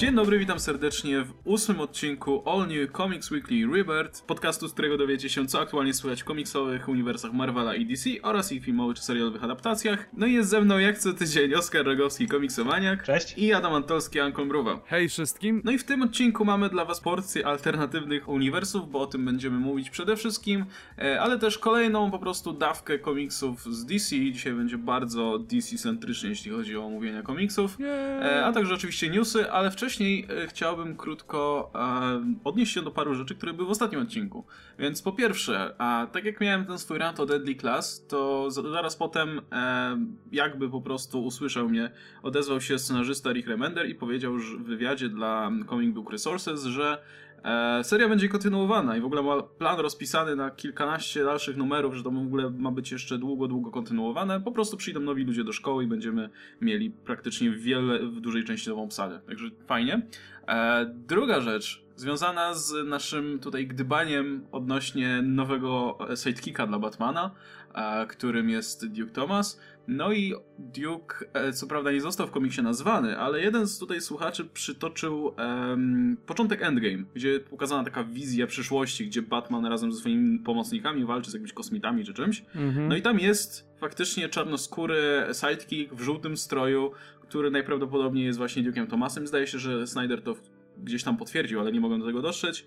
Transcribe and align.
Dzień 0.00 0.14
dobry, 0.14 0.38
witam 0.38 0.60
serdecznie 0.60 1.20
w 1.20 1.32
ósmym 1.44 1.80
odcinku 1.80 2.42
All 2.48 2.68
New 2.68 2.92
Comics 2.96 3.30
Weekly 3.30 3.76
Rebirth, 3.76 4.22
podcastu, 4.26 4.68
z 4.68 4.72
którego 4.72 4.98
dowiecie 4.98 5.28
się, 5.28 5.46
co 5.46 5.60
aktualnie 5.60 5.94
słychać 5.94 6.22
w 6.22 6.24
komiksowych 6.24 6.88
uniwersach 6.88 7.32
Marvela 7.32 7.74
i 7.74 7.86
DC 7.86 8.10
oraz 8.22 8.52
ich 8.52 8.64
filmowych 8.64 8.96
czy 8.96 9.02
serialowych 9.02 9.44
adaptacjach. 9.44 10.08
No 10.12 10.26
i 10.26 10.32
jest 10.32 10.50
ze 10.50 10.60
mną 10.60 10.78
jak 10.78 10.98
co 10.98 11.12
tydzień 11.12 11.54
Oskar 11.54 11.86
Rogowski, 11.86 12.28
komiksomaniak. 12.28 13.02
Cześć. 13.02 13.38
I 13.38 13.52
Adam 13.52 13.74
Antolski, 13.74 14.20
Anką 14.20 14.44
Mruwa. 14.44 14.80
Hej 14.86 15.08
wszystkim! 15.08 15.62
No 15.64 15.72
i 15.72 15.78
w 15.78 15.84
tym 15.84 16.02
odcinku 16.02 16.44
mamy 16.44 16.68
dla 16.68 16.84
was 16.84 17.00
porcję 17.00 17.46
alternatywnych 17.46 18.28
uniwersów, 18.28 18.90
bo 18.90 19.00
o 19.00 19.06
tym 19.06 19.24
będziemy 19.24 19.58
mówić 19.58 19.90
przede 19.90 20.16
wszystkim, 20.16 20.64
e, 20.98 21.20
ale 21.20 21.38
też 21.38 21.58
kolejną 21.58 22.10
po 22.10 22.18
prostu 22.18 22.52
dawkę 22.52 22.98
komiksów 22.98 23.64
z 23.74 23.84
DC. 23.84 24.16
Dzisiaj 24.16 24.52
będzie 24.52 24.78
bardzo 24.78 25.38
DC-centrycznie, 25.38 26.28
jeśli 26.28 26.50
chodzi 26.50 26.76
o 26.76 26.84
omówienie 26.84 27.22
komiksów. 27.22 27.76
E, 27.80 28.44
a 28.44 28.52
także 28.52 28.74
oczywiście 28.74 29.10
newsy, 29.10 29.50
ale 29.50 29.70
wcześniej 29.70 29.89
e, 29.98 30.46
chciałbym 30.46 30.96
krótko 30.96 31.70
e, 31.74 32.24
odnieść 32.44 32.74
się 32.74 32.82
do 32.82 32.90
paru 32.90 33.14
rzeczy, 33.14 33.34
które 33.34 33.52
były 33.52 33.68
w 33.68 33.70
ostatnim 33.70 34.00
odcinku. 34.02 34.44
Więc 34.78 35.02
po 35.02 35.12
pierwsze, 35.12 35.74
tak 36.12 36.24
jak 36.24 36.40
miałem 36.40 36.66
ten 36.66 36.78
swój 36.78 36.98
rant 36.98 37.20
o 37.20 37.26
Deadly 37.26 37.54
Class, 37.54 38.06
to 38.06 38.50
za- 38.50 38.70
zaraz 38.70 38.96
potem 38.96 39.40
e, 39.52 39.98
jakby 40.32 40.70
po 40.70 40.80
prostu 40.80 41.24
usłyszał 41.24 41.68
mnie, 41.68 41.90
odezwał 42.22 42.60
się 42.60 42.78
scenarzysta 42.78 43.32
Rick 43.32 43.48
Remender 43.48 43.88
i 43.88 43.94
powiedział 43.94 44.36
w 44.38 44.62
wywiadzie 44.64 45.08
dla 45.08 45.50
Comic 45.68 45.94
Book 45.94 46.10
Resources, 46.12 46.64
że 46.64 47.02
e, 47.44 47.84
seria 47.84 48.08
będzie 48.08 48.28
kontynuowana 48.28 48.96
i 48.96 49.00
w 49.00 49.04
ogóle 49.04 49.22
ma 49.22 49.42
plan 49.42 49.80
rozpisany 49.80 50.36
na 50.36 50.50
kilkanaście 50.50 51.24
dalszych 51.24 51.56
numerów, 51.56 51.94
że 51.94 52.02
to 52.02 52.10
w 52.10 52.16
ogóle 52.18 52.50
ma 52.50 52.70
być 52.70 52.92
jeszcze 52.92 53.18
długo, 53.18 53.48
długo 53.48 53.70
kontynuowane. 53.70 54.40
Po 54.40 54.52
prostu 54.52 54.76
przyjdą 54.76 55.00
nowi 55.00 55.24
ludzie 55.24 55.44
do 55.44 55.52
szkoły 55.52 55.84
i 55.84 55.86
będziemy 55.86 56.30
mieli 56.60 56.90
praktycznie 56.90 57.50
wiele, 57.50 57.98
w 57.98 58.20
dużej 58.20 58.44
części 58.44 58.68
nową 58.68 58.84
obsadę. 58.84 59.20
Także 59.26 59.50
fajnie. 59.66 60.02
E, 60.48 60.86
druga 61.08 61.40
rzecz, 61.40 61.82
związana 61.96 62.54
z 62.54 62.86
naszym 62.86 63.38
tutaj 63.38 63.66
gdybaniem 63.66 64.46
odnośnie 64.52 65.22
nowego 65.22 65.98
sidekicka 66.16 66.66
dla 66.66 66.78
Batmana, 66.78 67.30
e, 67.74 68.06
którym 68.06 68.50
jest 68.50 68.86
Duke 68.86 69.12
Thomas. 69.12 69.60
No 69.90 70.12
i 70.12 70.34
Duke, 70.58 71.26
e, 71.32 71.52
co 71.52 71.66
prawda 71.66 71.92
nie 71.92 72.00
został 72.00 72.26
w 72.26 72.30
komiksie 72.30 72.62
nazwany, 72.62 73.18
ale 73.18 73.40
jeden 73.40 73.66
z 73.66 73.78
tutaj 73.78 74.00
słuchaczy 74.00 74.44
przytoczył 74.44 75.34
em, 75.36 76.16
początek 76.26 76.62
Endgame, 76.62 77.04
gdzie 77.14 77.40
pokazana 77.40 77.84
taka 77.84 78.04
wizja 78.04 78.46
przyszłości, 78.46 79.06
gdzie 79.06 79.22
Batman 79.22 79.66
razem 79.66 79.92
ze 79.92 79.98
swoimi 79.98 80.38
pomocnikami 80.38 81.04
walczy 81.04 81.30
z 81.30 81.34
jakimiś 81.34 81.52
kosmitami 81.52 82.04
czy 82.04 82.14
czymś. 82.14 82.44
Mhm. 82.54 82.88
No 82.88 82.96
i 82.96 83.02
tam 83.02 83.18
jest 83.18 83.68
faktycznie 83.80 84.28
czarnoskóry 84.28 85.26
sidekick 85.32 85.94
w 85.94 86.00
żółtym 86.00 86.36
stroju, 86.36 86.92
który 87.20 87.50
najprawdopodobniej 87.50 88.24
jest 88.24 88.38
właśnie 88.38 88.62
Duke'em 88.62 88.86
Thomasem. 88.86 89.26
Zdaje 89.26 89.46
się, 89.46 89.58
że 89.58 89.86
Snyder 89.86 90.22
to 90.22 90.34
gdzieś 90.78 91.04
tam 91.04 91.16
potwierdził, 91.16 91.60
ale 91.60 91.72
nie 91.72 91.80
mogłem 91.80 92.00
do 92.00 92.06
tego 92.06 92.22
dotrzeć. 92.22 92.66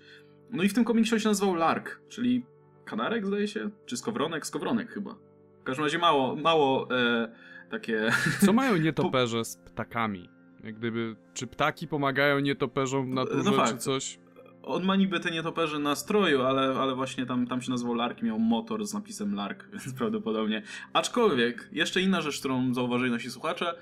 No 0.50 0.62
i 0.62 0.68
w 0.68 0.74
tym 0.74 0.84
komiksie 0.84 1.14
on 1.14 1.20
się 1.20 1.28
nazywał 1.28 1.54
Lark, 1.54 2.00
czyli 2.08 2.46
kanarek 2.84 3.26
zdaje 3.26 3.48
się? 3.48 3.70
Czy 3.86 3.96
skowronek? 3.96 4.46
Skowronek 4.46 4.90
chyba. 4.90 5.16
W 5.64 5.66
każdym 5.66 5.84
razie 5.84 5.98
mało, 5.98 6.36
mało 6.36 6.88
e, 6.90 7.28
takie... 7.70 8.10
Co 8.40 8.52
mają 8.52 8.76
nietoperze 8.86 9.44
z 9.44 9.56
ptakami? 9.56 10.28
Jak 10.64 10.74
gdyby, 10.74 11.16
czy 11.34 11.46
ptaki 11.46 11.88
pomagają 11.88 12.40
nietoperzom 12.40 13.10
w 13.10 13.14
naturze, 13.14 13.50
No 13.50 13.66
czy 13.66 13.76
coś? 13.76 14.18
On 14.62 14.84
ma 14.84 14.96
niby 14.96 15.20
te 15.20 15.30
nietoperze 15.30 15.78
na 15.78 15.94
stroju, 15.94 16.42
ale, 16.42 16.74
ale 16.80 16.94
właśnie 16.94 17.26
tam, 17.26 17.46
tam 17.46 17.62
się 17.62 17.70
nazywał 17.70 17.94
Lark 17.94 18.22
miał 18.22 18.38
motor 18.38 18.86
z 18.86 18.94
napisem 18.94 19.34
Lark, 19.34 19.68
więc 19.72 19.94
prawdopodobnie. 19.94 20.62
Aczkolwiek, 20.92 21.68
jeszcze 21.72 22.00
inna 22.00 22.20
rzecz, 22.20 22.38
którą 22.38 22.74
zauważyli 22.74 23.10
nasi 23.10 23.30
słuchacze, 23.30 23.74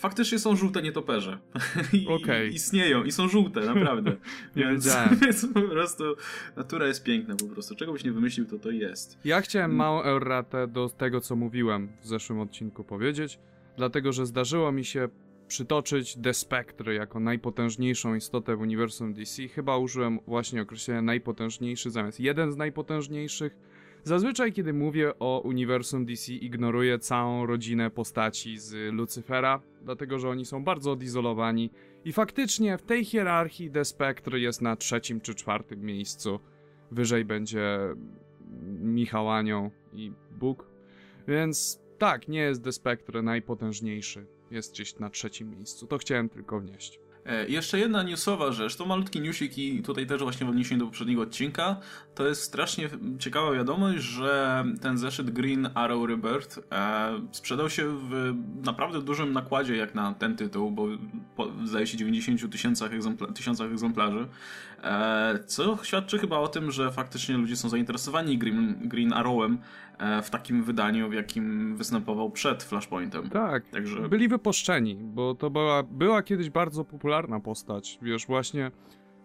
faktycznie 0.00 0.38
są 0.38 0.56
żółte 0.56 0.82
nietoperze. 0.82 1.38
I, 1.92 2.06
Okej. 2.06 2.54
Istnieją 2.54 3.04
i 3.04 3.12
są 3.12 3.28
żółte, 3.28 3.60
naprawdę. 3.60 4.10
Nie 4.56 4.64
więc, 4.64 4.96
więc 5.22 5.46
po 5.54 5.62
prostu 5.62 6.04
natura 6.56 6.86
jest 6.86 7.04
piękna 7.04 7.36
po 7.36 7.46
prostu. 7.46 7.76
Czego 7.76 7.92
byś 7.92 8.04
nie 8.04 8.12
wymyślił, 8.12 8.46
to 8.46 8.58
to 8.58 8.70
jest. 8.70 9.18
Ja 9.24 9.40
chciałem 9.40 9.74
małą 9.74 10.02
erratę 10.02 10.68
do 10.68 10.88
tego, 10.88 11.20
co 11.20 11.36
mówiłem 11.36 11.88
w 12.00 12.06
zeszłym 12.06 12.40
odcinku 12.40 12.84
powiedzieć, 12.84 13.38
dlatego 13.76 14.12
że 14.12 14.26
zdarzyło 14.26 14.72
mi 14.72 14.84
się 14.84 15.08
przytoczyć 15.48 16.16
The 16.22 16.34
Spectre 16.34 16.94
jako 16.94 17.20
najpotężniejszą 17.20 18.14
istotę 18.14 18.56
w 18.56 18.60
uniwersum 18.60 19.14
DC. 19.14 19.48
Chyba 19.48 19.76
użyłem 19.76 20.18
właśnie 20.26 20.62
określenia 20.62 21.02
najpotężniejszy 21.02 21.90
zamiast 21.90 22.20
jeden 22.20 22.52
z 22.52 22.56
najpotężniejszych. 22.56 23.56
Zazwyczaj, 24.04 24.52
kiedy 24.52 24.72
mówię 24.72 25.18
o 25.18 25.40
uniwersum 25.44 26.06
DC, 26.06 26.32
ignoruję 26.32 26.98
całą 26.98 27.46
rodzinę 27.46 27.90
postaci 27.90 28.58
z 28.58 28.94
Lucyfera, 28.94 29.62
dlatego 29.82 30.18
że 30.18 30.28
oni 30.28 30.44
są 30.44 30.64
bardzo 30.64 30.92
odizolowani 30.92 31.70
i 32.04 32.12
faktycznie 32.12 32.78
w 32.78 32.82
tej 32.82 33.04
hierarchii 33.04 33.70
The 33.70 33.84
Spectre 33.84 34.40
jest 34.40 34.62
na 34.62 34.76
trzecim 34.76 35.20
czy 35.20 35.34
czwartym 35.34 35.80
miejscu. 35.80 36.40
Wyżej 36.90 37.24
będzie 37.24 37.78
Michał 38.80 39.30
Anioł 39.30 39.70
i 39.92 40.12
Bóg. 40.30 40.66
Więc 41.28 41.80
tak, 41.98 42.28
nie 42.28 42.40
jest 42.40 42.64
The 42.64 42.72
Spectre 42.72 43.22
najpotężniejszy. 43.22 44.26
Jest 44.50 44.72
gdzieś 44.72 44.98
na 44.98 45.10
trzecim 45.10 45.50
miejscu. 45.50 45.86
To 45.86 45.98
chciałem 45.98 46.28
tylko 46.28 46.60
wnieść. 46.60 47.00
E, 47.30 47.48
jeszcze 47.48 47.78
jedna 47.78 48.02
newsowa 48.02 48.52
rzecz, 48.52 48.76
to 48.76 48.86
malutki 48.86 49.20
newsik 49.20 49.58
i 49.58 49.82
tutaj 49.82 50.06
też 50.06 50.22
właśnie 50.22 50.46
w 50.46 50.48
odniesieniu 50.48 50.80
do 50.80 50.86
poprzedniego 50.86 51.22
odcinka, 51.22 51.76
to 52.14 52.26
jest 52.26 52.42
strasznie 52.42 52.88
ciekawa 53.18 53.52
wiadomość, 53.52 54.04
że 54.04 54.64
ten 54.80 54.98
zeszyt 54.98 55.30
Green 55.30 55.68
Arrow 55.74 56.08
Rebirth 56.08 56.58
e, 56.72 57.20
sprzedał 57.32 57.70
się 57.70 57.84
w 57.88 58.34
naprawdę 58.64 59.02
dużym 59.02 59.32
nakładzie 59.32 59.76
jak 59.76 59.94
na 59.94 60.14
ten 60.14 60.36
tytuł, 60.36 60.70
bo 60.70 60.88
zdaje 61.64 61.86
się 61.86 61.96
90 61.96 62.52
tysiącach 62.52 62.92
egzempla- 62.92 63.32
tysiącach 63.32 63.72
egzemplarzy, 63.72 64.26
co 65.46 65.78
świadczy 65.82 66.18
chyba 66.18 66.38
o 66.38 66.48
tym, 66.48 66.70
że 66.70 66.90
faktycznie 66.90 67.36
ludzie 67.36 67.56
są 67.56 67.68
zainteresowani 67.68 68.38
Green, 68.38 68.88
Green 68.88 69.12
Arrowem 69.12 69.58
e, 69.98 70.22
w 70.22 70.30
takim 70.30 70.64
wydaniu, 70.64 71.10
w 71.10 71.12
jakim 71.12 71.76
występował 71.76 72.30
przed 72.30 72.62
Flashpointem. 72.62 73.30
Tak, 73.30 73.68
Także 73.68 74.08
byli 74.08 74.28
wypuszczeni, 74.28 74.96
bo 74.96 75.34
to 75.34 75.50
była, 75.50 75.82
była 75.82 76.22
kiedyś 76.22 76.50
bardzo 76.50 76.84
popularna 76.84 77.40
postać. 77.40 77.98
Wiesz, 78.02 78.26
właśnie 78.26 78.70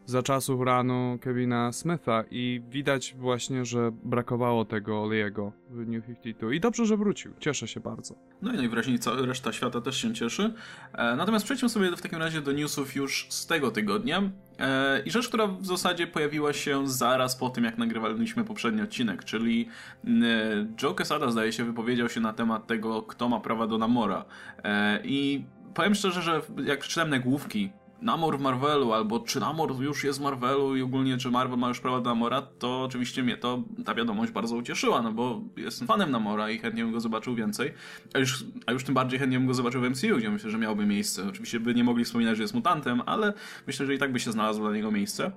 za 0.06 0.24
czasów 0.24 0.62
ranu 0.62 1.18
Kevina 1.22 1.72
Smitha 1.72 2.24
i 2.32 2.62
widać 2.70 3.16
właśnie, 3.18 3.66
że 3.66 3.92
brakowało 4.04 4.66
tego 4.66 5.04
Oliego 5.04 5.52
w 5.70 5.88
New 5.88 6.06
52. 6.06 6.54
I 6.54 6.60
dobrze, 6.60 6.86
że 6.86 6.98
wrócił. 6.98 7.34
Cieszę 7.40 7.68
się 7.68 7.80
bardzo. 7.80 8.16
No 8.42 8.54
i 8.54 8.58
najwyraźniej 8.58 9.00
cała 9.00 9.22
reszta 9.22 9.54
świata 9.54 9.82
też 9.82 10.02
się 10.02 10.14
cieszy. 10.14 10.54
E, 10.94 11.16
natomiast 11.16 11.46
przejdźmy 11.46 11.70
sobie 11.70 11.92
w 11.92 12.02
takim 12.02 12.20
razie 12.20 12.42
do 12.42 12.52
newsów 12.52 12.96
już 12.96 13.28
z 13.30 13.48
tego 13.48 13.72
tygodnia. 13.72 14.22
E, 14.60 15.02
I 15.02 15.12
rzecz, 15.12 15.28
która 15.28 15.48
w 15.48 15.66
zasadzie 15.66 16.08
pojawiła 16.08 16.54
się 16.54 16.88
zaraz 16.88 17.36
po 17.36 17.50
tym, 17.50 17.64
jak 17.64 17.78
nagrywaliśmy 17.78 18.44
poprzedni 18.44 18.82
odcinek, 18.82 19.24
czyli 19.24 19.68
e, 20.06 20.10
Joe 20.84 20.96
Quesada 20.96 21.32
zdaje 21.32 21.54
się 21.54 21.64
wypowiedział 21.64 22.10
się 22.10 22.20
na 22.22 22.34
temat 22.34 22.68
tego, 22.68 23.02
kto 23.02 23.30
ma 23.30 23.40
prawa 23.40 23.68
do 23.68 23.78
Namora. 23.78 24.26
E, 24.64 25.00
I 25.04 25.46
powiem 25.74 25.96
szczerze, 25.96 26.22
że 26.22 26.42
jak 26.66 26.80
przeczytałem 26.80 27.10
nagłówki 27.10 27.70
Namor 28.06 28.38
w 28.38 28.42
Marvelu, 28.42 28.94
albo 28.94 29.20
czy 29.20 29.40
Namor 29.40 29.82
już 29.82 30.04
jest 30.04 30.20
w 30.20 30.22
Marvelu 30.22 30.76
i 30.76 30.82
ogólnie 30.82 31.18
czy 31.18 31.32
Marvel 31.32 31.60
ma 31.60 31.68
już 31.68 31.80
prawo 31.80 32.02
do 32.02 32.10
Namora, 32.10 32.42
to 32.42 32.84
oczywiście 32.84 33.24
mnie 33.24 33.38
to 33.38 33.64
ta 33.86 33.96
wiadomość 33.96 34.32
bardzo 34.32 34.56
ucieszyła, 34.56 35.02
no 35.02 35.12
bo 35.12 35.42
jestem 35.58 35.88
fanem 35.88 36.12
Namora 36.12 36.50
i 36.50 36.60
chętnie 36.60 36.84
bym 36.84 36.92
go 36.94 37.00
zobaczył 37.00 37.36
więcej, 37.36 37.74
a 38.14 38.20
już, 38.20 38.46
a 38.66 38.72
już 38.72 38.84
tym 38.84 38.96
bardziej 38.96 39.20
chętnie 39.20 39.38
bym 39.38 39.48
go 39.48 39.54
zobaczył 39.54 39.82
w 39.82 39.90
MCU, 39.90 40.18
gdzie 40.18 40.30
myślę, 40.30 40.50
że 40.50 40.58
miałoby 40.58 40.86
miejsce. 40.86 41.28
Oczywiście 41.30 41.60
by 41.60 41.76
nie 41.76 41.84
mogli 41.84 42.06
wspominać, 42.06 42.38
że 42.38 42.44
jest 42.44 42.54
mutantem, 42.54 43.02
ale 43.06 43.34
myślę, 43.68 43.86
że 43.86 43.94
i 43.94 43.98
tak 43.98 44.12
by 44.12 44.20
się 44.20 44.32
znalazło 44.32 44.66
dla 44.66 44.76
niego 44.76 44.92
miejsce. 44.92 45.32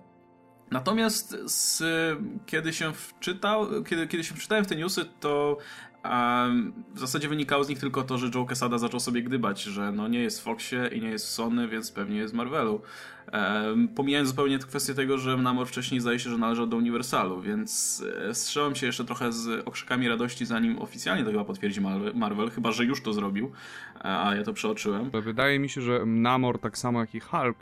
Natomiast 0.70 1.36
z, 1.44 1.82
kiedy 2.46 2.72
się 2.72 2.92
wczytał, 2.92 3.84
kiedy, 3.84 4.06
kiedy 4.06 4.24
się 4.24 4.34
wczytałem 4.34 4.64
w 4.64 4.68
te 4.68 4.76
newsy, 4.76 5.04
to 5.20 5.58
um, 6.04 6.72
w 6.94 6.98
zasadzie 6.98 7.28
wynikało 7.28 7.64
z 7.64 7.68
nich 7.68 7.78
tylko 7.78 8.02
to, 8.02 8.18
że 8.18 8.30
Joe 8.34 8.46
Quesada 8.46 8.78
zaczął 8.78 9.00
sobie 9.00 9.22
gdybać, 9.22 9.62
że 9.62 9.92
no 9.92 10.08
nie 10.08 10.20
jest 10.20 10.40
w 10.40 10.42
Foxie 10.42 10.88
i 10.92 11.00
nie 11.00 11.08
jest 11.08 11.26
w 11.26 11.28
Sony, 11.28 11.68
więc 11.68 11.92
pewnie 11.92 12.16
jest 12.16 12.34
w 12.34 12.36
Marvelu. 12.36 12.80
Um, 13.32 13.88
pomijając 13.88 14.28
zupełnie 14.28 14.58
kwestię 14.58 14.94
tego, 14.94 15.18
że 15.18 15.36
Namor 15.36 15.66
wcześniej 15.66 16.00
zdaje 16.00 16.18
się, 16.18 16.30
że 16.30 16.38
należał 16.38 16.66
do 16.66 16.76
Uniwersalu, 16.76 17.40
więc 17.40 18.02
e, 18.28 18.34
strzelam 18.34 18.74
się 18.74 18.86
jeszcze 18.86 19.04
trochę 19.04 19.32
z 19.32 19.66
okrzykami 19.66 20.08
radości, 20.08 20.46
zanim 20.46 20.78
oficjalnie 20.78 21.24
to 21.24 21.30
chyba 21.30 21.44
potwierdzi 21.44 21.80
Marvel, 22.14 22.50
chyba 22.50 22.72
że 22.72 22.84
już 22.84 23.02
to 23.02 23.12
zrobił, 23.12 23.52
a 24.00 24.34
ja 24.34 24.42
to 24.44 24.52
przeoczyłem. 24.52 25.10
Wydaje 25.10 25.58
mi 25.58 25.68
się, 25.68 25.80
że 25.80 26.06
Namor, 26.06 26.58
tak 26.58 26.78
samo 26.78 27.00
jak 27.00 27.14
i 27.14 27.20
Hulk, 27.20 27.56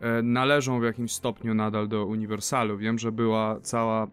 e, 0.00 0.22
należą 0.22 0.80
w 0.80 0.84
jakimś 0.84 1.12
stopniu 1.12 1.54
nadal 1.54 1.88
do 1.88 2.06
Uniwersalu. 2.06 2.78
Wiem, 2.78 2.98
że 2.98 3.12
była 3.12 3.60
cała, 3.60 4.04
e, 4.04 4.08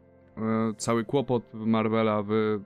cały 0.77 1.05
kłopot 1.05 1.43
Marvela 1.53 2.23
w, 2.23 2.59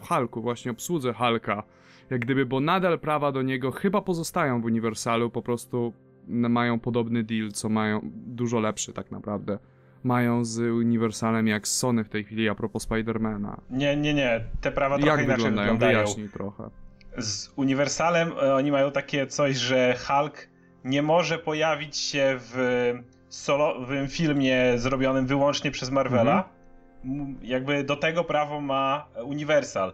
w 0.00 0.08
Hulku, 0.08 0.42
właśnie 0.42 0.70
obsłudze 0.70 1.12
Hulka, 1.12 1.62
jak 2.10 2.20
gdyby, 2.20 2.46
bo 2.46 2.60
nadal 2.60 2.98
prawa 2.98 3.32
do 3.32 3.42
niego 3.42 3.70
chyba 3.70 4.02
pozostają 4.02 4.60
w 4.60 4.64
Uniwersalu, 4.64 5.30
po 5.30 5.42
prostu 5.42 5.92
mają 6.28 6.78
podobny 6.80 7.22
deal, 7.22 7.50
co 7.52 7.68
mają 7.68 8.00
dużo 8.12 8.60
lepszy 8.60 8.92
tak 8.92 9.10
naprawdę. 9.10 9.58
Mają 10.04 10.44
z 10.44 10.58
Uniwersalem 10.58 11.46
jak 11.46 11.68
z 11.68 11.76
Sony 11.78 12.04
w 12.04 12.08
tej 12.08 12.24
chwili 12.24 12.48
a 12.48 12.54
propos 12.54 12.82
Spidermana. 12.82 13.60
Nie, 13.70 13.96
nie, 13.96 14.14
nie. 14.14 14.44
Te 14.60 14.72
prawa 14.72 14.98
trochę 14.98 15.10
Jak 15.16 15.24
inaczej 15.24 15.36
wyglądają? 15.36 15.72
wyglądają. 15.72 15.98
Wyjaśnij 16.04 16.28
trochę. 16.28 16.70
Z 17.18 17.52
Uniwersalem 17.56 18.32
e, 18.42 18.54
oni 18.54 18.70
mają 18.72 18.90
takie 18.90 19.26
coś, 19.26 19.56
że 19.56 19.94
Hulk 20.06 20.48
nie 20.84 21.02
może 21.02 21.38
pojawić 21.38 21.96
się 21.96 22.36
w 22.38 22.92
solowym 23.28 24.08
filmie 24.08 24.72
zrobionym 24.76 25.26
wyłącznie 25.26 25.70
przez 25.70 25.90
Marvela. 25.90 26.36
M- 26.38 26.55
Jakby 27.42 27.84
do 27.84 27.96
tego 27.96 28.24
prawo 28.24 28.60
ma 28.60 29.08
Universal. 29.24 29.92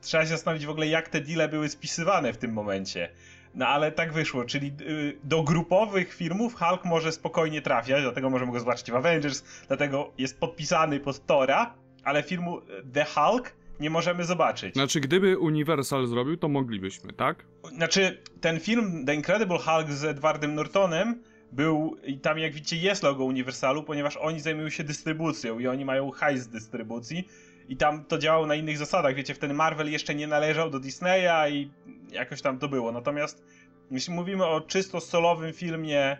Trzeba 0.00 0.22
się 0.22 0.28
zastanowić 0.28 0.66
w 0.66 0.70
ogóle, 0.70 0.86
jak 0.86 1.08
te 1.08 1.20
deale 1.20 1.48
były 1.48 1.68
spisywane 1.68 2.32
w 2.32 2.36
tym 2.36 2.52
momencie. 2.52 3.08
No 3.54 3.66
ale 3.68 3.92
tak 3.92 4.12
wyszło, 4.12 4.44
czyli 4.44 4.72
y, 4.80 5.18
do 5.24 5.42
grupowych 5.42 6.14
filmów 6.14 6.54
Hulk 6.54 6.84
może 6.84 7.12
spokojnie 7.12 7.62
trafiać, 7.62 8.02
dlatego 8.02 8.30
możemy 8.30 8.52
go 8.52 8.60
zobaczyć 8.60 8.90
w 8.90 8.94
Avengers, 8.94 9.44
dlatego 9.68 10.12
jest 10.18 10.40
podpisany 10.40 11.00
pod 11.00 11.26
Tora, 11.26 11.74
ale 12.04 12.22
filmu 12.22 12.58
y, 12.58 12.62
The 12.92 13.04
Hulk 13.04 13.52
nie 13.80 13.90
możemy 13.90 14.24
zobaczyć. 14.24 14.74
Znaczy, 14.74 15.00
gdyby 15.00 15.38
Universal 15.38 16.06
zrobił, 16.06 16.36
to 16.36 16.48
moglibyśmy, 16.48 17.12
tak? 17.12 17.44
Znaczy, 17.76 18.22
ten 18.40 18.60
film 18.60 19.06
The 19.06 19.14
Incredible 19.14 19.58
Hulk 19.58 19.90
z 19.90 20.04
Edwardem 20.04 20.54
Nortonem 20.54 21.22
był, 21.52 21.96
i 22.04 22.18
tam 22.18 22.38
jak 22.38 22.52
widzicie 22.52 22.76
jest 22.76 23.02
logo 23.02 23.24
Universalu, 23.24 23.82
ponieważ 23.82 24.16
oni 24.16 24.40
zajmują 24.40 24.70
się 24.70 24.84
dystrybucją 24.84 25.58
i 25.58 25.66
oni 25.66 25.84
mają 25.84 26.10
hajs 26.10 26.42
z 26.42 26.48
dystrybucji. 26.48 27.28
I 27.68 27.76
tam 27.76 28.04
to 28.04 28.18
działało 28.18 28.46
na 28.46 28.54
innych 28.54 28.78
zasadach, 28.78 29.14
wiecie, 29.14 29.34
wtedy 29.34 29.54
Marvel 29.54 29.92
jeszcze 29.92 30.14
nie 30.14 30.26
należał 30.26 30.70
do 30.70 30.80
Disneya 30.80 31.52
i 31.52 31.70
jakoś 32.12 32.42
tam 32.42 32.58
to 32.58 32.68
było, 32.68 32.92
natomiast 32.92 33.44
jeśli 33.90 34.14
mówimy 34.14 34.46
o 34.46 34.60
czysto 34.60 35.00
solowym 35.00 35.52
filmie 35.52 36.16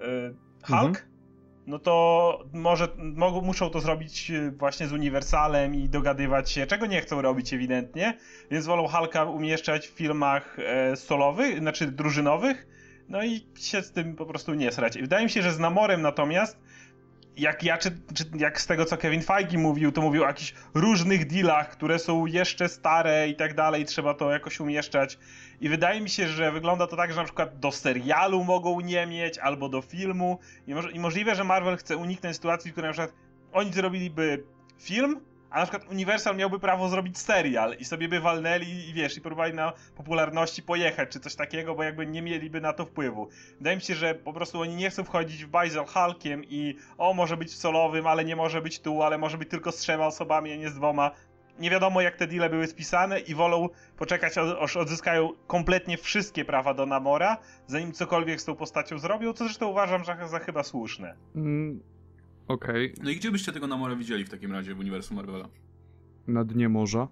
y, 0.00 0.34
Hulk, 0.66 0.82
Mhm. 0.82 0.94
no 1.66 1.78
to 1.78 2.38
może 2.52 2.88
mogą, 2.98 3.40
muszą 3.40 3.70
to 3.70 3.80
zrobić 3.80 4.30
y, 4.30 4.50
właśnie 4.50 4.86
z 4.86 4.92
Uniwersalem 4.92 5.74
i 5.74 5.88
dogadywać 5.88 6.50
się, 6.50 6.66
czego 6.66 6.86
nie 6.86 7.00
chcą 7.00 7.22
robić 7.22 7.54
ewidentnie, 7.54 8.18
więc 8.50 8.66
wolą 8.66 8.88
Hulka 8.88 9.24
umieszczać 9.24 9.88
w 9.88 9.90
filmach 9.90 10.58
e, 10.58 10.96
solowych, 10.96 11.58
znaczy 11.58 11.86
drużynowych, 11.86 12.66
no 13.12 13.22
i 13.24 13.46
się 13.58 13.82
z 13.82 13.92
tym 13.92 14.16
po 14.16 14.26
prostu 14.26 14.54
nie 14.54 14.72
srać. 14.72 14.96
I 14.96 15.00
wydaje 15.00 15.24
mi 15.24 15.30
się, 15.30 15.42
że 15.42 15.52
z 15.52 15.58
Namorem 15.58 16.02
natomiast, 16.02 16.58
jak 17.36 17.62
ja, 17.62 17.78
czy, 17.78 17.90
czy 17.90 18.24
jak 18.38 18.60
z 18.60 18.66
tego 18.66 18.84
co 18.84 18.96
Kevin 18.96 19.22
Feige 19.22 19.58
mówił, 19.58 19.92
to 19.92 20.00
mówił 20.00 20.22
o 20.22 20.26
jakichś 20.26 20.54
różnych 20.74 21.26
dealach, 21.26 21.70
które 21.70 21.98
są 21.98 22.26
jeszcze 22.26 22.68
stare 22.68 23.28
i 23.28 23.36
tak 23.36 23.54
dalej, 23.54 23.84
trzeba 23.84 24.14
to 24.14 24.30
jakoś 24.30 24.60
umieszczać. 24.60 25.18
I 25.60 25.68
wydaje 25.68 26.00
mi 26.00 26.10
się, 26.10 26.28
że 26.28 26.52
wygląda 26.52 26.86
to 26.86 26.96
tak, 26.96 27.10
że 27.10 27.16
na 27.16 27.24
przykład 27.24 27.58
do 27.58 27.72
serialu 27.72 28.44
mogą 28.44 28.80
nie 28.80 29.06
mieć, 29.06 29.38
albo 29.38 29.68
do 29.68 29.82
filmu. 29.82 30.38
I, 30.66 30.74
moż- 30.74 30.94
i 30.94 31.00
możliwe, 31.00 31.34
że 31.34 31.44
Marvel 31.44 31.76
chce 31.76 31.96
uniknąć 31.96 32.36
sytuacji, 32.36 32.70
w 32.70 32.74
której 32.74 32.88
na 32.88 32.92
przykład 32.92 33.16
oni 33.52 33.72
zrobiliby 33.72 34.44
film, 34.78 35.20
a 35.52 35.58
na 35.58 35.66
przykład 35.66 35.90
Universal 35.90 36.36
miałby 36.36 36.58
prawo 36.58 36.88
zrobić 36.88 37.18
serial 37.18 37.76
i 37.78 37.84
sobie 37.84 38.08
by 38.08 38.20
walnęli 38.20 38.88
i 38.88 38.92
wiesz, 38.92 39.16
i 39.16 39.20
próbowali 39.20 39.54
na 39.54 39.72
popularności 39.96 40.62
pojechać, 40.62 41.10
czy 41.10 41.20
coś 41.20 41.34
takiego, 41.34 41.74
bo 41.74 41.82
jakby 41.82 42.06
nie 42.06 42.22
mieliby 42.22 42.60
na 42.60 42.72
to 42.72 42.84
wpływu. 42.86 43.28
Wydaje 43.58 43.76
mi 43.76 43.82
się, 43.82 43.94
że 43.94 44.14
po 44.14 44.32
prostu 44.32 44.60
oni 44.60 44.74
nie 44.74 44.90
chcą 44.90 45.04
wchodzić 45.04 45.44
w 45.44 45.48
bajzel 45.48 45.84
Hulkiem 45.84 46.44
i 46.44 46.76
o, 46.98 47.14
może 47.14 47.36
być 47.36 47.48
w 47.48 47.56
solowym, 47.56 48.06
ale 48.06 48.24
nie 48.24 48.36
może 48.36 48.62
być 48.62 48.80
tu, 48.80 49.02
ale 49.02 49.18
może 49.18 49.38
być 49.38 49.48
tylko 49.48 49.72
z 49.72 49.76
trzema 49.76 50.06
osobami, 50.06 50.52
a 50.52 50.56
nie 50.56 50.70
z 50.70 50.74
dwoma. 50.74 51.10
Nie 51.58 51.70
wiadomo, 51.70 52.00
jak 52.00 52.16
te 52.16 52.26
deale 52.26 52.50
były 52.50 52.66
spisane 52.66 53.20
i 53.20 53.34
wolą 53.34 53.68
poczekać, 53.96 54.32
aż 54.60 54.76
odzyskają 54.76 55.28
kompletnie 55.46 55.98
wszystkie 55.98 56.44
prawa 56.44 56.74
do 56.74 56.86
Namora, 56.86 57.36
zanim 57.66 57.92
cokolwiek 57.92 58.40
z 58.40 58.44
tą 58.44 58.56
postacią 58.56 58.98
zrobią, 58.98 59.32
co 59.32 59.44
zresztą 59.44 59.66
uważam 59.66 60.04
za, 60.04 60.26
za 60.28 60.38
chyba 60.38 60.62
słuszne. 60.62 61.14
Mm, 61.36 61.82
Okej, 62.48 62.94
No 63.02 63.10
i 63.10 63.16
gdzie 63.16 63.30
byście 63.30 63.52
tego 63.52 63.66
Namora 63.66 63.96
widzieli 63.96 64.24
w 64.24 64.30
takim 64.30 64.52
razie 64.52 64.74
w 64.74 64.78
uniwersum 64.78 65.16
Marvela? 65.16 65.48
na 66.26 66.44
dnie 66.44 66.68
morza. 66.68 67.08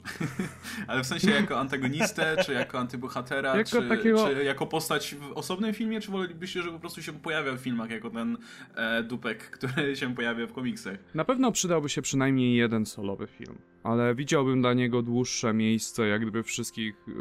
Ale 0.86 1.02
w 1.02 1.06
sensie 1.06 1.30
jako 1.30 1.58
antagonistę, 1.60 2.36
czy 2.46 2.52
jako 2.52 2.78
antybohatera, 2.78 3.56
Jako 3.56 3.70
czy, 3.70 3.88
takiego- 3.88 4.28
czy 4.28 4.44
jako 4.44 4.66
postać 4.66 5.14
w 5.14 5.32
osobnym 5.32 5.74
filmie, 5.74 6.00
czy 6.00 6.10
wolelibyście, 6.10 6.60
żeby 6.62 6.72
po 6.74 6.80
prostu 6.80 7.02
się 7.02 7.12
pojawiał 7.12 7.56
w 7.56 7.60
filmach 7.60 7.90
jako 7.90 8.10
ten 8.10 8.38
e, 8.74 9.02
dupek, 9.02 9.50
który 9.58 9.96
się 9.96 10.14
pojawia 10.14 10.46
w 10.46 10.52
komiksach? 10.52 10.98
Na 11.14 11.24
pewno 11.24 11.52
przydałby 11.52 11.88
się 11.88 12.02
przynajmniej 12.02 12.56
jeden 12.56 12.86
solowy 12.86 13.26
film, 13.26 13.58
ale 13.82 14.14
widziałbym 14.14 14.60
dla 14.60 14.74
niego 14.74 15.02
dłuższe 15.02 15.54
miejsce, 15.54 16.06
jak 16.08 16.22
gdyby 16.22 16.42
wszystkich 16.42 16.94
y, 17.08 17.12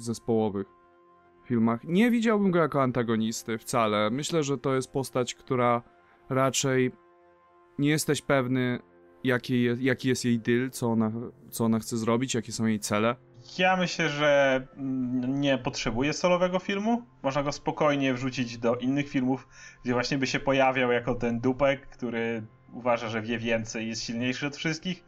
zespołowych 0.00 0.66
filmach. 1.44 1.84
Nie 1.84 2.10
widziałbym 2.10 2.50
go 2.50 2.58
jako 2.58 2.82
antagonisty 2.82 3.58
wcale. 3.58 4.10
Myślę, 4.10 4.42
że 4.42 4.58
to 4.58 4.74
jest 4.74 4.92
postać, 4.92 5.34
która 5.34 5.82
raczej 6.28 6.90
nie 7.78 7.90
jesteś 7.90 8.22
pewny, 8.22 8.78
jaki 9.24 9.68
jaki 9.80 10.08
jest 10.08 10.24
jej 10.24 10.38
deal, 10.38 10.70
co 10.70 10.86
ona, 10.86 11.12
co 11.50 11.64
ona 11.64 11.78
chce 11.78 11.96
zrobić, 11.96 12.34
jakie 12.34 12.52
są 12.52 12.66
jej 12.66 12.80
cele. 12.80 13.16
Ja 13.58 13.76
myślę, 13.76 14.08
że 14.08 14.62
nie 15.28 15.58
potrzebuje 15.58 16.12
solowego 16.12 16.58
filmu. 16.58 17.02
Można 17.22 17.42
go 17.42 17.52
spokojnie 17.52 18.14
wrzucić 18.14 18.58
do 18.58 18.74
innych 18.76 19.08
filmów, 19.08 19.48
gdzie 19.84 19.92
właśnie 19.92 20.18
by 20.18 20.26
się 20.26 20.40
pojawiał 20.40 20.92
jako 20.92 21.14
ten 21.14 21.40
dupek, 21.40 21.86
który 21.86 22.42
uważa, 22.72 23.08
że 23.08 23.22
wie 23.22 23.38
więcej, 23.38 23.88
jest 23.88 24.02
silniejszy 24.02 24.46
od 24.46 24.56
wszystkich. 24.56 25.04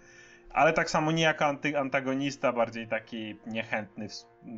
Ale 0.53 0.73
tak 0.73 0.91
samo 0.91 1.13
nie 1.13 1.23
jako 1.23 1.45
anty- 1.45 1.77
antagonista, 1.77 2.53
bardziej 2.53 2.89
taki 2.89 3.37
niechętny, 3.47 4.09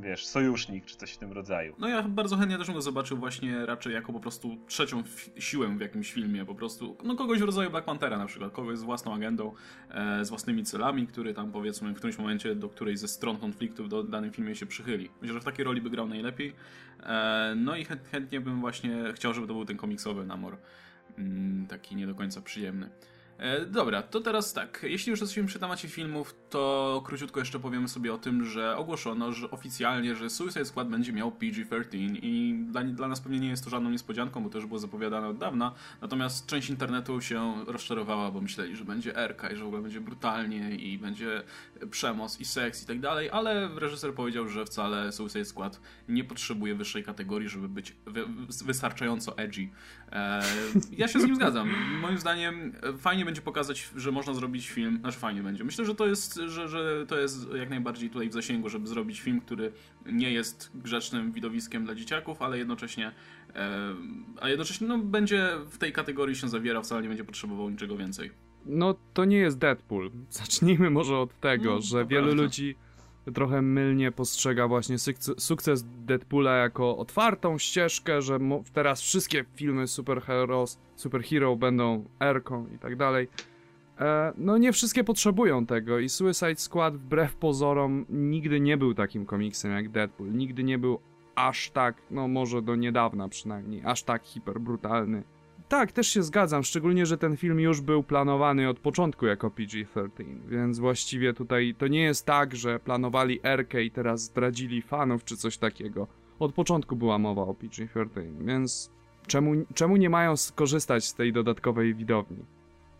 wiesz, 0.00 0.26
sojusznik 0.26 0.84
czy 0.84 0.96
coś 0.96 1.12
w 1.12 1.18
tym 1.18 1.32
rodzaju. 1.32 1.74
No 1.78 1.88
ja 1.88 2.02
bardzo 2.02 2.36
chętnie 2.36 2.58
też 2.58 2.66
bym 2.66 2.76
go 2.76 2.82
zobaczył 2.82 3.16
właśnie 3.16 3.66
raczej 3.66 3.94
jako 3.94 4.12
po 4.12 4.20
prostu 4.20 4.56
trzecią 4.66 5.02
siłę 5.38 5.68
w 5.68 5.80
jakimś 5.80 6.12
filmie, 6.12 6.44
po 6.44 6.54
prostu, 6.54 6.96
no 7.04 7.16
kogoś 7.16 7.38
w 7.38 7.42
rodzaju 7.42 7.70
Black 7.70 7.86
Panthera 7.86 8.18
na 8.18 8.26
przykład, 8.26 8.52
kogoś 8.52 8.78
z 8.78 8.82
własną 8.82 9.14
agendą, 9.14 9.52
e, 9.90 10.24
z 10.24 10.28
własnymi 10.28 10.64
celami, 10.64 11.06
który 11.06 11.34
tam 11.34 11.52
powiedzmy 11.52 11.92
w 11.92 11.96
którymś 11.96 12.18
momencie 12.18 12.54
do 12.54 12.68
którejś 12.68 12.98
ze 12.98 13.08
stron 13.08 13.36
konfliktu 13.36 13.84
w 13.84 14.10
danym 14.10 14.32
filmie 14.32 14.54
się 14.54 14.66
przychyli. 14.66 15.10
Myślę, 15.20 15.34
że 15.34 15.40
w 15.40 15.44
takiej 15.44 15.64
roli 15.64 15.80
by 15.80 15.90
grał 15.90 16.08
najlepiej. 16.08 16.54
E, 17.02 17.54
no 17.56 17.76
i 17.76 17.84
chęt, 17.84 18.08
chętnie 18.12 18.40
bym 18.40 18.60
właśnie 18.60 19.12
chciał, 19.14 19.34
żeby 19.34 19.46
to 19.46 19.54
był 19.54 19.64
ten 19.64 19.76
komiksowy 19.76 20.26
Namor, 20.26 20.56
mm, 21.18 21.66
taki 21.66 21.96
nie 21.96 22.06
do 22.06 22.14
końca 22.14 22.40
przyjemny. 22.40 22.90
E, 23.38 23.66
Dobra, 23.66 24.02
to 24.02 24.20
teraz 24.20 24.52
tak. 24.52 24.80
Jeśli 24.82 25.10
już 25.10 25.20
jesteśmy 25.20 25.44
przy 25.44 25.58
temacie 25.58 25.88
filmów, 25.88 26.34
to 26.50 27.02
króciutko 27.04 27.40
jeszcze 27.40 27.60
powiemy 27.60 27.88
sobie 27.88 28.14
o 28.14 28.18
tym, 28.18 28.44
że 28.44 28.76
ogłoszono, 28.76 29.32
że 29.32 29.50
oficjalnie, 29.50 30.16
że 30.16 30.30
Suicide 30.30 30.64
Squad 30.64 30.88
będzie 30.88 31.12
miał 31.12 31.30
PG-13 31.30 32.18
i 32.22 32.54
dla, 32.70 32.84
dla 32.84 33.08
nas 33.08 33.20
pewnie 33.20 33.40
nie 33.40 33.48
jest 33.48 33.64
to 33.64 33.70
żadną 33.70 33.90
niespodzianką, 33.90 34.42
bo 34.44 34.50
to 34.50 34.58
już 34.58 34.66
było 34.66 34.78
zapowiadane 34.78 35.28
od 35.28 35.38
dawna. 35.38 35.74
Natomiast 36.00 36.46
część 36.46 36.70
internetu 36.70 37.20
się 37.20 37.64
rozczarowała, 37.66 38.30
bo 38.30 38.40
myśleli, 38.40 38.76
że 38.76 38.84
będzie 38.84 39.16
erka 39.16 39.50
i 39.50 39.56
że 39.56 39.64
w 39.64 39.66
ogóle 39.66 39.82
będzie 39.82 40.00
brutalnie 40.00 40.76
i 40.76 40.98
będzie 40.98 41.42
przemoc 41.90 42.40
i 42.40 42.44
seks 42.44 42.82
i 42.82 42.86
tak 42.86 43.00
dalej, 43.00 43.30
ale 43.30 43.68
reżyser 43.78 44.14
powiedział, 44.14 44.48
że 44.48 44.64
wcale 44.64 45.12
Suicide 45.12 45.44
Squad 45.44 45.80
nie 46.08 46.24
potrzebuje 46.24 46.74
wyższej 46.74 47.04
kategorii, 47.04 47.48
żeby 47.48 47.68
być 47.68 47.96
wy, 48.06 48.24
wystarczająco 48.64 49.38
edgy. 49.38 49.68
E, 50.12 50.42
ja 50.96 51.08
się 51.08 51.20
z 51.20 51.24
nim 51.24 51.36
zgadzam. 51.36 51.70
Moim 52.00 52.18
zdaniem 52.18 52.72
fajnie 52.98 53.24
będzie 53.24 53.42
pokazać, 53.42 53.90
że 53.96 54.12
można 54.12 54.34
zrobić 54.34 54.68
film, 54.70 54.98
znaczy 55.00 55.18
fajnie 55.18 55.42
będzie. 55.42 55.64
Myślę, 55.64 55.84
że 55.84 55.94
to 55.94 56.06
jest, 56.06 56.34
że, 56.46 56.68
że 56.68 57.06
to 57.08 57.18
jest 57.18 57.48
jak 57.54 57.70
najbardziej 57.70 58.10
tutaj 58.10 58.28
w 58.28 58.32
zasięgu, 58.32 58.68
żeby 58.68 58.86
zrobić 58.86 59.20
film, 59.20 59.40
który 59.40 59.72
nie 60.06 60.32
jest 60.32 60.70
grzecznym 60.74 61.32
widowiskiem 61.32 61.84
dla 61.84 61.94
dzieciaków, 61.94 62.42
ale 62.42 62.58
jednocześnie 62.58 63.12
e, 63.54 63.94
a 64.40 64.48
jednocześnie 64.48 64.86
no, 64.86 64.98
będzie 64.98 65.48
w 65.70 65.78
tej 65.78 65.92
kategorii 65.92 66.36
się 66.36 66.48
zawierał, 66.48 66.82
wcale 66.82 67.02
nie 67.02 67.08
będzie 67.08 67.24
potrzebował 67.24 67.70
niczego 67.70 67.96
więcej. 67.96 68.30
No, 68.66 68.94
to 69.14 69.24
nie 69.24 69.36
jest 69.36 69.58
Deadpool. 69.58 70.10
Zacznijmy 70.30 70.90
może 70.90 71.18
od 71.18 71.40
tego, 71.40 71.74
No, 71.74 71.80
że 71.80 72.06
wielu 72.06 72.24
prawda. 72.26 72.42
ludzi 72.42 72.76
trochę 73.34 73.62
mylnie 73.62 74.12
postrzega 74.12 74.68
właśnie 74.68 74.96
sukces, 75.38 75.84
Deadpoola 75.84 76.56
jako 76.56 76.96
otwartą 76.96 77.58
ścieżkę, 77.58 78.22
że 78.22 78.38
teraz 78.72 79.00
wszystkie 79.00 79.44
filmy 79.54 79.86
superheroes, 79.86 80.78
superhero 80.96 81.56
będą 81.56 82.04
erką 82.20 82.66
i 82.74 82.78
tak 82.78 82.96
dalej. 82.96 83.28
E, 84.00 84.32
no 84.36 84.58
nie 84.58 84.72
wszystkie 84.72 85.04
potrzebują 85.04 85.66
tego 85.66 85.98
i 85.98 86.08
Suicide 86.08 86.56
Squad 86.56 86.96
wbrew 86.96 87.36
pozorom 87.36 88.06
nigdy 88.08 88.60
nie 88.60 88.76
był 88.76 88.94
takim 88.94 89.26
komiksem 89.26 89.72
jak 89.72 89.88
Deadpool. 89.88 90.32
Nigdy 90.32 90.64
nie 90.64 90.78
był 90.78 90.98
aż 91.34 91.70
tak, 91.70 92.02
no 92.10 92.28
może 92.28 92.62
do 92.62 92.76
niedawna 92.76 93.28
przynajmniej, 93.28 93.82
aż 93.84 94.02
tak 94.02 94.24
hiperbrutalny. 94.24 95.22
Tak, 95.72 95.92
też 95.92 96.08
się 96.08 96.22
zgadzam, 96.22 96.62
szczególnie, 96.64 97.06
że 97.06 97.18
ten 97.18 97.36
film 97.36 97.60
już 97.60 97.80
był 97.80 98.02
planowany 98.02 98.68
od 98.68 98.78
początku 98.78 99.26
jako 99.26 99.50
PG-13, 99.50 100.08
więc 100.48 100.78
właściwie 100.78 101.34
tutaj 101.34 101.74
to 101.78 101.86
nie 101.86 102.02
jest 102.02 102.26
tak, 102.26 102.56
że 102.56 102.78
planowali 102.78 103.40
Erkę 103.44 103.82
i 103.82 103.90
teraz 103.90 104.20
zdradzili 104.22 104.82
fanów 104.82 105.24
czy 105.24 105.36
coś 105.36 105.58
takiego. 105.58 106.06
Od 106.38 106.54
początku 106.54 106.96
była 106.96 107.18
mowa 107.18 107.42
o 107.42 107.54
PG-13, 107.54 108.06
więc 108.46 108.90
czemu, 109.26 109.52
czemu 109.74 109.96
nie 109.96 110.10
mają 110.10 110.36
skorzystać 110.36 111.04
z 111.04 111.14
tej 111.14 111.32
dodatkowej 111.32 111.94
widowni? 111.94 112.44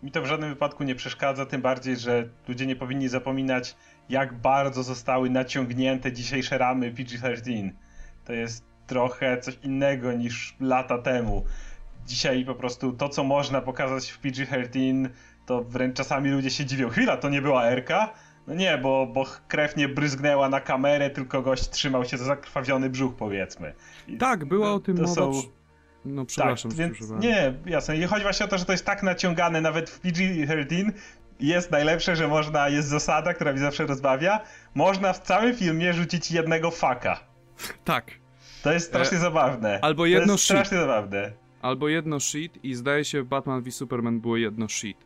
Mi 0.03 0.11
to 0.11 0.23
w 0.23 0.27
żadnym 0.27 0.51
wypadku 0.51 0.85
nie 0.85 0.95
przeszkadza, 0.95 1.47
tym 1.47 1.63
bardziej, 1.63 1.97
że 1.97 2.29
ludzie 2.49 2.67
nie 2.67 2.77
powinni 2.77 3.09
zapominać, 3.09 3.77
jak 4.09 4.35
bardzo 4.35 4.83
zostały 4.83 5.31
naciągnięte 5.31 6.13
dzisiejsze 6.13 6.59
ramy 6.59 6.93
PG-13. 6.93 7.71
To 8.25 8.33
jest 8.33 8.65
trochę 8.87 9.41
coś 9.41 9.59
innego 9.63 10.13
niż 10.13 10.57
lata 10.61 10.99
temu. 10.99 11.45
Dzisiaj 12.07 12.45
po 12.45 12.55
prostu 12.55 12.93
to, 12.93 13.09
co 13.09 13.25
można 13.25 13.61
pokazać 13.61 14.11
w 14.11 14.21
PG-13, 14.21 15.09
to 15.47 15.65
wręcz 15.65 15.97
czasami 15.97 16.31
ludzie 16.31 16.51
się 16.51 16.65
dziwią. 16.65 16.89
Chwila, 16.89 17.17
to 17.17 17.29
nie 17.29 17.43
była 17.43 17.65
Erka? 17.65 18.13
No 18.47 18.55
nie, 18.55 18.79
bo, 18.79 19.07
bo 19.07 19.25
krew 19.49 19.77
nie 19.77 19.89
bryzgnęła 19.89 20.49
na 20.49 20.61
kamerę, 20.61 21.11
tylko 21.11 21.43
gość 21.43 21.71
trzymał 21.71 22.05
się 22.05 22.19
za 22.19 22.25
zakrwawiony 22.25 22.91
brzuch, 22.91 23.15
powiedzmy. 23.17 23.75
I 24.09 24.19
Tak, 24.19 24.45
była 24.45 24.67
to- 24.67 24.75
o 24.75 24.81
tym 24.81 24.97
to 24.97 25.03
mowa. 25.03 25.15
są- 25.15 25.33
No 26.05 26.25
przepraszam, 26.25 26.71
tak, 26.71 26.79
więc. 26.79 27.11
Nie, 27.11 27.55
jasne. 27.67 27.97
I 27.97 28.05
chodzi 28.05 28.23
właśnie 28.23 28.47
o 28.47 28.49
to, 28.49 28.59
że 28.59 28.65
to 28.65 28.73
jest 28.73 28.87
tak 28.87 29.03
naciągane 29.03 29.61
nawet 29.61 29.91
w 29.91 30.01
PG-13, 30.01 30.93
jest 31.41 31.71
najlepsze, 31.71 32.17
że 32.17 32.29
można, 32.29 32.69
jest 32.69 32.89
zasada, 32.89 33.35
która 33.35 33.53
mi 33.53 33.59
zawsze 33.59 33.87
rozbawia, 33.87 34.41
można 34.75 35.13
w 35.13 35.21
całym 35.21 35.55
filmie 35.57 35.93
rzucić 35.93 36.31
jednego 36.31 36.71
faka. 36.71 37.21
Tak. 37.85 38.11
To 38.63 38.73
jest 38.73 38.87
strasznie 38.87 39.19
E, 39.19 39.21
zabawne. 39.21 39.79
albo 39.83 40.03
to 40.03 40.07
jedno 40.07 40.33
jest 40.33 40.45
shit. 40.45 40.57
strasznie 40.57 40.79
zabawne. 40.79 41.33
Albo 41.63 41.89
jedno 41.89 42.21
shit 42.21 42.65
i 42.65 42.75
zdaje 42.75 43.05
się 43.05 43.23
w 43.23 43.27
Batman 43.27 43.63
v 43.63 43.71
Superman 43.73 44.21
było 44.21 44.37
jedno 44.37 44.69
shit. 44.69 44.97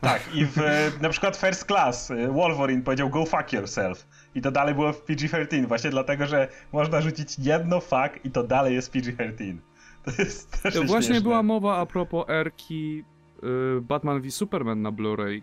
Tak, 0.00 0.34
i 0.34 0.46
w 0.46 0.56
na 1.02 1.08
przykład 1.08 1.36
First 1.36 1.64
Class 1.66 2.10
e, 2.10 2.32
Wolverine 2.32 2.82
powiedział 2.82 3.10
go 3.10 3.26
fuck 3.26 3.52
yourself. 3.52 4.06
I 4.34 4.40
to 4.40 4.50
dalej 4.50 4.74
było 4.74 4.92
w 4.92 5.04
PG-13, 5.04 5.66
właśnie 5.66 5.90
dlatego, 5.90 6.26
że 6.26 6.48
można 6.72 7.00
rzucić 7.00 7.38
jedno 7.38 7.80
fuck 7.80 8.24
i 8.24 8.30
to 8.30 8.42
dalej 8.44 8.74
jest 8.74 8.92
PG-13. 8.92 9.56
To 10.04 10.10
jest 10.22 10.56
strasznie 10.56 10.80
Właśnie 10.80 11.06
śmieszne. 11.06 11.22
była 11.22 11.42
mowa 11.42 11.76
a 11.76 11.86
propos 11.86 12.24
Erki 12.28 13.04
y, 13.78 13.80
Batman 13.80 14.20
v 14.20 14.30
Superman 14.30 14.82
na 14.82 14.92
Blu-ray, 14.92 15.42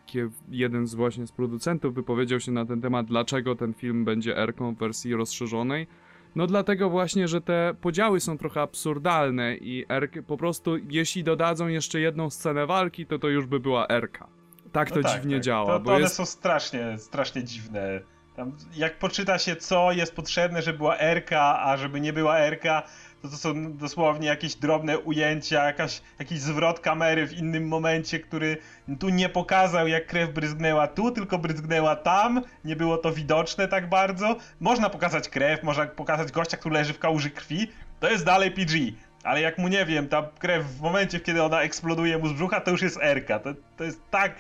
jeden 0.50 0.88
z 0.88 0.96
właśnie 0.96 1.28
z 1.28 1.32
producentów 1.32 1.94
wypowiedział 1.94 2.40
się 2.40 2.52
na 2.52 2.66
ten 2.66 2.82
temat, 2.82 3.06
dlaczego 3.06 3.56
ten 3.56 3.74
film 3.74 4.06
będzie 4.06 4.38
Erką 4.38 4.76
w 4.76 4.78
wersji 4.78 5.16
rozszerzonej. 5.16 5.88
No 6.36 6.48
dlatego 6.48 6.90
właśnie, 6.90 7.28
że 7.28 7.42
te 7.42 7.74
podziały 7.82 8.20
są 8.20 8.38
trochę 8.38 8.62
absurdalne 8.62 9.56
i 9.56 9.86
Erk 9.90 10.14
po 10.28 10.38
prostu, 10.38 10.78
jeśli 10.90 11.24
dodadzą 11.24 11.68
jeszcze 11.68 12.00
jedną 12.00 12.30
scenę 12.30 12.66
walki, 12.66 13.06
to 13.06 13.20
to 13.20 13.28
już 13.28 13.46
by 13.46 13.60
była 13.60 13.88
Erka. 13.88 14.28
Tak 14.72 14.90
to 14.92 14.96
No 14.96 15.02
tak, 15.04 15.14
dziwnie 15.14 15.36
tak. 15.36 15.44
działa, 15.44 15.66
To, 15.66 15.74
to 15.74 15.80
bo 15.80 15.92
one 15.92 16.02
jest... 16.02 16.16
są 16.16 16.26
strasznie, 16.26 16.98
strasznie 16.98 17.44
dziwne. 17.44 18.00
Tam, 18.36 18.52
jak 18.76 19.00
poczyta 19.00 19.38
się, 19.40 19.56
co 19.56 19.92
jest 19.92 20.16
potrzebne, 20.16 20.62
żeby 20.62 20.78
była 20.78 20.98
RK, 21.14 21.32
a 21.60 21.78
żeby 21.78 22.02
nie 22.02 22.14
była 22.14 22.40
RK, 22.40 22.84
to 23.22 23.30
to 23.30 23.38
są 23.38 23.74
dosłownie 23.78 24.28
jakieś 24.28 24.56
drobne 24.56 25.00
ujęcia, 25.00 25.66
jakaś, 25.66 26.02
jakiś 26.20 26.40
zwrot 26.40 26.80
kamery 26.80 27.28
w 27.28 27.34
innym 27.34 27.68
momencie, 27.68 28.20
który 28.20 28.58
tu 29.00 29.10
nie 29.10 29.30
pokazał, 29.30 29.88
jak 29.88 30.08
krew 30.08 30.34
bryzgnęła 30.34 30.88
tu, 30.88 31.12
tylko 31.12 31.38
bryzgnęła 31.38 31.96
tam. 31.96 32.42
Nie 32.66 32.76
było 32.76 32.98
to 32.98 33.12
widoczne 33.12 33.68
tak 33.68 33.90
bardzo. 33.90 34.36
Można 34.60 34.90
pokazać 34.90 35.30
krew, 35.30 35.64
można 35.64 35.86
pokazać 35.86 36.32
gościa, 36.32 36.58
który 36.58 36.76
leży 36.76 36.94
w 36.94 37.00
kałuży 37.00 37.30
krwi. 37.30 37.68
To 38.00 38.10
jest 38.10 38.26
dalej 38.26 38.52
PG. 38.52 38.78
Ale 39.24 39.42
jak 39.42 39.58
mu 39.58 39.68
nie 39.68 39.86
wiem, 39.86 40.08
ta 40.08 40.30
krew 40.40 40.66
w 40.66 40.82
momencie, 40.82 41.20
kiedy 41.20 41.44
ona 41.44 41.62
eksploduje 41.62 42.18
mu 42.18 42.28
z 42.28 42.34
brzucha, 42.34 42.62
to 42.62 42.72
już 42.72 42.82
jest 42.82 43.00
RK. 43.04 43.40
To, 43.40 43.54
to 43.78 43.84
jest 43.84 44.02
tak. 44.12 44.36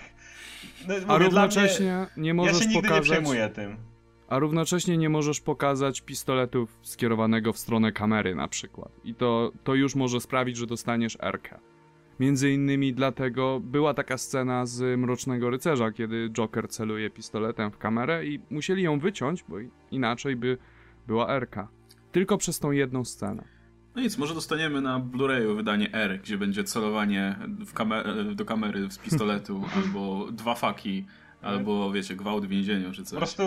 No, 0.87 0.95
A 0.95 0.97
mówię, 0.97 1.05
dla 1.05 1.17
równocześnie 1.17 2.07
nie 2.17 2.21
mnie, 2.21 2.33
możesz 2.33 2.53
ja 2.53 2.59
się 2.59 2.65
nigdy 2.65 2.87
pokazać... 2.87 3.09
nie 3.09 3.11
przejmuję 3.11 3.49
tym. 3.49 3.90
A 4.31 4.39
równocześnie 4.39 4.97
nie 4.97 5.09
możesz 5.09 5.41
pokazać 5.41 6.01
pistoletu 6.01 6.67
skierowanego 6.81 7.53
w 7.53 7.57
stronę 7.57 7.91
kamery 7.91 8.35
na 8.35 8.47
przykład. 8.47 8.91
I 9.03 9.15
to, 9.15 9.51
to 9.63 9.75
już 9.75 9.95
może 9.95 10.21
sprawić, 10.21 10.57
że 10.57 10.67
dostaniesz 10.67 11.17
Erkę. 11.21 11.59
Między 12.19 12.51
innymi 12.51 12.93
dlatego 12.93 13.59
była 13.63 13.93
taka 13.93 14.17
scena 14.17 14.65
z 14.65 14.99
Mrocznego 14.99 15.49
Rycerza, 15.49 15.91
kiedy 15.91 16.29
Joker 16.29 16.69
celuje 16.69 17.09
pistoletem 17.09 17.71
w 17.71 17.77
kamerę 17.77 18.25
i 18.25 18.39
musieli 18.49 18.83
ją 18.83 18.99
wyciąć, 18.99 19.43
bo 19.49 19.55
inaczej 19.91 20.35
by 20.35 20.57
była 21.07 21.29
Erka. 21.29 21.67
Tylko 22.11 22.37
przez 22.37 22.59
tą 22.59 22.71
jedną 22.71 23.05
scenę. 23.05 23.43
No 23.95 24.01
nic, 24.01 24.17
może 24.17 24.33
dostaniemy 24.33 24.81
na 24.81 24.99
Blu-rayu 24.99 25.55
wydanie 25.55 25.93
R, 25.93 26.19
gdzie 26.23 26.37
będzie 26.37 26.63
celowanie 26.63 27.35
w 27.65 27.73
kamer- 27.73 28.35
do 28.35 28.45
kamery 28.45 28.91
z 28.91 28.97
pistoletu, 28.97 29.63
albo 29.75 30.27
dwa 30.31 30.55
faki, 30.55 31.05
albo 31.41 31.91
wiecie, 31.91 32.15
gwałt 32.15 32.45
w 32.45 32.49
więzieniu 32.49 32.91
czy 32.91 33.01
Po 33.01 33.07
coś. 33.09 33.17
prostu 33.17 33.43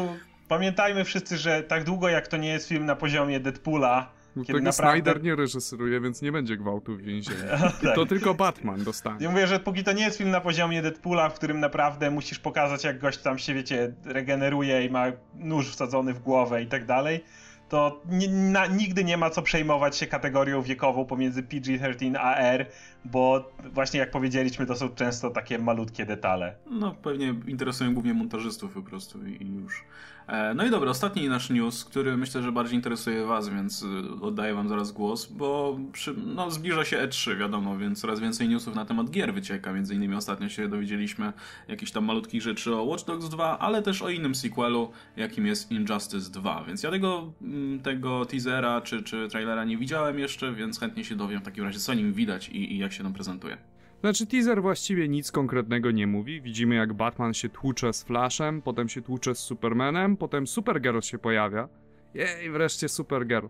pamiętajmy 0.49 1.05
wszyscy, 1.05 1.37
że 1.39 1.63
tak 1.63 1.85
długo 1.85 2.09
jak 2.09 2.29
to 2.29 2.37
nie 2.37 2.49
jest 2.49 2.69
film 2.69 2.87
na 2.87 2.97
poziomie 2.97 3.41
Deadpoola, 3.41 4.11
No, 4.37 4.45
Kiedy 4.45 4.61
naprawdę- 4.61 4.93
Snyder 5.03 5.23
nie 5.23 5.37
reżyseruje, 5.37 6.01
więc 6.01 6.23
nie 6.23 6.33
będzie 6.33 6.57
gwałtu 6.57 6.97
w 6.97 7.01
więzieniu. 7.01 7.39
tak. 7.83 7.95
To 7.95 8.07
tylko 8.07 8.35
Batman 8.35 8.85
dostanie. 8.85 9.17
Ja 9.21 9.31
mówię, 9.31 9.47
że 9.47 9.61
póki 9.61 9.85
to 9.85 9.93
nie 9.93 10.03
jest 10.05 10.19
film 10.19 10.31
na 10.31 10.41
poziomie 10.41 10.83
Deadpoola, 10.83 11.29
w 11.29 11.35
którym 11.35 11.61
naprawdę 11.61 12.11
musisz 12.11 12.39
pokazać, 12.39 12.85
jak 12.85 12.99
gość 12.99 13.19
tam 13.19 13.39
się, 13.39 13.55
wiecie, 13.55 13.93
regeneruje 14.05 14.85
i 14.85 14.91
ma 14.91 15.05
nóż 15.35 15.71
wsadzony 15.71 16.15
w 16.15 16.19
głowę 16.19 16.63
i 16.63 16.67
tak 16.67 16.85
dalej, 16.87 17.25
to 17.69 18.03
ni- 18.11 18.29
na, 18.29 18.67
nigdy 18.67 19.05
nie 19.05 19.17
ma 19.17 19.31
co 19.31 19.43
przejmować 19.43 19.97
się 19.97 20.07
kategorią 20.07 20.63
wiekową 20.63 21.05
pomiędzy 21.05 21.43
PG-13 21.43 22.17
a 22.21 22.37
R, 22.37 22.67
bo 23.05 23.53
właśnie 23.73 24.01
jak 24.01 24.11
powiedzieliśmy, 24.11 24.67
to 24.67 24.77
są 24.77 24.89
często 24.89 25.31
takie 25.31 25.59
malutkie 25.59 26.07
detale. 26.07 26.55
No, 26.71 26.95
pewnie 26.95 27.35
interesują 27.47 27.95
głównie 27.95 28.15
montażystów 28.15 28.73
po 28.75 28.83
prostu 28.83 29.27
i 29.27 29.43
i 29.43 29.55
już. 29.55 29.85
E, 30.27 30.55
No 30.55 30.67
i 30.67 30.71
dobra, 30.71 30.91
ostatni 30.91 31.29
nasz 31.29 31.51
news, 31.51 31.85
który 31.85 32.17
myślę, 32.17 32.43
że 32.43 32.53
bardziej 32.53 32.77
interesuje 32.77 33.27
was, 33.27 33.49
więc 33.49 33.83
y, 33.83 33.87
oddaję 34.23 34.55
wam 34.55 34.69
zaraz 34.69 34.93
głos, 34.93 35.27
bo 35.27 35.79
przy, 35.93 36.15
no, 36.17 36.51
zbliża 36.51 36.85
się 36.85 36.97
E3, 36.99 37.39
wiadomo, 37.39 37.79
więc 37.79 38.01
coraz 38.01 38.21
więcej 38.21 38.49
newsów 38.49 38.75
na 38.75 38.85
temat 38.85 39.11
gier 39.11 39.35
wycieka. 39.35 39.73
Między 39.73 39.95
innymi 39.95 40.15
ostatnio 40.15 40.49
się 40.49 40.69
dowiedzieliśmy 40.69 41.33
jakichś 41.69 41.93
tam 41.93 42.05
malutkich 42.05 42.43
rzeczy 42.43 42.77
o 42.77 42.83
Watch 42.83 43.05
Dogs 43.05 43.29
2, 43.29 43.59
ale 43.59 43.83
też 43.83 44.03
o 44.03 44.09
innym 44.09 44.35
sequelu, 44.35 44.91
jakim 45.17 45.47
jest 45.47 45.71
Injustice 45.71 46.31
2. 46.31 46.65
Więc 46.67 46.83
ja 46.83 46.91
tego, 46.91 47.33
mm, 47.43 47.81
tego 47.81 48.27
teasera 48.27 48.81
czy, 48.81 49.03
czy 49.03 49.29
trailera 49.29 49.65
nie 49.65 49.79
widziałem 49.79 50.19
jeszcze, 50.19 50.53
więc 50.53 50.81
chętnie 50.81 51.05
się 51.05 51.17
dowiem 51.17 51.41
w 51.41 51.45
takim 51.45 51.65
razie, 51.65 51.79
co 51.79 51.95
nim 51.95 52.13
widać 52.13 52.49
i, 52.49 52.73
i 52.73 52.79
jak 52.79 52.93
się 52.93 53.03
nam 53.03 53.13
prezentuje. 53.13 53.74
Znaczy, 54.05 54.27
teaser 54.27 54.63
właściwie 54.63 55.09
nic 55.09 55.33
konkretnego 55.33 55.91
nie 55.91 56.07
mówi. 56.07 56.41
Widzimy, 56.41 56.75
jak 56.75 56.93
Batman 56.93 57.35
się 57.35 57.49
tłucze 57.49 57.93
z 57.93 58.03
Flashem, 58.05 58.63
potem 58.63 58.89
się 58.89 59.03
tłucze 59.03 59.35
z 59.35 59.39
Supermanem, 59.39 60.17
potem 60.17 60.47
Supergirl 60.47 61.01
się 61.01 61.19
pojawia. 61.19 61.69
Jej, 62.15 62.51
wreszcie 62.51 62.89
Supergirl. 62.89 63.47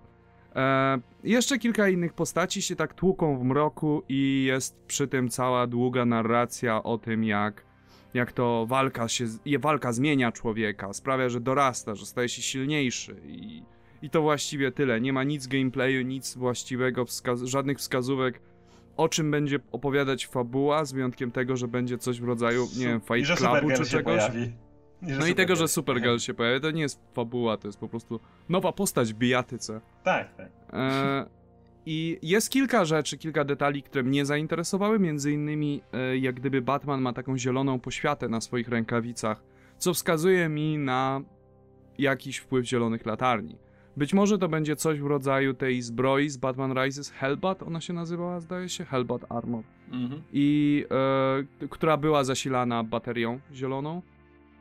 E, 0.57 0.99
jeszcze 1.25 1.59
kilka 1.59 1.89
innych 1.89 2.13
postaci 2.13 2.63
się 2.63 2.77
tak 2.77 2.95
tłuką 2.95 3.39
w 3.39 3.45
mroku 3.45 4.03
i 4.09 4.45
jest 4.45 4.77
przy 4.87 5.09
tym 5.09 5.29
cała 5.29 5.67
długa 5.67 6.05
narracja 6.05 6.83
o 6.83 6.99
tym, 6.99 7.25
jak, 7.25 7.65
jak 8.15 8.33
to 8.33 8.67
walka 8.69 9.09
się, 9.09 9.25
walka 9.59 9.93
zmienia 9.93 10.33
człowieka, 10.33 10.93
sprawia, 10.93 11.29
że 11.29 11.41
dorasta, 11.41 11.95
że 11.95 12.07
staje 12.07 12.29
się 12.29 12.43
silniejszy 12.43 13.17
i, 13.27 13.63
i 14.03 14.11
to 14.11 14.23
właściwie 14.23 14.73
tyle. 14.73 15.01
Nie 15.01 15.13
ma 15.13 15.25
nic 15.25 15.47
gameplayu, 15.47 16.03
nic 16.03 16.37
właściwego, 16.37 17.05
żadnych 17.45 17.79
wskazówek 17.79 18.41
o 18.97 19.09
czym 19.09 19.31
będzie 19.31 19.59
opowiadać 19.73 20.27
fabuła, 20.27 20.85
z 20.85 20.93
wyjątkiem 20.93 21.31
tego, 21.31 21.57
że 21.57 21.69
będzie 21.69 21.99
coś 21.99 22.21
w 22.21 22.25
rodzaju, 22.25 22.67
nie 22.79 22.87
wiem, 22.87 23.01
I 23.05 23.15
Fight 23.15 23.27
że 23.27 23.37
Clubu 23.37 23.69
czy 23.77 23.85
czegoś. 23.91 24.05
pojawi. 24.05 24.53
że 25.03 25.19
No 25.19 25.27
i 25.27 25.35
tego, 25.35 25.57
że 25.57 25.69
Supergirl. 25.69 26.19
Się 26.19 26.35
pojawia, 26.35 26.61
to 26.61 26.71
nie 26.71 26.83
jest 26.83 27.01
fabuła, 27.15 27.57
to 27.57 27.69
jest 27.69 27.79
po 27.81 27.89
prostu 27.89 28.21
nowa 28.49 28.73
postać 28.73 29.13
w 29.15 29.17
bijatyce. 29.17 29.81
Tak, 30.05 30.35
tak. 30.37 30.49
E, 30.73 31.27
I 31.87 32.19
jest 32.23 32.51
kilka 32.51 32.85
rzeczy, 32.85 33.19
kilka 33.19 33.45
detali, 33.45 33.83
które 33.83 34.05
mnie 34.05 34.27
zainteresowały, 34.27 34.99
między 34.99 35.33
innymi 35.33 35.83
e, 35.93 36.19
jak 36.19 36.35
gdyby 36.35 36.63
Batman 36.63 37.01
ma 37.01 37.13
taką 37.13 37.39
zieloną 37.39 37.81
poświatę 37.81 38.29
na 38.29 38.41
swoich 38.41 38.69
rękawicach, 38.69 39.43
co 39.79 39.95
wskazuje 39.95 40.49
mi 40.49 40.79
na 40.79 41.21
jakiś 41.99 42.37
wpływ 42.39 42.67
zielonych 42.67 43.07
latarni. 43.07 43.57
Być 43.97 44.15
może 44.15 44.39
to 44.39 44.49
będzie 44.49 44.77
coś 44.77 45.01
w 45.01 45.07
rodzaju 45.07 45.55
tej 45.55 45.83
zbroi 45.83 46.29
z 46.29 46.37
Batman 46.37 46.73
Rises, 46.73 47.11
Hellbat 47.11 47.63
ona 47.63 47.81
się 47.81 47.93
nazywała, 47.93 48.41
zdaje 48.41 48.69
się, 48.69 48.85
Hellbat 48.85 49.33
Armor 49.33 49.63
Mhm. 49.93 50.23
i 50.33 50.85
e, 51.61 51.69
która 51.69 51.97
była 51.97 52.25
zasilana 52.25 52.85
baterią 52.85 53.41
zieloną, 53.53 54.03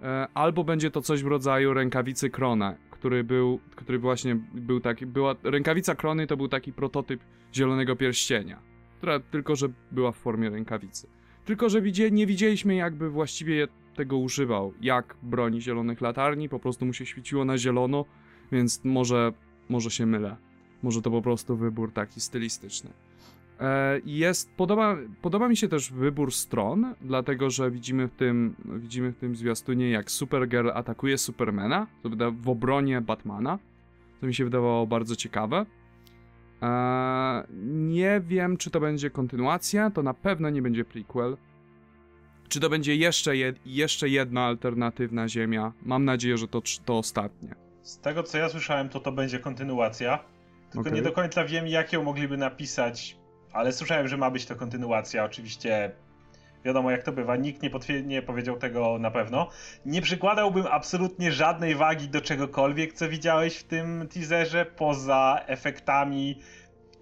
e, 0.01 0.27
albo 0.33 0.63
będzie 0.63 0.91
to 0.91 1.01
coś 1.01 1.23
w 1.23 1.27
rodzaju 1.27 1.73
rękawicy 1.73 2.29
Krona, 2.29 2.75
który 2.91 3.23
był, 3.23 3.59
który 3.75 3.99
właśnie 3.99 4.35
był 4.53 4.79
taki, 4.79 5.05
była, 5.05 5.35
rękawica 5.43 5.95
Krony 5.95 6.27
to 6.27 6.37
był 6.37 6.47
taki 6.47 6.73
prototyp 6.73 7.19
zielonego 7.53 7.95
pierścienia, 7.95 8.59
która 8.97 9.19
tylko, 9.19 9.55
że 9.55 9.67
była 9.91 10.11
w 10.11 10.17
formie 10.17 10.49
rękawicy. 10.49 11.07
Tylko, 11.45 11.69
że 11.69 11.81
widzie, 11.81 12.11
nie 12.11 12.27
widzieliśmy 12.27 12.75
jakby 12.75 13.09
właściwie 13.09 13.67
tego 13.95 14.17
używał, 14.17 14.73
jak 14.81 15.15
broni 15.23 15.61
zielonych 15.61 16.01
latarni, 16.01 16.49
po 16.49 16.59
prostu 16.59 16.85
mu 16.85 16.93
się 16.93 17.05
świeciło 17.05 17.45
na 17.45 17.57
zielono, 17.57 18.05
więc 18.53 18.83
może, 18.83 19.33
może 19.69 19.91
się 19.91 20.05
mylę. 20.05 20.35
Może 20.83 21.01
to 21.01 21.11
po 21.11 21.21
prostu 21.21 21.57
wybór 21.57 21.91
taki 21.93 22.21
stylistyczny. 22.21 22.89
E, 23.59 23.99
Jest, 24.05 24.51
podoba, 24.55 24.97
podoba 25.21 25.49
mi 25.49 25.57
się 25.57 25.67
też 25.67 25.91
wybór 25.91 26.33
stron, 26.33 26.95
dlatego 27.01 27.49
że 27.49 27.71
widzimy 27.71 28.07
w 28.07 28.11
tym, 28.11 28.55
widzimy 28.65 29.11
w 29.11 29.17
tym 29.17 29.35
zwiastunie, 29.35 29.89
jak 29.89 30.11
Supergirl 30.11 30.69
atakuje 30.73 31.17
Supermana 31.17 31.87
w 32.41 32.49
obronie 32.49 33.01
Batmana. 33.01 33.59
To 34.21 34.27
mi 34.27 34.33
się 34.33 34.43
wydawało 34.43 34.87
bardzo 34.87 35.15
ciekawe. 35.15 35.65
E, 36.61 37.43
Nie 37.63 38.21
wiem, 38.27 38.57
czy 38.57 38.69
to 38.69 38.79
będzie 38.79 39.09
kontynuacja, 39.09 39.89
to 39.89 40.03
na 40.03 40.13
pewno 40.13 40.49
nie 40.49 40.61
będzie 40.61 40.85
prequel. 40.85 41.37
Czy 42.49 42.59
to 42.59 42.69
będzie 42.69 42.95
jeszcze, 42.95 43.37
jed, 43.37 43.59
jeszcze 43.65 44.09
jedna 44.09 44.41
alternatywna 44.41 45.29
ziemia? 45.29 45.73
Mam 45.85 46.05
nadzieję, 46.05 46.37
że 46.37 46.47
to, 46.47 46.61
to 46.85 46.97
ostatnie. 46.97 47.62
Z 47.83 47.99
tego 47.99 48.23
co 48.23 48.37
ja 48.37 48.49
słyszałem, 48.49 48.89
to 48.89 48.99
to 48.99 49.11
będzie 49.11 49.39
kontynuacja. 49.39 50.19
Tylko 50.71 50.81
Okej. 50.81 50.93
nie 50.93 51.01
do 51.01 51.11
końca 51.11 51.45
wiem, 51.45 51.67
jak 51.67 51.93
ją 51.93 52.03
mogliby 52.03 52.37
napisać, 52.37 53.17
ale 53.51 53.73
słyszałem, 53.73 54.07
że 54.07 54.17
ma 54.17 54.31
być 54.31 54.45
to 54.45 54.55
kontynuacja. 54.55 55.23
Oczywiście 55.23 55.91
wiadomo, 56.65 56.91
jak 56.91 57.03
to 57.03 57.11
bywa. 57.11 57.35
Nikt 57.35 57.61
nie, 57.61 58.03
nie 58.03 58.21
powiedział 58.21 58.57
tego 58.57 58.97
na 58.99 59.11
pewno. 59.11 59.49
Nie 59.85 60.01
przykładałbym 60.01 60.65
absolutnie 60.71 61.31
żadnej 61.31 61.75
wagi 61.75 62.09
do 62.09 62.21
czegokolwiek, 62.21 62.93
co 62.93 63.09
widziałeś 63.09 63.57
w 63.57 63.63
tym 63.63 64.07
teaserze, 64.13 64.65
poza 64.65 65.39
efektami 65.47 66.39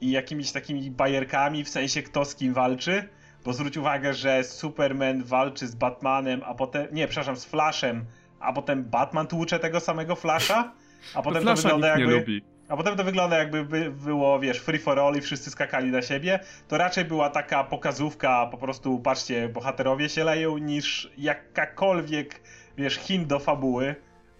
i 0.01 0.11
jakimiś 0.11 0.51
takimi 0.51 0.91
bajerkami, 0.91 1.63
w 1.63 1.69
sensie 1.69 2.03
kto 2.03 2.25
z 2.25 2.35
kim 2.35 2.53
walczy. 2.53 3.09
Bo 3.45 3.53
zwróć 3.53 3.77
uwagę, 3.77 4.13
że 4.13 4.43
Superman 4.43 5.23
walczy 5.23 5.67
z 5.67 5.75
Batmanem, 5.75 6.41
a 6.45 6.55
potem. 6.55 6.87
Nie, 6.91 7.07
przepraszam, 7.07 7.35
z 7.35 7.45
Flashem, 7.45 8.05
a 8.41 8.53
potem 8.53 8.83
Batman 8.83 9.27
tłucze 9.27 9.59
tego 9.59 9.79
samego 9.79 10.15
Flasha. 10.15 10.71
A 11.15 11.21
potem 11.21 11.43
to 11.45 11.55
wygląda 11.55 11.87
jakby. 11.87 12.41
A 12.69 12.77
potem 12.77 12.95
to 12.95 13.03
wygląda 13.03 13.37
jakby 13.37 13.65
by 13.65 13.91
było, 13.91 14.39
wiesz, 14.39 14.59
free 14.59 14.79
for 14.79 14.99
all 14.99 15.15
i 15.15 15.21
wszyscy 15.21 15.51
skakali 15.51 15.91
na 15.91 16.01
siebie. 16.01 16.39
To 16.67 16.77
raczej 16.77 17.05
była 17.05 17.29
taka 17.29 17.63
pokazówka, 17.63 18.47
po 18.51 18.57
prostu 18.57 18.99
patrzcie, 18.99 19.49
bohaterowie 19.49 20.09
się 20.09 20.23
leją, 20.23 20.57
niż 20.57 21.11
jakakolwiek, 21.17 22.41
wiesz, 22.77 22.95
hint 22.95 23.27
do 23.27 23.39
fabuły. 23.39 23.95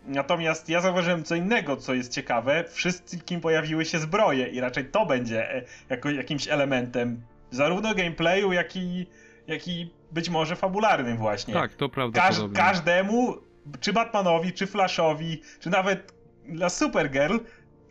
Natomiast 0.06 0.70
ja 0.70 0.82
zauważyłem 0.82 1.24
co 1.24 1.36
innego, 1.36 1.78
co 1.78 1.94
jest 1.94 2.12
ciekawe. 2.12 2.64
Wszystkim 2.70 3.42
pojawiły 3.42 3.86
się 3.86 4.00
zbroje 4.00 4.48
i 4.48 4.60
raczej 4.60 4.86
to 4.86 5.06
będzie 5.06 5.56
e, 5.56 5.64
jako, 5.90 6.10
jakimś 6.10 6.48
elementem 6.48 7.22
zarówno 7.52 7.96
gameplayu, 7.96 8.54
jak 8.54 8.76
i, 8.76 9.08
jak 9.48 9.68
i 9.68 9.90
być 10.12 10.30
może 10.30 10.56
fabularnym 10.56 11.18
właśnie. 11.18 11.54
Tak, 11.54 11.74
to 11.74 11.90
prawda. 11.90 12.22
Każ, 12.22 12.36
każdemu, 12.54 13.38
czy 13.80 13.94
Batmanowi, 13.94 14.54
czy 14.54 14.68
Flashowi, 14.68 15.42
czy 15.60 15.70
nawet 15.70 16.14
dla 16.46 16.70
Supergirl, 16.70 17.38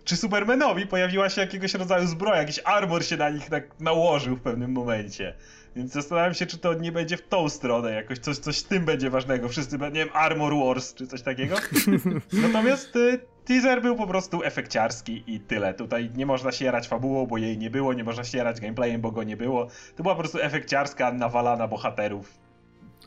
czy 0.04 0.16
Supermanowi 0.16 0.86
pojawiła 0.86 1.28
się 1.28 1.40
jakiegoś 1.40 1.74
rodzaju 1.74 2.06
zbroja, 2.06 2.40
jakiś 2.40 2.60
armor 2.64 3.04
się 3.04 3.16
na 3.16 3.30
nich 3.30 3.50
tak 3.50 3.80
nałożył 3.80 4.36
w 4.36 4.40
pewnym 4.40 4.72
momencie. 4.72 5.34
Więc 5.76 5.92
zastanawiam 5.92 6.34
się, 6.34 6.46
czy 6.46 6.58
to 6.58 6.74
nie 6.74 6.92
będzie 6.92 7.16
w 7.16 7.28
tą 7.28 7.48
stronę 7.48 7.92
jakoś, 7.92 8.18
coś, 8.18 8.38
coś 8.38 8.58
z 8.58 8.64
tym 8.64 8.84
będzie 8.84 9.10
ważnego. 9.10 9.48
Wszyscy, 9.48 9.78
nie 9.78 9.90
wiem, 9.90 10.08
Armor 10.12 10.54
Wars 10.56 10.94
czy 10.94 11.06
coś 11.06 11.22
takiego. 11.22 11.56
Natomiast 12.42 12.96
y, 12.96 13.20
teaser 13.44 13.82
był 13.82 13.96
po 13.96 14.06
prostu 14.06 14.42
efekciarski 14.44 15.24
i 15.26 15.40
tyle. 15.40 15.74
Tutaj 15.74 16.10
nie 16.14 16.26
można 16.26 16.52
się 16.52 16.64
jarać 16.64 16.88
fabułą, 16.88 17.26
bo 17.26 17.38
jej 17.38 17.58
nie 17.58 17.70
było, 17.70 17.92
nie 17.92 18.04
można 18.04 18.24
się 18.24 18.38
jarać 18.38 18.60
gameplayem, 18.60 19.00
bo 19.00 19.10
go 19.10 19.22
nie 19.22 19.36
było. 19.36 19.66
To 19.96 20.02
była 20.02 20.14
po 20.14 20.20
prostu 20.20 20.40
efekciarska, 20.40 21.12
nawalana 21.12 21.68
bohaterów. 21.68 22.49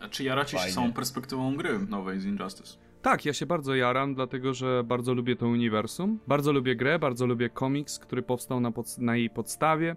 A 0.02 0.10
czy 0.10 0.24
jaracie 0.24 0.58
Fajnie. 0.58 0.70
się 0.70 0.76
samą 0.76 0.94
perspektywą 0.94 1.56
gry 1.56 1.80
nowej 1.80 2.20
z 2.20 2.26
Injustice? 2.26 2.78
Tak, 3.02 3.26
ja 3.26 3.34
się 3.34 3.46
bardzo 3.46 3.76
jaram, 3.76 4.16
dlatego 4.16 4.54
że 4.54 4.84
bardzo 4.86 5.14
lubię 5.14 5.36
to 5.36 5.48
uniwersum. 5.48 6.20
Bardzo 6.28 6.54
lubię 6.54 6.76
grę, 6.76 7.00
bardzo 7.00 7.26
lubię 7.26 7.50
komiks, 7.50 8.00
który 8.00 8.22
powstał 8.22 8.60
na, 8.60 8.72
pod, 8.72 8.98
na 8.98 9.16
jej 9.16 9.30
podstawie 9.30 9.96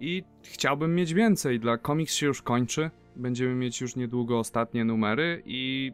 i 0.00 0.24
chciałbym 0.42 0.94
mieć 0.94 1.14
więcej. 1.14 1.60
Dla 1.60 1.78
komiks 1.78 2.14
się 2.14 2.26
już 2.26 2.42
kończy. 2.42 2.90
Będziemy 3.16 3.54
mieć 3.54 3.80
już 3.80 3.96
niedługo 3.96 4.38
ostatnie 4.38 4.84
numery 4.84 5.42
i 5.46 5.92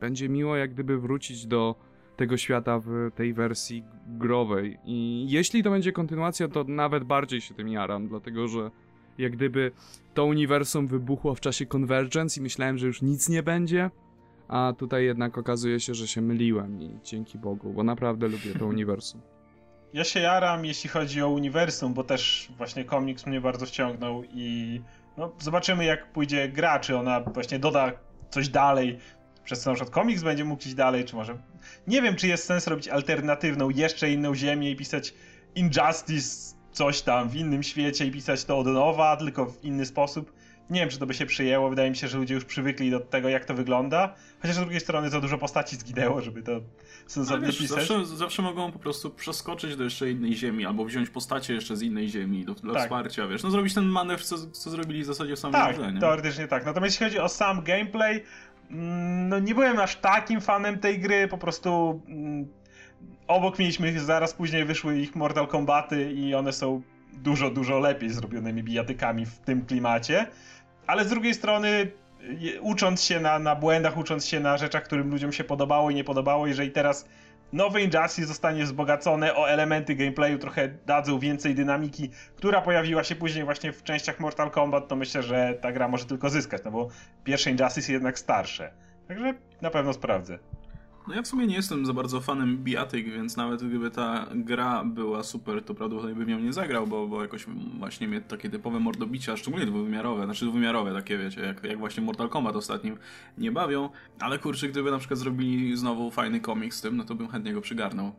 będzie 0.00 0.28
miło 0.28 0.56
jak 0.56 0.74
gdyby 0.74 0.98
wrócić 0.98 1.46
do 1.46 1.74
tego 2.16 2.36
świata 2.36 2.78
w 2.78 3.10
tej 3.14 3.34
wersji 3.34 3.84
growej. 4.06 4.78
I 4.84 5.26
jeśli 5.28 5.62
to 5.62 5.70
będzie 5.70 5.92
kontynuacja, 5.92 6.48
to 6.48 6.64
nawet 6.64 7.04
bardziej 7.04 7.40
się 7.40 7.54
tym 7.54 7.68
jaram, 7.68 8.08
dlatego 8.08 8.48
że 8.48 8.70
jak 9.18 9.32
gdyby 9.32 9.72
to 10.14 10.24
uniwersum 10.24 10.86
wybuchło 10.86 11.34
w 11.34 11.40
czasie 11.40 11.66
Convergence 11.66 12.40
i 12.40 12.42
myślałem, 12.42 12.78
że 12.78 12.86
już 12.86 13.02
nic 13.02 13.28
nie 13.28 13.42
będzie, 13.42 13.90
a 14.48 14.72
tutaj 14.78 15.04
jednak 15.04 15.38
okazuje 15.38 15.80
się, 15.80 15.94
że 15.94 16.08
się 16.08 16.20
myliłem 16.20 16.82
i 16.82 16.98
dzięki 17.04 17.38
Bogu, 17.38 17.72
bo 17.72 17.82
naprawdę 17.82 18.28
lubię 18.28 18.54
to 18.58 18.66
uniwersum. 18.66 19.20
Ja 19.94 20.04
się 20.04 20.20
jaram, 20.20 20.64
jeśli 20.64 20.90
chodzi 20.90 21.22
o 21.22 21.28
uniwersum, 21.28 21.94
bo 21.94 22.04
też 22.04 22.52
właśnie 22.56 22.84
komiks 22.84 23.26
mnie 23.26 23.40
bardzo 23.40 23.66
ściągnął 23.66 24.22
i 24.24 24.80
no, 25.16 25.32
zobaczymy 25.38 25.84
jak 25.84 26.12
pójdzie 26.12 26.48
gra, 26.48 26.80
czy 26.80 26.96
ona 26.96 27.20
właśnie 27.20 27.58
doda 27.58 27.92
coś 28.30 28.48
dalej, 28.48 28.98
przez 29.44 29.60
co 29.60 29.70
na 29.70 29.74
przykład 29.74 29.94
komiks 29.94 30.22
będzie 30.22 30.44
mógł 30.44 30.62
iść 30.62 30.74
dalej, 30.74 31.04
czy 31.04 31.16
może... 31.16 31.38
Nie 31.86 32.02
wiem, 32.02 32.16
czy 32.16 32.28
jest 32.28 32.44
sens 32.44 32.66
robić 32.66 32.88
alternatywną, 32.88 33.70
jeszcze 33.70 34.10
inną 34.10 34.34
ziemię 34.34 34.70
i 34.70 34.76
pisać 34.76 35.14
Injustice 35.54 36.57
coś 36.78 37.02
tam 37.02 37.28
w 37.28 37.36
innym 37.36 37.62
świecie 37.62 38.06
i 38.06 38.10
pisać 38.10 38.44
to 38.44 38.58
od 38.58 38.66
nowa, 38.66 39.16
tylko 39.16 39.46
w 39.46 39.64
inny 39.64 39.86
sposób. 39.86 40.32
Nie 40.70 40.80
wiem, 40.80 40.88
czy 40.88 40.98
to 40.98 41.06
by 41.06 41.14
się 41.14 41.26
przyjęło. 41.26 41.70
Wydaje 41.70 41.90
mi 41.90 41.96
się, 41.96 42.08
że 42.08 42.18
ludzie 42.18 42.34
już 42.34 42.44
przywykli 42.44 42.90
do 42.90 43.00
tego, 43.00 43.28
jak 43.28 43.44
to 43.44 43.54
wygląda. 43.54 44.14
Chociaż 44.42 44.56
z 44.56 44.58
drugiej 44.58 44.80
strony 44.80 45.10
za 45.10 45.20
dużo 45.20 45.38
postaci 45.38 45.76
zginęło, 45.76 46.20
żeby 46.20 46.42
to 46.42 46.60
sensownie 47.06 47.46
wiesz, 47.46 47.58
pisać. 47.58 47.88
Zawsze, 47.88 48.06
zawsze 48.06 48.42
mogą 48.42 48.72
po 48.72 48.78
prostu 48.78 49.10
przeskoczyć 49.10 49.76
do 49.76 49.84
jeszcze 49.84 50.10
innej 50.10 50.36
ziemi, 50.36 50.66
albo 50.66 50.84
wziąć 50.84 51.10
postacie 51.10 51.54
jeszcze 51.54 51.76
z 51.76 51.82
innej 51.82 52.08
ziemi 52.08 52.44
do, 52.44 52.54
dla 52.54 52.74
tak. 52.74 52.82
wsparcia, 52.82 53.26
wiesz. 53.26 53.42
No 53.42 53.50
zrobić 53.50 53.74
ten 53.74 53.84
manewr, 53.84 54.24
co, 54.24 54.50
co 54.50 54.70
zrobili 54.70 55.02
w 55.02 55.06
zasadzie 55.06 55.36
w 55.36 55.38
samym 55.38 55.52
Tak, 55.52 55.76
grze, 55.76 55.92
teoretycznie 56.00 56.48
tak. 56.48 56.66
Natomiast 56.66 56.94
jeśli 56.94 57.06
chodzi 57.06 57.18
o 57.18 57.28
sam 57.28 57.62
gameplay, 57.62 58.24
mm, 58.70 59.28
no 59.28 59.38
nie 59.38 59.54
byłem 59.54 59.78
aż 59.78 59.96
takim 59.96 60.40
fanem 60.40 60.78
tej 60.78 60.98
gry, 60.98 61.28
po 61.28 61.38
prostu 61.38 62.02
mm, 62.08 62.57
obok 63.28 63.58
mieliśmy, 63.58 64.00
zaraz 64.00 64.34
później 64.34 64.64
wyszły 64.64 64.98
ich 64.98 65.16
Mortal 65.16 65.46
Kombaty 65.46 66.12
i 66.12 66.34
one 66.34 66.52
są 66.52 66.82
dużo, 67.12 67.50
dużo 67.50 67.78
lepiej 67.78 68.10
zrobionymi 68.10 68.62
bijatykami 68.62 69.26
w 69.26 69.38
tym 69.38 69.66
klimacie 69.66 70.26
ale 70.88 71.04
z 71.04 71.08
drugiej 71.08 71.34
strony 71.34 71.90
ucząc 72.60 73.02
się 73.02 73.20
na, 73.20 73.38
na 73.38 73.54
błędach, 73.56 73.96
ucząc 73.96 74.26
się 74.26 74.40
na 74.40 74.56
rzeczach, 74.58 74.84
którym 74.84 75.10
ludziom 75.10 75.32
się 75.32 75.44
podobało 75.44 75.90
i 75.90 75.94
nie 75.94 76.04
podobało, 76.04 76.46
jeżeli 76.46 76.70
teraz 76.70 77.08
nowy 77.52 77.82
Injustice 77.82 78.26
zostanie 78.26 78.64
wzbogacone 78.64 79.34
o 79.34 79.50
elementy 79.50 79.94
gameplayu, 79.94 80.38
trochę 80.38 80.68
dadzą 80.68 81.18
więcej 81.18 81.54
dynamiki, 81.54 82.10
która 82.36 82.60
pojawiła 82.60 83.04
się 83.04 83.16
później 83.16 83.44
właśnie 83.44 83.72
w 83.72 83.82
częściach 83.82 84.20
Mortal 84.20 84.50
Kombat, 84.50 84.88
to 84.88 84.96
myślę, 84.96 85.22
że 85.22 85.58
ta 85.60 85.72
gra 85.72 85.88
może 85.88 86.04
tylko 86.04 86.30
zyskać, 86.30 86.62
no 86.64 86.70
bo 86.70 86.88
pierwsze 87.24 87.50
Injustice 87.50 87.80
jest 87.80 87.90
jednak 87.90 88.18
starsze. 88.18 88.72
Także 89.08 89.34
na 89.60 89.70
pewno 89.70 89.92
sprawdzę. 89.92 90.38
No 91.08 91.14
ja 91.14 91.22
w 91.22 91.26
sumie 91.26 91.46
nie 91.46 91.54
jestem 91.54 91.86
za 91.86 91.92
bardzo 91.92 92.20
fanem 92.20 92.58
bijatyk, 92.58 93.12
więc 93.12 93.36
nawet 93.36 93.64
gdyby 93.64 93.90
ta 93.90 94.26
gra 94.34 94.84
była 94.84 95.22
super, 95.22 95.64
to 95.64 95.74
prawdopodobnie 95.74 96.16
bym 96.16 96.30
ją 96.30 96.38
nie 96.38 96.52
zagrał, 96.52 96.86
bo, 96.86 97.06
bo 97.06 97.22
jakoś 97.22 97.46
właśnie 97.78 98.08
mnie 98.08 98.20
takie 98.20 98.50
typowe 98.50 98.80
mordobicia, 98.80 99.36
szczególnie 99.36 99.66
dwuwymiarowe, 99.66 100.24
znaczy 100.24 100.44
dwuwymiarowe 100.44 100.92
takie 100.92 101.18
wiecie, 101.18 101.40
jak, 101.40 101.64
jak 101.64 101.78
właśnie 101.78 102.02
Mortal 102.02 102.28
Kombat 102.28 102.56
ostatnim 102.56 102.96
nie 103.38 103.52
bawią, 103.52 103.90
ale 104.20 104.38
kurczę, 104.38 104.68
gdyby 104.68 104.90
na 104.90 104.98
przykład 104.98 105.18
zrobili 105.20 105.76
znowu 105.76 106.10
fajny 106.10 106.40
komiks 106.40 106.76
z 106.76 106.80
tym, 106.80 106.96
no 106.96 107.04
to 107.04 107.14
bym 107.14 107.28
chętnie 107.28 107.52
go 107.52 107.60
przygarnął. 107.60 108.12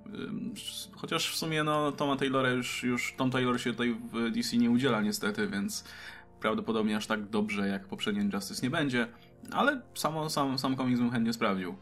Chociaż 0.95 1.31
w 1.31 1.35
sumie 1.35 1.63
no 1.63 1.91
Toma 1.91 2.15
Taylora 2.15 2.49
już, 2.49 2.83
już 2.83 3.13
Tom 3.17 3.31
Taylor 3.31 3.61
się 3.61 3.71
tutaj 3.71 3.95
w 4.13 4.31
DC 4.31 4.57
nie 4.57 4.69
udziela 4.69 5.01
niestety, 5.01 5.47
więc 5.47 5.83
prawdopodobnie 6.39 6.97
aż 6.97 7.07
tak 7.07 7.29
dobrze 7.29 7.67
jak 7.67 7.87
poprzedni 7.87 8.29
Justice 8.33 8.61
nie 8.63 8.69
będzie, 8.69 9.07
ale 9.51 9.81
samo, 9.93 10.29
sam, 10.29 10.57
sam 10.59 10.75
komiks 10.75 10.99
bym 10.99 11.11
chętnie 11.11 11.33
sprawdził. 11.33 11.75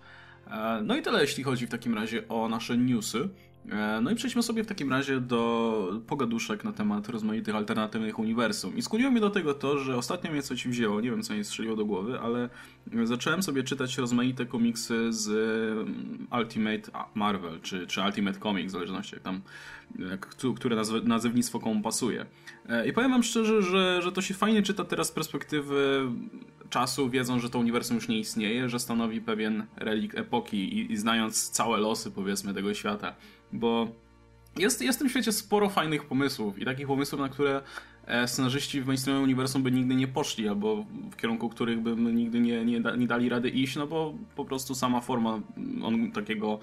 E, 0.51 0.81
no 0.83 0.95
i 0.95 1.01
tyle, 1.01 1.21
jeśli 1.21 1.43
chodzi 1.43 1.67
w 1.67 1.69
takim 1.69 1.95
razie 1.95 2.27
o 2.27 2.49
nasze 2.49 2.77
newsy. 2.77 3.29
E, 3.69 4.01
no 4.01 4.12
i 4.12 4.15
przejdźmy 4.15 4.43
sobie 4.43 4.63
w 4.63 4.67
takim 4.67 4.89
razie 4.91 5.21
do 5.21 6.01
pogaduszek 6.07 6.63
na 6.63 6.71
temat 6.71 7.10
rozmaitych 7.10 7.55
alternatywnych 7.55 8.19
uniwersum. 8.19 8.77
I 8.77 8.81
skłoniło 8.81 9.12
mnie 9.12 9.21
do 9.21 9.29
tego 9.29 9.53
to, 9.53 9.77
że 9.77 9.97
ostatnio 9.97 10.31
mnie 10.31 10.41
coś 10.41 10.67
wzięło, 10.67 11.01
nie 11.01 11.12
wiem 11.12 11.23
co 11.23 11.33
mi 11.33 11.43
strzeliło 11.43 11.75
do 11.75 11.86
głowy, 11.86 12.19
ale 12.19 12.49
zacząłem 13.03 13.43
sobie 13.43 13.63
czytać 13.63 13.97
rozmaite 13.97 14.45
komiksy 14.45 15.13
z 15.13 15.29
mm, 15.88 16.27
Ultimate 16.39 17.07
Marvel, 17.15 17.62
czy, 17.62 17.88
czy 17.88 18.01
Ultimate 18.01 18.39
Comics, 18.39 18.69
w 18.69 18.71
zależności 18.71 19.15
jak 19.15 19.23
tam, 19.23 19.41
które 20.55 20.75
nazewnictwo 21.03 21.60
komu 21.60 21.81
pasuje. 21.81 22.25
E, 22.69 22.88
I 22.88 22.93
powiem 22.93 23.12
wam 23.12 23.23
szczerze, 23.23 23.62
że, 23.62 24.01
że 24.01 24.12
to 24.12 24.21
się 24.21 24.33
fajnie 24.33 24.63
czyta 24.63 24.83
teraz 24.83 25.07
z 25.07 25.12
perspektywy 25.12 26.07
czasu, 26.69 27.10
wiedząc, 27.10 27.41
że 27.41 27.49
to 27.49 27.60
uniwersum 27.60 27.95
już 27.95 28.08
nie 28.08 28.19
istnieje, 28.19 28.69
że 28.69 28.80
stanowi 28.80 29.21
pewien 29.21 29.65
relik 29.75 30.15
epoki 30.15 30.58
i, 30.58 30.91
i 30.91 30.97
znając 30.97 31.49
całe 31.49 31.77
losy, 31.77 32.12
powiedzmy, 32.12 32.53
tego 32.53 32.73
świata. 32.73 33.15
Bo 33.51 33.88
jest, 34.58 34.82
jest 34.82 34.99
w 34.99 35.01
tym 35.01 35.10
świecie 35.10 35.32
sporo 35.32 35.69
fajnych 35.69 36.06
pomysłów 36.06 36.60
i 36.60 36.65
takich 36.65 36.88
pomysłów, 36.88 37.21
na 37.21 37.30
które 37.30 37.62
E, 38.08 38.27
scenarzyści 38.27 38.82
w 38.82 38.88
mainstreamowym 38.88 39.23
uniwersum 39.23 39.63
by 39.63 39.71
nigdy 39.71 39.95
nie 39.95 40.08
poszli, 40.08 40.47
albo 40.47 40.86
w 41.12 41.15
kierunku 41.15 41.49
których 41.49 41.80
by 41.80 41.95
nigdy 41.95 42.39
nie, 42.39 42.65
nie, 42.65 42.82
nie 42.97 43.08
dali 43.08 43.30
rady 43.30 43.49
iść, 43.49 43.75
no 43.75 43.88
bo 43.88 44.13
po 44.36 44.45
prostu 44.45 44.75
sama 44.75 45.01
forma 45.01 45.39
on, 45.84 46.12
takiego 46.12 46.60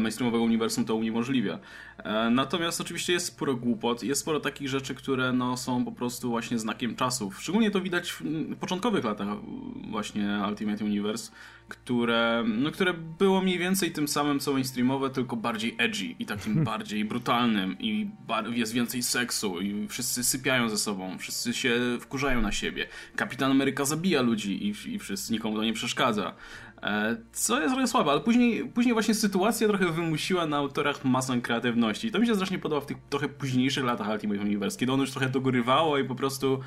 mainstreamowego 0.00 0.44
uniwersum 0.44 0.84
to 0.84 0.94
uniemożliwia. 0.94 1.58
E, 1.98 2.30
natomiast 2.30 2.80
oczywiście 2.80 3.12
jest 3.12 3.26
sporo 3.26 3.54
głupot, 3.54 4.02
jest 4.02 4.20
sporo 4.20 4.40
takich 4.40 4.68
rzeczy, 4.68 4.94
które 4.94 5.32
no, 5.32 5.56
są 5.56 5.84
po 5.84 5.92
prostu 5.92 6.30
właśnie 6.30 6.58
znakiem 6.58 6.96
czasów. 6.96 7.40
Szczególnie 7.40 7.70
to 7.70 7.80
widać 7.80 8.12
w, 8.12 8.22
początkowych 8.60 9.04
latach 9.04 9.28
właśnie 9.90 10.40
Ultimate 10.48 10.84
Universe, 10.84 11.32
które, 11.68 12.44
no, 12.46 12.70
które 12.70 12.94
było 13.18 13.40
mniej 13.40 13.58
więcej 13.58 13.92
tym 13.92 14.08
samym 14.08 14.40
co 14.40 14.52
mainstreamowe, 14.52 15.10
tylko 15.10 15.36
bardziej 15.36 15.74
edgy 15.78 16.14
i 16.18 16.26
takim 16.26 16.64
bardziej 16.70 17.04
brutalnym 17.04 17.76
i 17.78 18.10
jest 18.52 18.72
więcej 18.72 19.02
seksu 19.02 19.60
i 19.60 19.88
wszyscy 19.88 20.24
sypiają 20.24 20.68
ze 20.68 20.78
sobą, 20.78 21.18
wszyscy 21.18 21.54
się 21.54 21.80
wkurzają 22.00 22.42
na 22.42 22.52
siebie. 22.52 22.86
Kapitan 23.16 23.50
Ameryka 23.50 23.84
zabija 23.84 24.22
ludzi 24.22 24.66
i, 24.66 24.94
i 24.94 24.98
wszyscy, 24.98 25.32
nikomu 25.32 25.56
to 25.56 25.64
nie 25.64 25.72
przeszkadza. 25.72 26.34
E, 26.82 27.16
co 27.32 27.60
jest 27.60 27.72
trochę 27.74 27.88
słabe, 27.88 28.10
ale 28.10 28.20
później, 28.20 28.68
później 28.68 28.92
właśnie 28.92 29.14
sytuacja 29.14 29.68
trochę 29.68 29.92
wymusiła 29.92 30.46
na 30.46 30.56
autorach 30.56 31.04
masę 31.04 31.40
kreatywności. 31.40 32.08
I 32.08 32.10
to 32.10 32.18
mi 32.18 32.26
się 32.26 32.34
strasznie 32.34 32.58
podoba 32.58 32.80
w 32.80 32.86
tych 32.86 32.96
trochę 33.10 33.28
późniejszych 33.28 33.84
latach 33.84 34.08
Ultimate 34.08 34.40
Universe, 34.40 34.78
kiedy 34.78 34.92
ono 34.92 35.02
już 35.02 35.10
trochę 35.10 35.28
dogorywało 35.28 35.98
i 35.98 36.04
po 36.04 36.14
prostu 36.14 36.60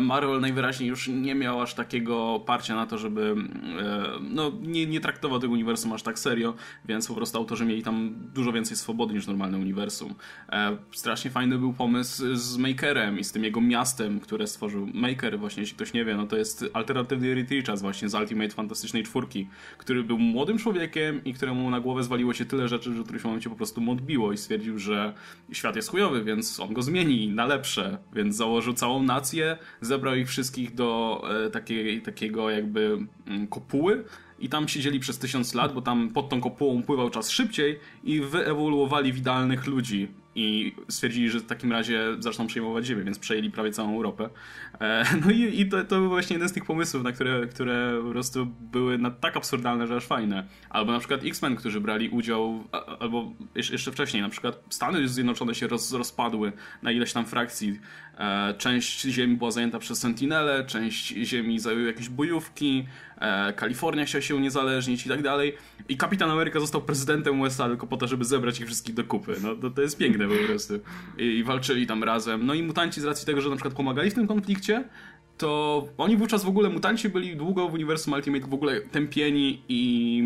Marvel 0.00 0.40
najwyraźniej 0.40 0.88
już 0.88 1.08
nie 1.08 1.34
miał 1.34 1.62
aż 1.62 1.74
takiego 1.74 2.40
parcia 2.46 2.74
na 2.74 2.86
to, 2.86 2.98
żeby 2.98 3.36
e, 3.80 4.08
no, 4.20 4.52
nie, 4.62 4.86
nie 4.86 5.00
traktował 5.00 5.38
tego 5.38 5.52
uniwersum 5.52 5.92
aż 5.92 6.02
tak 6.02 6.18
serio, 6.18 6.54
więc 6.84 7.08
po 7.08 7.14
prostu 7.14 7.38
autorzy 7.38 7.64
mieli 7.64 7.82
tam 7.82 8.14
dużo 8.34 8.52
więcej 8.52 8.76
swobody 8.76 9.14
niż 9.14 9.26
normalne 9.26 9.58
uniwersum. 9.58 10.14
E, 10.52 10.76
strasznie 10.92 11.30
fajny 11.30 11.58
był 11.58 11.72
pomysł 11.72 12.36
z 12.36 12.56
Makerem 12.56 13.18
i 13.18 13.24
z 13.24 13.32
tym 13.32 13.44
jego 13.44 13.60
miastem, 13.60 14.20
które 14.20 14.46
stworzył 14.46 14.88
Maker, 14.94 15.38
właśnie 15.38 15.60
jeśli 15.60 15.76
ktoś 15.76 15.92
nie 15.92 16.04
wie, 16.04 16.16
no 16.16 16.26
to 16.26 16.36
jest 16.36 16.64
alternatywny 16.72 17.34
Reed 17.34 17.50
Richards 17.50 17.82
właśnie 17.82 18.08
z 18.08 18.14
Ultimate 18.14 18.50
Fantastycznej 18.50 19.02
Czwórki, 19.02 19.48
który 19.78 20.04
był 20.04 20.18
młodym 20.18 20.58
człowiekiem 20.58 21.24
i 21.24 21.34
któremu 21.34 21.70
na 21.70 21.80
głowę 21.80 22.02
zwaliło 22.02 22.34
się 22.34 22.44
tyle 22.44 22.68
rzeczy, 22.68 22.94
że 22.94 23.00
w 23.00 23.04
którymś 23.04 23.24
momencie 23.24 23.50
po 23.50 23.56
prostu 23.56 23.80
mu 23.80 23.92
odbiło 23.92 24.32
i 24.32 24.36
stwierdził, 24.36 24.78
że 24.78 25.14
świat 25.52 25.76
jest 25.76 25.90
chujowy, 25.90 26.24
więc 26.24 26.60
on 26.60 26.72
go 26.72 26.82
zmieni 26.82 27.28
na 27.28 27.46
lepsze, 27.46 27.98
więc 28.12 28.36
założył 28.36 28.74
całą 28.74 29.02
nację, 29.02 29.58
zebrał 29.80 30.14
ich 30.14 30.28
wszystkich 30.28 30.74
do 30.74 31.22
e, 31.46 31.50
takiej, 31.50 32.02
takiego 32.02 32.50
jakby 32.50 32.98
mm, 33.26 33.46
kopuły 33.46 34.04
i 34.38 34.48
tam 34.48 34.68
siedzieli 34.68 35.00
przez 35.00 35.18
tysiąc 35.18 35.54
lat, 35.54 35.74
bo 35.74 35.82
tam 35.82 36.08
pod 36.08 36.28
tą 36.28 36.40
kopułą 36.40 36.82
pływał 36.82 37.10
czas 37.10 37.30
szybciej 37.30 37.80
i 38.04 38.20
wyewoluowali 38.20 39.12
w 39.12 39.18
idealnych 39.18 39.66
ludzi 39.66 40.08
i 40.34 40.74
stwierdzili, 40.88 41.30
że 41.30 41.40
w 41.40 41.46
takim 41.46 41.72
razie 41.72 42.16
zaczną 42.18 42.46
przejmować 42.46 42.86
Ziemię, 42.86 43.04
więc 43.04 43.18
przejęli 43.18 43.50
prawie 43.50 43.72
całą 43.72 43.94
Europę. 43.96 44.30
E, 44.80 45.04
no 45.24 45.30
i, 45.30 45.60
i 45.60 45.68
to, 45.68 45.84
to, 45.84 46.00
był 46.00 46.08
właśnie 46.08 46.34
jeden 46.34 46.48
z 46.48 46.52
tych 46.52 46.64
pomysłów, 46.64 47.02
na 47.02 47.12
które, 47.12 47.46
które 47.46 48.00
po 48.04 48.10
prostu 48.10 48.46
były 48.46 48.98
na 48.98 49.10
tak 49.10 49.36
absurdalne, 49.36 49.86
że 49.86 49.96
aż 49.96 50.06
fajne. 50.06 50.44
Albo 50.70 50.92
na 50.92 50.98
przykład 50.98 51.24
X-Men, 51.24 51.56
którzy 51.56 51.80
brali 51.80 52.08
udział, 52.08 52.64
albo 53.00 53.32
jeszcze 53.54 53.92
wcześniej, 53.92 54.22
na 54.22 54.28
przykład 54.28 54.60
Stany 54.70 55.08
Zjednoczone 55.08 55.54
się 55.54 55.66
roz, 55.66 55.92
rozpadły 55.92 56.52
na 56.82 56.92
ileś 56.92 57.12
tam 57.12 57.26
frakcji. 57.26 57.80
E, 58.18 58.54
część 58.58 59.00
Ziemi 59.00 59.36
była 59.36 59.50
zajęta 59.50 59.78
przez 59.78 59.98
Sentinele, 59.98 60.64
część 60.64 61.08
Ziemi 61.08 61.58
zajęły 61.58 61.82
jakieś 61.86 62.08
bojówki, 62.08 62.86
e, 63.18 63.52
Kalifornia 63.52 64.04
chciała 64.04 64.22
się 64.22 64.36
uniezależnić 64.36 65.06
i 65.06 65.08
tak 65.08 65.22
dalej. 65.22 65.56
I 65.88 65.96
Kapitan 65.96 66.30
Ameryka 66.30 66.60
został 66.60 66.82
prezydentem 66.82 67.40
USA 67.40 67.68
tylko 67.68 67.86
po 67.86 67.96
to, 67.96 68.06
żeby 68.06 68.24
zebrać 68.24 68.60
ich 68.60 68.66
wszystkich 68.66 68.94
do 68.94 69.04
kupy. 69.04 69.34
No 69.42 69.54
to, 69.56 69.70
to 69.70 69.82
jest 69.82 69.98
piękne 69.98 70.28
po 70.28 70.46
prostu. 70.46 70.74
I, 71.18 71.24
I 71.24 71.44
walczyli 71.44 71.86
tam 71.86 72.04
razem. 72.04 72.46
No 72.46 72.54
i 72.54 72.62
mutanci 72.62 73.00
z 73.00 73.04
racji 73.04 73.26
tego, 73.26 73.40
że 73.40 73.50
na 73.50 73.56
przykład 73.56 73.74
pomagali 73.74 74.10
w 74.10 74.14
tym 74.14 74.26
konflikcie, 74.26 74.67
to 75.38 75.88
oni 75.98 76.16
wówczas 76.16 76.44
w 76.44 76.48
ogóle, 76.48 76.68
mutanci 76.68 77.08
byli 77.08 77.36
długo 77.36 77.68
w 77.68 77.74
uniwersum 77.74 78.12
Ultimate 78.12 78.46
w 78.46 78.54
ogóle 78.54 78.80
tępieni 78.80 79.62
i 79.68 80.22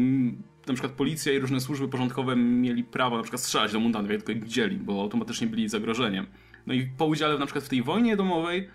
na 0.67 0.75
przykład 0.75 0.93
policja 0.93 1.33
i 1.33 1.39
różne 1.39 1.61
służby 1.61 1.89
porządkowe 1.89 2.37
mieli 2.37 2.85
prawo 2.85 3.17
na 3.17 3.23
przykład 3.23 3.43
strzelać 3.43 3.73
do 3.73 3.81
mutantów, 3.81 4.11
jak 4.11 4.23
tylko 4.23 4.33
ich 4.33 4.45
widzieli, 4.45 4.77
bo 4.77 5.01
automatycznie 5.01 5.47
byli 5.47 5.69
zagrożeniem. 5.69 6.27
No 6.67 6.75
i 6.75 6.87
po 6.99 7.07
udziale 7.07 7.39
na 7.39 7.47
przykład 7.47 7.65
w 7.65 7.69
tej 7.69 7.83
wojnie 7.83 8.17
domowej 8.17 8.69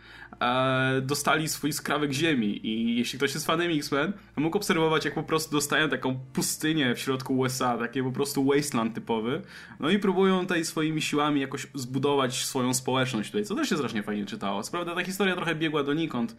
dostali 1.01 1.49
swój 1.49 1.73
skrawek 1.73 2.11
ziemi 2.11 2.67
i 2.67 2.97
jeśli 2.97 3.19
ktoś 3.19 3.33
jest 3.33 3.45
fanem 3.45 3.71
X-Men, 3.71 4.13
mógł 4.35 4.57
obserwować 4.57 5.05
jak 5.05 5.13
po 5.13 5.23
prostu 5.23 5.51
dostają 5.51 5.89
taką 5.89 6.19
pustynię 6.33 6.95
w 6.95 6.99
środku 6.99 7.37
USA, 7.37 7.77
takie 7.77 8.03
po 8.03 8.11
prostu 8.11 8.45
wasteland 8.45 8.95
typowy, 8.95 9.41
no 9.79 9.89
i 9.89 9.99
próbują 9.99 10.39
tutaj 10.39 10.65
swoimi 10.65 11.01
siłami 11.01 11.41
jakoś 11.41 11.67
zbudować 11.73 12.45
swoją 12.45 12.73
społeczność 12.73 13.31
tutaj, 13.31 13.45
co 13.45 13.55
też 13.55 13.69
się 13.69 13.75
strasznie 13.75 14.03
fajnie 14.03 14.25
czytało. 14.25 14.63
Co 14.63 14.71
prawda 14.71 14.95
ta 14.95 15.03
historia 15.03 15.35
trochę 15.35 15.55
biegła 15.55 15.83
donikąd 15.83 16.35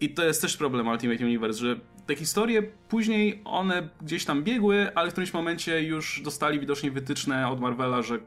i 0.00 0.14
to 0.14 0.24
jest 0.24 0.42
też 0.42 0.56
problem 0.56 0.88
Ultimate 0.88 1.24
Universe, 1.24 1.58
że 1.58 1.76
te 2.06 2.16
historie 2.16 2.62
później 2.88 3.42
one 3.44 3.88
gdzieś 4.00 4.24
tam 4.24 4.44
biegły, 4.44 4.94
ale 4.94 5.08
w 5.08 5.12
którymś 5.12 5.32
momencie 5.32 5.82
już 5.82 6.22
dostali 6.24 6.60
widocznie 6.60 6.90
wytyczne 6.90 7.48
od 7.48 7.60
Marvela, 7.60 8.02
że 8.02 8.18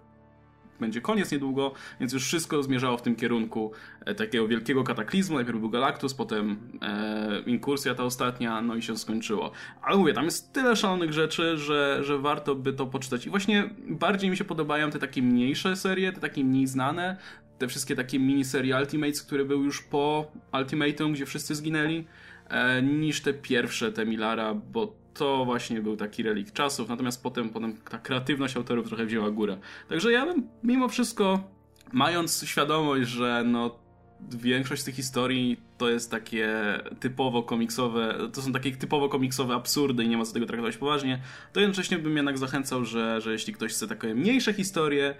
będzie 0.79 1.01
koniec 1.01 1.31
niedługo, 1.31 1.73
więc 1.99 2.13
już 2.13 2.25
wszystko 2.25 2.63
zmierzało 2.63 2.97
w 2.97 3.01
tym 3.01 3.15
kierunku 3.15 3.71
e, 4.05 4.15
takiego 4.15 4.47
wielkiego 4.47 4.83
kataklizmu. 4.83 5.35
Najpierw 5.35 5.59
był 5.59 5.69
Galactus, 5.69 6.13
potem 6.13 6.57
e, 6.81 7.39
inkursja 7.45 7.95
ta 7.95 8.03
ostatnia, 8.03 8.61
no 8.61 8.75
i 8.75 8.81
się 8.81 8.97
skończyło. 8.97 9.51
Ale 9.81 9.97
mówię, 9.97 10.13
tam 10.13 10.25
jest 10.25 10.53
tyle 10.53 10.75
szalonych 10.75 11.13
rzeczy, 11.13 11.57
że, 11.57 11.99
że 12.03 12.17
warto 12.17 12.55
by 12.55 12.73
to 12.73 12.85
poczytać. 12.85 13.25
I 13.25 13.29
właśnie 13.29 13.69
bardziej 13.87 14.29
mi 14.29 14.37
się 14.37 14.43
podobają 14.43 14.91
te 14.91 14.99
takie 14.99 15.21
mniejsze 15.21 15.75
serie, 15.75 16.11
te 16.11 16.21
takie 16.21 16.43
mniej 16.43 16.67
znane, 16.67 17.17
te 17.57 17.67
wszystkie 17.67 17.95
takie 17.95 18.19
miniserie 18.19 18.77
Ultimates, 18.77 19.23
które 19.23 19.45
były 19.45 19.65
już 19.65 19.81
po 19.81 20.31
Ultimatum, 20.53 21.13
gdzie 21.13 21.25
wszyscy 21.25 21.55
zginęli, 21.55 22.05
e, 22.49 22.81
niż 22.81 23.21
te 23.21 23.33
pierwsze, 23.33 23.91
te 23.91 24.05
Milara, 24.05 24.53
bo 24.53 25.04
to 25.17 25.45
właśnie 25.45 25.81
był 25.81 25.97
taki 25.97 26.23
relikt 26.23 26.53
czasów, 26.53 26.89
natomiast 26.89 27.23
potem, 27.23 27.49
potem 27.49 27.77
ta 27.89 27.97
kreatywność 27.97 28.57
autorów 28.57 28.87
trochę 28.87 29.05
wzięła 29.05 29.31
górę. 29.31 29.57
Także 29.89 30.11
ja 30.11 30.25
bym 30.25 30.47
mimo 30.63 30.89
wszystko, 30.89 31.43
mając 31.93 32.43
świadomość, 32.43 33.09
że 33.09 33.43
no 33.45 33.79
większość 34.31 34.81
z 34.81 34.85
tych 34.85 34.95
historii 34.95 35.59
to 35.77 35.89
jest 35.89 36.11
takie 36.11 36.49
typowo 36.99 37.43
komiksowe, 37.43 38.17
to 38.33 38.41
są 38.41 38.53
takie 38.53 38.71
typowo 38.71 39.09
komiksowe 39.09 39.53
absurdy 39.53 40.03
i 40.03 40.07
nie 40.09 40.17
ma 40.17 40.25
co 40.25 40.33
tego 40.33 40.45
traktować 40.45 40.77
poważnie, 40.77 41.21
to 41.53 41.59
jednocześnie 41.59 41.99
bym 41.99 42.15
jednak 42.15 42.37
zachęcał, 42.37 42.85
że, 42.85 43.21
że 43.21 43.31
jeśli 43.31 43.53
ktoś 43.53 43.71
chce 43.71 43.87
takie 43.87 44.15
mniejsze 44.15 44.53
historie, 44.53 45.15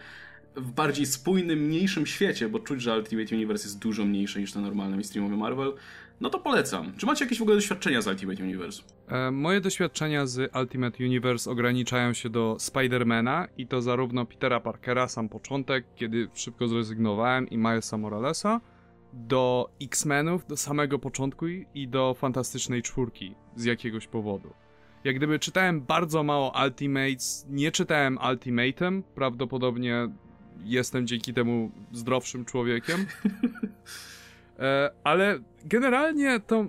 w 0.55 0.71
bardziej 0.71 1.05
spójnym, 1.05 1.59
mniejszym 1.59 2.05
świecie, 2.05 2.49
bo 2.49 2.59
czuć, 2.59 2.81
że 2.81 2.97
Ultimate 2.97 3.35
Universe 3.35 3.67
jest 3.67 3.79
dużo 3.79 4.05
mniejszy 4.05 4.39
niż 4.39 4.53
ten 4.53 4.61
normalny 4.61 4.95
mainstreamowy 4.95 5.37
Marvel, 5.37 5.73
no 6.21 6.29
to 6.29 6.39
polecam. 6.39 6.93
Czy 6.97 7.05
macie 7.05 7.25
jakieś 7.25 7.39
w 7.39 7.41
ogóle 7.41 7.57
doświadczenia 7.57 8.01
z 8.01 8.07
Ultimate 8.07 8.43
Universe? 8.43 8.83
E, 9.07 9.31
moje 9.31 9.61
doświadczenia 9.61 10.25
z 10.25 10.55
Ultimate 10.55 11.03
Universe 11.03 11.51
ograniczają 11.51 12.13
się 12.13 12.29
do 12.29 12.55
Spidermana 12.59 13.47
i 13.57 13.67
to 13.67 13.81
zarówno 13.81 14.25
Petera 14.25 14.59
Parkera, 14.59 15.07
sam 15.07 15.29
początek, 15.29 15.85
kiedy 15.95 16.27
szybko 16.33 16.67
zrezygnowałem, 16.67 17.49
i 17.49 17.57
Milesa 17.57 17.97
Moralesa, 17.97 18.61
do 19.13 19.69
X-Menów, 19.81 20.47
do 20.47 20.57
samego 20.57 20.99
początku 20.99 21.45
i 21.73 21.87
do 21.87 22.13
Fantastycznej 22.13 22.81
Czwórki 22.81 23.35
z 23.55 23.63
jakiegoś 23.63 24.07
powodu. 24.07 24.53
Jak 25.03 25.15
gdyby 25.15 25.39
czytałem 25.39 25.81
bardzo 25.81 26.23
mało 26.23 26.53
Ultimates, 26.65 27.45
nie 27.49 27.71
czytałem 27.71 28.19
Ultimatem, 28.31 29.03
prawdopodobnie 29.15 30.09
jestem 30.63 31.07
dzięki 31.07 31.33
temu 31.33 31.71
zdrowszym 31.91 32.45
człowiekiem. 32.45 33.05
E, 34.59 34.91
ale 35.03 35.39
generalnie 35.65 36.39
to 36.39 36.65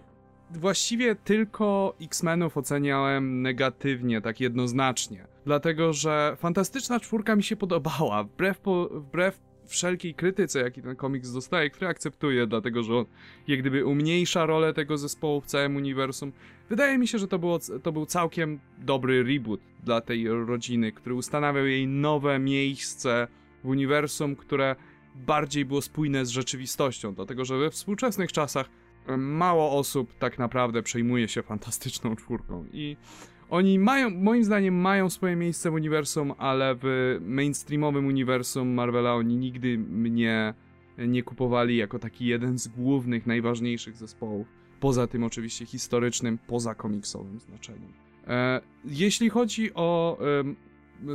właściwie 0.51 1.15
tylko 1.15 1.95
X-Menów 2.03 2.57
oceniałem 2.57 3.43
negatywnie, 3.43 4.21
tak 4.21 4.41
jednoznacznie. 4.41 5.27
Dlatego, 5.45 5.93
że 5.93 6.37
Fantastyczna 6.39 7.01
Czwórka 7.01 7.37
mi 7.37 7.43
się 7.43 7.57
podobała, 7.57 8.25
wbrew, 8.25 8.59
po, 8.59 8.89
wbrew 8.89 9.41
wszelkiej 9.67 10.15
krytyce, 10.15 10.61
jaki 10.61 10.83
ten 10.83 10.97
komiks 10.97 11.33
dostaje, 11.33 11.71
który 11.71 11.89
akceptuję, 11.89 12.47
dlatego 12.47 12.83
że 12.83 12.97
on 12.97 13.05
jak 13.49 13.61
gdyby 13.61 13.85
umniejsza 13.85 14.47
rolę 14.47 14.75
tego 14.75 14.99
zespołu 14.99 15.41
w 15.41 15.47
całym 15.47 15.77
uniwersum. 15.77 16.33
Wydaje 16.69 16.99
mi 16.99 17.09
się, 17.09 17.19
że 17.19 17.29
to, 17.29 17.39
było, 17.39 17.59
to 17.83 17.93
był 17.93 18.07
całkiem 18.07 18.61
dobry 18.79 19.23
reboot 19.23 19.61
dla 19.85 20.01
tej 20.01 20.29
rodziny, 20.29 20.93
który 20.93 21.15
ustanawiał 21.15 21.67
jej 21.67 21.87
nowe 21.87 22.39
miejsce 22.39 23.29
w 23.65 23.69
uniwersum, 23.69 24.37
które 24.37 24.77
bardziej 25.15 25.65
było 25.65 25.83
spójne 25.83 26.27
z 26.27 26.29
rzeczywistością, 26.29 27.15
dlatego 27.15 27.45
że 27.45 27.59
we 27.59 27.71
współczesnych 27.71 28.33
czasach 28.33 28.71
mało 29.19 29.79
osób 29.79 30.15
tak 30.19 30.39
naprawdę 30.39 30.83
przejmuje 30.83 31.29
się 31.29 31.43
fantastyczną 31.43 32.17
czwórką 32.17 32.65
i 32.73 32.97
oni 33.51 33.79
mają, 33.79 34.11
moim 34.11 34.45
zdaniem, 34.45 34.75
mają 34.75 35.11
swoje 35.11 35.37
miejsce 35.37 35.71
w 35.71 35.75
uniwersum, 35.75 36.33
ale 36.39 36.77
w 36.83 37.19
mainstreamowym 37.21 38.07
uniwersum 38.07 38.69
Marvela 38.69 39.15
oni 39.15 39.37
nigdy 39.37 39.79
mnie 39.79 40.55
nie 40.99 41.23
kupowali 41.23 41.77
jako 41.77 41.99
taki 41.99 42.27
jeden 42.27 42.59
z 42.59 42.69
głównych, 42.69 43.27
najważniejszych 43.27 43.97
zespołów. 43.97 44.47
Poza 44.81 45.07
tym 45.07 45.25
oczywiście 45.25 45.67
historycznym, 45.67 46.39
poza 46.47 46.75
komiksowym 46.75 47.41
znaczeniem. 47.41 47.93
E, 48.27 48.61
jeśli 48.85 49.31
chodzi 49.31 49.75
o 49.75 50.19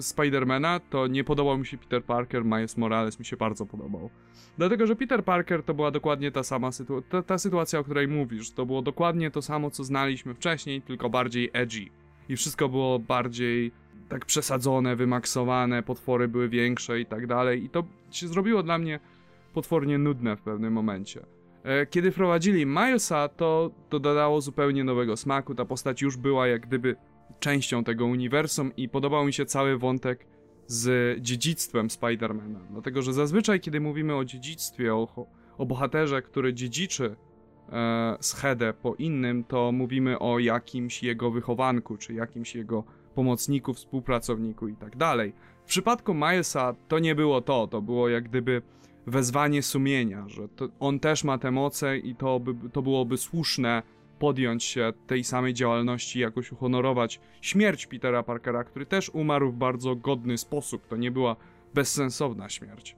Spidermana, 0.02 0.80
to 0.80 1.08
nie 1.08 1.24
podobał 1.24 1.58
mi 1.58 1.66
się 1.66 1.78
Peter 1.78 2.04
Parker, 2.04 2.46
Miles 2.46 2.78
Morales 2.78 3.20
mi 3.20 3.26
się 3.26 3.38
bardzo 3.38 3.66
podobał. 3.66 4.10
Dlatego, 4.58 4.88
że 4.88 4.96
Peter 4.96 5.24
Parker 5.24 5.64
to 5.64 5.74
była 5.74 5.92
dokładnie 5.92 6.32
ta 6.32 6.44
sama 6.44 6.72
sytuacja, 6.72 7.12
ta, 7.12 7.24
ta, 7.24 7.38
sytuacja, 7.38 7.80
o 7.80 7.84
której 7.84 8.08
mówisz. 8.08 8.52
To 8.52 8.66
było 8.66 8.82
dokładnie 8.82 9.32
to 9.32 9.42
samo, 9.42 9.72
co 9.72 9.84
znaliśmy 9.84 10.34
wcześniej, 10.34 10.82
tylko 10.82 11.10
bardziej 11.10 11.50
edgy. 11.54 11.90
I 12.30 12.36
wszystko 12.36 12.70
było 12.70 13.00
bardziej 13.00 13.72
tak 14.10 14.26
przesadzone, 14.26 14.96
wymaksowane, 14.96 15.84
potwory 15.84 16.28
były 16.28 16.50
większe 16.50 17.00
i 17.00 17.06
tak 17.06 17.28
dalej. 17.28 17.64
I 17.64 17.70
to 17.70 17.84
się 18.12 18.28
zrobiło 18.28 18.64
dla 18.64 18.78
mnie 18.78 19.00
potwornie 19.54 19.98
nudne 19.98 20.36
w 20.36 20.42
pewnym 20.42 20.74
momencie. 20.74 21.26
E, 21.64 21.86
kiedy 21.86 22.12
wprowadzili 22.12 22.66
Milesa, 22.66 23.28
to, 23.28 23.72
to 23.90 24.00
dodało 24.00 24.42
zupełnie 24.42 24.84
nowego 24.84 25.18
smaku. 25.18 25.56
Ta 25.56 25.66
postać 25.66 26.02
już 26.02 26.18
była 26.18 26.48
jak 26.48 26.68
gdyby 26.68 26.96
częścią 27.40 27.84
tego 27.84 28.06
uniwersum 28.06 28.72
i 28.78 28.90
podobał 28.90 29.26
mi 29.26 29.34
się 29.34 29.46
cały 29.46 29.78
wątek 29.78 30.28
z 30.68 31.18
dziedzictwem 31.22 31.90
Spidermana. 31.90 32.60
Dlatego, 32.70 33.02
że 33.02 33.14
zazwyczaj, 33.14 33.60
kiedy 33.60 33.80
mówimy 33.80 34.16
o 34.16 34.26
dziedzictwie, 34.26 34.96
o, 34.96 35.28
o 35.58 35.66
bohaterze, 35.66 36.22
który 36.22 36.54
dziedziczy 36.54 37.16
e, 37.70 38.18
schedę 38.20 38.74
po 38.74 38.96
innym, 38.96 39.44
to 39.44 39.72
mówimy 39.72 40.20
o 40.20 40.40
jakimś 40.40 41.04
jego 41.04 41.32
wychowanku, 41.32 41.98
czy 41.98 42.14
jakimś 42.14 42.56
jego 42.56 42.84
pomocniku, 43.16 43.74
współpracowniku 43.74 44.68
i 44.68 44.76
tak 44.76 44.98
dalej. 44.98 45.34
W 45.66 45.68
przypadku 45.68 46.14
Milesa 46.14 46.76
to 46.88 47.00
nie 47.00 47.16
było 47.16 47.42
to, 47.42 47.68
to 47.68 47.82
było 47.82 48.10
jak 48.10 48.30
gdyby 48.30 48.62
wezwanie 49.08 49.64
sumienia, 49.64 50.28
że 50.28 50.48
on 50.80 51.00
też 51.00 51.24
ma 51.24 51.38
te 51.38 51.52
moce 51.52 51.98
i 51.98 52.16
to, 52.16 52.40
by, 52.40 52.70
to 52.70 52.82
byłoby 52.82 53.18
słuszne 53.18 53.84
podjąć 54.22 54.64
się 54.64 54.94
tej 55.08 55.24
samej 55.24 55.54
działalności, 55.54 56.20
jakoś 56.20 56.52
uhonorować 56.52 57.20
śmierć 57.42 57.88
Petera 57.88 58.24
Parkera, 58.24 58.64
który 58.64 58.86
też 58.86 59.10
umarł 59.10 59.52
w 59.52 59.56
bardzo 59.56 59.96
godny 59.96 60.38
sposób. 60.38 60.88
To 60.88 60.98
nie 60.98 61.12
była 61.12 61.36
bezsensowna 61.74 62.50
śmierć. 62.50 62.96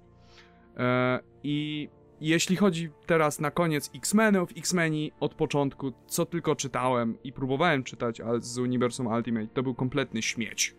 E, 0.77 1.19
I 1.43 1.89
jeśli 2.21 2.55
chodzi 2.55 2.89
teraz 3.05 3.39
na 3.39 3.51
koniec 3.51 3.91
X-Menów, 3.95 4.49
X-Meni 4.57 5.11
od 5.19 5.33
początku, 5.35 5.93
co 6.07 6.25
tylko 6.25 6.55
czytałem 6.55 7.17
i 7.23 7.33
próbowałem 7.33 7.83
czytać 7.83 8.21
z 8.39 8.57
uniwersum 8.57 9.07
Ultimate, 9.07 9.47
to 9.47 9.63
był 9.63 9.75
kompletny 9.75 10.21
śmieć. 10.21 10.75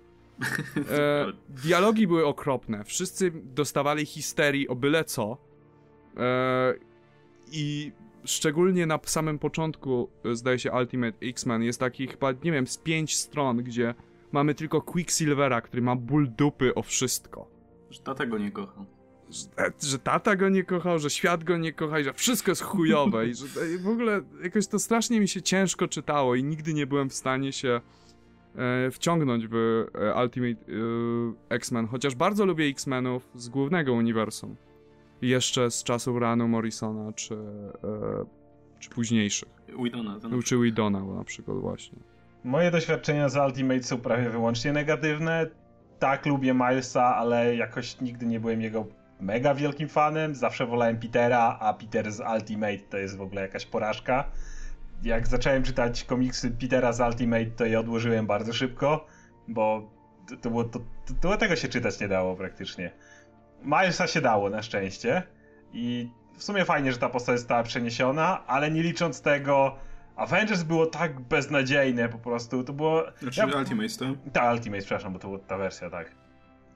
E, 0.90 1.26
dialogi 1.64 2.06
były 2.06 2.26
okropne. 2.26 2.84
Wszyscy 2.84 3.32
dostawali 3.34 4.06
histerii 4.06 4.68
o 4.68 4.74
byle 4.74 5.04
co. 5.04 5.38
E, 6.16 6.74
I 7.52 7.92
szczególnie 8.24 8.86
na 8.86 8.98
samym 9.04 9.38
początku, 9.38 10.10
e, 10.24 10.36
zdaje 10.36 10.58
się, 10.58 10.72
Ultimate 10.72 11.16
X-Men 11.22 11.62
jest 11.62 11.80
taki 11.80 12.06
chyba, 12.06 12.32
nie 12.32 12.52
wiem, 12.52 12.66
z 12.66 12.78
pięć 12.78 13.16
stron, 13.16 13.56
gdzie 13.56 13.94
mamy 14.32 14.54
tylko 14.54 14.82
Quicksilvera, 14.82 15.60
który 15.60 15.82
ma 15.82 15.96
ból 15.96 16.28
dupy 16.30 16.74
o 16.74 16.82
wszystko. 16.82 17.48
Że 17.90 18.00
tata 18.00 18.26
go 18.26 18.38
nie 18.38 18.50
kochał. 18.50 18.86
Że, 19.30 19.64
e, 19.66 19.72
że 19.82 19.98
tata 19.98 20.36
go 20.36 20.48
nie 20.48 20.64
kochał, 20.64 20.98
że 20.98 21.10
świat 21.10 21.44
go 21.44 21.56
nie 21.56 21.72
kocha 21.72 22.00
i 22.00 22.04
że 22.04 22.12
wszystko 22.12 22.50
jest 22.50 22.62
chujowe 22.62 23.28
i 23.28 23.34
że 23.34 23.46
w 23.78 23.88
ogóle 23.88 24.22
jakoś 24.42 24.66
to 24.66 24.78
strasznie 24.78 25.20
mi 25.20 25.28
się 25.28 25.42
ciężko 25.42 25.88
czytało 25.88 26.34
i 26.34 26.44
nigdy 26.44 26.74
nie 26.74 26.86
byłem 26.86 27.10
w 27.10 27.14
stanie 27.14 27.52
się 27.52 27.80
e, 28.56 28.90
wciągnąć 28.90 29.46
w 29.46 29.54
e, 29.54 30.22
Ultimate 30.22 30.72
e, 30.72 31.54
X-Men, 31.54 31.86
chociaż 31.86 32.14
bardzo 32.14 32.46
lubię 32.46 32.64
X-Menów 32.64 33.28
z 33.34 33.48
głównego 33.48 33.92
uniwersum 33.92 34.56
jeszcze 35.28 35.70
z 35.70 35.84
czasów 35.84 36.20
ranu 36.20 36.48
Morrisona, 36.48 37.12
czy, 37.12 37.34
e, 37.34 38.24
czy 38.78 38.90
późniejszych. 38.90 39.48
Widona. 39.82 40.20
To 40.20 40.42
czy 40.42 40.58
Widona 40.58 41.04
na 41.04 41.24
przykład 41.24 41.58
właśnie. 41.58 41.98
Moje 42.44 42.70
doświadczenia 42.70 43.28
z 43.28 43.36
Ultimate 43.36 43.82
są 43.82 43.98
prawie 43.98 44.30
wyłącznie 44.30 44.72
negatywne. 44.72 45.46
Tak, 45.98 46.26
lubię 46.26 46.54
Milesa, 46.54 47.16
ale 47.16 47.56
jakoś 47.56 48.00
nigdy 48.00 48.26
nie 48.26 48.40
byłem 48.40 48.60
jego 48.60 48.86
mega 49.20 49.54
wielkim 49.54 49.88
fanem. 49.88 50.34
Zawsze 50.34 50.66
wolałem 50.66 50.98
Petera, 50.98 51.56
a 51.60 51.74
Peter 51.74 52.12
z 52.12 52.20
Ultimate 52.20 52.78
to 52.78 52.98
jest 52.98 53.16
w 53.16 53.20
ogóle 53.20 53.42
jakaś 53.42 53.66
porażka. 53.66 54.30
Jak 55.02 55.26
zacząłem 55.26 55.62
czytać 55.62 56.04
komiksy 56.04 56.50
Petera 56.50 56.92
z 56.92 57.00
Ultimate, 57.00 57.46
to 57.46 57.64
je 57.64 57.80
odłożyłem 57.80 58.26
bardzo 58.26 58.52
szybko, 58.52 59.06
bo 59.48 59.90
to, 60.28 60.36
to, 60.36 60.50
było, 60.50 60.64
to, 60.64 60.78
to, 60.78 61.14
to 61.20 61.36
tego 61.36 61.56
się 61.56 61.68
czytać 61.68 62.00
nie 62.00 62.08
dało 62.08 62.36
praktycznie. 62.36 62.90
Milesa 63.64 64.06
się 64.06 64.20
dało 64.20 64.50
na 64.50 64.62
szczęście 64.62 65.22
i 65.72 66.10
w 66.36 66.44
sumie 66.44 66.64
fajnie, 66.64 66.92
że 66.92 66.98
ta 66.98 67.08
postać 67.08 67.38
została 67.38 67.62
przeniesiona, 67.62 68.46
ale 68.46 68.70
nie 68.70 68.82
licząc 68.82 69.20
tego, 69.20 69.78
Avengers 70.16 70.62
było 70.62 70.86
tak 70.86 71.20
beznadziejne 71.20 72.08
po 72.08 72.18
prostu, 72.18 72.64
to 72.64 72.72
było... 72.72 73.04
Znaczy 73.22 73.40
ja... 73.40 73.58
Ultimate, 73.58 73.88
to? 73.88 74.04
Ta, 74.32 74.52
Ultimate, 74.52 74.82
przepraszam, 74.82 75.12
bo 75.12 75.18
to 75.18 75.28
była 75.28 75.40
ta 75.40 75.58
wersja, 75.58 75.90
tak. 75.90 76.10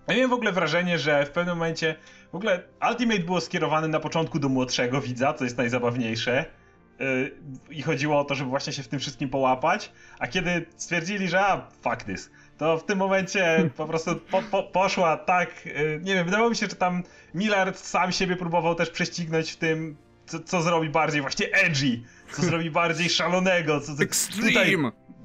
Ja 0.09 0.15
miałem 0.15 0.31
w 0.31 0.33
ogóle 0.33 0.53
wrażenie, 0.53 0.99
że 0.99 1.27
w 1.27 1.31
pewnym 1.31 1.57
momencie 1.57 1.97
w 2.33 2.35
ogóle 2.35 2.63
Ultimate 2.91 3.21
było 3.21 3.41
skierowane 3.41 3.89
na 3.89 4.01
początku 4.01 4.39
do 4.39 4.49
młodszego 4.49 5.01
widza, 5.01 5.33
co 5.33 5.45
jest 5.45 5.59
najzabawniejsze. 5.59 6.45
Yy, 6.99 7.35
I 7.71 7.83
chodziło 7.83 8.21
o 8.21 8.25
to, 8.25 8.35
żeby 8.35 8.51
właśnie 8.51 8.73
się 8.73 8.83
w 8.83 8.89
tym 8.89 8.99
wszystkim 8.99 9.29
połapać. 9.29 9.93
A 10.19 10.27
kiedy 10.27 10.67
stwierdzili, 10.77 11.29
że 11.29 11.41
a, 11.41 11.71
fuck 11.83 12.05
this, 12.05 12.31
to 12.59 12.79
w 12.79 12.85
tym 12.85 12.99
momencie 12.99 13.71
po 13.77 13.87
prostu 13.87 14.17
po, 14.17 14.43
po, 14.43 14.63
poszła 14.63 15.17
tak, 15.17 15.67
y, 15.67 16.01
nie 16.03 16.15
wiem, 16.15 16.25
wydawało 16.25 16.51
mi 16.51 16.57
się, 16.57 16.67
że 16.67 16.77
tam 16.77 17.03
Miller 17.35 17.77
sam 17.77 18.13
siebie 18.13 18.37
próbował 18.37 18.75
też 18.75 18.91
prześcignąć 18.91 19.51
w 19.51 19.57
tym, 19.57 19.97
co, 20.27 20.41
co 20.41 20.63
zrobi 20.63 20.89
bardziej 20.89 21.21
właśnie 21.21 21.47
edgy, 21.53 22.03
co 22.33 22.43
zrobi 22.43 22.71
bardziej 22.71 23.11
szalonego, 23.11 23.81
co, 23.81 23.97
co 23.97 24.03
Extreme! 24.03 24.49
Tutaj, 24.49 24.77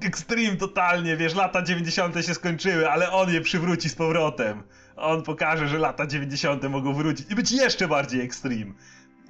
extreme 0.02 0.56
totalnie, 0.56 1.16
wiesz, 1.16 1.34
lata 1.34 1.62
90. 1.62 2.26
się 2.26 2.34
skończyły, 2.34 2.90
ale 2.90 3.10
on 3.10 3.32
je 3.32 3.40
przywróci 3.40 3.88
z 3.88 3.94
powrotem. 3.94 4.62
On 4.96 5.22
pokaże, 5.22 5.68
że 5.68 5.78
lata 5.78 6.06
90. 6.06 6.62
mogą 6.62 6.94
wrócić 6.94 7.30
i 7.30 7.34
być 7.34 7.52
jeszcze 7.52 7.88
bardziej 7.88 8.20
extreme. 8.20 8.72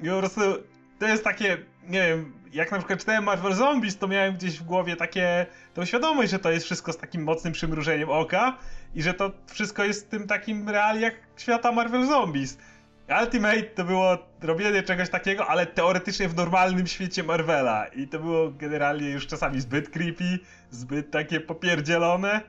I 0.03 0.09
po 0.09 0.19
prostu 0.19 0.41
to 0.99 1.07
jest 1.07 1.25
takie, 1.25 1.59
nie 1.89 2.09
wiem, 2.09 2.33
jak 2.53 2.73
na 2.73 2.79
przykład 2.79 2.99
czytałem 2.99 3.25
Marvel 3.25 3.55
Zombies, 3.55 3.99
to 3.99 4.09
miałem 4.09 4.35
gdzieś 4.35 4.59
w 4.59 4.63
głowie 4.63 4.97
takie, 4.97 5.47
tą 5.75 5.85
świadomość, 5.85 6.31
że 6.31 6.39
to 6.39 6.51
jest 6.51 6.65
wszystko 6.67 6.93
z 6.93 6.97
takim 6.97 7.23
mocnym 7.23 7.53
przymrużeniem 7.53 8.11
oka 8.11 8.59
i 8.95 9.03
że 9.03 9.15
to 9.15 9.31
wszystko 9.47 9.85
jest 9.85 10.07
w 10.07 10.09
tym 10.09 10.27
takim 10.27 10.69
realiach 10.69 11.13
świata 11.37 11.73
Marvel 11.73 12.07
Zombies. 12.07 12.59
Ultimate 13.23 13.63
to 13.63 13.85
było 13.85 14.19
robienie 14.43 14.83
czegoś 14.83 15.11
takiego, 15.11 15.47
ale 15.47 15.67
teoretycznie 15.67 16.29
w 16.29 16.35
normalnym 16.35 16.87
świecie 16.87 17.23
Marvela 17.23 17.87
i 17.87 18.09
to 18.09 18.19
było 18.19 18.51
generalnie 18.51 19.11
już 19.11 19.27
czasami 19.27 19.61
zbyt 19.61 19.89
creepy, 19.89 20.39
zbyt 20.71 21.11
takie 21.11 21.41
popierdzielone. 21.41 22.41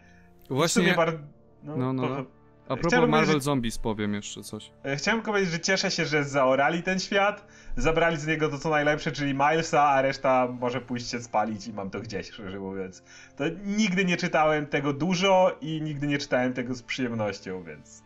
Właśnie... 0.49 0.93
Bar... 0.93 1.19
No, 1.63 1.77
no, 1.77 1.93
no. 1.93 2.25
A 2.65 2.67
propos 2.67 2.87
Chciałem 2.87 3.09
Marvel 3.09 3.41
Zombies 3.41 3.77
powiem 3.77 4.13
jeszcze 4.13 4.43
coś. 4.43 4.71
E, 4.83 4.95
chciałem 4.95 5.21
powiedzieć, 5.21 5.51
że 5.51 5.59
cieszę 5.59 5.91
się, 5.91 6.05
że 6.05 6.23
zaorali 6.23 6.83
ten 6.83 6.99
świat, 6.99 7.47
zabrali 7.77 8.17
z 8.17 8.27
niego 8.27 8.49
to 8.49 8.59
co 8.59 8.69
najlepsze, 8.69 9.11
czyli 9.11 9.33
Milesa, 9.33 9.83
a 9.83 10.01
reszta 10.01 10.47
może 10.59 10.81
pójść 10.81 11.09
się 11.09 11.21
spalić 11.21 11.67
i 11.67 11.73
mam 11.73 11.89
to 11.89 11.99
gdzieś, 11.99 12.31
szczerze 12.31 12.59
mówiąc. 12.59 13.03
To 13.35 13.43
nigdy 13.65 14.05
nie 14.05 14.17
czytałem 14.17 14.65
tego 14.67 14.93
dużo 14.93 15.57
i 15.61 15.81
nigdy 15.81 16.07
nie 16.07 16.17
czytałem 16.17 16.53
tego 16.53 16.73
z 16.73 16.83
przyjemnością, 16.83 17.63
więc 17.63 18.03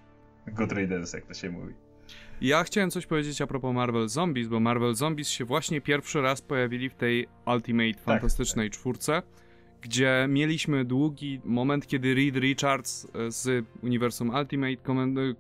good 0.48 0.72
riddance, 0.72 1.18
jak 1.18 1.28
to 1.28 1.34
się 1.34 1.50
mówi. 1.50 1.74
Ja 2.42 2.64
chciałem 2.64 2.92
coś 2.92 3.06
powiedzieć 3.06 3.42
a 3.42 3.48
propos 3.48 3.76
Marvel 3.76 4.10
Zombies, 4.10 4.48
bo 4.48 4.60
Marvel 4.60 4.96
Zombies 4.96 5.30
się 5.30 5.46
właśnie 5.46 5.82
pierwszy 5.82 6.22
raz 6.22 6.42
pojawili 6.42 6.90
w 6.90 6.96
tej 6.96 7.28
Ultimate 7.46 7.94
tak, 7.94 8.04
Fantastycznej 8.04 8.70
tak. 8.70 8.80
czwórce 8.80 9.22
gdzie 9.82 10.26
mieliśmy 10.30 10.86
długi 10.86 11.42
moment, 11.44 11.88
kiedy 11.88 12.16
Reed 12.16 12.36
Richards 12.36 13.08
e, 13.16 13.32
z 13.32 13.66
uniwersum 13.84 14.30
Ultimate 14.30 14.72
e, 14.72 15.34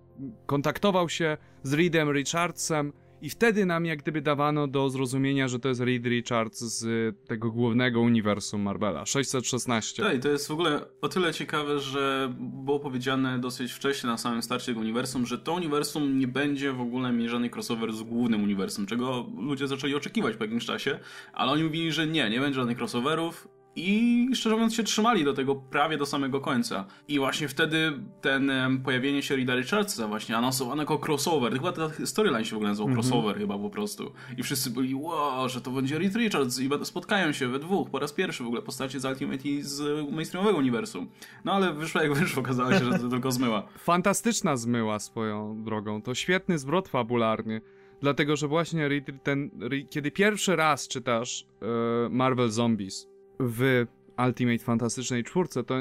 kontaktował 0.45 1.10
się 1.10 1.38
z 1.63 1.73
Reedem 1.73 2.12
Richardsem 2.12 2.93
i 3.21 3.30
wtedy 3.30 3.65
nam 3.65 3.86
jak 3.86 3.99
gdyby 3.99 4.21
dawano 4.21 4.67
do 4.67 4.89
zrozumienia, 4.89 5.47
że 5.47 5.60
to 5.60 5.69
jest 5.69 5.82
Reed 5.82 6.06
Richards 6.06 6.60
z 6.60 7.15
tego 7.28 7.52
głównego 7.52 8.02
uniwersum 8.02 8.62
Marvela, 8.62 9.06
616. 9.06 10.04
Tak, 10.04 10.17
i 10.17 10.19
to 10.19 10.30
jest 10.30 10.47
w 10.47 10.52
ogóle 10.52 10.86
o 11.02 11.10
tyle 11.10 11.34
ciekawe, 11.34 11.80
że 11.80 12.34
było 12.39 12.80
powiedziane 12.80 13.39
dosyć 13.39 13.71
wcześnie 13.71 14.10
na 14.10 14.17
samym 14.17 14.41
starcie 14.41 14.65
tego 14.65 14.80
uniwersum, 14.80 15.25
że 15.25 15.38
to 15.38 15.54
uniwersum 15.54 16.19
nie 16.19 16.28
będzie 16.28 16.73
w 16.73 16.82
ogóle 16.82 17.12
mieć 17.12 17.30
żadnych 17.30 17.52
crossover 17.56 17.93
z 17.93 18.04
głównym 18.04 18.43
uniwersum, 18.43 18.86
czego 18.86 19.25
ludzie 19.38 19.67
zaczęli 19.67 19.95
oczekiwać 19.95 20.36
po 20.36 20.43
jakimś 20.43 20.65
czasie, 20.65 20.99
ale 21.34 21.52
oni 21.52 21.63
mówili, 21.63 21.91
że 21.91 22.08
nie, 22.08 22.30
nie 22.30 22.39
będzie 22.39 22.56
żadnych 22.56 22.78
crossoverów, 22.78 23.47
i 23.75 24.27
szczerze 24.34 24.55
mówiąc 24.55 24.75
się 24.75 24.84
trzymali 24.84 25.23
do 25.23 25.34
tego 25.34 25.55
prawie 25.55 25.97
do 25.97 26.05
samego 26.05 26.41
końca. 26.41 26.86
I 27.08 27.19
właśnie 27.19 27.47
wtedy 27.47 27.93
ten 28.21 28.49
um, 28.49 28.84
pojawienie 28.84 29.23
się 29.23 29.36
Rida 29.36 29.55
Richardsa 29.55 30.08
właśnie 30.08 30.38
anonsowano 30.38 30.82
jako 30.82 30.99
crossover. 31.05 31.53
Chyba 31.53 31.71
ta 31.71 31.89
storyline 32.05 32.45
się 32.45 32.51
w 32.51 32.53
ogóle 32.53 32.69
nazywał 32.69 32.88
mm 32.88 33.01
-hmm. 33.01 33.03
crossover 33.03 33.38
chyba 33.38 33.58
po 33.58 33.69
prostu. 33.69 34.12
I 34.38 34.43
wszyscy 34.43 34.69
byli 34.69 34.95
wow, 34.95 35.49
że 35.49 35.62
to 35.62 35.71
będzie 35.71 35.99
Reed 35.99 36.15
Richards 36.15 36.60
i 36.60 36.69
spotkają 36.84 37.32
się 37.32 37.47
we 37.47 37.60
dwóch 37.60 37.89
po 37.89 37.99
raz 37.99 38.13
pierwszy 38.13 38.43
w 38.43 38.47
ogóle 38.47 38.62
postacie 38.62 38.99
z 38.99 39.05
Ultimate 39.05 39.49
i 39.49 39.62
z 39.62 40.10
mainstreamowego 40.12 40.58
uniwersum. 40.60 41.10
No 41.45 41.53
ale 41.53 41.73
wyszło 41.73 42.01
jak 42.01 42.13
wyszło, 42.13 42.41
okazało 42.41 42.71
się, 42.71 42.86
że 42.86 42.99
to 42.99 43.10
tylko 43.10 43.32
zmyła. 43.32 43.67
Fantastyczna 43.77 44.58
zmyła 44.58 44.99
swoją 44.99 45.63
drogą. 45.63 46.01
To 46.01 46.15
świetny 46.15 46.60
zwrot 46.60 46.88
fabularny. 46.88 47.62
Dlatego, 48.01 48.36
że 48.36 48.47
właśnie 48.47 48.89
ten, 49.23 49.51
kiedy 49.89 50.12
pierwszy 50.12 50.55
raz 50.55 50.88
czytasz 50.88 51.45
e, 51.62 52.10
Marvel 52.10 52.49
Zombies, 52.49 53.09
w 53.39 53.86
Ultimate 54.28 54.60
Fantastycznej 54.60 55.23
czwórce, 55.23 55.63
to 55.63 55.75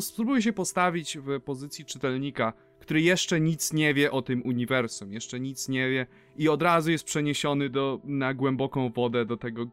spróbuj 0.00 0.42
się 0.42 0.52
postawić 0.52 1.18
w 1.18 1.40
pozycji 1.40 1.84
czytelnika, 1.84 2.52
który 2.80 3.00
jeszcze 3.02 3.40
nic 3.40 3.72
nie 3.72 3.94
wie 3.94 4.10
o 4.10 4.22
tym 4.22 4.42
uniwersum, 4.42 5.12
jeszcze 5.12 5.40
nic 5.40 5.68
nie 5.68 5.90
wie 5.90 6.06
i 6.36 6.48
od 6.48 6.62
razu 6.62 6.90
jest 6.90 7.04
przeniesiony 7.04 7.70
do, 7.70 8.00
na 8.04 8.34
głęboką 8.34 8.92
wodę 8.92 9.24
do 9.24 9.36
tego 9.36 9.66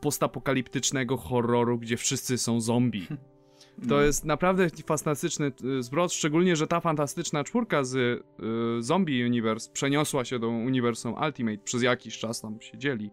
postapokaliptycznego 0.00 1.16
horroru, 1.16 1.78
gdzie 1.78 1.96
wszyscy 1.96 2.38
są 2.38 2.60
zombie. 2.60 3.06
To 3.88 3.94
no. 3.94 4.00
jest 4.00 4.24
naprawdę 4.24 4.68
fantastyczny 4.86 5.52
y, 5.78 5.82
zwrot, 5.82 6.12
szczególnie, 6.12 6.56
że 6.56 6.66
ta 6.66 6.80
fantastyczna 6.80 7.44
czwórka 7.44 7.84
z 7.84 7.94
y, 7.96 8.22
Zombie 8.82 9.24
Universe 9.24 9.70
przeniosła 9.72 10.24
się 10.24 10.38
do 10.38 10.48
uniwersum 10.48 11.14
Ultimate, 11.14 11.58
przez 11.58 11.82
jakiś 11.82 12.18
czas 12.18 12.40
tam 12.40 12.60
siedzieli. 12.60 13.10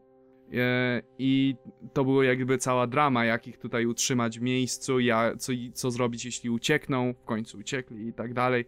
E, 0.53 1.01
I 1.19 1.55
to 1.93 2.03
było 2.03 2.23
jakby 2.23 2.57
cała 2.57 2.87
drama, 2.87 3.25
jak 3.25 3.47
ich 3.47 3.57
tutaj 3.57 3.85
utrzymać 3.85 4.39
w 4.39 4.41
miejscu, 4.41 4.99
ja, 4.99 5.35
co, 5.37 5.51
co 5.73 5.91
zrobić, 5.91 6.25
jeśli 6.25 6.49
uciekną, 6.49 7.13
w 7.13 7.25
końcu 7.25 7.57
uciekli 7.57 8.07
i 8.07 8.13
tak 8.13 8.33
dalej. 8.33 8.65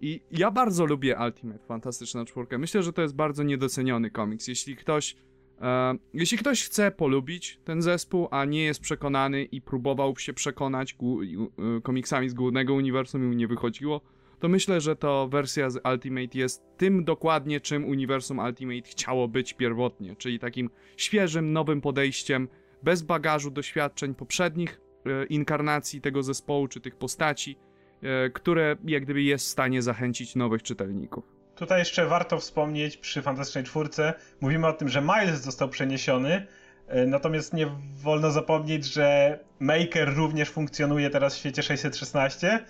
I 0.00 0.20
ja 0.30 0.50
bardzo 0.50 0.86
lubię 0.86 1.16
Ultimate 1.24 1.66
Fantastyczna 1.66 2.24
Czwórkę. 2.24 2.58
Myślę, 2.58 2.82
że 2.82 2.92
to 2.92 3.02
jest 3.02 3.14
bardzo 3.14 3.42
niedoceniony 3.42 4.10
komiks. 4.10 4.48
Jeśli 4.48 4.76
ktoś, 4.76 5.16
e, 5.60 5.94
jeśli 6.14 6.38
ktoś 6.38 6.64
chce 6.64 6.90
polubić 6.90 7.60
ten 7.64 7.82
zespół, 7.82 8.28
a 8.30 8.44
nie 8.44 8.64
jest 8.64 8.80
przekonany 8.80 9.44
i 9.44 9.60
próbował 9.60 10.18
się 10.18 10.32
przekonać 10.32 10.92
e, 10.92 11.80
komiksami 11.80 12.28
z 12.28 12.34
głównego 12.34 12.74
uniwersum 12.74 13.24
i 13.24 13.26
mu 13.26 13.32
nie 13.32 13.48
wychodziło, 13.48 14.00
to 14.40 14.48
myślę, 14.48 14.80
że 14.80 14.96
to 14.96 15.28
wersja 15.28 15.70
z 15.70 15.80
Ultimate 15.92 16.38
jest 16.38 16.62
tym 16.76 17.04
dokładnie, 17.04 17.60
czym 17.60 17.84
uniwersum 17.84 18.38
Ultimate 18.38 18.88
chciało 18.88 19.28
być 19.28 19.54
pierwotnie, 19.54 20.16
czyli 20.16 20.38
takim 20.38 20.70
świeżym, 20.96 21.52
nowym 21.52 21.80
podejściem, 21.80 22.48
bez 22.82 23.02
bagażu 23.02 23.50
doświadczeń 23.50 24.14
poprzednich 24.14 24.80
e, 25.06 25.24
inkarnacji 25.24 26.00
tego 26.00 26.22
zespołu 26.22 26.68
czy 26.68 26.80
tych 26.80 26.96
postaci, 26.96 27.58
e, 28.02 28.30
które 28.30 28.76
jak 28.84 29.04
gdyby 29.04 29.22
jest 29.22 29.46
w 29.46 29.48
stanie 29.48 29.82
zachęcić 29.82 30.36
nowych 30.36 30.62
czytelników. 30.62 31.24
Tutaj 31.56 31.78
jeszcze 31.78 32.06
warto 32.06 32.38
wspomnieć 32.38 32.96
przy 32.96 33.22
Fantastycznej 33.22 33.64
Czwórce, 33.64 34.14
mówimy 34.40 34.66
o 34.66 34.72
tym, 34.72 34.88
że 34.88 35.02
Miles 35.02 35.40
został 35.40 35.68
przeniesiony, 35.68 36.46
e, 36.88 37.06
natomiast 37.06 37.52
nie 37.52 37.66
wolno 37.94 38.30
zapomnieć, 38.30 38.84
że 38.84 39.38
Maker 39.60 40.14
również 40.16 40.50
funkcjonuje 40.50 41.10
teraz 41.10 41.34
w 41.34 41.38
świecie 41.38 41.62
616 41.62 42.64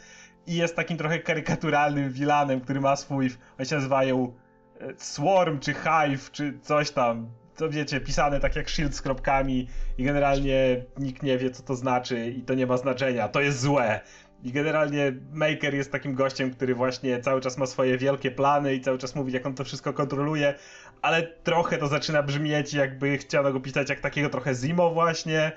i 0.47 0.55
jest 0.55 0.77
takim 0.77 0.97
trochę 0.97 1.19
karykaturalnym 1.19 2.11
vilanem, 2.11 2.61
który 2.61 2.81
ma 2.81 2.97
swój, 2.97 3.31
oni 3.59 3.69
się 3.69 3.75
nazywają 3.75 4.33
e, 4.81 4.93
Swarm, 4.97 5.59
czy 5.61 5.75
Hive, 5.75 6.31
czy 6.33 6.59
coś 6.63 6.91
tam, 6.91 7.29
to 7.57 7.71
wiecie, 7.71 8.01
pisane 8.01 8.41
tak 8.41 8.57
jak 8.57 8.69
shield 8.71 8.95
z 8.95 9.03
kropkami 9.03 9.69
i 9.99 10.05
generalnie 10.05 10.85
nikt 10.99 11.23
nie 11.23 11.39
wie 11.39 11.51
co 11.51 11.63
to 11.63 11.75
znaczy 11.75 12.31
i 12.31 12.43
to 12.43 12.55
nie 12.55 12.67
ma 12.67 12.77
znaczenia, 12.77 13.29
to 13.29 13.41
jest 13.41 13.61
złe. 13.61 14.01
I 14.43 14.53
generalnie 14.53 15.13
Maker 15.33 15.75
jest 15.75 15.93
takim 15.93 16.15
gościem, 16.15 16.51
który 16.51 16.75
właśnie 16.75 17.21
cały 17.21 17.41
czas 17.41 17.59
ma 17.59 17.67
swoje 17.67 17.99
wielkie 17.99 18.31
plany 18.31 18.75
i 18.75 18.81
cały 18.81 18.99
czas 18.99 19.15
mówi, 19.15 19.33
jak 19.33 19.47
on 19.47 19.55
to 19.55 19.65
wszystko 19.65 19.93
kontroluje, 19.93 20.55
ale 21.03 21.23
trochę 21.23 21.79
to 21.79 21.89
zaczyna 21.89 22.23
brzmieć, 22.23 22.75
jakby 22.75 23.19
chciano 23.19 23.53
go 23.53 23.61
pisać 23.61 23.91
jak 23.91 24.01
takiego 24.01 24.29
trochę 24.29 24.55
Zimo 24.55 24.91
właśnie. 24.91 25.53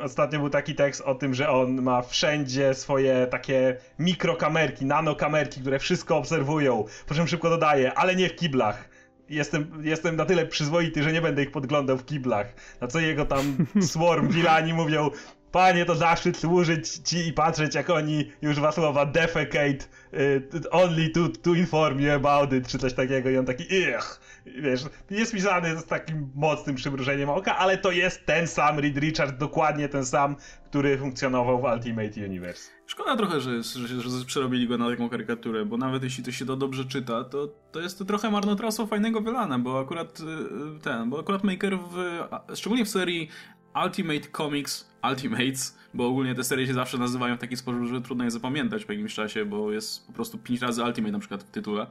Ostatnio 0.00 0.38
był 0.38 0.50
taki 0.50 0.74
tekst 0.74 1.00
o 1.00 1.14
tym, 1.14 1.34
że 1.34 1.50
on 1.50 1.82
ma 1.82 2.02
wszędzie 2.02 2.74
swoje 2.74 3.26
takie 3.26 3.76
mikrokamerki, 3.98 4.86
nanokamerki, 4.86 5.60
które 5.60 5.78
wszystko 5.78 6.16
obserwują, 6.16 6.84
po 7.06 7.14
czym 7.14 7.28
szybko 7.28 7.50
dodaje, 7.50 7.94
ale 7.94 8.16
nie 8.16 8.28
w 8.28 8.36
kiblach. 8.36 8.88
Jestem, 9.28 9.80
jestem 9.82 10.16
na 10.16 10.24
tyle 10.24 10.46
przyzwoity, 10.46 11.02
że 11.02 11.12
nie 11.12 11.22
będę 11.22 11.42
ich 11.42 11.50
podglądał 11.50 11.98
w 11.98 12.04
kiblach. 12.04 12.54
Na 12.80 12.86
co 12.86 13.00
jego 13.00 13.26
tam 13.26 13.66
swarm 13.92 14.28
wilani 14.28 14.74
mówią, 14.74 15.10
Panie, 15.54 15.84
to 15.84 15.94
zaszczyt 15.94 16.36
służyć 16.36 16.88
ci 16.88 17.28
i 17.28 17.32
patrzeć, 17.32 17.74
jak 17.74 17.90
oni, 17.90 18.30
już 18.42 18.56
dwa 18.56 18.72
słowa, 18.72 19.06
defecate 19.06 19.84
y, 20.14 20.70
only 20.70 21.08
to, 21.08 21.28
to 21.42 21.54
inform 21.54 22.00
you 22.00 22.12
about 22.12 22.52
it, 22.52 22.68
czy 22.68 22.78
coś 22.78 22.94
takiego 22.94 23.30
i 23.30 23.36
on 23.36 23.46
taki, 23.46 23.64
ich, 23.74 24.20
wiesz, 24.46 24.84
jest 25.10 25.32
pisany 25.32 25.76
z 25.76 25.84
takim 25.84 26.30
mocnym 26.34 26.76
przymrużeniem 26.76 27.30
oka, 27.30 27.56
ale 27.56 27.78
to 27.78 27.90
jest 27.90 28.26
ten 28.26 28.46
sam 28.46 28.78
Reed 28.78 28.96
Richard, 28.96 29.38
dokładnie 29.38 29.88
ten 29.88 30.04
sam, 30.04 30.36
który 30.70 30.98
funkcjonował 30.98 31.60
w 31.60 31.64
Ultimate 31.64 32.24
Universe. 32.24 32.70
Szkoda 32.86 33.16
trochę, 33.16 33.40
że, 33.40 33.62
że, 33.62 34.00
że 34.00 34.24
przerobili 34.26 34.68
go 34.68 34.78
na 34.78 34.90
taką 34.90 35.08
karykaturę, 35.08 35.64
bo 35.64 35.76
nawet 35.76 36.02
jeśli 36.02 36.24
to 36.24 36.32
się 36.32 36.46
to 36.46 36.56
dobrze 36.56 36.84
czyta, 36.84 37.24
to, 37.24 37.48
to 37.72 37.80
jest 37.80 37.98
to 37.98 38.04
trochę 38.04 38.30
marnotrawstwo 38.30 38.86
fajnego 38.86 39.20
wylana, 39.20 39.58
bo 39.58 39.80
akurat 39.80 40.20
y, 40.20 40.22
y, 40.22 40.80
ten, 40.82 41.10
bo 41.10 41.20
akurat 41.20 41.44
Maker 41.44 41.78
w, 41.78 42.20
szczególnie 42.54 42.84
w 42.84 42.88
serii 42.88 43.28
Ultimate 43.76 44.32
Comics 44.32 44.84
Ultimates, 45.02 45.72
bo 45.94 46.06
ogólnie 46.06 46.34
te 46.34 46.44
serie 46.44 46.66
się 46.66 46.74
zawsze 46.74 46.98
nazywają 46.98 47.36
w 47.36 47.40
taki 47.40 47.56
sposób, 47.56 47.84
że 47.84 48.00
trudno 48.00 48.24
je 48.24 48.30
zapamiętać 48.30 48.84
po 48.84 48.92
jakimś 48.92 49.14
czasie, 49.14 49.44
bo 49.44 49.72
jest 49.72 50.06
po 50.06 50.12
prostu 50.12 50.38
5 50.38 50.60
razy 50.60 50.82
Ultimate 50.82 51.12
na 51.12 51.18
przykład 51.18 51.42
w 51.42 51.50
tytule. 51.50 51.86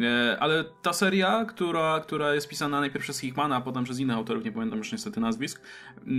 E, 0.00 0.36
ale 0.40 0.64
ta 0.82 0.92
seria, 0.92 1.44
która, 1.44 2.00
która 2.00 2.34
jest 2.34 2.48
pisana 2.48 2.80
najpierw 2.80 3.04
przez 3.04 3.18
Hickmana, 3.18 3.56
a 3.56 3.60
potem 3.60 3.84
przez 3.84 3.98
innych 3.98 4.16
autorów, 4.16 4.44
nie 4.44 4.52
pamiętam 4.52 4.78
już 4.78 4.92
niestety 4.92 5.20
nazwisk, 5.20 5.60
e, 6.06 6.10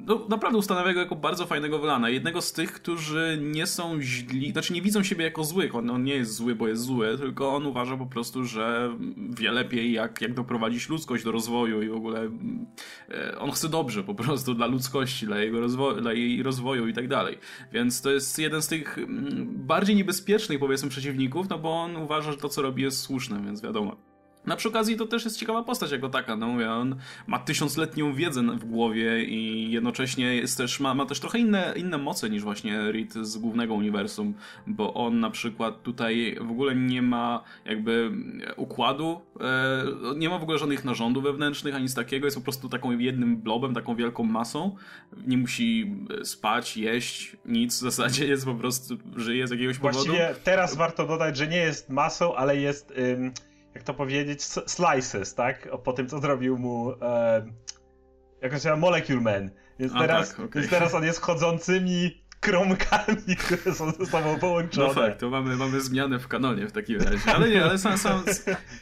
no, 0.00 0.26
naprawdę 0.28 0.58
ustanawia 0.58 0.94
go 0.94 1.00
jako 1.00 1.16
bardzo 1.16 1.46
fajnego 1.46 1.78
wylana. 1.78 2.08
Jednego 2.08 2.42
z 2.42 2.52
tych, 2.52 2.72
którzy 2.72 3.38
nie 3.42 3.66
są 3.66 4.02
źli, 4.02 4.52
znaczy 4.52 4.72
nie 4.72 4.82
widzą 4.82 5.02
siebie 5.02 5.24
jako 5.24 5.44
złych. 5.44 5.74
On, 5.74 5.90
on 5.90 6.04
nie 6.04 6.14
jest 6.14 6.34
zły, 6.34 6.54
bo 6.54 6.68
jest 6.68 6.82
zły, 6.82 7.18
tylko 7.18 7.56
on 7.56 7.66
uważa 7.66 7.96
po 7.96 8.06
prostu, 8.06 8.44
że 8.44 8.96
wie 9.30 9.52
lepiej, 9.52 9.92
jak, 9.92 10.20
jak 10.20 10.34
doprowadzić 10.34 10.88
ludzkość 10.88 11.24
do 11.24 11.32
rozwoju 11.32 11.82
i 11.82 11.88
w 11.88 11.94
ogóle 11.94 12.30
e, 13.10 13.38
on 13.38 13.50
chce 13.50 13.68
dobrze 13.68 14.04
po 14.04 14.14
prostu 14.14 14.54
dla 14.54 14.66
ludzkości, 14.66 15.26
dla 15.26 15.38
jego 15.38 15.60
rozwoju, 15.60 16.00
dla 16.00 16.12
jej 16.12 16.42
rozwoju 16.48 16.88
i 16.88 16.92
tak 16.92 17.08
dalej. 17.08 17.38
Więc 17.72 18.00
to 18.02 18.10
jest 18.10 18.38
jeden 18.38 18.62
z 18.62 18.68
tych 18.68 18.98
mm, 18.98 19.66
bardziej 19.66 19.96
niebezpiecznych, 19.96 20.58
powiedzmy, 20.58 20.88
przeciwników, 20.88 21.48
no 21.48 21.58
bo 21.58 21.82
on 21.82 21.96
uważa, 21.96 22.32
że 22.32 22.38
to, 22.38 22.48
co 22.48 22.62
robi, 22.62 22.82
jest 22.82 23.00
słuszne, 23.00 23.42
więc 23.42 23.62
wiadomo. 23.62 23.96
Na 24.46 24.56
przy 24.56 24.68
okazji 24.68 24.96
to 24.96 25.06
też 25.06 25.24
jest 25.24 25.38
ciekawa 25.38 25.62
postać 25.62 25.92
jako 25.92 26.08
taka, 26.08 26.36
no 26.36 26.46
mówię, 26.46 26.70
on 26.70 26.96
ma 27.26 27.38
tysiącletnią 27.38 28.14
wiedzę 28.14 28.42
w 28.42 28.64
głowie 28.64 29.24
i 29.24 29.70
jednocześnie 29.70 30.36
jest 30.36 30.58
też, 30.58 30.80
ma, 30.80 30.94
ma 30.94 31.06
też 31.06 31.20
trochę 31.20 31.38
inne, 31.38 31.74
inne 31.76 31.98
moce 31.98 32.30
niż 32.30 32.42
właśnie 32.42 32.92
Reed 32.92 33.12
z 33.12 33.38
głównego 33.38 33.74
uniwersum, 33.74 34.34
bo 34.66 34.94
on 34.94 35.20
na 35.20 35.30
przykład 35.30 35.82
tutaj 35.82 36.36
w 36.40 36.50
ogóle 36.50 36.74
nie 36.74 37.02
ma 37.02 37.42
jakby 37.64 38.12
układu, 38.56 39.20
e, 39.40 39.84
nie 40.16 40.28
ma 40.28 40.38
w 40.38 40.42
ogóle 40.42 40.58
żadnych 40.58 40.84
narządów 40.84 41.24
wewnętrznych, 41.24 41.74
ani 41.74 41.84
nic 41.84 41.94
takiego, 41.94 42.26
jest 42.26 42.36
po 42.36 42.42
prostu 42.42 42.68
taką 42.68 42.98
jednym 42.98 43.36
blobem, 43.36 43.74
taką 43.74 43.96
wielką 43.96 44.24
masą, 44.24 44.76
nie 45.26 45.38
musi 45.38 45.96
spać, 46.24 46.76
jeść, 46.76 47.36
nic, 47.44 47.74
w 47.74 47.78
zasadzie 47.80 48.26
jest 48.26 48.44
po 48.44 48.54
prostu, 48.54 48.98
żyje 49.16 49.46
z 49.46 49.50
jakiegoś 49.50 49.78
powodu. 49.78 49.98
Właściwie 49.98 50.34
teraz 50.44 50.76
warto 50.76 51.06
dodać, 51.06 51.36
że 51.36 51.46
nie 51.46 51.56
jest 51.56 51.90
masą, 51.90 52.34
ale 52.34 52.56
jest... 52.56 52.92
Ym 52.98 53.32
jak 53.78 53.86
to 53.86 53.94
powiedzieć, 53.94 54.42
slices, 54.42 55.34
tak? 55.34 55.68
Po 55.84 55.92
tym, 55.92 56.08
co 56.08 56.18
zrobił 56.18 56.58
mu 56.58 56.92
e, 57.02 57.46
jak 58.42 58.50
się 58.50 58.54
nazywa, 58.54 58.76
Molecule 58.76 59.20
Man. 59.20 59.50
Więc, 59.78 59.92
A, 59.94 59.98
teraz, 59.98 60.28
tak, 60.30 60.40
okay. 60.40 60.62
więc 60.62 60.70
teraz 60.70 60.94
on 60.94 61.04
jest 61.04 61.20
chodzącymi 61.20 62.22
kromkami, 62.40 63.36
które 63.44 63.74
są 63.74 63.90
ze 63.90 64.06
sobą 64.06 64.38
połączone. 64.38 64.88
No 64.88 64.94
fakt, 64.94 65.20
to 65.20 65.30
mamy, 65.30 65.56
mamy 65.56 65.80
zmianę 65.80 66.18
w 66.18 66.28
kanonie 66.28 66.66
w 66.66 66.72
takim 66.72 67.00
razie. 67.00 67.34
Ale 67.34 67.48
nie, 67.48 67.64
ale 67.64 67.78
sam, 67.78 67.98
sam 67.98 68.22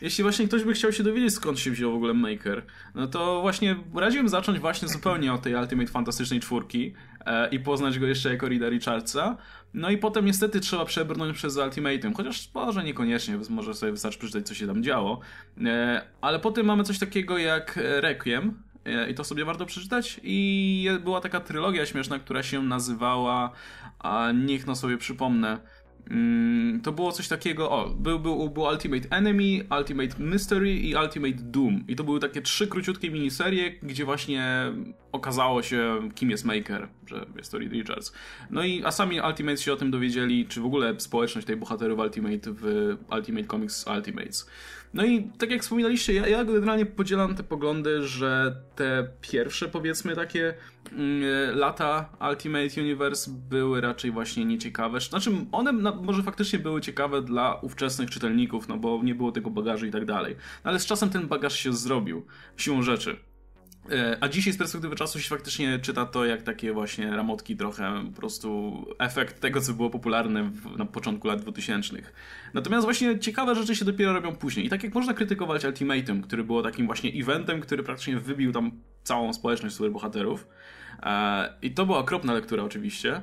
jeśli 0.00 0.22
właśnie 0.22 0.48
ktoś 0.48 0.64
by 0.64 0.72
chciał 0.72 0.92
się 0.92 1.02
dowiedzieć 1.02 1.34
skąd 1.34 1.58
się 1.58 1.70
wziął 1.70 1.92
w 1.92 1.94
ogóle 1.94 2.14
Maker, 2.14 2.62
no 2.94 3.06
to 3.06 3.40
właśnie 3.40 3.76
radziłbym 3.94 4.28
zacząć 4.28 4.58
właśnie 4.58 4.88
zupełnie 4.88 5.32
od 5.32 5.42
tej 5.42 5.54
Ultimate 5.54 5.90
Fantastycznej 5.90 6.40
czwórki 6.40 6.94
e, 7.26 7.48
i 7.48 7.60
poznać 7.60 7.98
go 7.98 8.06
jeszcze 8.06 8.30
jako 8.30 8.48
Rida 8.48 8.68
Richardsa. 8.68 9.36
No 9.76 9.90
i 9.90 9.98
potem 9.98 10.24
niestety 10.24 10.60
trzeba 10.60 10.84
przebrnąć 10.84 11.36
przez 11.36 11.56
Ultimatum, 11.56 12.14
chociaż 12.14 12.50
może 12.54 12.84
niekoniecznie, 12.84 13.38
może 13.50 13.74
sobie 13.74 13.92
wystarczy 13.92 14.18
przeczytać 14.18 14.46
co 14.46 14.54
się 14.54 14.66
tam 14.66 14.82
działo. 14.82 15.20
E, 15.64 16.02
ale 16.20 16.38
potem 16.38 16.66
mamy 16.66 16.84
coś 16.84 16.98
takiego 16.98 17.38
jak 17.38 17.78
Requiem, 18.00 18.54
E, 18.86 19.10
i 19.10 19.14
to 19.14 19.24
sobie 19.24 19.44
warto 19.44 19.66
przeczytać. 19.66 20.20
I 20.22 20.88
była 21.04 21.20
taka 21.20 21.40
trylogia 21.40 21.86
śmieszna, 21.86 22.18
która 22.18 22.42
się 22.42 22.62
nazywała, 22.62 23.50
a 23.98 24.32
niech 24.32 24.66
no 24.66 24.76
sobie 24.76 24.98
przypomnę. 24.98 25.58
Mm, 26.10 26.80
to 26.80 26.92
było 26.92 27.12
coś 27.12 27.28
takiego, 27.28 27.70
o, 27.70 27.90
był, 27.90 28.20
był, 28.20 28.50
był 28.50 28.62
Ultimate 28.62 29.08
Enemy, 29.10 29.64
Ultimate 29.78 30.18
Mystery 30.18 30.74
i 30.74 30.94
Ultimate 30.94 31.42
Doom. 31.42 31.84
I 31.88 31.96
to 31.96 32.04
były 32.04 32.20
takie 32.20 32.42
trzy 32.42 32.66
króciutkie 32.66 33.10
miniserie, 33.10 33.70
gdzie 33.82 34.04
właśnie 34.04 34.72
okazało 35.12 35.62
się, 35.62 36.08
kim 36.14 36.30
jest 36.30 36.44
Maker, 36.44 36.88
że 37.06 37.26
jest 37.36 37.52
to 37.52 37.58
Reed 37.58 37.72
Richards. 37.72 38.12
No 38.50 38.64
i 38.64 38.84
a 38.84 38.90
sami 38.90 39.20
Ultimates 39.20 39.60
się 39.60 39.72
o 39.72 39.76
tym 39.76 39.90
dowiedzieli, 39.90 40.46
czy 40.46 40.60
w 40.60 40.66
ogóle 40.66 41.00
społeczność 41.00 41.46
tej 41.46 41.56
bohaterów 41.56 41.98
Ultimate 41.98 42.52
w 42.52 42.96
Ultimate 43.16 43.46
Comics 43.46 43.86
Ultimates. 43.96 44.46
No 44.96 45.04
i 45.04 45.30
tak 45.38 45.50
jak 45.50 45.62
wspominaliście, 45.62 46.14
ja, 46.14 46.26
ja 46.26 46.44
generalnie 46.44 46.86
podzielam 46.86 47.34
te 47.34 47.42
poglądy, 47.42 48.06
że 48.06 48.56
te 48.76 49.08
pierwsze 49.20 49.68
powiedzmy 49.68 50.16
takie 50.16 50.54
mm, 50.92 51.22
lata 51.58 52.08
Ultimate 52.30 52.80
Universe 52.80 53.30
były 53.50 53.80
raczej 53.80 54.10
właśnie 54.10 54.44
nieciekawe. 54.44 55.00
Znaczy 55.00 55.30
one 55.52 55.72
na, 55.72 55.94
może 55.94 56.22
faktycznie 56.22 56.58
były 56.58 56.80
ciekawe 56.80 57.22
dla 57.22 57.54
ówczesnych 57.54 58.10
czytelników, 58.10 58.68
no 58.68 58.76
bo 58.76 59.00
nie 59.02 59.14
było 59.14 59.32
tego 59.32 59.50
bagażu 59.50 59.86
i 59.86 59.90
tak 59.90 60.04
dalej. 60.04 60.36
No 60.64 60.70
ale 60.70 60.80
z 60.80 60.86
czasem 60.86 61.10
ten 61.10 61.28
bagaż 61.28 61.58
się 61.58 61.72
zrobił, 61.72 62.26
siłą 62.56 62.82
rzeczy. 62.82 63.16
E, 63.92 64.16
a 64.20 64.28
dzisiaj 64.28 64.52
z 64.52 64.56
perspektywy 64.56 64.96
czasu 64.96 65.20
się 65.20 65.28
faktycznie 65.28 65.78
czyta 65.78 66.06
to 66.06 66.24
jak 66.24 66.42
takie 66.42 66.72
właśnie 66.72 67.10
ramotki 67.10 67.56
trochę 67.56 68.04
po 68.06 68.20
prostu 68.20 68.72
efekt 68.98 69.40
tego, 69.40 69.60
co 69.60 69.72
było 69.72 69.90
popularne 69.90 70.42
w, 70.42 70.78
na 70.78 70.86
początku 70.86 71.28
lat 71.28 71.40
2000. 71.40 71.96
Natomiast 72.54 72.84
właśnie 72.84 73.18
ciekawe 73.18 73.54
rzeczy 73.54 73.76
się 73.76 73.84
dopiero 73.84 74.12
robią 74.12 74.36
później. 74.36 74.66
I 74.66 74.68
tak 74.68 74.84
jak 74.84 74.94
można 74.94 75.14
krytykować 75.14 75.64
Ultimatum, 75.64 76.22
który 76.22 76.44
było 76.44 76.62
takim 76.62 76.86
właśnie 76.86 77.10
eventem, 77.22 77.60
który 77.60 77.82
praktycznie 77.82 78.16
wybił 78.16 78.52
tam 78.52 78.70
całą 79.04 79.32
społeczność 79.32 79.74
superbohaterów. 79.74 80.48
E, 81.02 81.54
I 81.62 81.70
to 81.70 81.86
była 81.86 81.98
okropna 81.98 82.32
lektura 82.32 82.62
oczywiście 82.62 83.20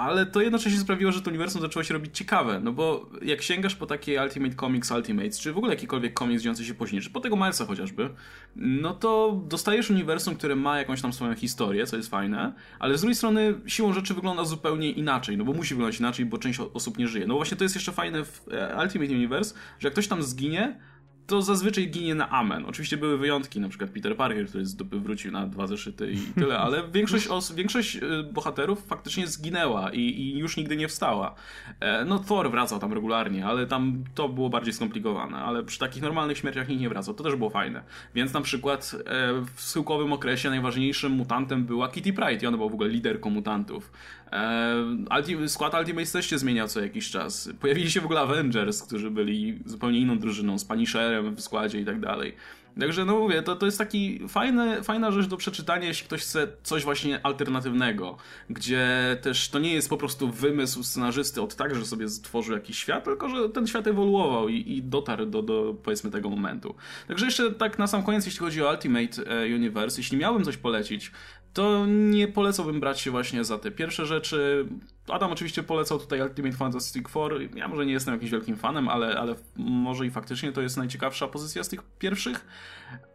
ale 0.00 0.26
to 0.26 0.40
jednocześnie 0.40 0.78
sprawiło, 0.78 1.12
że 1.12 1.22
to 1.22 1.30
uniwersum 1.30 1.60
zaczęło 1.60 1.84
się 1.84 1.94
robić 1.94 2.18
ciekawe, 2.18 2.60
no 2.60 2.72
bo 2.72 3.08
jak 3.22 3.42
sięgasz 3.42 3.74
po 3.74 3.86
takie 3.86 4.22
Ultimate 4.22 4.54
Comics 4.54 4.90
Ultimates, 4.90 5.40
czy 5.40 5.52
w 5.52 5.58
ogóle 5.58 5.74
jakikolwiek 5.74 6.14
komiks 6.14 6.42
dziejący 6.42 6.64
się 6.64 6.74
później, 6.74 7.02
czy 7.02 7.10
po 7.10 7.20
tego 7.20 7.36
Milesa 7.36 7.66
chociażby, 7.66 8.10
no 8.56 8.94
to 8.94 9.40
dostajesz 9.48 9.90
uniwersum, 9.90 10.34
które 10.34 10.56
ma 10.56 10.78
jakąś 10.78 11.02
tam 11.02 11.12
swoją 11.12 11.34
historię, 11.34 11.86
co 11.86 11.96
jest 11.96 12.10
fajne, 12.10 12.52
ale 12.78 12.98
z 12.98 13.00
drugiej 13.00 13.14
strony 13.14 13.54
siłą 13.66 13.92
rzeczy 13.92 14.14
wygląda 14.14 14.44
zupełnie 14.44 14.90
inaczej, 14.90 15.36
no 15.36 15.44
bo 15.44 15.52
musi 15.52 15.74
wyglądać 15.74 16.00
inaczej, 16.00 16.26
bo 16.26 16.38
część 16.38 16.60
osób 16.74 16.98
nie 16.98 17.08
żyje. 17.08 17.26
No 17.26 17.34
właśnie 17.34 17.56
to 17.56 17.64
jest 17.64 17.74
jeszcze 17.74 17.92
fajne 17.92 18.24
w 18.24 18.48
e, 18.50 18.82
Ultimate 18.82 19.12
Universe, 19.12 19.54
że 19.78 19.88
jak 19.88 19.92
ktoś 19.92 20.08
tam 20.08 20.22
zginie, 20.22 20.80
to 21.30 21.42
zazwyczaj 21.42 21.88
ginie 21.90 22.14
na 22.14 22.30
amen. 22.30 22.64
Oczywiście 22.66 22.96
były 22.96 23.18
wyjątki, 23.18 23.60
na 23.60 23.68
przykład 23.68 23.90
Peter 23.90 24.16
Parker, 24.16 24.48
który 24.48 24.66
z 24.66 24.74
dupy 24.74 25.00
wrócił 25.00 25.32
na 25.32 25.46
dwa 25.46 25.66
zeszyty 25.66 26.12
i 26.12 26.18
tyle, 26.18 26.58
ale 26.58 26.82
większość, 26.92 27.28
os- 27.28 27.52
większość 27.52 27.96
y, 27.96 28.00
bohaterów 28.32 28.86
faktycznie 28.86 29.26
zginęła 29.26 29.92
i, 29.92 30.00
i 30.00 30.38
już 30.38 30.56
nigdy 30.56 30.76
nie 30.76 30.88
wstała. 30.88 31.34
E, 31.80 32.04
no 32.04 32.18
Thor 32.18 32.50
wracał 32.50 32.78
tam 32.78 32.92
regularnie, 32.92 33.46
ale 33.46 33.66
tam 33.66 34.04
to 34.14 34.28
było 34.28 34.50
bardziej 34.50 34.72
skomplikowane, 34.72 35.36
ale 35.38 35.62
przy 35.62 35.78
takich 35.78 36.02
normalnych 36.02 36.38
śmierciach 36.38 36.68
nikt 36.68 36.80
nie 36.80 36.88
wracał, 36.88 37.14
to 37.14 37.24
też 37.24 37.36
było 37.36 37.50
fajne. 37.50 37.82
Więc 38.14 38.32
na 38.32 38.40
przykład 38.40 38.96
e, 39.06 39.32
w 39.54 39.60
schyłkowym 39.60 40.12
okresie 40.12 40.50
najważniejszym 40.50 41.12
mutantem 41.12 41.64
była 41.64 41.88
Kitty 41.88 42.12
Pryde 42.12 42.44
i 42.44 42.46
ona 42.46 42.56
była 42.56 42.68
w 42.68 42.74
ogóle 42.74 42.88
liderką 42.88 43.30
mutantów. 43.30 43.92
E, 44.32 44.74
Ulti- 45.10 45.48
skład 45.48 45.74
Ultimate 45.74 46.06
też 46.06 46.26
się 46.30 46.38
zmieniał 46.38 46.68
co 46.68 46.80
jakiś 46.80 47.10
czas. 47.10 47.50
Pojawili 47.60 47.90
się 47.90 48.00
w 48.00 48.04
ogóle 48.04 48.20
Avengers, 48.20 48.82
którzy 48.82 49.10
byli 49.10 49.58
zupełnie 49.66 49.98
inną 49.98 50.18
drużyną, 50.18 50.58
z 50.58 50.64
Punisherem 50.64 51.34
w 51.34 51.40
składzie 51.40 51.80
i 51.80 51.84
tak 51.84 52.00
dalej. 52.00 52.36
Także 52.80 53.04
no 53.04 53.18
mówię, 53.18 53.42
to, 53.42 53.56
to 53.56 53.66
jest 53.66 53.78
taki 53.78 54.20
fajny, 54.28 54.82
fajna 54.82 55.10
rzecz 55.10 55.26
do 55.26 55.36
przeczytania, 55.36 55.88
jeśli 55.88 56.06
ktoś 56.06 56.20
chce 56.20 56.48
coś 56.62 56.84
właśnie 56.84 57.20
alternatywnego, 57.22 58.16
gdzie 58.50 58.88
też 59.22 59.48
to 59.48 59.58
nie 59.58 59.74
jest 59.74 59.88
po 59.88 59.96
prostu 59.96 60.30
wymysł 60.30 60.82
scenarzysty 60.82 61.42
od 61.42 61.56
tak, 61.56 61.74
że 61.74 61.86
sobie 61.86 62.08
stworzył 62.08 62.54
jakiś 62.54 62.78
świat, 62.78 63.04
tylko 63.04 63.28
że 63.28 63.48
ten 63.48 63.66
świat 63.66 63.86
ewoluował 63.86 64.48
i, 64.48 64.72
i 64.72 64.82
dotarł 64.82 65.26
do, 65.26 65.42
do 65.42 65.74
powiedzmy 65.82 66.10
tego 66.10 66.30
momentu. 66.30 66.74
Także 67.08 67.24
jeszcze 67.24 67.50
tak 67.52 67.78
na 67.78 67.86
sam 67.86 68.02
koniec, 68.02 68.26
jeśli 68.26 68.40
chodzi 68.40 68.62
o 68.62 68.70
Ultimate 68.70 69.42
e, 69.42 69.54
Universe, 69.54 70.00
jeśli 70.00 70.18
miałbym 70.18 70.44
coś 70.44 70.56
polecić, 70.56 71.12
to 71.52 71.86
nie 71.86 72.28
polecałbym 72.28 72.80
brać 72.80 73.00
się 73.00 73.10
właśnie 73.10 73.44
za 73.44 73.58
te 73.58 73.70
pierwsze 73.70 74.06
rzeczy. 74.06 74.66
Adam 75.08 75.32
oczywiście 75.32 75.62
polecał 75.62 75.98
tutaj 75.98 76.22
Ultimate 76.22 76.56
Fantastic 76.56 77.08
Four. 77.08 77.40
Ja 77.54 77.68
może 77.68 77.86
nie 77.86 77.92
jestem 77.92 78.14
jakimś 78.14 78.30
wielkim 78.30 78.56
fanem, 78.56 78.88
ale, 78.88 79.18
ale 79.18 79.34
może 79.56 80.06
i 80.06 80.10
faktycznie 80.10 80.52
to 80.52 80.60
jest 80.60 80.76
najciekawsza 80.76 81.28
pozycja 81.28 81.64
z 81.64 81.68
tych 81.68 81.82
pierwszych. 81.98 82.46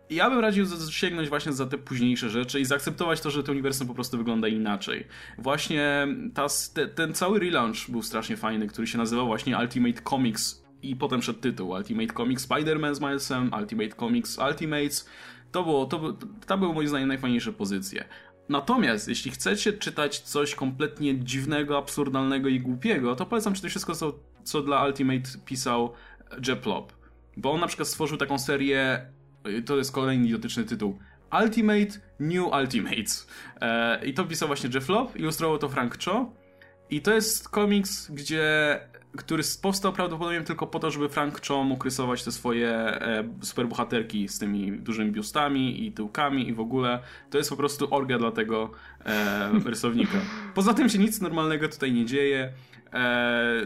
Ja 0.09 0.29
bym 0.29 0.39
radził 0.39 0.65
sięgnąć 0.89 1.29
właśnie 1.29 1.53
za 1.53 1.65
te 1.65 1.77
późniejsze 1.77 2.29
rzeczy 2.29 2.59
i 2.59 2.65
zaakceptować 2.65 3.21
to, 3.21 3.31
że 3.31 3.43
to 3.43 3.51
uniwersum 3.51 3.88
po 3.88 3.93
prostu 3.93 4.17
wygląda 4.17 4.47
inaczej. 4.47 5.07
Właśnie 5.38 6.07
ta, 6.33 6.47
te, 6.73 6.88
ten 6.88 7.13
cały 7.13 7.39
relaunch 7.39 7.89
był 7.89 8.03
strasznie 8.03 8.38
fajny, 8.38 8.67
który 8.67 8.88
się 8.88 8.97
nazywał 8.97 9.27
właśnie 9.27 9.57
Ultimate 9.57 10.01
Comics 10.09 10.65
i 10.81 10.95
potem 10.95 11.21
szedł 11.21 11.39
tytuł 11.39 11.69
Ultimate 11.69 12.13
Comics 12.13 12.47
Spider-Man 12.47 12.95
z 12.95 12.99
Milesem, 12.99 13.51
Ultimate 13.61 13.95
Comics 13.95 14.38
Ultimates. 14.38 15.09
To 15.52 15.64
było, 15.64 15.86
to, 15.86 16.14
to 16.48 16.58
były 16.58 16.74
moim 16.74 16.88
zdaniem 16.88 17.08
najfajniejsze 17.08 17.54
pozycje. 17.54 18.06
Natomiast 18.50 19.08
jeśli 19.08 19.32
chcecie 19.32 19.74
czytać 19.74 20.20
coś 20.20 20.56
kompletnie 20.56 21.20
dziwnego, 21.20 21.78
absurdalnego 21.78 22.50
i 22.50 22.60
głupiego, 22.60 23.16
to 23.16 23.26
polecam 23.26 23.54
czytać 23.54 23.72
wszystko, 23.72 23.96
co, 23.96 24.20
co 24.43 24.62
dla 24.62 24.86
Ultimate 24.86 25.30
pisał 25.46 25.93
Jeb 26.48 26.66
Lobb. 26.66 26.93
Bo 27.38 27.52
on 27.52 27.60
na 27.60 27.68
przykład 27.68 27.88
stworzył 27.88 28.18
taką 28.18 28.39
serię, 28.39 29.06
to 29.66 29.78
jest 29.78 29.91
kolejny 29.91 30.26
idiotyczny 30.26 30.64
tytuł, 30.64 31.00
Ultimate 31.43 32.00
New 32.20 32.54
Ultimates. 32.62 33.28
E, 33.62 34.06
I 34.06 34.14
to 34.14 34.26
pisał 34.26 34.48
właśnie 34.48 34.70
Jeff 34.74 34.89
Lobb, 34.89 35.16
ilustrował 35.16 35.58
to 35.58 35.70
Frank 35.70 35.98
Cho. 36.06 36.32
I 36.89 37.02
to 37.02 37.14
jest 37.14 37.50
komiks, 37.50 38.12
gdzie 38.12 38.80
który 39.18 39.43
powstał 39.61 39.93
prawdopodobnie 39.93 40.41
tylko 40.41 40.68
po 40.68 40.80
to, 40.80 40.91
żeby 40.91 41.09
Frank 41.09 41.41
Cho 41.47 41.63
mógł 41.63 41.84
rysować 41.84 42.24
te 42.24 42.32
swoje 42.32 42.70
e, 42.70 43.24
superbohaterki 43.41 44.28
z 44.28 44.39
tymi 44.39 44.72
dużymi 44.72 45.11
biustami 45.11 45.86
i 45.86 45.91
tyłkami 45.91 46.49
i 46.49 46.53
w 46.53 46.59
ogóle. 46.59 46.99
To 47.30 47.38
jest 47.38 47.49
po 47.49 47.55
prostu 47.55 47.88
orgia 47.93 48.18
dla 48.18 48.32
tego 48.32 48.72
e, 49.05 49.51
rysownika. 49.66 50.18
Poza 50.53 50.74
tym 50.74 50.89
się 50.89 50.99
nic 50.99 51.22
normalnego 51.22 51.70
tutaj 51.70 51.93
nie 51.93 52.05
dzieje. 52.05 52.53
E, 52.93 53.61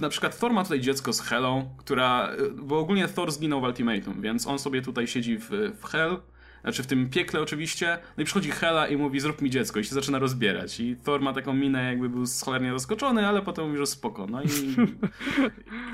na 0.00 0.08
przykład 0.08 0.38
Thor 0.38 0.52
ma 0.52 0.62
tutaj 0.62 0.80
dziecko 0.80 1.12
z 1.12 1.20
Helą, 1.20 1.70
która. 1.76 2.30
Bo 2.62 2.78
ogólnie 2.78 3.08
Thor 3.08 3.32
zginął 3.32 3.60
w 3.60 3.64
Ultimatum, 3.64 4.22
więc 4.22 4.46
on 4.46 4.58
sobie 4.58 4.82
tutaj 4.82 5.06
siedzi 5.06 5.38
w, 5.38 5.50
w 5.80 5.84
Hell. 5.84 6.16
Znaczy 6.64 6.82
w 6.82 6.86
tym 6.86 7.10
piekle 7.10 7.40
oczywiście. 7.40 7.98
No 8.16 8.22
i 8.22 8.24
przychodzi 8.24 8.50
Hela 8.50 8.88
i 8.88 8.96
mówi 8.96 9.20
zrób 9.20 9.42
mi 9.42 9.50
dziecko 9.50 9.80
i 9.80 9.84
się 9.84 9.94
zaczyna 9.94 10.18
rozbierać. 10.18 10.80
I 10.80 10.96
Thor 10.96 11.20
ma 11.20 11.32
taką 11.32 11.54
minę 11.54 11.84
jakby 11.84 12.08
był 12.08 12.24
cholernie 12.44 12.72
zaskoczony, 12.72 13.28
ale 13.28 13.42
potem 13.42 13.66
mówi, 13.66 13.78
że 13.78 13.86
spoko. 13.86 14.26
No 14.26 14.42
i, 14.42 14.46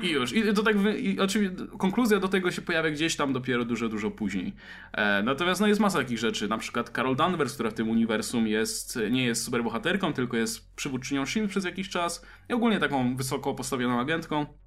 i 0.07 0.11
już. 0.11 0.33
I 0.33 0.53
to 0.53 0.63
tak 0.63 0.75
i 0.99 1.19
oczywiście 1.19 1.65
konkluzja 1.77 2.19
do 2.19 2.27
tego 2.27 2.51
się 2.51 2.61
pojawia 2.61 2.89
gdzieś 2.89 3.15
tam 3.15 3.33
dopiero 3.33 3.65
dużo, 3.65 3.89
dużo 3.89 4.11
później. 4.11 4.53
E, 4.93 5.23
natomiast 5.23 5.61
no 5.61 5.67
jest 5.67 5.79
masa 5.79 5.97
takich 5.97 6.19
rzeczy. 6.19 6.47
Na 6.47 6.57
przykład 6.57 6.89
Carol 6.89 7.15
Danvers, 7.15 7.53
która 7.53 7.69
w 7.69 7.73
tym 7.73 7.89
uniwersum 7.89 8.47
jest, 8.47 8.99
nie 9.11 9.25
jest 9.25 9.43
superbohaterką, 9.43 10.13
tylko 10.13 10.37
jest 10.37 10.75
przywódczynią 10.75 11.21
S.H.I.E.L.D. 11.21 11.51
przez 11.51 11.65
jakiś 11.65 11.89
czas 11.89 12.25
i 12.49 12.53
ogólnie 12.53 12.79
taką 12.79 13.15
wysoko 13.15 13.55
postawioną 13.55 13.99
agentką. 13.99 14.60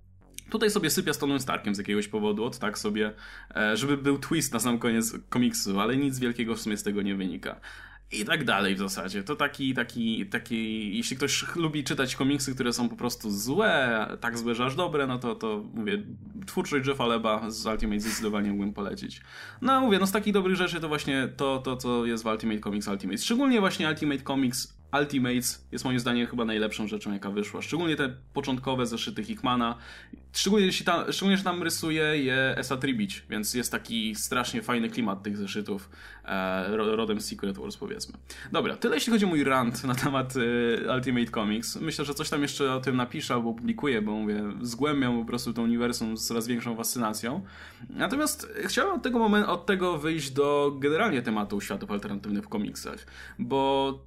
Tutaj 0.51 0.71
sobie 0.71 0.91
sypia 0.91 1.13
z 1.13 1.19
Tonym 1.19 1.41
Starkiem 1.41 1.75
z 1.75 1.79
jakiegoś 1.79 2.09
powodu, 2.09 2.45
od 2.45 2.59
tak 2.59 2.79
sobie, 2.79 3.13
e, 3.57 3.77
żeby 3.77 3.97
był 3.97 4.19
twist 4.19 4.53
na 4.53 4.61
sam 4.61 4.79
koniec 4.79 5.15
komiksu, 5.29 5.81
ale 5.81 5.97
nic 5.97 6.19
wielkiego 6.19 6.55
w 6.55 6.61
sumie 6.61 6.77
z 6.77 6.83
tego 6.83 7.03
nie 7.03 7.15
wynika. 7.15 7.61
I 8.13 8.25
tak 8.25 8.45
dalej 8.45 8.75
w 8.75 8.79
zasadzie. 8.79 9.23
To 9.23 9.37
taki, 9.37 9.75
taki, 9.75 10.27
taki, 10.27 10.97
jeśli 10.97 11.17
ktoś 11.17 11.57
lubi 11.57 11.85
czytać 11.85 12.17
komiksy, 12.17 12.55
które 12.55 12.73
są 12.73 12.89
po 12.89 12.97
prostu 12.97 13.31
złe, 13.31 14.07
tak 14.21 14.39
złe, 14.39 14.55
że 14.55 14.65
aż 14.65 14.75
dobre, 14.75 15.07
no 15.07 15.19
to, 15.19 15.35
to 15.35 15.65
mówię, 15.75 16.03
twórczość 16.47 16.87
Jeffa 16.87 17.07
Leba 17.07 17.51
z 17.51 17.67
Ultimate 17.67 18.01
zdecydowanie 18.01 18.51
mógłbym 18.51 18.73
polecić. 18.73 19.21
No 19.63 19.81
mówię, 19.81 19.99
no 19.99 20.07
z 20.07 20.13
takich 20.13 20.33
dobrych 20.33 20.57
rzeczy 20.57 20.81
to 20.81 20.89
właśnie 20.89 21.29
to, 21.37 21.59
to 21.59 21.77
co 21.77 22.07
jest 22.07 22.25
w 22.25 22.27
Ultimate 22.27 22.61
Comics 22.61 22.89
Ultimate. 22.89 23.19
Szczególnie 23.19 23.61
właśnie 23.61 23.89
Ultimate 23.89 24.23
Comics 24.23 24.75
Ultimates 25.01 25.67
jest 25.73 25.85
moim 25.85 25.99
zdaniem 25.99 26.27
chyba 26.27 26.45
najlepszą 26.45 26.89
rzeczą, 26.89 27.13
jaka 27.13 27.31
wyszła. 27.31 27.63
Szczególnie 27.63 27.97
te 27.97 28.17
początkowe 28.33 28.87
zeszyty 28.87 29.25
Hickmana. 29.25 29.79
Szczególnie, 30.33 30.67
jeśli 30.67 30.87
tam, 30.87 31.13
szczególnie, 31.13 31.37
że 31.37 31.45
tam 31.45 31.63
rysuje 31.63 32.03
je 32.03 32.55
Esa 32.57 32.79
więc 33.31 33.55
jest 33.55 33.73
taki 33.73 34.15
strasznie 34.15 34.63
fajny 34.63 34.89
klimat 34.89 35.23
tych 35.23 35.37
zeszytów 35.37 35.91
e, 36.25 36.77
ro- 36.77 36.97
rodem 36.97 37.21
z 37.21 37.27
Secret 37.27 37.59
Wars 37.59 37.77
powiedzmy. 37.77 38.19
Dobra, 38.53 38.77
tyle 38.77 38.95
jeśli 38.95 39.13
chodzi 39.13 39.25
o 39.25 39.29
mój 39.29 39.45
rant 39.45 39.85
na 39.85 39.95
temat 39.95 40.35
e, 40.37 40.95
Ultimate 40.95 41.31
Comics. 41.31 41.77
Myślę, 41.77 42.05
że 42.05 42.15
coś 42.15 42.31
tam 42.31 42.43
jeszcze 42.43 42.75
o 42.75 42.81
tym 42.81 42.97
napiszę 42.97 43.35
albo 43.35 43.51
opublikuję, 43.51 44.03
bo 44.03 44.13
mówię, 44.13 44.43
zgłębiam 44.63 45.19
po 45.19 45.25
prostu 45.25 45.53
to 45.53 45.63
uniwersum 45.63 46.17
z 46.17 46.27
coraz 46.27 46.47
większą 46.47 46.77
fascynacją. 46.77 47.43
Natomiast 47.91 48.53
chciałem 48.65 48.95
od 48.95 49.03
tego 49.03 49.19
momentu, 49.19 49.51
od 49.51 49.67
tego 49.67 49.99
wyjść 49.99 50.31
do 50.31 50.77
generalnie 50.79 51.23
tematu 51.23 51.61
światów 51.61 51.91
alternatywnych 51.91 52.45
w 52.45 52.49
komiksach, 52.49 53.07
bo 53.39 53.99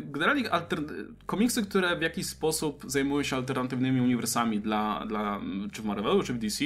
generalnie 0.00 0.50
alter- 0.50 1.06
komiksy, 1.26 1.62
które 1.62 1.96
w 1.96 2.02
jakiś 2.02 2.26
sposób 2.26 2.84
zajmują 2.86 3.22
się 3.22 3.36
alternatywnymi 3.36 4.00
uniwersami 4.00 4.60
dla, 4.60 5.04
dla 5.06 5.40
czy 5.72 5.82
w 5.82 5.84
Marvelu, 5.84 6.22
czy 6.22 6.32
w 6.32 6.38
DC, 6.38 6.64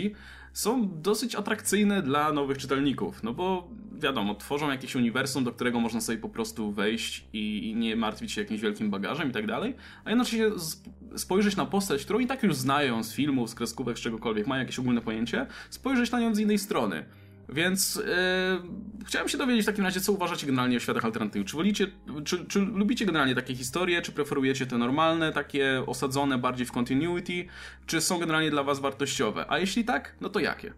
są 0.52 1.00
dosyć 1.02 1.34
atrakcyjne 1.34 2.02
dla 2.02 2.32
nowych 2.32 2.58
czytelników, 2.58 3.22
no 3.22 3.34
bo 3.34 3.68
wiadomo, 4.00 4.34
tworzą 4.34 4.70
jakieś 4.70 4.94
uniwersum, 4.96 5.44
do 5.44 5.52
którego 5.52 5.80
można 5.80 6.00
sobie 6.00 6.18
po 6.18 6.28
prostu 6.28 6.72
wejść 6.72 7.24
i, 7.32 7.70
i 7.70 7.74
nie 7.74 7.96
martwić 7.96 8.32
się 8.32 8.40
jakimś 8.40 8.60
wielkim 8.60 8.90
bagażem 8.90 9.30
i 9.30 9.32
tak 9.32 9.46
dalej, 9.46 9.74
a 10.04 10.10
jednocześnie 10.10 10.46
sp- 10.70 10.90
spojrzeć 11.16 11.56
na 11.56 11.66
postać, 11.66 12.04
którą 12.04 12.18
i 12.18 12.26
tak 12.26 12.42
już 12.42 12.54
znają 12.54 13.02
z 13.04 13.14
filmów, 13.14 13.50
z 13.50 13.54
kreskówek, 13.54 13.98
z 13.98 14.00
czegokolwiek, 14.00 14.46
mają 14.46 14.60
jakieś 14.60 14.78
ogólne 14.78 15.00
pojęcie, 15.00 15.46
spojrzeć 15.70 16.10
na 16.10 16.20
nią 16.20 16.34
z 16.34 16.38
innej 16.38 16.58
strony. 16.58 17.04
Więc 17.52 17.94
yy, 17.96 18.02
chciałem 19.06 19.28
się 19.28 19.38
dowiedzieć 19.38 19.62
w 19.62 19.66
takim 19.66 19.84
razie, 19.84 20.00
co 20.00 20.12
uważacie 20.12 20.46
generalnie 20.46 20.76
o 20.76 20.80
światach 20.80 21.04
alternatywnych. 21.04 21.50
Czy, 21.50 21.56
wolicie, 21.56 21.86
czy, 22.24 22.46
czy 22.46 22.60
lubicie 22.60 23.06
generalnie 23.06 23.34
takie 23.34 23.54
historie, 23.54 24.02
czy 24.02 24.12
preferujecie 24.12 24.66
te 24.66 24.78
normalne, 24.78 25.32
takie 25.32 25.82
osadzone 25.86 26.38
bardziej 26.38 26.66
w 26.66 26.72
continuity, 26.72 27.46
czy 27.86 28.00
są 28.00 28.18
generalnie 28.18 28.50
dla 28.50 28.62
was 28.62 28.80
wartościowe? 28.80 29.44
A 29.48 29.58
jeśli 29.58 29.84
tak, 29.84 30.16
no 30.20 30.28
to 30.28 30.40
jakie? 30.40 30.72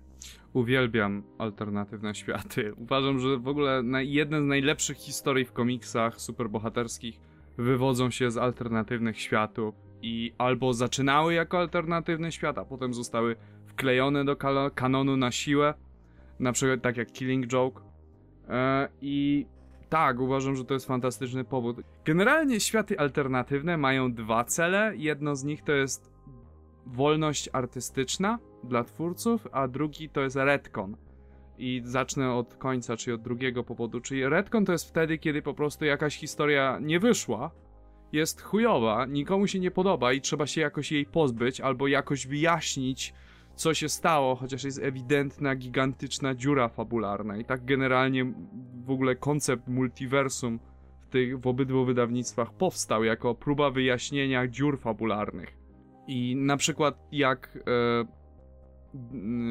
Uwielbiam 0.52 1.22
alternatywne 1.38 2.14
światy. 2.20 2.74
Uważam, 2.76 3.20
że 3.20 3.38
w 3.38 3.48
ogóle 3.48 3.82
jedne 4.00 4.42
z 4.42 4.44
najlepszych 4.44 4.96
historii 4.96 5.44
w 5.44 5.52
komiksach 5.52 6.20
superbohaterskich 6.20 7.20
wywodzą 7.58 8.10
się 8.10 8.30
z 8.30 8.36
alternatywnych 8.36 9.20
światów 9.20 9.74
i 10.02 10.32
albo 10.38 10.74
zaczynały 10.74 11.34
jako 11.34 11.58
alternatywny 11.58 12.32
świat, 12.32 12.58
a 12.58 12.64
potem 12.64 12.94
zostały 12.94 13.36
wklejone 13.66 14.24
do 14.24 14.36
kanonu 14.74 15.16
na 15.16 15.30
siłę, 15.30 15.74
na 16.40 16.52
przykład 16.52 16.82
tak 16.82 16.96
jak 16.96 17.12
Killing 17.12 17.46
Joke. 17.46 17.82
E, 18.48 18.88
I 19.00 19.46
tak, 19.88 20.20
uważam, 20.20 20.56
że 20.56 20.64
to 20.64 20.74
jest 20.74 20.86
fantastyczny 20.86 21.44
powód. 21.44 21.76
Generalnie 22.04 22.60
światy 22.60 22.98
alternatywne 22.98 23.76
mają 23.76 24.12
dwa 24.12 24.44
cele. 24.44 24.92
Jedno 24.96 25.36
z 25.36 25.44
nich 25.44 25.62
to 25.62 25.72
jest 25.72 26.12
wolność 26.86 27.48
artystyczna 27.52 28.38
dla 28.64 28.84
twórców, 28.84 29.48
a 29.52 29.68
drugi 29.68 30.08
to 30.08 30.20
jest 30.20 30.36
retcon. 30.36 30.96
I 31.58 31.82
zacznę 31.84 32.32
od 32.32 32.54
końca, 32.54 32.96
czyli 32.96 33.14
od 33.14 33.22
drugiego 33.22 33.64
powodu. 33.64 34.00
Czyli 34.00 34.28
retcon 34.28 34.64
to 34.64 34.72
jest 34.72 34.88
wtedy, 34.88 35.18
kiedy 35.18 35.42
po 35.42 35.54
prostu 35.54 35.84
jakaś 35.84 36.16
historia 36.16 36.78
nie 36.82 37.00
wyszła, 37.00 37.50
jest 38.12 38.42
chujowa, 38.42 39.06
nikomu 39.06 39.46
się 39.46 39.60
nie 39.60 39.70
podoba 39.70 40.12
i 40.12 40.20
trzeba 40.20 40.46
się 40.46 40.60
jakoś 40.60 40.92
jej 40.92 41.06
pozbyć, 41.06 41.60
albo 41.60 41.88
jakoś 41.88 42.26
wyjaśnić, 42.26 43.14
co 43.62 43.74
się 43.74 43.88
stało, 43.88 44.34
chociaż 44.36 44.64
jest 44.64 44.78
ewidentna, 44.78 45.56
gigantyczna 45.56 46.34
dziura 46.34 46.68
fabularna. 46.68 47.36
I 47.36 47.44
tak 47.44 47.64
generalnie 47.64 48.32
w 48.84 48.90
ogóle 48.90 49.16
koncept 49.16 49.68
multiversum 49.68 50.58
w, 51.00 51.06
tych, 51.06 51.40
w 51.40 51.46
obydwu 51.46 51.84
wydawnictwach 51.84 52.52
powstał 52.52 53.04
jako 53.04 53.34
próba 53.34 53.70
wyjaśnienia 53.70 54.48
dziur 54.48 54.78
fabularnych. 54.78 55.56
I 56.06 56.36
na 56.36 56.56
przykład 56.56 56.98
jak 57.12 57.58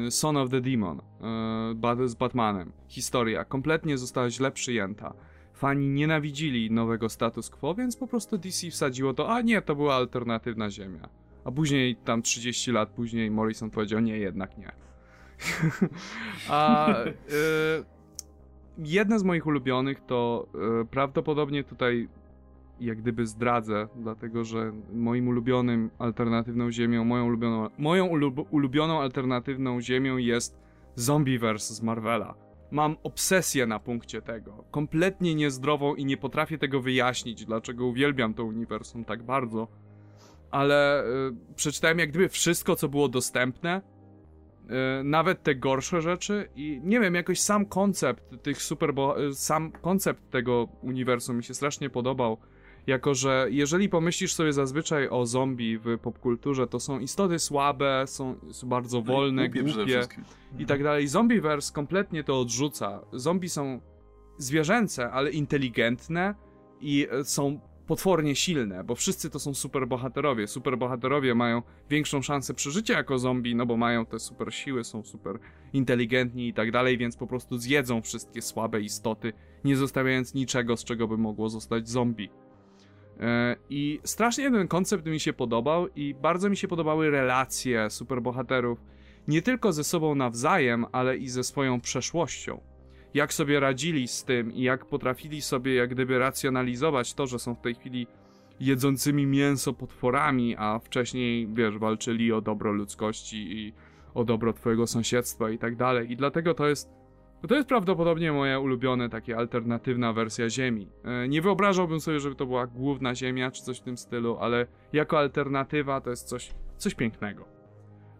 e, 0.06 0.10
Son 0.10 0.36
of 0.36 0.50
the 0.50 0.60
Demon 0.60 1.00
e, 2.02 2.08
z 2.08 2.14
Batmanem. 2.14 2.72
Historia 2.88 3.44
kompletnie 3.44 3.98
została 3.98 4.30
źle 4.30 4.50
przyjęta. 4.50 5.14
Fani 5.54 5.88
nienawidzili 5.88 6.70
nowego 6.70 7.08
status 7.08 7.50
quo, 7.50 7.74
więc 7.74 7.96
po 7.96 8.06
prostu 8.06 8.38
DC 8.38 8.70
wsadziło 8.70 9.14
to, 9.14 9.34
a 9.34 9.40
nie, 9.40 9.62
to 9.62 9.76
była 9.76 9.94
alternatywna 9.94 10.70
ziemia. 10.70 11.21
A 11.44 11.50
później, 11.50 11.96
tam 11.96 12.22
30 12.22 12.72
lat 12.72 12.88
później, 12.88 13.30
Morrison 13.30 13.70
powiedział, 13.70 14.00
nie, 14.00 14.18
jednak 14.18 14.58
nie. 14.58 14.72
a 16.48 16.94
y, 17.04 17.14
jedne 18.78 19.18
z 19.18 19.22
moich 19.22 19.46
ulubionych 19.46 20.00
to 20.06 20.46
y, 20.82 20.86
prawdopodobnie 20.86 21.64
tutaj 21.64 22.08
jak 22.80 22.98
gdyby 22.98 23.26
zdradzę, 23.26 23.88
dlatego 23.96 24.44
że 24.44 24.72
moim 24.92 25.28
ulubionym 25.28 25.90
alternatywną 25.98 26.70
ziemią, 26.70 27.04
moją 27.04 27.26
ulubioną, 27.26 27.68
moją 27.78 28.06
ulub, 28.06 28.52
ulubioną 28.52 29.00
alternatywną 29.00 29.80
ziemią 29.80 30.16
jest 30.16 30.58
Zombieverse 30.94 31.74
z 31.74 31.82
Marvela. 31.82 32.34
Mam 32.70 32.96
obsesję 33.02 33.66
na 33.66 33.78
punkcie 33.78 34.22
tego, 34.22 34.64
kompletnie 34.70 35.34
niezdrową 35.34 35.94
i 35.94 36.04
nie 36.04 36.16
potrafię 36.16 36.58
tego 36.58 36.80
wyjaśnić, 36.80 37.44
dlaczego 37.44 37.86
uwielbiam 37.86 38.34
to 38.34 38.44
uniwersum 38.44 39.04
tak 39.04 39.22
bardzo. 39.22 39.68
Ale 40.52 41.04
y, 41.04 41.54
przeczytałem 41.56 41.98
jak 41.98 42.10
gdyby 42.10 42.28
wszystko, 42.28 42.76
co 42.76 42.88
było 42.88 43.08
dostępne, 43.08 43.80
y, 43.80 45.04
nawet 45.04 45.42
te 45.42 45.54
gorsze 45.54 46.02
rzeczy 46.02 46.48
i 46.56 46.80
nie 46.84 47.00
wiem, 47.00 47.14
jakoś 47.14 47.40
sam 47.40 47.66
koncept 47.66 48.42
tych 48.42 48.62
super, 48.62 48.94
y, 49.30 49.34
sam 49.34 49.72
koncept 49.72 50.30
tego 50.30 50.68
uniwersum 50.82 51.36
mi 51.36 51.44
się 51.44 51.54
strasznie 51.54 51.90
podobał 51.90 52.38
jako 52.86 53.14
że 53.14 53.46
jeżeli 53.50 53.88
pomyślisz 53.88 54.34
sobie 54.34 54.52
zazwyczaj 54.52 55.08
o 55.08 55.26
zombie 55.26 55.78
w 55.78 55.98
popkulturze, 55.98 56.66
to 56.66 56.80
są 56.80 56.98
istoty 56.98 57.38
słabe, 57.38 58.04
są, 58.06 58.36
są 58.50 58.68
bardzo 58.68 58.98
no 58.98 59.04
wolne, 59.04 59.48
głupie, 59.48 59.72
głupie 59.72 60.06
i 60.58 60.66
tak 60.66 60.82
dalej. 60.82 61.08
Zombieverse 61.08 61.72
kompletnie 61.72 62.24
to 62.24 62.40
odrzuca. 62.40 63.00
Zombie 63.12 63.48
są 63.48 63.80
zwierzęce, 64.38 65.10
ale 65.10 65.30
inteligentne 65.30 66.34
i 66.80 67.06
e, 67.10 67.24
są 67.24 67.60
potwornie 67.92 68.36
silne, 68.36 68.84
bo 68.84 68.94
wszyscy 68.94 69.30
to 69.30 69.38
są 69.38 69.54
superbohaterowie. 69.54 70.46
Superbohaterowie 70.46 71.34
mają 71.34 71.62
większą 71.90 72.22
szansę 72.22 72.54
przeżycia 72.54 72.94
jako 72.94 73.18
zombie, 73.18 73.54
no 73.54 73.66
bo 73.66 73.76
mają 73.76 74.06
te 74.06 74.18
super 74.18 74.54
siły, 74.54 74.84
są 74.84 75.04
super 75.04 75.38
inteligentni 75.72 76.48
i 76.48 76.54
tak 76.54 76.70
dalej, 76.70 76.98
więc 76.98 77.16
po 77.16 77.26
prostu 77.26 77.58
zjedzą 77.58 78.02
wszystkie 78.02 78.42
słabe 78.42 78.80
istoty, 78.80 79.32
nie 79.64 79.76
zostawiając 79.76 80.34
niczego, 80.34 80.76
z 80.76 80.84
czego 80.84 81.08
by 81.08 81.18
mogło 81.18 81.48
zostać 81.48 81.88
zombie. 81.88 82.30
E, 83.20 83.56
I 83.70 84.00
strasznie 84.04 84.50
ten 84.50 84.68
koncept 84.68 85.06
mi 85.06 85.20
się 85.20 85.32
podobał 85.32 85.88
i 85.96 86.14
bardzo 86.14 86.50
mi 86.50 86.56
się 86.56 86.68
podobały 86.68 87.10
relacje 87.10 87.90
superbohaterów, 87.90 88.78
nie 89.28 89.42
tylko 89.42 89.72
ze 89.72 89.84
sobą 89.84 90.14
nawzajem, 90.14 90.86
ale 90.92 91.16
i 91.16 91.28
ze 91.28 91.44
swoją 91.44 91.80
przeszłością. 91.80 92.71
Jak 93.14 93.34
sobie 93.34 93.60
radzili 93.60 94.08
z 94.08 94.24
tym 94.24 94.52
i 94.52 94.62
jak 94.62 94.84
potrafili 94.84 95.42
sobie 95.42 95.74
jak 95.74 95.90
gdyby 95.90 96.18
racjonalizować 96.18 97.14
to, 97.14 97.26
że 97.26 97.38
są 97.38 97.54
w 97.54 97.60
tej 97.60 97.74
chwili 97.74 98.06
jedzącymi 98.60 99.26
mięso 99.26 99.72
potworami, 99.72 100.56
a 100.58 100.78
wcześniej, 100.78 101.48
wiesz, 101.54 101.78
walczyli 101.78 102.32
o 102.32 102.40
dobro 102.40 102.72
ludzkości 102.72 103.36
i 103.36 103.72
o 104.14 104.24
dobro 104.24 104.52
twojego 104.52 104.86
sąsiedztwa 104.86 105.50
i 105.50 105.58
tak 105.58 105.76
dalej. 105.76 106.12
I 106.12 106.16
dlatego 106.16 106.54
to 106.54 106.68
jest 106.68 107.02
to 107.48 107.54
jest 107.54 107.68
prawdopodobnie 107.68 108.32
moja 108.32 108.58
ulubiona 108.58 109.08
taka 109.08 109.36
alternatywna 109.36 110.12
wersja 110.12 110.50
Ziemi. 110.50 110.88
E, 111.04 111.28
nie 111.28 111.42
wyobrażałbym 111.42 112.00
sobie, 112.00 112.20
żeby 112.20 112.34
to 112.34 112.46
była 112.46 112.66
główna 112.66 113.14
Ziemia 113.14 113.50
czy 113.50 113.62
coś 113.62 113.78
w 113.78 113.82
tym 113.82 113.96
stylu, 113.96 114.36
ale 114.40 114.66
jako 114.92 115.18
alternatywa 115.18 116.00
to 116.00 116.10
jest 116.10 116.28
coś, 116.28 116.52
coś 116.76 116.94
pięknego. 116.94 117.51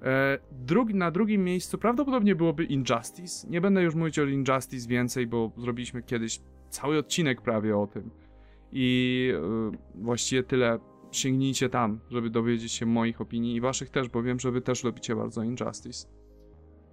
E, 0.03 0.39
drugi, 0.53 0.95
na 0.95 1.11
drugim 1.11 1.45
miejscu 1.45 1.79
prawdopodobnie 1.79 2.35
byłoby 2.35 2.65
Injustice. 2.65 3.49
Nie 3.51 3.61
będę 3.61 3.83
już 3.83 3.95
mówić 3.95 4.19
o 4.19 4.25
Injustice 4.25 4.89
więcej, 4.89 5.27
bo 5.27 5.53
zrobiliśmy 5.57 6.03
kiedyś 6.03 6.41
cały 6.71 6.99
odcinek 6.99 7.43
prawie 7.43 7.77
o 7.77 7.87
tym. 7.87 8.11
I 8.73 9.33
e, 9.35 10.03
właściwie 10.03 10.43
tyle. 10.43 10.79
Sięgnijcie 11.13 11.69
tam, 11.69 12.01
żeby 12.11 12.31
dowiedzieć 12.31 12.73
się 12.73 12.87
moich 12.87 13.21
opinii 13.21 13.57
i 13.57 13.61
waszych 13.61 13.91
też, 13.91 14.09
bo 14.09 14.23
wiem, 14.23 14.41
że 14.41 14.51
wy 14.51 14.61
też 14.61 14.85
lubicie 14.85 15.17
bardzo 15.17 15.43
Injustice. 15.43 16.09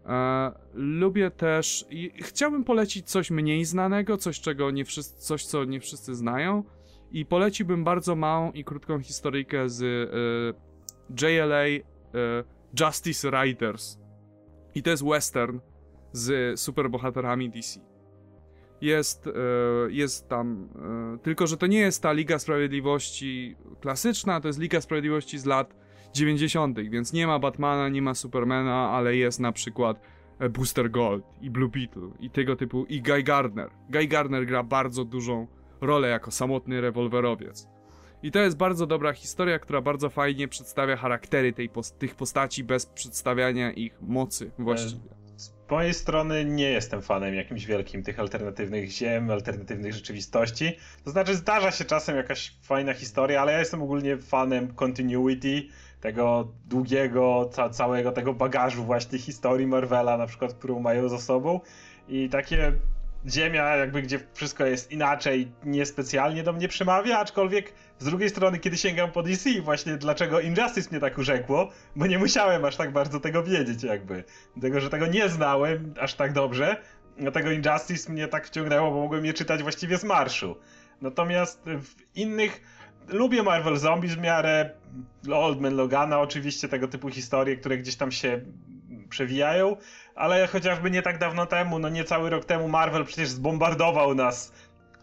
E, 0.06 0.52
lubię 0.74 1.32
też 1.32 1.86
i 1.90 2.12
chciałbym 2.22 2.64
polecić 2.64 3.10
coś 3.10 3.32
mniej 3.32 3.66
znanego, 3.66 4.18
coś 4.18 4.40
czego 4.40 4.72
nie 4.72 4.86
wszyscy, 4.86 5.22
coś 5.22 5.46
co 5.46 5.66
nie 5.66 5.80
wszyscy 5.80 6.16
znają 6.16 6.64
i 7.12 7.26
poleciłbym 7.26 7.84
bardzo 7.84 8.16
małą 8.16 8.52
i 8.52 8.64
krótką 8.64 9.00
historyjkę 9.00 9.70
z 9.70 10.12
JLA 11.22 11.66
Justice 12.80 13.32
Riders. 13.32 13.98
I 14.76 14.84
to 14.84 14.90
jest 14.90 15.06
western 15.06 15.60
z 16.12 16.60
superbohaterami 16.60 17.50
DC. 17.50 17.80
Jest, 18.82 19.28
e, 19.28 19.32
jest 19.90 20.30
tam, 20.30 20.70
e, 21.16 21.18
tylko 21.18 21.48
że 21.48 21.58
to 21.58 21.68
nie 21.68 21.80
jest 21.80 22.04
ta 22.04 22.12
Liga 22.12 22.40
Sprawiedliwości 22.40 23.56
klasyczna, 23.82 24.42
to 24.42 24.48
jest 24.48 24.60
Liga 24.60 24.82
Sprawiedliwości 24.82 25.40
z 25.40 25.46
lat 25.46 25.76
90., 26.14 26.90
więc 26.90 27.14
nie 27.14 27.28
ma 27.28 27.40
Batmana, 27.40 27.90
nie 27.90 28.02
ma 28.02 28.14
Supermana, 28.14 28.90
ale 28.90 29.16
jest 29.16 29.40
na 29.40 29.52
przykład 29.52 30.02
e, 30.40 30.50
Booster 30.50 30.92
Gold 30.92 31.26
i 31.42 31.50
Blue 31.50 31.70
Beetle 31.70 32.10
i 32.20 32.30
tego 32.30 32.56
typu 32.56 32.86
i 32.86 33.02
Guy 33.02 33.24
Gardner. 33.24 33.70
Guy 33.90 34.08
Gardner 34.08 34.46
gra 34.46 34.64
bardzo 34.64 35.06
dużą 35.06 35.48
rolę 35.82 36.10
jako 36.10 36.32
samotny 36.32 36.82
rewolwerowiec. 36.82 37.68
I 38.24 38.32
to 38.32 38.40
jest 38.40 38.58
bardzo 38.58 38.88
dobra 38.88 39.14
historia, 39.14 39.60
która 39.60 39.82
bardzo 39.82 40.10
fajnie 40.10 40.48
przedstawia 40.48 40.96
charaktery 40.96 41.54
tej 41.54 41.70
tych 42.00 42.16
postaci 42.16 42.64
bez 42.64 42.86
przedstawiania 42.86 43.72
ich 43.72 44.02
mocy 44.02 44.52
właściwie. 44.60 45.02
Z 45.36 45.72
mojej 45.72 45.94
strony 45.94 46.46
nie 46.46 46.70
jestem 46.70 47.02
fanem 47.02 47.36
jakimś 47.36 47.66
wielkim 47.66 48.04
tych 48.04 48.20
alternatywnych 48.20 48.92
ziem, 48.92 49.32
alternatywnych 49.32 49.94
rzeczywistości. 49.94 50.78
To 51.04 51.12
znaczy 51.12 51.36
zdarza 51.36 51.72
się 51.72 51.86
czasem 51.86 52.16
jakaś 52.16 52.58
fajna 52.62 52.94
historia, 52.94 53.42
ale 53.42 53.52
ja 53.52 53.60
jestem 53.60 53.82
ogólnie 53.82 54.18
fanem 54.18 54.74
continuity, 54.74 55.64
tego 56.02 56.52
długiego, 56.66 57.50
ca 57.54 57.70
całego 57.70 58.12
tego 58.12 58.34
bagażu 58.34 58.84
właśnie 58.84 59.20
historii 59.20 59.68
Marvela, 59.68 60.18
na 60.18 60.28
przykład, 60.28 60.54
którą 60.54 60.80
mają 60.80 61.10
za 61.10 61.18
sobą. 61.20 61.60
I 62.08 62.30
takie 62.30 62.74
ziemia, 63.28 63.76
jakby 63.76 64.02
gdzie 64.02 64.20
wszystko 64.34 64.66
jest 64.66 64.92
inaczej, 64.92 65.52
niespecjalnie 65.66 66.44
do 66.44 66.54
mnie 66.54 66.68
przemawia, 66.68 67.20
aczkolwiek 67.20 67.74
z 68.00 68.06
drugiej 68.06 68.30
strony, 68.30 68.60
kiedy 68.60 68.78
sięgam 68.78 69.12
po 69.12 69.24
DC, 69.24 69.50
właśnie 69.62 69.98
dlaczego 69.98 70.40
Injustice 70.40 70.90
mnie 70.92 71.00
tak 71.00 71.18
urzekło, 71.18 71.70
bo 71.96 72.08
nie 72.08 72.20
musiałem 72.20 72.66
aż 72.66 72.76
tak 72.76 72.92
bardzo 72.92 73.20
tego 73.20 73.44
wiedzieć, 73.44 73.84
jakby. 73.84 74.24
Dlatego, 74.56 74.80
że 74.80 74.90
tego 74.90 75.08
nie 75.08 75.30
znałem 75.30 75.94
aż 76.00 76.14
tak 76.14 76.34
dobrze, 76.34 76.78
dlatego 77.18 77.52
Injustice 77.52 78.12
mnie 78.12 78.28
tak 78.28 78.48
wciągnęło, 78.48 78.92
bo 78.92 78.98
mogłem 78.98 79.26
je 79.26 79.34
czytać 79.34 79.64
właściwie 79.64 79.98
z 79.98 80.04
marszu. 80.04 80.56
Natomiast 81.02 81.62
w 81.66 82.18
innych 82.18 82.62
lubię 83.08 83.44
Marvel 83.44 83.78
Zombies 83.78 84.14
w 84.14 84.20
miarę 84.20 84.70
Old 85.34 85.62
Man 85.62 85.76
Logana, 85.76 86.20
oczywiście 86.20 86.68
tego 86.68 86.88
typu 86.88 87.10
historie, 87.10 87.58
które 87.58 87.78
gdzieś 87.78 87.96
tam 87.96 88.12
się 88.12 88.42
przewijają, 89.10 89.78
ale 90.20 90.48
chociażby 90.48 90.92
nie 90.92 91.02
tak 91.02 91.18
dawno 91.18 91.46
temu, 91.46 91.80
no 91.80 91.90
nie 91.90 92.04
cały 92.04 92.30
rok 92.30 92.46
temu 92.46 92.68
Marvel 92.68 93.06
przecież 93.06 93.30
zbombardował 93.30 94.16
nas 94.16 94.54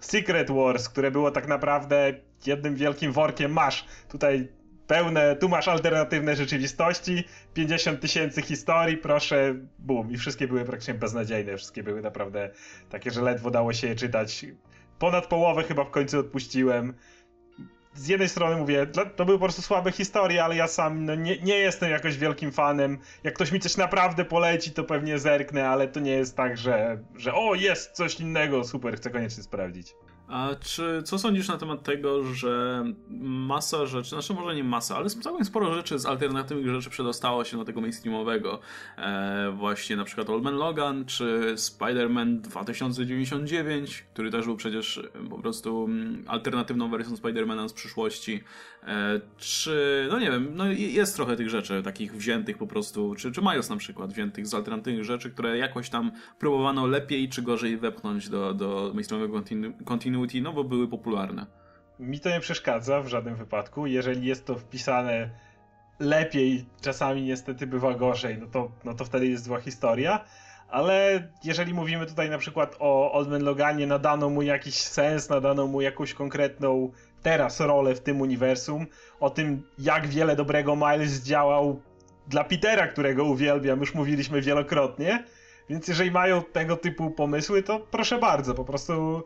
Secret 0.01 0.51
Wars, 0.51 0.89
które 0.89 1.11
było 1.11 1.31
tak 1.31 1.49
naprawdę 1.49 2.13
jednym 2.47 2.77
wielkim 2.77 3.13
workiem 3.13 3.53
masz 3.53 3.85
tutaj 4.09 4.49
pełne, 4.87 5.37
tu 5.37 5.49
masz 5.49 5.69
alternatywne 5.69 6.37
rzeczywistości, 6.37 7.25
50 7.55 8.01
tysięcy 8.01 8.43
historii, 8.43 8.97
proszę, 8.97 9.55
bum. 9.79 10.11
I 10.11 10.17
wszystkie 10.17 10.49
były 10.49 10.65
praktycznie 10.65 10.95
beznadziejne, 10.95 11.57
wszystkie 11.57 11.83
były 11.83 12.03
naprawdę 12.03 12.51
takie, 12.91 13.11
że 13.11 13.23
ledwo 13.23 13.51
dało 13.51 13.73
się 13.73 13.87
je 13.87 13.95
czytać. 13.95 14.47
Ponad 14.99 15.27
połowę 15.27 15.63
chyba 15.63 15.85
w 15.85 15.91
końcu 15.91 16.19
odpuściłem 16.19 16.95
z 17.97 18.09
jednej 18.09 18.29
strony 18.29 18.57
mówię, 18.57 18.87
to 19.17 19.25
były 19.25 19.39
po 19.39 19.45
prostu 19.45 19.63
słabe 19.63 19.93
historie, 19.93 20.45
ale 20.45 20.57
ja 20.57 20.69
sam 20.69 21.05
no, 21.05 21.15
nie, 21.15 21.39
nie 21.39 21.59
jestem 21.59 21.91
jakoś 21.91 22.19
wielkim 22.19 22.53
fanem. 22.53 22.99
Jak 23.25 23.35
ktoś 23.35 23.53
mi 23.53 23.61
coś 23.61 23.77
naprawdę 23.77 24.25
poleci, 24.25 24.71
to 24.71 24.85
pewnie 24.85 25.19
zerknę, 25.19 25.69
ale 25.69 25.89
to 25.89 26.01
nie 26.01 26.13
jest 26.13 26.37
tak, 26.37 26.57
że, 26.57 26.99
że 27.17 27.35
o, 27.35 27.55
jest 27.55 27.93
coś 27.93 28.21
innego, 28.21 28.65
super, 28.65 28.97
chcę 28.97 29.11
koniecznie 29.11 29.43
sprawdzić. 29.43 29.95
A 30.29 30.49
czy 30.61 31.03
co 31.05 31.19
sądzisz 31.19 31.49
na 31.49 31.59
temat 31.59 31.83
tego, 31.83 32.25
że 32.25 32.85
masa 33.21 33.87
rzeczy, 33.87 34.09
znaczy 34.09 34.35
może 34.35 34.57
nie 34.57 34.65
masa, 34.65 34.97
ale 34.97 35.11
całkiem 35.11 35.45
sporo 35.45 35.75
rzeczy 35.75 35.99
z 35.99 36.07
alternatywnych 36.07 36.75
rzeczy 36.75 36.91
przedostało 36.91 37.45
się 37.45 37.57
do 37.57 37.65
tego 37.65 37.81
mainstreamowego. 37.81 38.61
E, 38.99 39.53
właśnie 39.57 39.97
na 39.97 40.05
przykład 40.05 40.31
Old 40.31 40.43
Man 40.43 40.55
Logan, 40.55 41.05
czy 41.05 41.55
Spider-Man 41.57 42.41
2099, 42.41 44.05
który 44.13 44.31
też 44.31 44.45
był 44.45 44.57
przecież 44.57 45.01
po 45.31 45.39
prostu 45.39 45.85
mm, 45.85 46.25
alternatywną 46.27 46.91
wersją 46.91 47.15
Spider-Mana 47.15 47.69
z 47.69 47.73
przyszłości. 47.73 48.41
E, 48.87 49.21
czy, 49.37 50.07
no 50.11 50.19
nie 50.19 50.31
wiem, 50.31 50.49
no 50.55 50.67
jest 50.73 51.17
trochę 51.17 51.37
tych 51.37 51.51
rzeczy 51.51 51.83
takich 51.83 52.17
wziętych 52.17 52.59
po 52.59 52.67
prostu, 52.67 53.15
czy, 53.15 53.33
czy 53.33 53.41
Miles 53.41 53.71
na 53.71 53.77
przykład, 53.77 54.13
wziętych 54.13 54.47
z 54.47 54.55
alternatywnych 54.55 55.05
rzeczy, 55.05 55.31
które 55.31 55.59
jakoś 55.59 55.91
tam 55.91 56.13
próbowano 56.39 56.87
lepiej 56.87 57.29
czy 57.29 57.43
gorzej 57.43 57.77
wepchnąć 57.77 58.29
do, 58.29 58.55
do 58.55 58.91
mainstreamowego 58.95 59.39
no 60.43 60.53
bo 60.53 60.65
były 60.65 60.89
popularne. 60.89 61.47
Mi 61.99 62.21
to 62.21 62.31
nie 62.31 62.41
przeszkadza 62.41 63.01
w 63.01 63.09
żadnym 63.09 63.37
wypadku, 63.37 63.87
jeżeli 63.87 64.27
jest 64.27 64.47
to 64.47 64.55
wpisane 64.55 65.31
lepiej, 65.99 66.65
czasami 66.81 67.23
niestety 67.23 67.67
bywa 67.67 67.95
gorzej, 67.95 68.39
no 68.39 68.47
to, 68.47 68.71
no 68.85 68.95
to 68.95 69.05
wtedy 69.05 69.27
jest 69.27 69.45
zła 69.45 69.61
historia. 69.61 70.25
Ale 70.69 71.29
jeżeli 71.45 71.75
mówimy 71.75 72.07
tutaj 72.07 72.31
na 72.31 72.39
przykład 72.39 72.77
o 72.79 73.13
Old 73.13 73.29
Man 73.29 73.43
Loganie, 73.43 73.87
nadano 73.87 74.31
mu 74.31 74.43
jakiś 74.43 74.75
sens, 74.75 75.29
nadano 75.29 75.67
mu 75.67 75.81
jakąś 75.81 76.15
konkretną 76.15 76.93
teraz 77.23 77.61
rolę 77.61 77.95
w 77.95 78.01
tym 78.01 78.21
uniwersum, 78.21 78.87
o 79.21 79.31
tym 79.31 79.63
jak 79.79 80.07
wiele 80.07 80.37
dobrego 80.37 80.77
Miles 80.77 81.23
działał 81.23 81.81
dla 82.29 82.45
Petera, 82.45 82.87
którego 82.87 83.25
uwielbiam, 83.25 83.81
już 83.81 83.95
mówiliśmy 83.95 84.41
wielokrotnie. 84.43 85.25
Więc 85.69 85.89
jeżeli 85.89 86.11
mają 86.11 86.43
tego 86.43 86.77
typu 86.77 87.11
pomysły, 87.11 87.63
to 87.63 87.81
proszę 87.81 88.19
bardzo, 88.19 88.55
po 88.55 88.65
prostu 88.65 89.25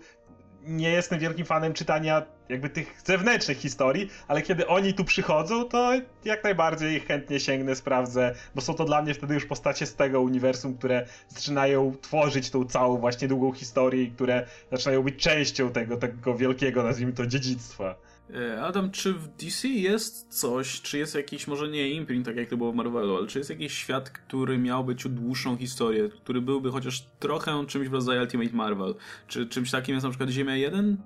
nie 0.64 0.90
jestem 0.90 1.18
wielkim 1.18 1.46
fanem 1.46 1.72
czytania 1.72 2.22
jakby 2.48 2.70
tych 2.70 3.02
zewnętrznych 3.04 3.58
historii, 3.58 4.11
ale 4.28 4.42
kiedy 4.42 4.66
oni 4.66 4.94
tu 4.94 5.04
przychodzą, 5.04 5.64
to 5.64 5.92
jak 6.24 6.44
najbardziej 6.44 7.00
chętnie 7.00 7.40
sięgnę, 7.40 7.76
sprawdzę, 7.76 8.34
bo 8.54 8.61
są 8.61 8.74
to 8.74 8.84
dla 8.84 9.02
mnie 9.02 9.14
wtedy 9.14 9.34
już 9.34 9.46
postacie 9.46 9.86
z 9.86 9.94
tego 9.94 10.20
uniwersum, 10.20 10.78
które 10.78 11.06
zaczynają 11.28 11.94
tworzyć 12.02 12.50
tą 12.50 12.64
całą 12.64 12.98
właśnie 12.98 13.28
długą 13.28 13.52
historię 13.52 14.02
i 14.02 14.11
które 14.11 14.46
zaczynają 14.72 15.02
być 15.02 15.16
częścią 15.16 15.72
tego, 15.72 15.96
tego 15.96 16.34
wielkiego, 16.34 16.82
nazwijmy 16.82 17.12
to, 17.12 17.26
dziedzictwa. 17.26 17.94
E, 18.35 18.62
Adam, 18.62 18.91
czy 18.91 19.14
w 19.14 19.28
DC 19.28 19.68
jest 19.68 20.41
coś, 20.41 20.81
czy 20.81 20.99
jest 20.99 21.14
jakiś, 21.14 21.47
może 21.47 21.68
nie 21.68 21.91
imprint, 21.91 22.26
tak 22.26 22.37
jak 22.37 22.49
to 22.49 22.57
było 22.57 22.72
w 22.72 22.74
Marvelu, 22.74 23.16
ale 23.16 23.26
czy 23.26 23.39
jest 23.39 23.51
jakiś 23.51 23.72
świat, 23.72 24.11
który 24.11 24.59
miałby 24.59 24.97
ciut 24.97 25.14
dłuższą 25.14 25.57
historię, 25.57 26.09
który 26.09 26.41
byłby 26.41 26.70
chociaż 26.70 27.07
trochę 27.18 27.66
czymś 27.66 27.89
w 27.89 27.93
rodzaju 27.93 28.20
Ultimate 28.20 28.57
Marvel? 28.57 28.95
Czy 29.26 29.47
czymś 29.47 29.70
takim 29.70 29.95
jest 29.95 30.05
na 30.05 30.11
przykład 30.11 30.31
Ziemia 30.31 30.57
1? 30.57 30.97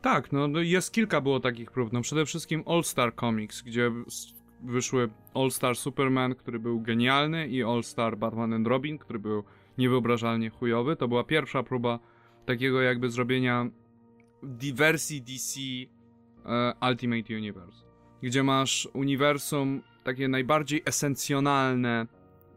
Tak, 0.00 0.32
no, 0.32 0.48
no 0.48 0.60
jest 0.60 0.92
kilka 0.92 1.20
było 1.20 1.40
takich 1.40 1.70
prób. 1.70 1.92
No 1.92 2.00
przede 2.00 2.26
wszystkim 2.26 2.62
All 2.66 2.84
Star 2.84 3.14
Comics, 3.14 3.62
gdzie 3.62 3.90
wyszły 4.62 5.10
All 5.34 5.50
Star 5.50 5.76
Superman, 5.76 6.34
który 6.34 6.58
był 6.58 6.80
genialny 6.80 7.48
i 7.48 7.62
All 7.62 7.82
Star 7.82 8.18
Batman 8.18 8.52
and 8.52 8.66
Robin, 8.66 8.98
który 8.98 9.18
był 9.18 9.44
niewyobrażalnie 9.78 10.50
chujowy. 10.50 10.96
To 10.96 11.08
była 11.08 11.24
pierwsza 11.24 11.62
próba 11.62 11.98
takiego 12.46 12.80
jakby 12.80 13.10
zrobienia 13.10 13.70
wersji 14.74 15.22
DC 15.22 15.60
Ultimate 16.90 17.34
Universe, 17.34 17.84
gdzie 18.22 18.42
masz 18.42 18.88
uniwersum 18.92 19.82
takie 20.04 20.28
najbardziej 20.28 20.82
esencjonalne 20.86 22.06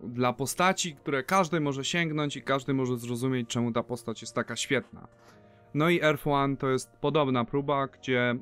dla 0.03 0.33
postaci, 0.33 0.95
które 0.95 1.23
każdy 1.23 1.59
może 1.59 1.85
sięgnąć 1.85 2.35
i 2.35 2.41
każdy 2.41 2.73
może 2.73 2.97
zrozumieć, 2.97 3.49
czemu 3.49 3.71
ta 3.71 3.83
postać 3.83 4.21
jest 4.21 4.35
taka 4.35 4.55
świetna. 4.55 5.07
No 5.73 5.89
i 5.89 6.01
Earth 6.01 6.27
One 6.27 6.57
to 6.57 6.69
jest 6.69 6.91
podobna 7.01 7.45
próba, 7.45 7.87
gdzie 7.87 8.35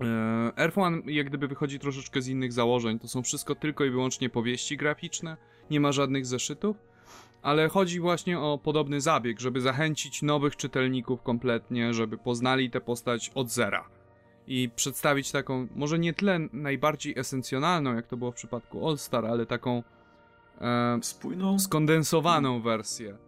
e, 0.00 0.52
Earth 0.56 0.78
One 0.78 1.02
jak 1.06 1.26
gdyby 1.26 1.48
wychodzi 1.48 1.78
troszeczkę 1.78 2.22
z 2.22 2.28
innych 2.28 2.52
założeń. 2.52 2.98
To 2.98 3.08
są 3.08 3.22
wszystko 3.22 3.54
tylko 3.54 3.84
i 3.84 3.90
wyłącznie 3.90 4.30
powieści 4.30 4.76
graficzne, 4.76 5.36
nie 5.70 5.80
ma 5.80 5.92
żadnych 5.92 6.26
zeszytów, 6.26 6.76
ale 7.42 7.68
chodzi 7.68 8.00
właśnie 8.00 8.40
o 8.40 8.58
podobny 8.58 9.00
zabieg, 9.00 9.40
żeby 9.40 9.60
zachęcić 9.60 10.22
nowych 10.22 10.56
czytelników 10.56 11.22
kompletnie, 11.22 11.94
żeby 11.94 12.18
poznali 12.18 12.70
tę 12.70 12.80
postać 12.80 13.30
od 13.34 13.50
zera. 13.50 13.88
I 14.46 14.70
przedstawić 14.76 15.32
taką, 15.32 15.68
może 15.74 15.98
nie 15.98 16.12
tyle 16.12 16.38
najbardziej 16.52 17.18
esencjonalną, 17.18 17.94
jak 17.94 18.06
to 18.06 18.16
było 18.16 18.32
w 18.32 18.34
przypadku 18.34 18.88
All 18.88 18.98
Star, 18.98 19.26
ale 19.26 19.46
taką 19.46 19.82
e, 20.60 20.98
spójną, 21.02 21.58
skondensowaną 21.58 22.62
wersję 22.62 23.18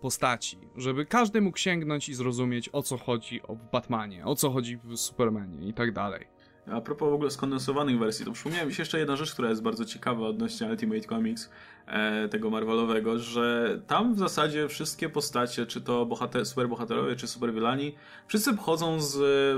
postaci, 0.00 0.58
żeby 0.76 1.06
każdy 1.06 1.40
mógł 1.40 1.58
sięgnąć 1.58 2.08
i 2.08 2.14
zrozumieć 2.14 2.70
o 2.72 2.82
co 2.82 2.96
chodzi 2.96 3.40
w 3.48 3.70
Batmanie, 3.72 4.24
o 4.24 4.34
co 4.34 4.50
chodzi 4.50 4.76
w 4.84 4.96
Supermanie 4.96 5.68
i 5.68 5.74
tak 5.74 5.92
dalej. 5.92 6.26
A 6.72 6.80
propos 6.80 7.10
w 7.10 7.12
ogóle 7.12 7.30
skondensowanych 7.30 7.98
wersji, 7.98 8.24
to 8.24 8.32
przypomniałem 8.32 8.68
mi 8.68 8.74
się 8.74 8.82
jeszcze 8.82 8.98
jedna 8.98 9.16
rzecz, 9.16 9.32
która 9.32 9.48
jest 9.48 9.62
bardzo 9.62 9.84
ciekawa 9.84 10.26
odnośnie 10.26 10.66
Ultimate 10.66 11.00
Comics, 11.00 11.50
e, 11.86 12.28
tego 12.28 12.50
Marvelowego, 12.50 13.18
że 13.18 13.78
tam 13.86 14.14
w 14.14 14.18
zasadzie 14.18 14.68
wszystkie 14.68 15.08
postacie, 15.08 15.66
czy 15.66 15.80
to 15.80 16.06
bohater, 16.06 16.46
superbohaterowie, 16.46 17.16
czy 17.16 17.26
superwilani, 17.26 17.94
wszyscy 18.26 18.54
pochodzą 18.54 19.00
z 19.00 19.16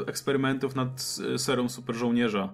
eksperymentów 0.08 0.74
nad 0.74 1.00
serą 1.36 1.68
super 1.68 1.96
żołnierza. 1.96 2.52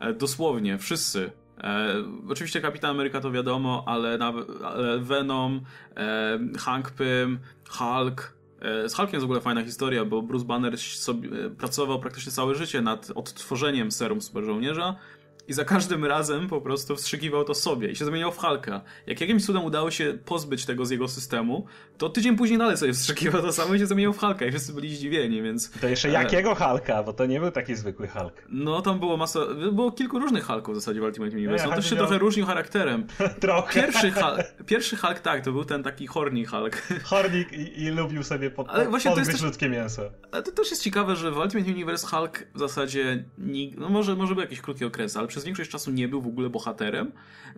E, 0.00 0.12
dosłownie, 0.12 0.78
wszyscy. 0.78 1.30
E, 1.58 1.94
oczywiście 2.28 2.60
Kapitan 2.60 2.90
Ameryka 2.90 3.20
to 3.20 3.30
wiadomo, 3.30 3.84
ale, 3.86 4.18
ale 4.64 4.98
Venom, 4.98 5.60
e, 5.96 6.38
Hank 6.58 6.90
Pym, 6.90 7.38
Hulk. 7.68 8.39
E, 8.60 8.88
z 8.88 8.94
Hulkiem 8.94 9.12
jest 9.12 9.22
w 9.22 9.24
ogóle 9.24 9.40
fajna 9.40 9.64
historia, 9.64 10.04
bo 10.04 10.22
Bruce 10.22 10.44
Banner 10.44 10.78
sobie, 10.78 11.46
e, 11.46 11.50
pracował 11.50 12.00
praktycznie 12.00 12.32
całe 12.32 12.54
życie 12.54 12.80
nad 12.80 13.10
odtworzeniem 13.14 13.92
serum 13.92 14.20
super 14.20 14.44
żołnierza 14.44 14.96
i 15.48 15.52
za 15.52 15.64
każdym 15.64 16.04
razem 16.04 16.48
po 16.48 16.60
prostu 16.60 16.96
wstrzykiwał 16.96 17.44
to 17.44 17.54
sobie 17.54 17.90
i 17.90 17.96
się 17.96 18.04
zamieniał 18.04 18.32
w 18.32 18.38
Halka. 18.38 18.80
Jak 19.06 19.20
jakimś 19.20 19.46
cudem 19.46 19.64
udało 19.64 19.90
się 19.90 20.18
pozbyć 20.24 20.66
tego 20.66 20.86
z 20.86 20.90
jego 20.90 21.08
systemu, 21.08 21.66
to 21.98 22.08
tydzień 22.08 22.36
później 22.36 22.58
dalej 22.58 22.76
sobie 22.76 22.92
wstrzykiwał 22.92 23.42
to 23.42 23.52
samo 23.52 23.74
i 23.74 23.78
się 23.78 23.86
zamieniał 23.86 24.12
w 24.12 24.18
Halka 24.18 24.46
i 24.46 24.50
wszyscy 24.50 24.72
byli 24.72 24.96
zdziwieni, 24.96 25.42
więc... 25.42 25.70
To 25.70 25.88
jeszcze 25.88 26.08
jakiego 26.08 26.54
Halka? 26.54 27.02
Bo 27.02 27.12
to 27.12 27.26
nie 27.26 27.40
był 27.40 27.50
taki 27.50 27.74
zwykły 27.74 28.08
Hulk. 28.08 28.42
No 28.48 28.82
tam 28.82 28.98
było 28.98 29.16
masa... 29.16 29.40
Było 29.72 29.92
kilku 29.92 30.18
różnych 30.18 30.44
Hulków 30.44 30.74
w 30.74 30.80
zasadzie 30.80 31.00
w 31.00 31.02
Ultimate 31.02 31.36
Universe. 31.36 31.68
On 31.68 31.74
też 31.74 31.90
się 31.90 31.96
miał... 31.96 32.04
trochę 32.04 32.18
różnił 32.18 32.46
charakterem. 32.46 33.06
trochę. 33.40 33.82
Pierwszy 33.82 34.10
Hulk, 34.10 34.66
pierwszy 34.66 34.96
Hulk 34.96 35.20
tak, 35.20 35.44
to 35.44 35.52
był 35.52 35.64
ten 35.64 35.82
taki 35.82 36.06
horny 36.06 36.46
Hulk. 36.46 36.82
Hornik 37.10 37.52
i, 37.52 37.82
i, 37.82 37.90
lubił 37.90 38.22
sobie 38.22 38.50
pod, 38.50 38.68
Ale 38.68 38.88
właśnie 38.88 39.10
podgryźć 39.10 39.32
też... 39.32 39.42
ludzkie 39.42 39.68
mięso. 39.68 40.02
Ale 40.32 40.42
to 40.42 40.52
też 40.52 40.70
jest 40.70 40.82
ciekawe, 40.82 41.16
że 41.16 41.30
w 41.30 41.36
Ultimate 41.36 41.70
Universe 41.70 42.06
Hulk 42.06 42.46
w 42.54 42.58
zasadzie... 42.58 43.24
No 43.76 43.88
może, 43.88 44.16
może 44.16 44.34
był 44.34 44.42
jakiś 44.42 44.60
krótki 44.60 44.84
okres, 44.84 45.16
ale 45.16 45.28
przez 45.30 45.44
większość 45.44 45.70
czasu 45.70 45.90
nie 45.90 46.08
był 46.08 46.22
w 46.22 46.26
ogóle 46.26 46.50
bohaterem. 46.50 47.12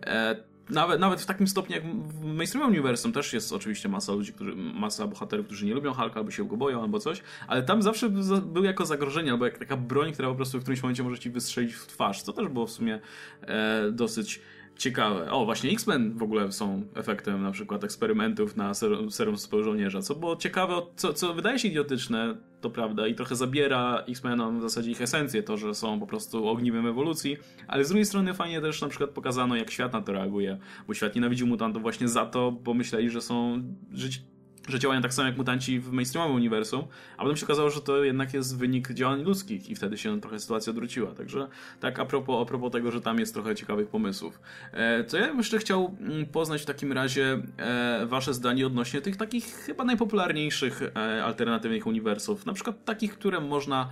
E, 0.05 0.35
nawet, 0.69 0.99
nawet 0.99 1.21
w 1.21 1.25
takim 1.25 1.47
stopniu 1.47 1.75
jak 1.75 1.83
w 1.85 2.23
mainstreamowym 2.23 2.73
uniwersum 2.73 3.11
też 3.13 3.33
jest 3.33 3.53
oczywiście 3.53 3.89
masa 3.89 4.13
ludzi, 4.13 4.33
którzy, 4.33 4.55
masa 4.55 5.07
bohaterów, 5.07 5.45
którzy 5.45 5.65
nie 5.65 5.73
lubią 5.73 5.93
Hulka, 5.93 6.15
albo 6.15 6.31
się 6.31 6.47
go 6.47 6.57
boją, 6.57 6.81
albo 6.81 6.99
coś, 6.99 7.21
ale 7.47 7.63
tam 7.63 7.81
zawsze 7.81 8.09
był 8.45 8.63
jako 8.63 8.85
zagrożenie, 8.85 9.31
albo 9.31 9.45
jak 9.45 9.57
taka 9.57 9.77
broń, 9.77 10.13
która 10.13 10.29
po 10.29 10.35
prostu 10.35 10.59
w 10.59 10.61
którymś 10.61 10.83
momencie 10.83 11.03
może 11.03 11.19
ci 11.19 11.29
wystrzelić 11.29 11.73
w 11.73 11.87
twarz, 11.87 12.21
co 12.21 12.33
też 12.33 12.47
było 12.47 12.67
w 12.67 12.71
sumie 12.71 12.99
e, 13.41 13.91
dosyć 13.91 14.41
ciekawe. 14.77 15.31
O, 15.31 15.45
właśnie 15.45 15.71
X-Men 15.71 16.13
w 16.17 16.23
ogóle 16.23 16.51
są 16.51 16.83
efektem 16.95 17.41
na 17.41 17.51
przykład 17.51 17.83
eksperymentów 17.83 18.55
na 18.55 18.73
serum, 18.73 19.11
serum 19.11 19.35
żołnierza, 19.63 20.01
co 20.01 20.15
było 20.15 20.35
ciekawe, 20.35 20.73
co, 20.95 21.13
co 21.13 21.33
wydaje 21.33 21.59
się 21.59 21.67
idiotyczne, 21.67 22.35
to 22.61 22.69
prawda, 22.69 23.07
i 23.07 23.15
trochę 23.15 23.35
zabiera 23.35 24.03
X-Menom 24.07 24.59
w 24.59 24.61
zasadzie 24.61 24.91
ich 24.91 25.01
esencję, 25.01 25.43
to, 25.43 25.57
że 25.57 25.75
są 25.75 25.99
po 25.99 26.07
prostu 26.07 26.47
ogniwem 26.47 26.87
ewolucji, 26.87 27.37
ale 27.67 27.85
z 27.85 27.87
drugiej 27.87 28.05
strony 28.05 28.33
fajnie 28.33 28.61
też 28.61 28.81
na 28.81 28.87
przykład 28.87 29.09
pokazano, 29.09 29.55
jak 29.55 29.71
świat 29.71 29.93
na 29.93 30.01
to 30.01 30.11
reaguje, 30.11 30.57
bo 30.87 30.93
świat 30.93 31.15
nienawidził 31.15 31.47
mutantów 31.47 31.81
właśnie 31.81 32.07
za 32.07 32.25
to, 32.25 32.51
bo 32.51 32.73
myśleli, 32.73 33.09
że 33.09 33.21
są 33.21 33.63
żyć 33.91 34.21
że 34.67 34.79
działają 34.79 35.01
tak 35.01 35.13
samo 35.13 35.27
jak 35.27 35.37
mutanci 35.37 35.79
w 35.79 35.91
mainstreamowym 35.91 36.35
uniwersum, 36.35 36.83
a 37.17 37.21
potem 37.21 37.37
się 37.37 37.45
okazało, 37.45 37.69
że 37.69 37.81
to 37.81 38.03
jednak 38.03 38.33
jest 38.33 38.57
wynik 38.57 38.91
działań 38.91 39.23
ludzkich 39.23 39.69
i 39.69 39.75
wtedy 39.75 39.97
się 39.97 40.21
trochę 40.21 40.39
sytuacja 40.39 40.69
odwróciła. 40.69 41.11
Także 41.11 41.47
tak 41.79 41.99
a 41.99 42.05
propos, 42.05 42.41
a 42.41 42.45
propos 42.45 42.71
tego, 42.71 42.91
że 42.91 43.01
tam 43.01 43.19
jest 43.19 43.33
trochę 43.33 43.55
ciekawych 43.55 43.87
pomysłów. 43.87 44.39
E, 44.71 45.03
to 45.03 45.17
ja 45.17 45.27
bym 45.27 45.37
jeszcze 45.37 45.57
chciał 45.57 45.97
mm, 45.99 46.25
poznać 46.25 46.61
w 46.61 46.65
takim 46.65 46.91
razie 46.91 47.41
e, 47.57 48.05
wasze 48.05 48.33
zdanie 48.33 48.67
odnośnie 48.67 49.01
tych 49.01 49.17
takich 49.17 49.45
chyba 49.45 49.83
najpopularniejszych 49.83 50.81
e, 50.81 51.23
alternatywnych 51.23 51.87
uniwersów, 51.87 52.45
na 52.45 52.53
przykład 52.53 52.85
takich, 52.85 53.13
które 53.13 53.39
można 53.39 53.89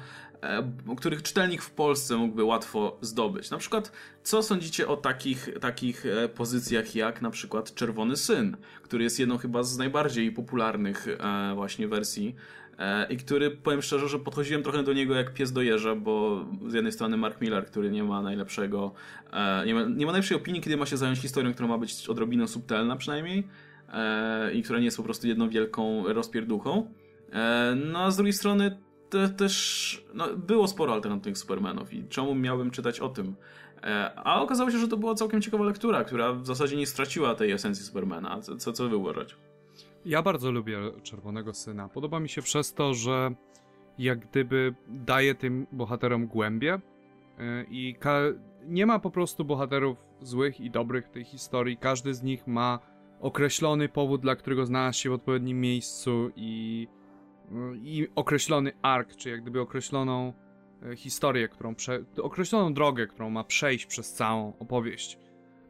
których 0.97 1.23
czytelnik 1.23 1.61
w 1.61 1.71
Polsce 1.71 2.17
mógłby 2.17 2.43
łatwo 2.43 2.97
zdobyć. 3.01 3.51
Na 3.51 3.57
przykład, 3.57 3.91
co 4.23 4.43
sądzicie 4.43 4.87
o 4.87 4.97
takich, 4.97 5.49
takich 5.61 6.05
e, 6.05 6.29
pozycjach 6.29 6.95
jak 6.95 7.21
na 7.21 7.29
przykład 7.29 7.75
Czerwony 7.75 8.17
Syn, 8.17 8.57
który 8.81 9.03
jest 9.03 9.19
jedną 9.19 9.37
chyba 9.37 9.63
z 9.63 9.77
najbardziej 9.77 10.31
popularnych 10.31 11.07
e, 11.07 11.55
właśnie 11.55 11.87
wersji 11.87 12.35
i 13.09 13.17
który, 13.17 13.51
powiem 13.51 13.81
szczerze, 13.81 14.07
że 14.07 14.19
podchodziłem 14.19 14.63
trochę 14.63 14.83
do 14.83 14.93
niego 14.93 15.15
jak 15.15 15.33
pies 15.33 15.51
do 15.51 15.61
jeża, 15.61 15.95
bo 15.95 16.45
z 16.67 16.73
jednej 16.73 16.91
strony 16.91 17.17
Mark 17.17 17.41
Miller, 17.41 17.65
który 17.65 17.91
nie 17.91 18.03
ma 18.03 18.21
najlepszego, 18.21 18.93
nie 19.65 19.73
ma, 19.73 19.83
nie 19.83 20.05
ma 20.05 20.11
najlepszej 20.11 20.37
opinii, 20.37 20.61
kiedy 20.61 20.77
ma 20.77 20.85
się 20.85 20.97
zająć 20.97 21.19
historią, 21.19 21.53
która 21.53 21.67
ma 21.67 21.77
być 21.77 22.09
odrobinę 22.09 22.47
subtelna 22.47 22.95
przynajmniej 22.95 23.47
i 24.53 24.63
która 24.63 24.79
nie 24.79 24.85
jest 24.85 24.97
po 24.97 25.03
prostu 25.03 25.27
jedną 25.27 25.49
wielką 25.49 26.13
rozpierduchą. 26.13 26.93
No 27.75 27.99
a 27.99 28.11
z 28.11 28.15
drugiej 28.15 28.33
strony 28.33 28.77
te, 29.11 29.29
też 29.29 30.05
no, 30.13 30.27
było 30.37 30.67
sporo 30.67 30.93
alternatywnych 30.93 31.37
Supermanów 31.37 31.93
i 31.93 32.07
czemu 32.07 32.35
miałbym 32.35 32.71
czytać 32.71 32.99
o 32.99 33.09
tym? 33.09 33.35
E, 33.83 34.11
a 34.15 34.41
okazało 34.41 34.71
się, 34.71 34.77
że 34.77 34.87
to 34.87 34.97
była 34.97 35.15
całkiem 35.15 35.41
ciekawa 35.41 35.63
lektura, 35.63 36.03
która 36.03 36.33
w 36.33 36.45
zasadzie 36.45 36.77
nie 36.77 36.87
straciła 36.87 37.35
tej 37.35 37.51
esencji 37.51 37.85
Supermana. 37.85 38.41
Co, 38.41 38.73
co, 38.73 38.89
wy 38.89 38.95
uważacie? 38.95 39.35
Ja 40.05 40.21
bardzo 40.21 40.51
lubię 40.51 40.77
Czerwonego 41.03 41.53
Syna. 41.53 41.89
Podoba 41.89 42.19
mi 42.19 42.29
się 42.29 42.41
przez 42.41 42.73
to, 42.73 42.93
że 42.93 43.31
jak 43.97 44.19
gdyby 44.19 44.75
daje 44.87 45.35
tym 45.35 45.67
bohaterom 45.71 46.27
głębie 46.27 46.73
e, 46.73 47.65
i 47.69 47.95
nie 48.65 48.85
ma 48.85 48.99
po 48.99 49.11
prostu 49.11 49.45
bohaterów 49.45 49.97
złych 50.21 50.59
i 50.59 50.71
dobrych 50.71 51.07
w 51.07 51.11
tej 51.11 51.23
historii. 51.23 51.77
Każdy 51.77 52.13
z 52.13 52.23
nich 52.23 52.47
ma 52.47 52.79
określony 53.19 53.89
powód, 53.89 54.21
dla 54.21 54.35
którego 54.35 54.65
znalazł 54.65 54.99
się 54.99 55.09
w 55.09 55.13
odpowiednim 55.13 55.61
miejscu 55.61 56.31
i 56.35 56.87
i 57.81 58.07
określony 58.15 58.71
ark, 58.81 59.15
czy 59.15 59.29
jak 59.29 59.41
gdyby 59.41 59.61
określoną 59.61 60.33
e, 60.83 60.95
historię, 60.95 61.47
którą 61.47 61.75
prze... 61.75 62.03
określoną 62.21 62.73
drogę, 62.73 63.07
którą 63.07 63.29
ma 63.29 63.43
przejść 63.43 63.85
przez 63.85 64.13
całą 64.13 64.53
opowieść. 64.59 65.17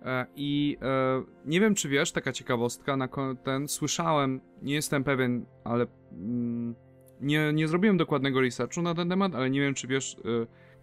E, 0.01 0.25
I 0.36 0.77
e, 0.82 1.23
nie 1.45 1.59
wiem, 1.59 1.75
czy 1.75 1.89
wiesz, 1.89 2.11
taka 2.11 2.34
ciekawostka, 2.34 2.97
na 2.97 3.09
ten 3.43 3.67
słyszałem, 3.67 4.41
nie 4.61 4.73
jestem 4.73 5.03
pewien, 5.03 5.45
ale 5.63 5.86
mm, 6.11 6.75
nie, 7.21 7.53
nie 7.53 7.67
zrobiłem 7.67 7.97
dokładnego 7.97 8.41
researchu 8.41 8.82
na 8.82 8.95
ten 8.95 9.09
temat, 9.09 9.36
ale 9.36 9.49
nie 9.49 9.61
wiem, 9.61 9.73
czy 9.73 9.88
wiesz, 9.88 10.17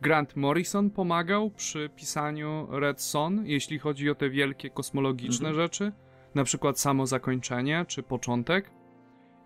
Grant 0.00 0.36
Morrison 0.36 0.90
pomagał 0.90 1.50
przy 1.50 1.90
pisaniu 1.96 2.68
Red 2.70 3.00
Son, 3.00 3.46
jeśli 3.46 3.78
chodzi 3.78 4.10
o 4.10 4.14
te 4.14 4.30
wielkie 4.30 4.70
kosmologiczne 4.70 5.48
mhm. 5.48 5.66
rzeczy, 5.66 5.92
na 6.34 6.44
przykład 6.44 6.80
samo 6.80 7.06
zakończenie 7.06 7.84
czy 7.88 8.02
początek. 8.02 8.70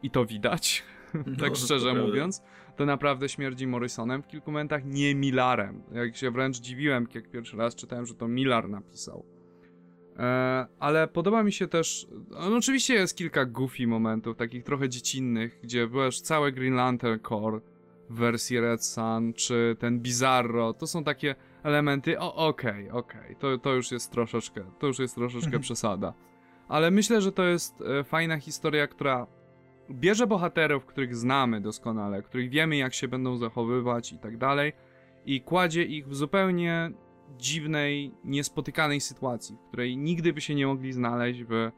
I 0.03 0.11
to 0.11 0.26
widać, 0.26 0.84
no, 1.14 1.36
tak 1.40 1.56
szczerze 1.56 1.94
to 1.94 2.06
mówiąc. 2.06 2.42
To 2.76 2.86
naprawdę 2.86 3.28
śmierdzi 3.28 3.66
Morrisonem 3.66 4.22
w 4.22 4.26
kilku 4.26 4.50
momentach, 4.50 4.84
nie 4.84 5.14
Millarem. 5.14 5.82
Jak 5.92 6.16
się 6.16 6.30
wręcz 6.30 6.60
dziwiłem, 6.60 7.06
jak 7.14 7.30
pierwszy 7.30 7.56
raz 7.56 7.74
czytałem, 7.74 8.06
że 8.06 8.14
to 8.14 8.28
Millar 8.28 8.68
napisał. 8.68 9.24
E, 10.18 10.66
ale 10.78 11.08
podoba 11.08 11.42
mi 11.42 11.52
się 11.52 11.68
też. 11.68 12.06
No, 12.30 12.56
oczywiście 12.56 12.94
jest 12.94 13.16
kilka 13.16 13.44
goofy 13.44 13.86
momentów, 13.86 14.36
takich 14.36 14.64
trochę 14.64 14.88
dziecinnych, 14.88 15.58
gdzie 15.62 15.86
byłeś 15.86 16.20
całe 16.20 16.52
Green 16.52 16.74
Lantern 16.74 17.20
Core 17.28 17.60
w 18.10 18.14
wersji 18.14 18.60
Red 18.60 18.84
Sun, 18.84 19.32
czy 19.34 19.76
ten 19.78 20.00
Bizarro. 20.00 20.72
To 20.74 20.86
są 20.86 21.04
takie 21.04 21.34
elementy. 21.62 22.18
O, 22.18 22.34
okej, 22.34 22.90
okay, 22.90 22.98
okej. 22.98 23.20
Okay. 23.20 23.36
To, 23.36 23.58
to 23.58 23.74
już 23.74 23.92
jest 23.92 24.12
troszeczkę. 24.12 24.64
To 24.78 24.86
już 24.86 24.98
jest 24.98 25.14
troszeczkę 25.14 25.58
przesada. 25.66 26.14
Ale 26.68 26.90
myślę, 26.90 27.20
że 27.20 27.32
to 27.32 27.44
jest 27.44 27.80
e, 27.80 28.04
fajna 28.04 28.38
historia, 28.38 28.86
która 28.86 29.26
bierze 29.91 30.26
bohaterów, 30.26 30.87
których 30.87 31.16
znamy 31.16 31.61
doskonale, 31.61 32.22
których 32.22 32.51
wiemy, 32.51 32.76
jak 32.76 32.95
się 32.95 33.09
będą 33.09 33.37
zachowywać 33.37 34.12
i 34.12 34.18
tak 34.18 34.37
dalej, 34.37 34.72
i 35.26 35.41
kładzie 35.41 35.85
ich 35.85 36.09
w 36.09 36.14
zupełnie 36.14 36.91
dziwnej, 37.39 38.14
niespotykanej 38.24 39.01
sytuacji, 39.01 39.57
w 39.57 39.68
której 39.68 39.97
nigdy 39.97 40.33
by 40.33 40.41
się 40.41 40.55
nie 40.55 40.66
mogli 40.66 40.93
znaleźć 40.93 41.45
w 41.45 41.70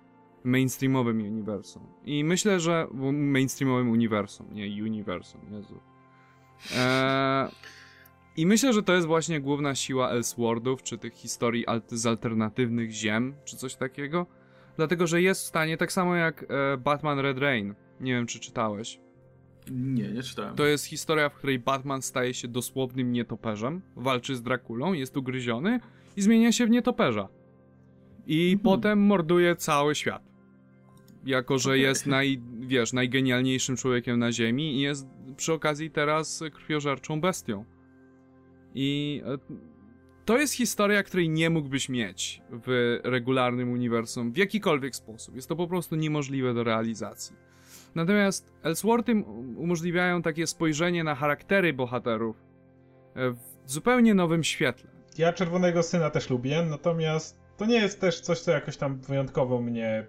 mainstreamowym 0.45 1.23
uniwersum. 1.23 1.83
I 2.05 2.25
myślę, 2.25 2.61
że 2.61 2.87
w 2.91 3.13
mainstreamowym 3.13 3.91
uniwersum, 3.91 4.47
nie 4.53 4.85
uniwersum, 4.85 5.41
Jezu. 5.51 5.81
Eee, 6.77 7.49
I 8.37 8.47
myślę, 8.47 8.73
że 8.73 8.83
to 8.83 8.95
jest 8.95 9.07
właśnie 9.07 9.41
główna 9.41 9.75
siła 9.75 10.11
Elseworldów, 10.11 10.83
czy 10.83 10.99
tych 10.99 11.15
historii 11.15 11.65
z 11.87 12.07
alternatywnych 12.07 12.91
ziem, 12.91 13.35
czy 13.45 13.57
coś 13.57 13.77
takiego. 13.77 14.27
Dlatego, 14.77 15.07
że 15.07 15.23
jest 15.23 15.43
w 15.43 15.47
stanie, 15.47 15.77
tak 15.77 15.93
samo 15.93 16.17
jak 16.17 16.45
e, 16.49 16.77
Batman 16.77 17.19
Red 17.19 17.39
Rain. 17.39 17.75
Nie 18.05 18.13
wiem, 18.13 18.27
czy 18.27 18.41
czytałeś. 18.41 19.01
Nie, 19.71 20.09
nie 20.09 20.23
czytałem. 20.23 20.57
To 20.57 20.67
jest 20.67 20.85
historia, 20.85 21.29
w 21.29 21.35
której 21.35 21.59
Batman 21.59 22.03
staje 22.03 22.35
się 22.35 22.49
dosłownym 22.49 23.13
nietoperzem, 23.13 23.83
walczy 23.97 24.37
z 24.37 24.43
Drakulą, 24.43 24.93
jest 24.93 25.17
ugryziony 25.17 25.81
i 26.17 26.23
zmienia 26.23 26.53
się 26.53 26.67
w 26.67 26.71
nietoperza. 26.71 27.29
I 28.27 28.47
hmm. 28.47 28.59
potem 28.59 28.99
morduje 28.99 29.57
cały 29.57 29.95
świat. 29.95 30.23
Jako, 31.27 31.59
że 31.59 31.71
okay. 31.71 31.79
jest 31.79 32.07
naj, 32.07 32.43
wiesz, 32.61 32.93
najgenialniejszym 32.93 33.77
człowiekiem 33.77 34.19
na 34.19 34.33
Ziemi 34.33 34.77
i 34.77 34.81
jest 34.81 35.07
przy 35.37 35.53
okazji 35.53 35.91
teraz 35.91 36.45
krwiożerczą 36.55 37.21
bestią. 37.21 37.65
I 38.75 39.23
e, 39.27 39.39
to 40.25 40.39
jest 40.39 40.55
historia, 40.55 41.03
której 41.03 41.29
nie 41.29 41.51
mógłbyś 41.51 41.89
mieć 41.89 42.43
w 42.51 42.99
regularnym 43.05 43.73
uniwersum 43.73 44.33
w 44.33 44.37
jakikolwiek 44.37 44.97
sposób. 44.97 45.37
Jest 45.37 45.49
to 45.49 45.57
po 45.57 45.67
prostu 45.67 45.97
niemożliwe 45.97 46.55
do 46.55 46.65
realizacji. 46.65 47.37
Natomiast 47.95 48.53
Elseworldy 48.63 49.25
umożliwiają 49.57 50.23
takie 50.23 50.47
spojrzenie 50.47 51.05
na 51.05 51.15
charaktery 51.15 51.73
bohaterów 51.73 52.37
e, 53.17 53.31
w 53.31 53.39
zupełnie 53.67 54.15
nowym 54.15 54.45
świetle. 54.45 54.91
Ja 55.19 55.33
Czerwonego 55.33 55.83
Syna 55.83 56.11
też 56.11 56.31
lubię, 56.31 56.63
natomiast 56.71 57.41
to 57.57 57.67
nie 57.67 57.77
jest 57.77 58.01
też 58.01 58.21
coś, 58.21 58.39
co 58.41 58.51
jakoś 58.51 58.77
tam 58.77 58.99
wyjątkowo 58.99 59.61
mnie 59.61 60.07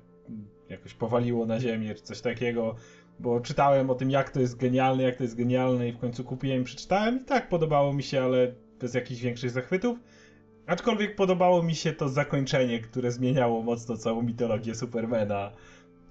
jakoś 0.69 0.93
powaliło 0.93 1.45
na 1.45 1.59
ziemię, 1.59 1.95
czy 1.95 2.01
coś 2.01 2.21
takiego, 2.21 2.75
bo 3.19 3.39
czytałem 3.39 3.89
o 3.89 3.95
tym, 3.95 4.11
jak 4.11 4.29
to 4.29 4.39
jest 4.39 4.57
genialne, 4.57 5.03
jak 5.03 5.15
to 5.15 5.23
jest 5.23 5.37
genialne 5.37 5.89
i 5.89 5.91
w 5.91 5.99
końcu 5.99 6.23
kupiłem 6.23 6.61
i 6.61 6.65
przeczytałem 6.65 7.21
i 7.21 7.25
tak 7.25 7.49
podobało 7.49 7.93
mi 7.93 8.03
się, 8.03 8.23
ale 8.23 8.53
bez 8.79 8.93
jakichś 8.93 9.21
większych 9.21 9.49
zachwytów. 9.49 9.99
Aczkolwiek 10.67 11.15
podobało 11.15 11.63
mi 11.63 11.75
się 11.75 11.93
to 11.93 12.09
zakończenie, 12.09 12.79
które 12.79 13.11
zmieniało 13.11 13.61
mocno 13.61 13.97
całą 13.97 14.21
mitologię 14.21 14.75
Supermana 14.75 15.51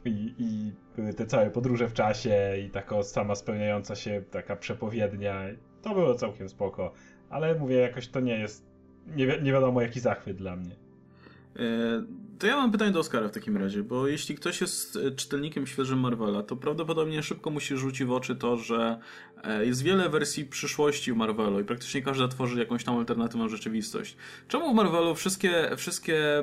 i, 0.05 0.35
i 0.39 0.73
były 0.97 1.15
te 1.15 1.27
całe 1.27 1.51
podróże 1.51 1.89
w 1.89 1.93
czasie 1.93 2.57
i 2.67 2.71
taka 2.71 3.03
sama 3.03 3.35
spełniająca 3.35 3.95
się 3.95 4.23
taka 4.31 4.57
przepowiednia. 4.57 5.43
To 5.83 5.95
było 5.95 6.15
całkiem 6.15 6.49
spoko, 6.49 6.93
ale 7.31 7.55
mówię, 7.55 7.77
jakoś 7.77 8.09
to 8.09 8.21
nie 8.21 8.39
jest, 8.39 8.67
nie, 9.17 9.27
wi 9.27 9.43
nie 9.43 9.53
wiadomo 9.53 9.83
jaki 9.83 10.01
zachwyt 10.01 10.37
dla 10.37 10.57
mnie. 10.57 10.77
E, 12.35 12.39
to 12.39 12.47
ja 12.47 12.57
mam 12.57 12.73
pytanie 12.73 12.91
do 12.91 13.01
Oskara 13.01 13.29
w 13.29 13.33
takim 13.33 13.57
razie, 13.57 13.83
bo 13.83 14.09
jeśli 14.09 14.35
ktoś 14.35 14.61
jest 14.61 14.97
e, 14.97 15.11
czytelnikiem 15.11 15.67
świeżym 15.67 16.01
Marvela, 16.01 16.43
to 16.43 16.57
prawdopodobnie 16.57 17.23
szybko 17.23 17.51
mu 17.51 17.61
się 17.61 17.77
rzuci 17.77 18.05
w 18.05 18.13
oczy 18.13 18.37
to, 18.37 18.57
że 18.57 18.99
e, 19.45 19.67
jest 19.67 19.83
wiele 19.83 20.09
wersji 20.09 20.45
przyszłości 20.45 21.13
w 21.13 21.17
Marvelu 21.17 21.61
i 21.61 21.65
praktycznie 21.65 22.03
każda 22.03 22.29
tworzy 22.29 22.59
jakąś 22.59 22.85
tam 22.85 22.97
alternatywną 22.97 23.49
rzeczywistość. 23.49 24.17
Czemu 24.49 24.73
w 24.73 24.75
Marvelu 24.75 25.15
wszystkie, 25.15 25.71
wszystkie 25.77 26.43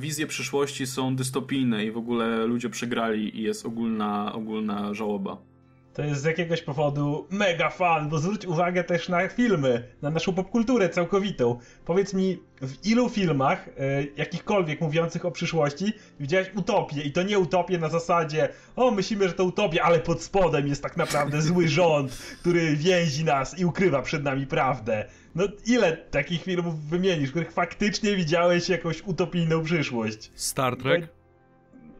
wizje 0.00 0.26
przyszłości 0.26 0.86
są 0.86 1.16
dystopijne 1.16 1.84
i 1.84 1.90
w 1.90 1.96
ogóle 1.96 2.46
ludzie 2.46 2.70
przegrali 2.70 3.38
i 3.38 3.42
jest 3.42 3.66
ogólna, 3.66 4.32
ogólna 4.32 4.94
żałoba? 4.94 5.53
To 5.94 6.02
jest 6.02 6.22
z 6.22 6.24
jakiegoś 6.24 6.62
powodu 6.62 7.26
mega 7.30 7.70
fan, 7.70 8.08
bo 8.08 8.18
zwróć 8.18 8.46
uwagę 8.46 8.84
też 8.84 9.08
na 9.08 9.28
filmy, 9.28 9.88
na 10.02 10.10
naszą 10.10 10.32
popkulturę 10.32 10.88
całkowitą. 10.88 11.58
Powiedz 11.84 12.14
mi, 12.14 12.38
w 12.62 12.86
ilu 12.86 13.08
filmach, 13.08 13.68
e, 13.68 13.72
jakichkolwiek 14.16 14.80
mówiących 14.80 15.24
o 15.24 15.30
przyszłości, 15.30 15.92
widziałeś 16.20 16.50
utopię 16.54 17.02
i 17.02 17.12
to 17.12 17.22
nie 17.22 17.38
utopię 17.38 17.78
na 17.78 17.88
zasadzie, 17.88 18.48
o 18.76 18.90
myślimy, 18.90 19.28
że 19.28 19.34
to 19.34 19.44
utopia, 19.44 19.82
ale 19.82 19.98
pod 19.98 20.22
spodem 20.22 20.66
jest 20.66 20.82
tak 20.82 20.96
naprawdę 20.96 21.42
zły 21.42 21.68
rząd, 21.78 22.12
który 22.40 22.76
więzi 22.76 23.24
nas 23.24 23.58
i 23.58 23.64
ukrywa 23.64 24.02
przed 24.02 24.24
nami 24.24 24.46
prawdę. 24.46 25.08
No 25.34 25.44
ile 25.66 25.96
takich 25.96 26.42
filmów 26.42 26.80
wymienisz, 26.80 27.28
w 27.28 27.32
których 27.32 27.52
faktycznie 27.52 28.16
widziałeś 28.16 28.68
jakąś 28.68 29.02
utopijną 29.02 29.62
przyszłość? 29.62 30.30
Star 30.34 30.76
Trek? 30.76 31.08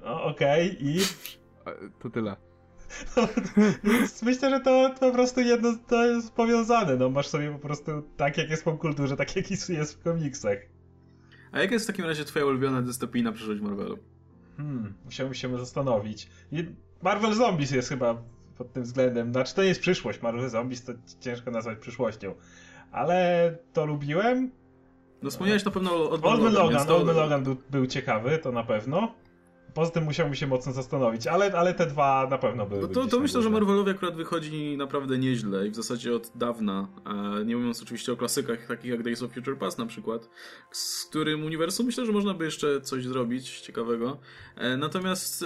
Okej, 0.04 0.70
okay, 0.70 0.76
i... 0.80 0.98
To 2.02 2.10
tyle. 2.10 2.36
Więc 3.84 4.22
myślę, 4.22 4.50
że 4.50 4.60
to 4.60 4.94
po 5.00 5.12
prostu 5.12 5.40
jedno 5.40 5.76
to 5.88 6.06
jest 6.06 6.32
powiązane. 6.32 6.96
No 6.96 7.10
masz 7.10 7.26
sobie 7.26 7.52
po 7.52 7.58
prostu 7.58 7.90
tak, 8.16 8.38
jak 8.38 8.50
jest 8.50 8.62
w 8.62 8.64
popkulturze, 8.64 9.16
tak 9.16 9.36
jak 9.36 9.50
jest 9.50 9.94
w 9.94 10.02
komiksach. 10.02 10.58
A 11.52 11.60
jaka 11.60 11.72
jest 11.72 11.84
w 11.84 11.86
takim 11.86 12.04
razie 12.04 12.24
twoja 12.24 12.46
ulubiona 12.46 12.82
dystopijna 12.82 13.32
przyszłość 13.32 13.60
Marvelu? 13.60 13.98
Hmm, 14.56 14.94
musiałbym 15.04 15.34
się 15.34 15.58
zastanowić. 15.58 16.28
Marvel 17.02 17.34
Zombies 17.34 17.70
jest 17.70 17.88
chyba 17.88 18.22
pod 18.58 18.72
tym 18.72 18.82
względem. 18.82 19.32
Znaczy 19.32 19.54
to 19.54 19.62
nie 19.62 19.68
jest 19.68 19.80
przyszłość. 19.80 20.22
Marvel 20.22 20.50
Zombies 20.50 20.84
to 20.84 20.92
ciężko 21.20 21.50
nazwać 21.50 21.78
przyszłością. 21.78 22.34
Ale 22.92 23.58
to 23.72 23.86
lubiłem. 23.86 24.50
No 25.22 25.30
wspomniałeś 25.30 25.64
na 25.64 25.70
pewno 25.70 25.94
o 25.94 26.10
Old 26.10 26.42
Man 26.42 26.52
Logan. 26.52 26.90
Old 26.90 27.06
Logan 27.06 27.44
był, 27.44 27.56
był 27.70 27.86
ciekawy, 27.86 28.38
to 28.38 28.52
na 28.52 28.64
pewno. 28.64 29.14
Poza 29.74 29.90
tym 29.90 30.04
musiałbym 30.04 30.34
się 30.34 30.46
mocno 30.46 30.72
zastanowić, 30.72 31.26
ale, 31.26 31.52
ale 31.52 31.74
te 31.74 31.86
dwa 31.86 32.26
na 32.30 32.38
pewno 32.38 32.66
były. 32.66 32.82
No 32.82 32.88
to, 32.88 33.06
to 33.06 33.20
myślę, 33.20 33.42
że 33.42 33.50
Marvelowi 33.50 33.90
akurat 33.90 34.16
wychodzi 34.16 34.76
naprawdę 34.76 35.18
nieźle 35.18 35.66
i 35.66 35.70
w 35.70 35.74
zasadzie 35.74 36.16
od 36.16 36.32
dawna. 36.34 36.88
Nie 37.46 37.56
mówiąc 37.56 37.82
oczywiście 37.82 38.12
o 38.12 38.16
klasykach 38.16 38.66
takich 38.66 38.90
jak 38.90 39.02
Days 39.02 39.22
of 39.22 39.32
Future 39.32 39.58
Past 39.58 39.78
na 39.78 39.86
przykład, 39.86 40.28
z 40.70 41.04
którym 41.04 41.44
uniwersum 41.44 41.86
myślę, 41.86 42.06
że 42.06 42.12
można 42.12 42.34
by 42.34 42.44
jeszcze 42.44 42.80
coś 42.80 43.04
zrobić 43.04 43.60
ciekawego. 43.60 44.18
E, 44.56 44.76
natomiast 44.76 45.44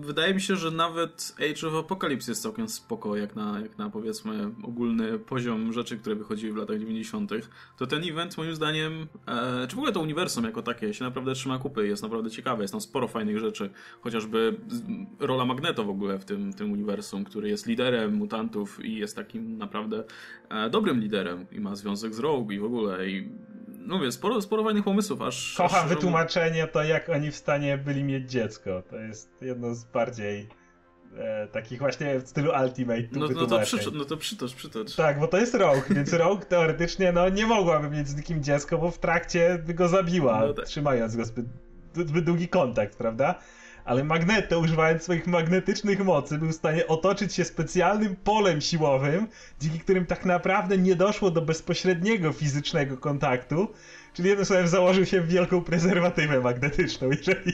wydaje 0.00 0.34
mi 0.34 0.40
się, 0.40 0.56
że 0.56 0.70
nawet 0.70 1.34
Age 1.36 1.68
of 1.68 1.74
Apocalypse 1.74 2.30
jest 2.30 2.42
całkiem 2.42 2.68
spoko, 2.68 3.16
jak 3.16 3.36
na, 3.36 3.60
jak 3.60 3.78
na 3.78 3.90
powiedzmy 3.90 4.50
ogólny 4.62 5.18
poziom 5.18 5.72
rzeczy, 5.72 5.96
które 5.96 6.16
wychodziły 6.16 6.52
w 6.52 6.56
latach 6.56 6.78
90. 6.78 7.30
To 7.76 7.86
ten 7.86 8.08
event 8.08 8.38
moim 8.38 8.54
zdaniem, 8.54 9.06
e, 9.26 9.66
czy 9.66 9.76
w 9.76 9.78
ogóle 9.78 9.92
to 9.92 10.00
uniwersum 10.00 10.44
jako 10.44 10.62
takie 10.62 10.94
się 10.94 11.04
naprawdę 11.04 11.34
trzyma 11.34 11.58
kupy, 11.58 11.88
jest 11.88 12.02
naprawdę 12.02 12.30
ciekawe, 12.30 12.62
jest 12.64 12.72
tam 12.72 12.80
sporo 12.80 13.08
fajnych 13.08 13.38
rzeczy, 13.38 13.70
chociażby 14.00 14.56
rola 15.20 15.44
Magneto 15.44 15.84
w 15.84 15.90
ogóle 15.90 16.18
w 16.18 16.24
tym, 16.24 16.52
tym 16.52 16.72
uniwersum, 16.72 17.24
który 17.24 17.48
jest 17.48 17.66
liderem 17.66 18.14
mutantów 18.14 18.84
i 18.84 18.96
jest 18.96 19.16
takim 19.16 19.58
naprawdę 19.58 20.04
e, 20.48 20.70
dobrym 20.70 21.00
liderem 21.00 21.46
i 21.52 21.60
ma 21.60 21.76
związek 21.76 22.14
z 22.14 22.18
Rogue 22.18 22.52
i 22.52 22.58
w 22.58 22.64
ogóle 22.64 23.10
i 23.10 23.28
no 23.78 24.00
wie, 24.00 24.12
sporo, 24.12 24.42
sporo 24.42 24.64
fajnych 24.64 24.84
pomysłów, 24.84 25.22
aż... 25.22 25.54
Kocham 25.56 25.84
aż... 25.84 25.88
wytłumaczenie 25.88 26.66
to, 26.66 26.82
jak 26.82 27.08
oni 27.08 27.30
w 27.30 27.36
stanie 27.36 27.78
byli 27.78 28.04
mieć 28.04 28.30
dziecko. 28.30 28.82
To 28.90 28.96
jest 28.96 29.30
jedno 29.40 29.74
z 29.74 29.84
bardziej 29.84 30.48
e, 31.16 31.46
takich 31.46 31.78
właśnie 31.78 32.18
w 32.18 32.28
stylu 32.28 32.52
Ultimate 32.62 33.08
no, 33.12 33.28
no, 33.28 33.46
to 33.46 33.60
przytocz, 33.60 33.94
no 33.94 34.04
to 34.04 34.16
przytocz, 34.16 34.54
przytocz. 34.54 34.96
Tak, 34.96 35.20
bo 35.20 35.28
to 35.28 35.38
jest 35.38 35.54
Rogue, 35.54 35.82
więc 35.96 36.12
Rogue 36.12 36.42
teoretycznie 36.48 37.12
no, 37.12 37.28
nie 37.28 37.46
mogłaby 37.46 37.90
mieć 37.90 38.08
z 38.08 38.16
nikim 38.16 38.42
dziecko, 38.42 38.78
bo 38.78 38.90
w 38.90 38.98
trakcie 38.98 39.62
by 39.66 39.74
go 39.74 39.88
zabiła, 39.88 40.40
no 40.40 40.54
tak. 40.54 40.64
trzymając 40.64 41.16
go 41.16 41.24
zbyt, 41.24 41.46
zbyt 41.94 42.24
długi 42.24 42.48
kontakt, 42.48 42.96
prawda? 42.96 43.38
Ale 43.88 44.04
Magneto, 44.04 44.58
używając 44.58 45.02
swoich 45.02 45.26
magnetycznych 45.26 46.04
mocy, 46.04 46.38
był 46.38 46.48
w 46.48 46.54
stanie 46.54 46.86
otoczyć 46.86 47.34
się 47.34 47.44
specjalnym 47.44 48.16
polem 48.16 48.60
siłowym, 48.60 49.28
dzięki 49.60 49.80
którym 49.80 50.06
tak 50.06 50.24
naprawdę 50.24 50.78
nie 50.78 50.96
doszło 50.96 51.30
do 51.30 51.42
bezpośredniego 51.42 52.32
fizycznego 52.32 52.96
kontaktu, 52.96 53.68
Czyli 54.18 54.28
jednym 54.28 54.46
słowem 54.46 54.68
założył 54.68 55.06
się 55.06 55.20
w 55.20 55.28
wielką 55.28 55.64
prezerwatywę 55.64 56.40
magnetyczną, 56.40 57.10
jeżeli 57.18 57.52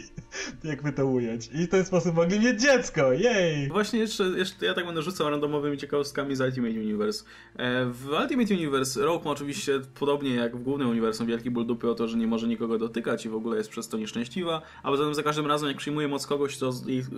jakby 0.65 0.93
to 0.93 1.07
ująć. 1.07 1.51
I 1.55 1.67
w 1.67 1.69
ten 1.69 1.85
sposób 1.85 2.15
mogli 2.15 2.41
mieć 2.41 2.61
dziecko, 2.61 3.13
jej! 3.13 3.69
Właśnie 3.69 3.99
jeszcze, 3.99 4.25
jeszcze 4.25 4.67
ja 4.67 4.75
tak 4.75 4.87
będę 4.87 5.03
rzucał 5.03 5.31
randomowymi 5.31 5.79
ciekawostkami 5.79 6.37
z 6.37 6.41
Ultimate 6.41 6.81
Universe. 6.81 7.25
E, 7.57 7.87
w 7.87 8.09
Ultimate 8.23 8.55
Universe 8.55 9.01
Rogue 9.01 9.25
ma 9.25 9.31
oczywiście, 9.31 9.81
podobnie 10.01 10.35
jak 10.35 10.57
w 10.57 10.63
głównym 10.63 10.89
uniwersum, 10.89 11.27
wielki 11.27 11.51
ból 11.51 11.67
dupy 11.67 11.91
o 11.91 11.95
to, 11.95 12.09
że 12.09 12.17
nie 12.17 12.27
może 12.27 12.49
nikogo 12.49 12.79
dotykać 12.79 13.27
i 13.27 13.29
w 13.29 13.35
ogóle 13.35 13.57
jest 13.57 13.71
przez 13.71 13.89
to 13.89 13.99
nieszczęśliwa, 13.99 14.63
a 14.83 14.89
poza 14.91 15.05
tym 15.05 15.15
za 15.15 15.23
każdym 15.23 15.47
razem 15.47 15.69
jak 15.69 15.77
przyjmuje 15.77 16.09
moc 16.09 16.27
kogoś, 16.27 16.59
to 16.59 16.73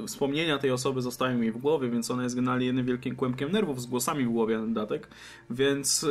wspomnienia 0.07 0.59
tej 0.59 0.71
osoby 0.71 1.03
zostają 1.03 1.41
jej 1.41 1.53
w 1.53 1.59
głowie, 1.59 1.89
więc 1.89 2.11
ona 2.11 2.23
jest 2.23 2.35
generalnie 2.35 2.67
jednym 2.67 2.87
wielkim 2.87 3.17
kłębkiem 3.17 3.53
nerwów 3.53 3.81
z 3.81 3.87
głosami 3.87 4.25
w 4.25 4.29
głowie 4.29 4.59
na 4.59 4.67
dodatek. 4.67 5.09
Więc 5.51 6.07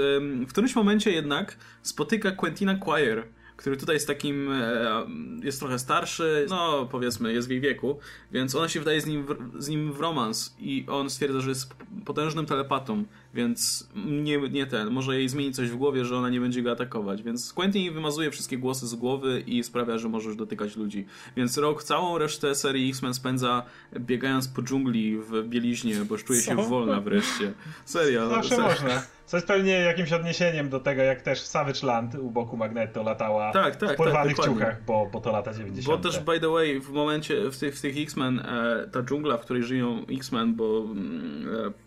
w 0.45 0.49
którymś 0.49 0.75
momencie 0.75 1.11
jednak 1.11 1.57
spotyka 1.81 2.31
Quentina 2.31 2.75
Quire, 2.75 3.24
który 3.57 3.77
tutaj 3.77 3.95
jest 3.95 4.07
takim, 4.07 4.51
e, 4.51 5.05
jest 5.43 5.59
trochę 5.59 5.79
starszy, 5.79 6.45
no 6.49 6.87
powiedzmy, 6.91 7.33
jest 7.33 7.47
w 7.47 7.51
jej 7.51 7.61
wieku, 7.61 7.99
więc 8.31 8.55
ona 8.55 8.69
się 8.69 8.79
wydaje 8.79 9.01
z 9.01 9.05
nim, 9.05 9.25
w, 9.25 9.63
z 9.63 9.67
nim 9.67 9.93
w 9.93 9.99
romans 9.99 10.55
i 10.59 10.85
on 10.89 11.09
stwierdza, 11.09 11.39
że 11.39 11.49
jest 11.49 11.73
potężnym 12.05 12.45
telepatą, 12.45 13.03
więc 13.35 13.89
nie, 14.05 14.37
nie 14.37 14.65
ten, 14.65 14.91
może 14.91 15.17
jej 15.17 15.29
zmieni 15.29 15.53
coś 15.53 15.69
w 15.69 15.75
głowie, 15.75 16.05
że 16.05 16.17
ona 16.17 16.29
nie 16.29 16.39
będzie 16.39 16.61
go 16.61 16.71
atakować, 16.71 17.23
więc 17.23 17.53
Quentin 17.53 17.93
wymazuje 17.93 18.31
wszystkie 18.31 18.57
głosy 18.57 18.87
z 18.87 18.95
głowy 18.95 19.43
i 19.47 19.63
sprawia, 19.63 19.97
że 19.97 20.09
możesz 20.09 20.35
dotykać 20.35 20.75
ludzi. 20.75 21.05
Więc 21.37 21.57
rok 21.57 21.83
całą 21.83 22.17
resztę 22.17 22.55
serii 22.55 22.89
X-Men 22.89 23.13
spędza 23.13 23.63
biegając 23.99 24.47
po 24.47 24.61
dżungli 24.61 25.17
w 25.17 25.43
bieliźnie, 25.43 25.95
bo 25.95 26.17
czuje 26.17 26.41
się 26.41 26.55
Co? 26.55 26.63
wolna 26.63 27.01
wreszcie. 27.01 27.53
Serio. 27.85 28.29
Zawsze 28.29 28.57
można. 28.57 29.01
Co 29.25 29.37
jest 29.37 29.47
pewnie 29.47 29.71
jakimś 29.71 30.11
odniesieniem 30.11 30.69
do 30.69 30.79
tego, 30.79 31.01
jak 31.01 31.21
też 31.21 31.39
Savage 31.39 31.87
Land 31.87 32.15
u 32.15 32.31
boku 32.31 32.57
Magneto 32.57 33.03
latała 33.03 33.51
tak, 33.51 33.75
tak, 33.75 33.93
w 33.93 33.95
porwanych 33.95 34.37
tak, 34.37 34.45
ciuchach, 34.45 34.83
bo, 34.85 35.09
bo 35.13 35.21
to 35.21 35.31
lata 35.31 35.53
90. 35.53 35.87
Bo 35.87 36.09
też, 36.09 36.19
by 36.19 36.39
the 36.39 36.49
way, 36.49 36.79
w 36.79 36.89
momencie, 36.89 37.51
w 37.51 37.57
tych, 37.57 37.75
w 37.77 37.81
tych 37.81 37.97
X-Men, 37.97 38.39
e, 38.39 38.87
ta 38.91 39.03
dżungla, 39.03 39.37
w 39.37 39.41
której 39.41 39.63
żyją 39.63 40.05
X-Men, 40.09 40.55
bo 40.55 40.81
mm, 40.81 41.47
e, 41.67 41.84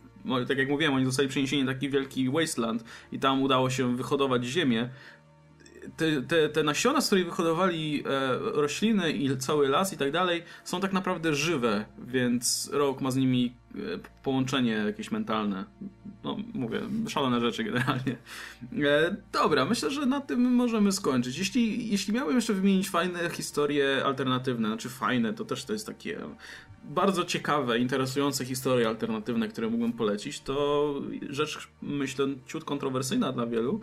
tak 0.48 0.58
jak 0.58 0.68
mówiłem, 0.68 0.94
oni 0.94 1.04
zostali 1.04 1.28
przeniesieni 1.28 1.64
na 1.64 1.72
taki 1.72 1.90
wielki 1.90 2.30
wasteland 2.30 2.84
i 3.12 3.18
tam 3.18 3.42
udało 3.42 3.70
się 3.70 3.96
wyhodować 3.96 4.44
ziemię, 4.44 4.88
te, 5.96 6.22
te, 6.22 6.48
te 6.48 6.62
nasiona, 6.62 7.00
z 7.00 7.06
których 7.06 7.26
wyhodowali 7.26 8.04
e, 8.06 8.38
rośliny 8.38 9.12
i 9.12 9.36
cały 9.36 9.68
las 9.68 9.92
i 9.92 9.96
tak 9.96 10.12
dalej, 10.12 10.42
są 10.64 10.80
tak 10.80 10.92
naprawdę 10.92 11.34
żywe, 11.34 11.84
więc 12.06 12.70
Rok 12.72 13.00
ma 13.00 13.10
z 13.10 13.16
nimi 13.16 13.54
e, 13.74 13.78
połączenie 14.22 14.72
jakieś 14.72 15.10
mentalne. 15.10 15.64
No, 16.24 16.36
mówię, 16.54 16.80
szalone 17.08 17.40
rzeczy 17.40 17.64
generalnie. 17.64 18.16
E, 18.84 19.16
dobra, 19.32 19.64
myślę, 19.64 19.90
że 19.90 20.06
na 20.06 20.20
tym 20.20 20.54
możemy 20.54 20.92
skończyć. 20.92 21.38
Jeśli, 21.38 21.90
jeśli 21.90 22.14
miałbym 22.14 22.36
jeszcze 22.36 22.54
wymienić 22.54 22.90
fajne 22.90 23.30
historie 23.30 24.02
alternatywne, 24.04 24.68
znaczy 24.68 24.88
fajne, 24.88 25.34
to 25.34 25.44
też 25.44 25.64
to 25.64 25.72
jest 25.72 25.86
takie 25.86 26.18
bardzo 26.84 27.24
ciekawe, 27.24 27.78
interesujące 27.78 28.44
historie 28.44 28.88
alternatywne, 28.88 29.48
które 29.48 29.68
mógłbym 29.68 29.92
polecić, 29.92 30.40
to 30.40 30.94
rzecz, 31.30 31.68
myślę, 31.82 32.26
ciut 32.46 32.64
kontrowersyjna 32.64 33.32
dla 33.32 33.46
wielu, 33.46 33.80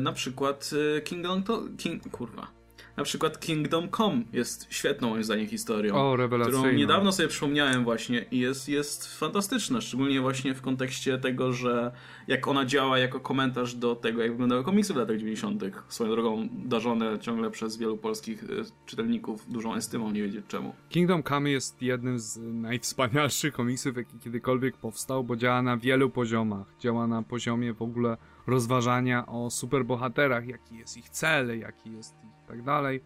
na 0.00 0.12
przykład 0.12 0.70
e, 0.96 1.00
Kingdom... 1.00 1.42
To, 1.42 1.62
King, 1.78 2.10
kurwa. 2.10 2.59
Na 3.00 3.04
przykład 3.04 3.40
Kingdom 3.40 3.88
Come 3.90 4.22
jest 4.32 4.66
świetną 4.70 5.08
moim 5.10 5.24
zdaniem 5.24 5.46
historią. 5.46 5.94
O, 5.94 6.16
Którą 6.42 6.72
niedawno 6.72 7.12
sobie 7.12 7.28
przypomniałem 7.28 7.84
właśnie 7.84 8.24
i 8.30 8.38
jest, 8.38 8.68
jest 8.68 9.18
fantastyczna, 9.18 9.80
szczególnie 9.80 10.20
właśnie 10.20 10.54
w 10.54 10.62
kontekście 10.62 11.18
tego, 11.18 11.52
że 11.52 11.92
jak 12.28 12.48
ona 12.48 12.64
działa 12.64 12.98
jako 12.98 13.20
komentarz 13.20 13.74
do 13.74 13.96
tego, 13.96 14.22
jak 14.22 14.30
wyglądały 14.30 14.64
komiksy 14.64 14.94
w 14.94 14.96
latach 14.96 15.16
90. 15.16 15.62
Swoją 15.88 16.10
drogą 16.10 16.48
darzone 16.52 17.18
ciągle 17.18 17.50
przez 17.50 17.76
wielu 17.76 17.96
polskich 17.96 18.44
e, 18.44 18.46
czytelników 18.86 19.52
dużą 19.52 19.74
estymą, 19.74 20.10
nie 20.10 20.22
wiedzieć 20.22 20.46
czemu. 20.48 20.74
Kingdom 20.88 21.22
Come 21.22 21.50
jest 21.50 21.82
jednym 21.82 22.18
z 22.18 22.36
najwspanialszych 22.38 23.54
komiksów, 23.54 23.96
jaki 23.96 24.18
kiedykolwiek 24.18 24.76
powstał, 24.76 25.24
bo 25.24 25.36
działa 25.36 25.62
na 25.62 25.76
wielu 25.76 26.10
poziomach. 26.10 26.66
Działa 26.80 27.06
na 27.06 27.22
poziomie 27.22 27.74
w 27.74 27.82
ogóle 27.82 28.16
rozważania 28.46 29.26
o 29.26 29.50
superbohaterach, 29.50 30.46
jaki 30.46 30.76
jest 30.76 30.96
ich 30.96 31.08
cel, 31.08 31.58
jaki 31.58 31.92
jest 31.92 32.14
ich 32.24 32.29
tak 32.50 32.62
dalej, 32.62 33.00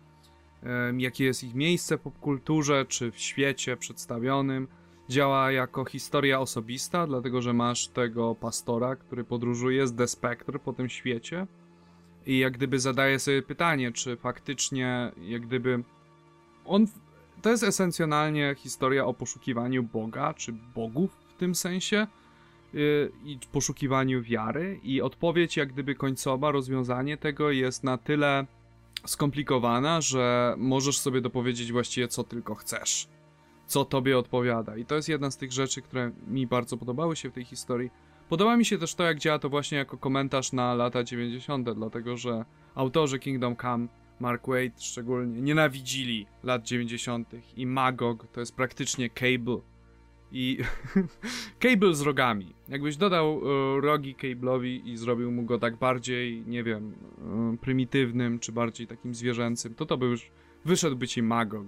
jakie 0.98 1.24
jest 1.24 1.44
ich 1.44 1.54
miejsce 1.54 1.98
w 1.98 2.00
popkulturze 2.00 2.84
czy 2.88 3.12
w 3.12 3.18
świecie 3.18 3.76
przedstawionym. 3.76 4.68
Działa 5.08 5.52
jako 5.52 5.84
historia 5.84 6.40
osobista, 6.40 7.06
dlatego 7.06 7.42
że 7.42 7.52
masz 7.52 7.88
tego 7.88 8.34
pastora, 8.34 8.96
który 8.96 9.24
podróżuje 9.24 9.86
z 9.86 9.96
The 9.96 10.08
Spectre 10.08 10.58
po 10.58 10.72
tym 10.72 10.88
świecie. 10.88 11.46
I 12.26 12.38
jak 12.38 12.52
gdyby 12.52 12.78
zadaje 12.78 13.18
sobie 13.18 13.42
pytanie, 13.42 13.92
czy 13.92 14.16
faktycznie 14.16 15.12
jak 15.22 15.42
gdyby 15.42 15.82
on 16.64 16.86
to 17.42 17.50
jest 17.50 17.62
esencjonalnie 17.62 18.54
historia 18.58 19.06
o 19.06 19.14
poszukiwaniu 19.14 19.82
Boga, 19.82 20.34
czy 20.34 20.52
bogów 20.52 21.10
w 21.28 21.34
tym 21.34 21.54
sensie, 21.54 22.06
Y, 22.74 23.10
i 23.24 23.38
poszukiwaniu 23.52 24.22
wiary. 24.22 24.80
I 24.82 25.02
odpowiedź 25.02 25.56
jak 25.56 25.72
gdyby 25.72 25.94
końcowa, 25.94 26.50
rozwiązanie 26.50 27.16
tego 27.16 27.50
jest 27.50 27.84
na 27.84 27.98
tyle 27.98 28.46
skomplikowana, 29.06 30.00
że 30.00 30.54
możesz 30.58 30.98
sobie 30.98 31.20
dopowiedzieć 31.20 31.72
właściwie 31.72 32.08
co 32.08 32.24
tylko 32.24 32.54
chcesz. 32.54 33.08
Co 33.66 33.84
tobie 33.84 34.18
odpowiada. 34.18 34.76
I 34.76 34.84
to 34.84 34.94
jest 34.94 35.08
jedna 35.08 35.30
z 35.30 35.36
tych 35.36 35.52
rzeczy, 35.52 35.82
które 35.82 36.10
mi 36.26 36.46
bardzo 36.46 36.76
podobały 36.76 37.16
się 37.16 37.30
w 37.30 37.32
tej 37.32 37.44
historii. 37.44 37.90
Podoba 38.28 38.56
mi 38.56 38.64
się 38.64 38.78
też 38.78 38.94
to, 38.94 39.04
jak 39.04 39.18
działa 39.18 39.38
to 39.38 39.48
właśnie 39.48 39.78
jako 39.78 39.98
komentarz 39.98 40.52
na 40.52 40.74
lata 40.74 41.04
90., 41.04 41.70
dlatego 41.70 42.16
że 42.16 42.44
autorzy 42.74 43.18
Kingdom 43.18 43.56
Come, 43.56 43.88
Mark 44.20 44.48
Waid 44.48 44.82
szczególnie, 44.82 45.42
nienawidzili 45.42 46.26
lat 46.42 46.62
90. 46.62 47.28
i 47.56 47.66
Magog 47.66 48.26
to 48.32 48.40
jest 48.40 48.56
praktycznie 48.56 49.10
Cable 49.10 49.73
i 50.34 50.58
Cable 51.62 51.94
z 51.94 52.00
rogami. 52.00 52.54
Jakbyś 52.68 52.96
dodał 52.96 53.38
y, 53.38 53.80
rogi 53.80 54.14
Cable'owi 54.14 54.86
i 54.86 54.96
zrobił 54.96 55.32
mu 55.32 55.42
go 55.42 55.58
tak 55.58 55.76
bardziej, 55.76 56.42
nie 56.46 56.64
wiem, 56.64 56.92
y, 57.54 57.58
prymitywnym, 57.58 58.38
czy 58.38 58.52
bardziej 58.52 58.86
takim 58.86 59.14
zwierzęcym, 59.14 59.74
to 59.74 59.86
to 59.86 59.96
by 59.96 60.06
już 60.06 60.30
wyszedłby 60.64 61.08
ci 61.08 61.22
Magog. 61.22 61.66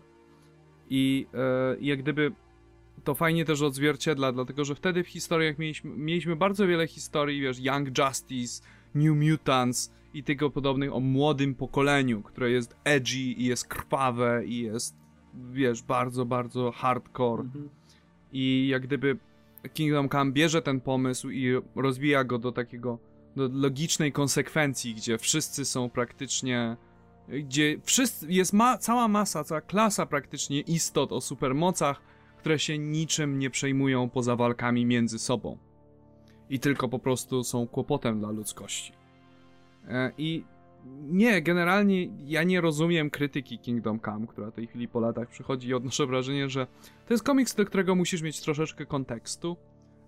I 0.91 1.27
y, 1.79 1.85
jak 1.85 2.03
gdyby 2.03 2.33
to 3.05 3.15
fajnie 3.15 3.45
też 3.45 3.63
odzwierciedla, 3.63 4.33
dlatego 4.33 4.65
że 4.65 4.75
wtedy 4.75 5.05
w 5.05 5.09
historiach 5.09 5.59
mieliśmy, 5.59 5.91
mieliśmy 5.97 6.37
bardzo 6.37 6.67
wiele 6.67 6.87
historii, 6.87 7.41
wiesz, 7.41 7.61
Young 7.61 7.99
Justice, 7.99 8.65
New 8.95 9.17
Mutants 9.17 9.93
i 10.15 10.23
tego 10.23 10.51
podobnych 10.51 10.93
o 10.93 11.01
młodym 11.01 11.55
pokoleniu, 11.55 12.23
które 12.23 12.51
jest 12.51 12.77
edgy 12.85 13.19
i 13.19 13.45
jest 13.45 13.69
krwawe 13.69 14.43
i 14.47 14.59
jest, 14.59 14.97
wiesz, 15.53 15.83
bardzo, 15.83 16.25
bardzo 16.25 16.73
hardcore. 16.73 17.43
Mhm 17.43 17.69
i 18.33 18.69
jak 18.71 18.83
gdyby 18.83 19.17
Kingdom 19.75 20.09
Come 20.09 20.33
bierze 20.33 20.63
ten 20.63 20.81
pomysł 20.81 21.31
i 21.31 21.53
rozwija 21.77 22.25
go 22.25 22.39
do 22.39 22.53
takiego 22.53 22.99
do 23.37 23.49
logicznej 23.53 24.13
konsekwencji, 24.13 24.95
gdzie 24.95 25.19
wszyscy 25.19 25.65
są 25.65 25.91
praktycznie 25.91 26.77
gdzie 27.29 27.79
wszyscy, 27.85 28.27
jest 28.33 28.53
ma, 28.53 28.79
cała 28.79 29.09
masa, 29.09 29.45
cała 29.45 29.61
klasa 29.61 30.07
praktycznie 30.07 30.61
istot 30.61 31.13
o 31.13 31.21
supermocach, 31.21 32.01
które 32.39 32.59
się 32.59 32.79
niczym 32.79 33.39
nie 33.39 33.51
przejmują 33.51 34.09
poza 34.09 34.37
walkami 34.37 34.87
między 34.87 35.19
sobą. 35.19 35.59
I 36.51 36.61
tylko 36.61 36.89
po 36.89 36.99
prostu 36.99 37.45
są 37.45 37.67
kłopotem 37.67 38.19
dla 38.19 38.31
ludzkości. 38.31 38.93
E, 39.89 40.13
I 40.19 40.45
nie, 41.09 41.43
generalnie 41.43 42.09
ja 42.25 42.43
nie 42.43 42.61
rozumiem 42.61 43.11
krytyki 43.11 43.59
Kingdom 43.59 44.01
Come, 44.01 44.27
która 44.27 44.51
w 44.51 44.55
tej 44.55 44.67
chwili 44.67 44.89
po 44.89 45.01
latach 45.01 45.29
przychodzi 45.29 45.69
i 45.69 45.75
odnoszę 45.75 46.07
wrażenie, 46.07 46.49
że 46.49 46.67
to 47.07 47.15
jest 47.15 47.25
komiks, 47.25 47.55
do 47.55 47.65
którego 47.65 47.95
musisz 47.95 48.23
mieć 48.23 48.41
troszeczkę 48.41 48.87
kontekstu, 48.87 49.57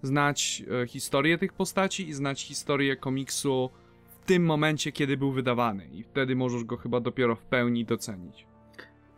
znać 0.02 0.62
e, 0.82 0.86
historię 0.86 1.38
tych 1.38 1.52
postaci 1.52 2.08
i 2.08 2.14
znać 2.14 2.42
historię 2.42 2.96
komiksu 2.96 3.70
w 4.08 4.26
tym 4.26 4.44
momencie, 4.44 4.92
kiedy 4.92 5.16
był 5.16 5.32
wydawany 5.32 5.88
i 5.92 6.02
wtedy 6.02 6.36
możesz 6.36 6.64
go 6.64 6.76
chyba 6.76 7.00
dopiero 7.00 7.36
w 7.36 7.44
pełni 7.44 7.84
docenić. 7.84 8.46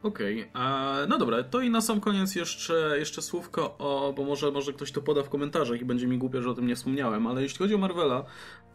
Okej, 0.03 0.49
okay. 0.51 1.07
no 1.09 1.19
dobra, 1.19 1.43
to 1.43 1.61
i 1.61 1.71
na 1.71 1.81
sam 1.81 2.01
koniec 2.01 2.35
jeszcze, 2.35 2.97
jeszcze 2.99 3.23
słówko 3.23 3.79
o, 3.79 4.13
bo 4.17 4.25
może, 4.25 4.51
może 4.51 4.73
ktoś 4.73 4.93
to 4.93 5.01
poda 5.03 5.23
w 5.23 5.29
komentarzach 5.29 5.81
i 5.81 5.85
będzie 5.85 6.07
mi 6.07 6.19
głupio, 6.19 6.43
że 6.43 6.51
o 6.51 6.55
tym 6.55 6.67
nie 6.67 6.77
wspomniałem, 6.77 7.27
ale 7.27 7.43
jeśli 7.43 7.59
chodzi 7.59 7.75
o 7.75 7.79
Marvela, 7.79 8.25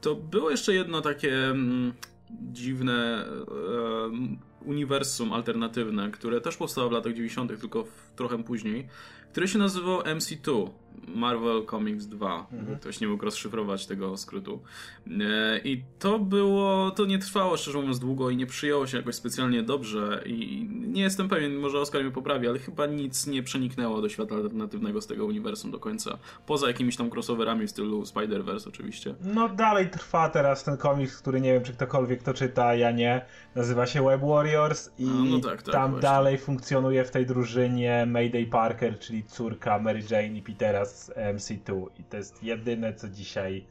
to 0.02 0.16
było 0.16 0.52
jeszcze 0.52 0.74
jedno 0.74 1.02
takie 1.02 1.34
mm, 1.46 1.94
dziwne 2.32 3.26
e, 3.26 4.66
uniwersum 4.66 5.34
alternatywne, 5.34 6.12
które 6.12 6.42
też 6.42 6.58
powstało 6.58 6.90
w 6.90 6.92
latach 6.92 7.14
90., 7.14 7.60
tylko 7.60 7.84
w, 7.84 8.12
trochę 8.16 8.44
później, 8.44 8.88
który 9.32 9.48
się 9.48 9.60
nazywał 9.60 10.00
MC2. 10.00 10.70
Marvel 11.08 11.66
Comics 11.66 12.06
2. 12.06 12.48
Mhm. 12.52 12.80
Ktoś 12.80 13.00
nie 13.00 13.08
mógł 13.08 13.26
rozszyfrować 13.26 13.88
tego 13.88 14.18
skrótu. 14.18 14.60
E, 15.08 15.60
I 15.64 15.84
to 16.00 16.20
było, 16.20 16.92
to 16.92 17.06
nie 17.06 17.20
trwało 17.20 17.58
szczerze 17.58 17.78
mówiąc 17.78 18.00
długo 18.00 18.30
i 18.30 18.38
nie 18.38 18.46
przyjęło 18.46 18.88
się 18.88 18.98
jakoś 18.98 19.16
specjalnie 19.16 19.64
dobrze 19.64 20.24
i 20.26 20.68
nie 20.70 21.02
jestem 21.02 21.30
pewien, 21.30 21.56
może 21.56 21.80
Oskar 21.80 22.02
mnie 22.02 22.12
poprawi, 22.12 22.48
ale 22.48 22.60
chyba 22.60 22.86
nic 22.86 23.28
nie 23.28 23.44
przeniknęło 23.44 24.02
do 24.02 24.10
świata 24.10 24.36
alternatywnego 24.36 25.02
z 25.02 25.08
tego 25.08 25.26
uniwersum 25.26 25.72
do 25.72 25.80
końca. 25.80 26.18
Poza 26.46 26.68
jakimiś 26.68 26.98
tam 26.98 27.10
crossoverami 27.10 27.68
w 27.68 27.72
stylu 27.72 28.02
Spider-Verse 28.02 28.68
oczywiście. 28.68 29.16
No 29.24 29.50
dalej 29.50 29.90
trwa 29.90 30.30
teraz 30.30 30.64
ten 30.64 30.78
komiks, 30.78 31.22
który 31.22 31.42
nie 31.42 31.54
wiem, 31.54 31.64
czy 31.64 31.74
ktokolwiek 31.74 32.24
to 32.24 32.34
czyta, 32.34 32.76
ja 32.76 32.92
nie. 32.92 33.26
Nazywa 33.56 33.86
się 33.86 34.06
Web 34.06 34.22
Warriors 34.22 34.90
i 35.00 35.06
no 35.06 35.40
tak, 35.40 35.64
tak, 35.64 35.74
tam 35.74 35.92
właśnie. 35.92 36.10
dalej 36.10 36.38
funkcjonuje 36.38 37.06
w 37.06 37.12
tej 37.12 37.26
drużynie 37.26 38.06
Mayday 38.08 38.46
Parker, 38.46 39.00
czyli 39.00 39.24
córka 39.24 39.80
Mary 39.80 40.04
Jane 40.10 40.38
i 40.38 40.42
Petera 40.42 40.85
z 40.86 41.10
MC2 41.10 41.88
i 42.00 42.04
to 42.04 42.18
jest 42.18 42.44
jedyne, 42.44 42.94
co 42.94 43.10
dzisiaj 43.10 43.68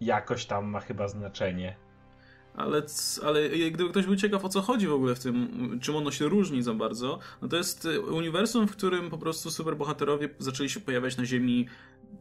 jakoś 0.00 0.46
tam 0.46 0.66
ma 0.66 0.80
chyba 0.80 1.08
znaczenie. 1.08 1.76
Ale, 2.56 2.82
ale 3.24 3.48
gdyby 3.48 3.90
ktoś 3.90 4.06
był 4.06 4.16
ciekaw 4.16 4.44
o 4.44 4.48
co 4.48 4.62
chodzi 4.62 4.86
w 4.86 4.92
ogóle 4.92 5.14
w 5.14 5.20
tym, 5.20 5.78
czym 5.82 5.96
ono 5.96 6.10
się 6.10 6.28
różni 6.28 6.62
za 6.62 6.74
bardzo, 6.74 7.18
no 7.42 7.48
to 7.48 7.56
jest 7.56 7.84
y, 7.84 8.00
uniwersum, 8.00 8.68
w 8.68 8.72
którym 8.72 9.10
po 9.10 9.18
prostu 9.18 9.50
superbohaterowie 9.50 10.28
zaczęli 10.38 10.68
się 10.68 10.80
pojawiać 10.80 11.16
na 11.16 11.24
Ziemi 11.24 11.66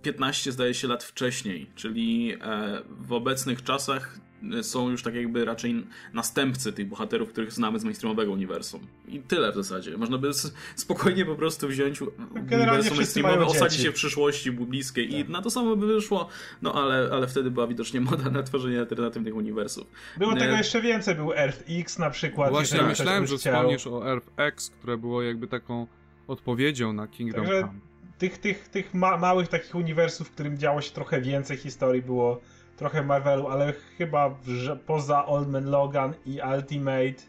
15 0.01 0.51
zdaje 0.51 0.73
się 0.73 0.87
lat 0.87 1.03
wcześniej, 1.03 1.67
czyli 1.75 2.33
e, 2.41 2.81
w 2.89 3.13
obecnych 3.13 3.63
czasach 3.63 4.17
e, 4.59 4.63
są 4.63 4.89
już 4.89 5.03
tak 5.03 5.15
jakby 5.15 5.45
raczej 5.45 5.87
następcy 6.13 6.73
tych 6.73 6.87
bohaterów, 6.87 7.29
których 7.29 7.51
znamy 7.51 7.79
z 7.79 7.83
mainstreamowego 7.83 8.31
uniwersum. 8.31 8.87
I 9.07 9.19
tyle 9.19 9.51
w 9.51 9.55
zasadzie. 9.55 9.97
Można 9.97 10.17
by 10.17 10.31
spokojnie 10.75 11.25
po 11.25 11.35
prostu 11.35 11.67
wziąć 11.67 12.01
u- 12.01 12.11
uniwersum 12.51 12.95
mainstreamowe, 12.97 13.45
osadzić 13.45 13.83
je 13.83 13.91
w 13.91 13.93
przyszłości 13.93 14.51
bliskiej 14.51 15.09
Tak. 15.09 15.29
i 15.29 15.31
na 15.31 15.41
to 15.41 15.49
samo 15.49 15.75
by 15.75 15.87
wyszło, 15.87 16.29
no 16.61 16.73
ale, 16.73 17.09
ale 17.11 17.27
wtedy 17.27 17.51
była 17.51 17.67
widocznie 17.67 18.01
moda 18.01 18.29
na 18.29 18.43
tworzenie 18.43 18.79
alternatywnych 18.79 19.35
uniwersów. 19.35 19.87
Było 20.17 20.33
Nie. 20.33 20.39
tego 20.39 20.55
jeszcze 20.55 20.81
więcej, 20.81 21.15
był 21.15 21.33
Earth 21.33 21.63
X 21.69 21.99
na 21.99 22.09
przykład. 22.09 22.49
Właśnie 22.49 22.81
myślałem, 22.81 23.27
że 23.27 23.37
wspomnisz 23.37 23.87
o 23.87 24.09
Earth 24.11 24.29
X, 24.37 24.69
które 24.69 24.97
było 24.97 25.21
jakby 25.23 25.47
taką 25.47 25.87
odpowiedzią 26.27 26.93
na 26.93 27.07
Kingdom 27.07 27.41
Także- 27.45 27.61
Come. 27.61 27.92
Tych, 28.23 28.37
tych, 28.37 28.69
tych 28.69 28.93
ma 28.93 29.17
małych 29.17 29.47
takich 29.47 29.75
uniwersów, 29.75 30.27
w 30.27 30.31
którym 30.31 30.57
działo 30.57 30.81
się 30.81 30.91
trochę 30.91 31.21
więcej 31.21 31.57
historii, 31.57 32.01
było 32.01 32.41
trochę 32.77 33.03
Marvelu, 33.03 33.47
ale 33.47 33.73
chyba 33.97 34.37
poza 34.85 35.25
Old 35.25 35.49
Man 35.49 35.65
Logan 35.65 36.13
i 36.25 36.39
Ultimate 36.55 37.23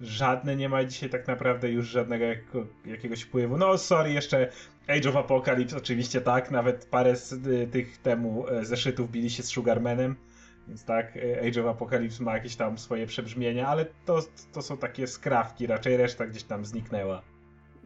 żadne 0.00 0.56
nie 0.56 0.68
ma 0.68 0.84
dzisiaj 0.84 1.10
tak 1.10 1.26
naprawdę 1.26 1.70
już 1.70 1.86
żadnego 1.86 2.24
jakiegoś 2.84 3.22
wpływu. 3.22 3.58
No 3.58 3.78
sorry, 3.78 4.12
jeszcze 4.12 4.48
Age 4.88 5.08
of 5.08 5.16
Apocalypse 5.16 5.76
oczywiście 5.76 6.20
tak, 6.20 6.50
nawet 6.50 6.86
parę 6.86 7.16
z 7.16 7.32
y, 7.32 7.68
tych 7.72 7.98
temu 7.98 8.48
e, 8.48 8.64
zeszytów 8.64 9.10
bili 9.10 9.30
się 9.30 9.42
z 9.42 9.46
Sugarmanem. 9.46 10.16
Więc 10.68 10.84
tak, 10.84 11.16
e, 11.16 11.48
Age 11.48 11.60
of 11.60 11.66
Apocalypse 11.66 12.24
ma 12.24 12.34
jakieś 12.34 12.56
tam 12.56 12.78
swoje 12.78 13.06
przebrzmienia, 13.06 13.68
ale 13.68 13.86
to, 14.06 14.20
to 14.52 14.62
są 14.62 14.76
takie 14.76 15.06
skrawki, 15.06 15.66
raczej 15.66 15.96
reszta 15.96 16.26
gdzieś 16.26 16.42
tam 16.42 16.64
zniknęła. 16.64 17.31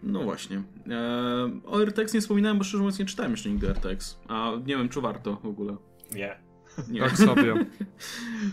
No 0.03 0.23
właśnie. 0.23 0.57
Eee, 0.57 1.61
o 1.67 1.85
RTX 1.85 2.15
nie 2.15 2.21
wspominałem, 2.21 2.59
bo 2.59 2.65
szczerze 2.65 2.79
mówiąc 2.79 2.99
nie 2.99 3.05
czytałem 3.05 3.31
jeszcze 3.31 3.51
nigdy 3.51 3.69
RTX. 3.69 4.19
A 4.29 4.53
nie 4.67 4.77
wiem, 4.77 4.89
czy 4.89 5.01
warto 5.01 5.37
w 5.43 5.47
ogóle. 5.47 5.77
Nie. 6.13 6.47
Nie. 6.89 7.01
Tak 7.01 7.17
sobie. 7.17 7.55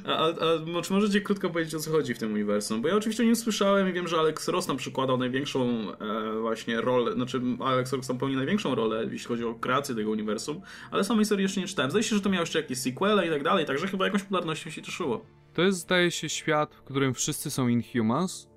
A, 0.05 0.27
a, 0.27 0.81
czy 0.83 0.93
możecie 0.93 1.21
krótko 1.21 1.49
powiedzieć 1.49 1.75
o 1.75 1.79
co 1.79 1.91
chodzi 1.91 2.13
w 2.13 2.19
tym 2.19 2.33
uniwersum? 2.33 2.81
Bo 2.81 2.87
ja 2.87 2.95
oczywiście 2.95 3.23
o 3.23 3.25
nim 3.25 3.35
słyszałem 3.35 3.89
i 3.89 3.93
wiem, 3.93 4.07
że 4.07 4.19
Alex 4.19 4.47
Ross 4.47 4.67
tam 4.67 4.77
przykładał 4.77 5.17
największą 5.17 5.87
e, 5.91 6.39
właśnie 6.39 6.81
rolę, 6.81 7.13
znaczy 7.13 7.41
Alex 7.59 7.93
Ross 7.93 8.07
tam 8.07 8.17
pełni 8.17 8.35
największą 8.35 8.75
rolę, 8.75 9.07
jeśli 9.11 9.27
chodzi 9.27 9.43
o 9.43 9.55
kreację 9.55 9.95
tego 9.95 10.11
uniwersum, 10.11 10.61
ale 10.91 11.03
samej 11.03 11.25
serii 11.25 11.43
jeszcze 11.43 11.61
nie 11.61 11.67
czytałem. 11.67 11.91
Zdaje 11.91 12.03
się, 12.03 12.15
że 12.15 12.21
to 12.21 12.29
miało 12.29 12.41
jeszcze 12.41 12.61
jakieś 12.61 12.77
sequele 12.77 13.27
i 13.27 13.29
tak 13.29 13.43
dalej, 13.43 13.65
także 13.65 13.87
chyba 13.87 14.05
jakąś 14.05 14.21
popularnością 14.23 14.69
się 14.69 14.81
cieszyło. 14.81 15.25
To 15.53 15.61
jest, 15.61 15.79
zdaje 15.79 16.11
się, 16.11 16.29
świat, 16.29 16.75
w 16.75 16.81
którym 16.81 17.13
wszyscy 17.13 17.51
są 17.51 17.67
Inhumans, 17.67 18.47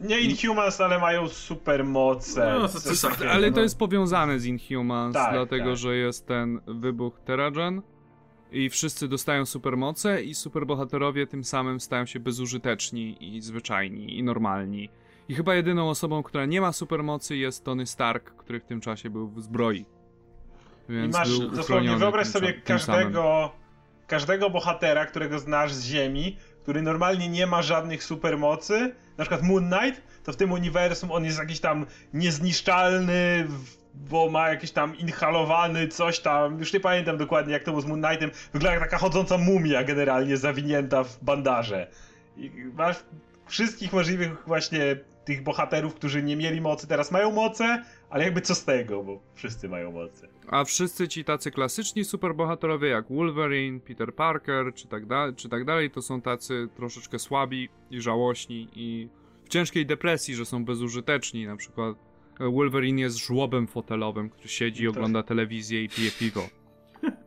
Nie 0.00 0.20
Inhumans, 0.20 0.80
ale 0.80 0.98
mają 0.98 1.28
super 1.28 1.84
moce. 1.84 2.54
No, 2.60 2.68
to 2.68 2.80
coś 2.80 3.00
takiego. 3.00 3.30
ale 3.30 3.50
to 3.50 3.56
no. 3.56 3.62
jest 3.62 3.78
powiązane 3.78 4.38
z 4.40 4.46
Inhumans, 4.46 5.14
Tak, 5.14 5.32
dlatego 5.32 5.64
tak. 5.70 5.76
że 5.76 5.96
jest 5.96 6.26
ten 6.26 6.60
wybuch 6.66 7.20
Terragen 7.20 7.82
i 8.52 8.70
wszyscy 8.70 9.08
dostają 9.08 9.46
supermoce 9.46 10.22
i 10.22 10.34
superbohaterowie 10.34 11.26
tym 11.26 11.44
samym 11.44 11.80
stają 11.80 12.06
się 12.06 12.20
bezużyteczni 12.20 13.36
i 13.36 13.40
zwyczajni 13.40 14.18
i 14.18 14.22
normalni. 14.22 14.88
I 15.28 15.34
chyba 15.34 15.54
jedyną 15.54 15.90
osobą, 15.90 16.22
która 16.22 16.46
nie 16.46 16.60
ma 16.60 16.72
supermocy 16.72 17.36
jest 17.36 17.64
Tony 17.64 17.86
Stark, 17.86 18.30
który 18.36 18.60
w 18.60 18.64
tym 18.64 18.80
czasie 18.80 19.10
był 19.10 19.28
w 19.28 19.42
zbroi. 19.42 19.80
I 20.88 20.92
Więc 20.92 21.16
masz 21.16 21.28
był 21.28 21.38
dosłownie, 21.38 21.62
uchroniony 21.62 21.98
wyobraź 21.98 22.26
sobie 22.26 22.46
samym. 22.48 22.62
każdego, 22.62 23.52
każdego 24.06 24.50
bohatera, 24.50 25.06
którego 25.06 25.38
znasz 25.38 25.72
z 25.72 25.84
Ziemi, 25.84 26.36
który 26.68 26.82
normalnie 26.82 27.28
nie 27.28 27.46
ma 27.46 27.62
żadnych 27.62 28.04
supermocy, 28.04 28.94
na 29.18 29.24
przykład 29.24 29.42
Moon 29.42 29.70
Knight, 29.70 30.02
to 30.24 30.32
w 30.32 30.36
tym 30.36 30.52
uniwersum 30.52 31.12
on 31.12 31.24
jest 31.24 31.38
jakiś 31.38 31.60
tam 31.60 31.86
niezniszczalny, 32.14 33.46
bo 33.94 34.30
ma 34.30 34.48
jakiś 34.48 34.70
tam 34.70 34.96
inhalowany 34.98 35.88
coś 35.88 36.20
tam, 36.20 36.58
już 36.58 36.72
nie 36.72 36.80
pamiętam 36.80 37.16
dokładnie 37.16 37.52
jak 37.52 37.64
to 37.64 37.70
było 37.70 37.80
z 37.80 37.86
Moon 37.86 38.02
Knightem, 38.02 38.30
wygląda 38.52 38.74
jak 38.74 38.82
taka 38.82 38.98
chodząca 38.98 39.38
mumia 39.38 39.84
generalnie 39.84 40.36
zawinięta 40.36 41.04
w 41.04 41.24
bandaże. 41.24 41.86
I 42.36 42.50
masz 42.74 42.96
wszystkich 43.46 43.92
możliwych 43.92 44.42
właśnie 44.46 44.96
tych 45.24 45.42
bohaterów, 45.42 45.94
którzy 45.94 46.22
nie 46.22 46.36
mieli 46.36 46.60
mocy, 46.60 46.86
teraz 46.86 47.10
mają 47.10 47.30
moce, 47.30 47.82
ale 48.10 48.24
jakby 48.24 48.40
co 48.40 48.54
z 48.54 48.64
tego, 48.64 49.02
bo 49.04 49.20
wszyscy 49.34 49.68
mają 49.68 49.92
moce. 49.92 50.28
A 50.48 50.64
wszyscy 50.64 51.08
ci 51.08 51.24
tacy 51.24 51.50
klasyczni 51.50 52.04
superbohaterowie 52.04 52.88
jak 52.88 53.08
Wolverine, 53.12 53.80
Peter 53.80 54.14
Parker 54.14 54.74
czy 54.74 54.88
tak, 54.88 55.06
da- 55.06 55.32
czy 55.32 55.48
tak 55.48 55.64
dalej, 55.64 55.90
to 55.90 56.02
są 56.02 56.20
tacy 56.20 56.68
troszeczkę 56.76 57.18
słabi 57.18 57.68
i 57.90 58.00
żałośni 58.00 58.68
i 58.74 59.08
w 59.44 59.48
ciężkiej 59.48 59.86
depresji, 59.86 60.34
że 60.34 60.44
są 60.46 60.64
bezużyteczni. 60.64 61.46
Na 61.46 61.56
przykład 61.56 61.96
e, 62.40 62.50
Wolverine 62.50 63.00
jest 63.00 63.16
żłobem 63.16 63.66
fotelowym, 63.66 64.30
który 64.30 64.48
siedzi, 64.48 64.86
Tak. 64.86 64.96
ogląda 64.96 65.22
telewizję 65.22 65.84
i 65.84 65.88
pije 65.88 66.10
piwo. 66.10 66.42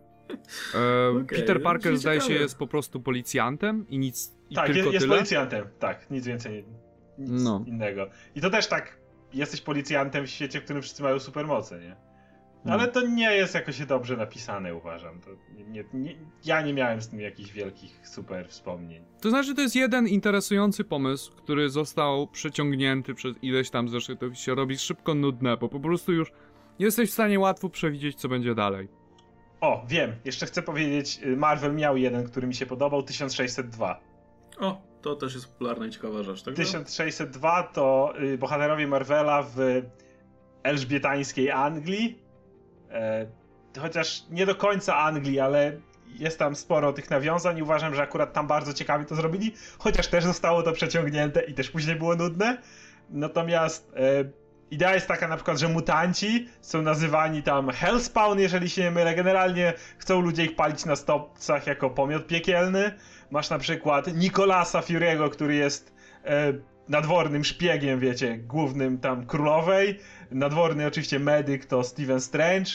E, 0.76 1.10
Okej, 1.10 1.40
Peter 1.40 1.62
Parker 1.62 1.98
zdaje 1.98 2.20
się 2.20 2.28
ciekawie. 2.28 2.42
jest 2.44 2.58
po 2.58 2.68
prostu 2.68 3.00
policjantem 3.02 3.86
i 3.90 3.98
nic 4.00 4.32
i 4.50 4.56
tak, 4.56 4.66
tylko 4.66 4.78
jest, 4.80 4.94
jest 4.94 5.06
tyle. 5.06 5.16
policjantem, 5.16 5.66
tak, 5.80 6.12
nic 6.12 6.28
więcej, 6.28 6.66
nic 7.18 7.44
No. 7.44 7.64
innego. 7.68 8.10
I 8.36 8.42
to 8.42 8.50
też 8.50 8.68
tak, 8.68 8.98
jesteś 9.34 9.62
policjantem 9.62 10.26
w 10.26 10.30
świecie, 10.30 10.62
w 10.62 10.64
którym 10.64 10.82
wszyscy 10.82 11.04
mają 11.04 11.20
supermoce, 11.20 11.80
nie? 11.80 11.96
No. 12.66 12.74
Ale 12.74 12.88
to 12.88 13.02
nie 13.08 13.32
jest 13.32 13.54
jakoś 13.54 13.86
dobrze 13.86 14.18
napisane, 14.18 14.76
uważam. 14.76 15.22
To 15.22 15.30
nie, 15.56 15.64
nie, 15.64 15.84
nie, 15.94 16.16
ja 16.46 16.62
nie 16.62 16.74
miałem 16.74 17.02
z 17.02 17.10
tym 17.10 17.20
jakichś 17.20 17.52
wielkich 17.52 18.08
super 18.08 18.48
wspomnień. 18.48 19.04
To 19.22 19.30
znaczy, 19.30 19.56
to 19.56 19.62
jest 19.62 19.76
jeden 19.76 20.08
interesujący 20.08 20.84
pomysł, 20.84 21.32
który 21.36 21.70
został 21.70 22.28
przeciągnięty 22.28 23.14
przez 23.14 23.36
ileś 23.42 23.70
tam 23.70 23.90
zeszytów 23.90 24.34
i 24.34 24.36
się 24.36 24.56
robi 24.56 24.78
szybko 24.78 25.16
nudne, 25.16 25.58
bo 25.58 25.70
po 25.70 25.80
prostu 25.80 26.12
już 26.12 26.32
nie 26.80 26.86
jesteś 26.86 27.10
w 27.10 27.14
stanie 27.14 27.40
łatwo 27.40 27.70
przewidzieć, 27.70 28.20
co 28.20 28.30
będzie 28.30 28.56
dalej. 28.56 28.88
O, 29.62 29.86
wiem, 29.88 30.16
jeszcze 30.26 30.46
chcę 30.46 30.62
powiedzieć, 30.62 31.20
y, 31.24 31.38
Marvel 31.38 31.76
miał 31.76 31.98
jeden, 31.98 32.24
który 32.24 32.48
mi 32.48 32.56
się 32.56 32.66
podobał, 32.66 33.04
1602. 33.04 34.00
O, 34.60 34.82
to 35.02 35.16
też 35.16 35.34
jest 35.34 35.48
popularna 35.48 35.86
i 35.86 35.90
ciekawa 35.90 36.24
rzecz, 36.24 36.44
tak? 36.44 36.56
1602 36.56 37.64
to 37.64 38.14
y, 38.22 38.38
bohaterowie 38.38 38.88
Marvela 38.88 39.44
w 39.44 39.82
elżbietańskiej 40.64 41.52
Anglii. 41.52 42.20
E, 42.92 43.26
chociaż 43.80 44.24
nie 44.30 44.46
do 44.46 44.56
końca 44.56 44.98
Anglii, 44.98 45.40
ale 45.40 45.78
jest 46.08 46.40
tam 46.40 46.56
sporo 46.56 46.94
tych 46.94 47.10
nawiązań 47.10 47.58
i 47.58 47.64
uważam, 47.64 47.96
że 47.96 48.02
akurat 48.02 48.34
tam 48.34 48.48
bardzo 48.48 48.74
ciekawie 48.74 49.06
to 49.06 49.16
zrobili, 49.16 49.54
chociaż 49.78 50.08
też 50.08 50.24
zostało 50.24 50.64
to 50.64 50.72
przeciągnięte 50.72 51.42
i 51.42 51.54
też 51.54 51.72
później 51.72 51.96
było 51.96 52.16
nudne. 52.16 52.58
Natomiast 53.10 53.92
e, 53.96 54.24
idea 54.72 54.94
jest 54.94 55.08
taka 55.08 55.28
na 55.28 55.36
przykład, 55.36 55.60
że 55.60 55.68
mutanci 55.68 56.48
są 56.62 56.82
nazywani 56.82 57.44
tam 57.44 57.70
Hellspawn, 57.70 58.40
jeżeli 58.40 58.70
się 58.70 58.82
nie 58.84 58.92
mylę. 58.92 59.16
Generalnie 59.16 59.74
chcą 59.98 60.22
ludzie 60.22 60.46
ich 60.46 60.56
palić 60.56 60.86
na 60.86 60.96
stopcach 60.96 61.68
jako 61.68 61.90
pomiot 61.90 62.28
piekielny. 62.28 62.92
Masz 63.32 63.50
na 63.50 63.60
przykład 63.60 64.16
Nikolasa 64.16 64.80
Fury'ego, 64.80 65.30
który 65.30 65.56
jest 65.56 65.94
e, 66.26 66.54
nadwornym 66.90 67.44
szpiegiem, 67.44 68.00
wiecie, 68.00 68.38
głównym 68.38 68.98
tam 68.98 69.26
królowej. 69.26 70.00
Nadworny 70.32 70.88
oczywiście 70.88 71.20
medyk 71.20 71.66
to 71.66 71.84
Steven 71.84 72.22
Strange. 72.22 72.72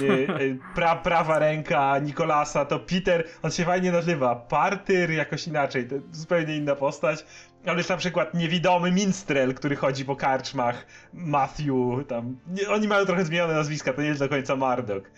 E, 0.00 0.34
e, 0.34 0.38
pra, 0.74 0.96
prawa 0.96 1.38
ręka 1.38 1.98
Nikolasa 1.98 2.64
to 2.64 2.78
Peter. 2.78 3.24
On 3.42 3.50
się 3.50 3.64
fajnie 3.64 3.92
nazywa. 3.92 4.36
Partyr, 4.36 5.10
jakoś 5.10 5.46
inaczej. 5.46 5.86
To 5.88 5.94
zupełnie 6.12 6.56
inna 6.56 6.76
postać. 6.76 7.24
Ale 7.66 7.76
jest 7.76 7.90
na 7.90 7.96
przykład 7.96 8.34
niewidomy 8.34 8.92
minstrel, 8.92 9.54
który 9.54 9.76
chodzi 9.76 10.04
po 10.04 10.16
karczmach. 10.16 10.86
Matthew, 11.14 12.06
tam. 12.08 12.36
Oni 12.68 12.88
mają 12.88 13.06
trochę 13.06 13.24
zmienione 13.24 13.54
nazwiska, 13.54 13.92
to 13.92 14.02
nie 14.02 14.08
jest 14.08 14.20
do 14.20 14.28
końca 14.28 14.56
Mardok. 14.56 15.10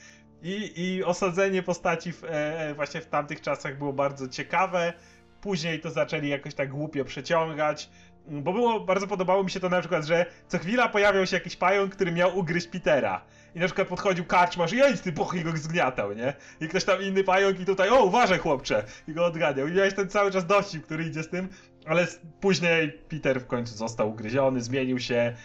I, 0.42 0.72
I 0.76 1.04
osadzenie 1.04 1.62
postaci 1.62 2.12
w, 2.12 2.24
e, 2.24 2.74
właśnie 2.74 3.00
w 3.00 3.06
tamtych 3.06 3.40
czasach 3.40 3.78
było 3.78 3.92
bardzo 3.92 4.28
ciekawe. 4.28 4.92
Później 5.40 5.80
to 5.80 5.90
zaczęli 5.90 6.28
jakoś 6.28 6.54
tak 6.54 6.68
głupio 6.68 7.04
przeciągać. 7.04 7.90
bo 8.26 8.52
było, 8.52 8.80
bardzo 8.80 9.06
podobało 9.06 9.44
mi 9.44 9.50
się 9.50 9.60
to 9.60 9.68
na 9.68 9.80
przykład, 9.80 10.04
że 10.04 10.26
co 10.48 10.58
chwila 10.58 10.88
pojawiał 10.88 11.26
się 11.26 11.36
jakiś 11.36 11.56
pająk, 11.56 11.94
który 11.94 12.12
miał 12.12 12.38
ugryźć 12.38 12.66
Petera. 12.66 13.24
I 13.54 13.58
na 13.58 13.66
przykład 13.66 13.88
podchodził 13.88 14.24
karczmasz 14.24 14.72
i 14.72 14.76
jedź 14.76 15.00
ty 15.00 15.12
poch 15.12 15.34
i 15.34 15.44
go 15.44 15.56
zgniatał, 15.56 16.12
nie? 16.12 16.34
I 16.60 16.68
ktoś 16.68 16.84
tam 16.84 17.02
inny 17.02 17.24
pająk 17.24 17.60
i 17.60 17.64
tutaj, 17.64 17.88
o 17.88 18.04
uważaj 18.04 18.38
chłopcze! 18.38 18.84
I 19.08 19.12
go 19.14 19.26
odganiał. 19.26 19.68
I 19.68 19.72
miałeś 19.72 19.94
ten 19.94 20.08
cały 20.08 20.30
czas 20.30 20.46
dowcip, 20.46 20.84
który 20.84 21.04
idzie 21.04 21.22
z 21.22 21.28
tym, 21.28 21.48
ale 21.86 22.06
później 22.40 22.92
Peter 23.08 23.40
w 23.40 23.46
końcu 23.46 23.74
został 23.74 24.10
ugryziony, 24.10 24.62
zmienił 24.62 24.98
się, 24.98 25.36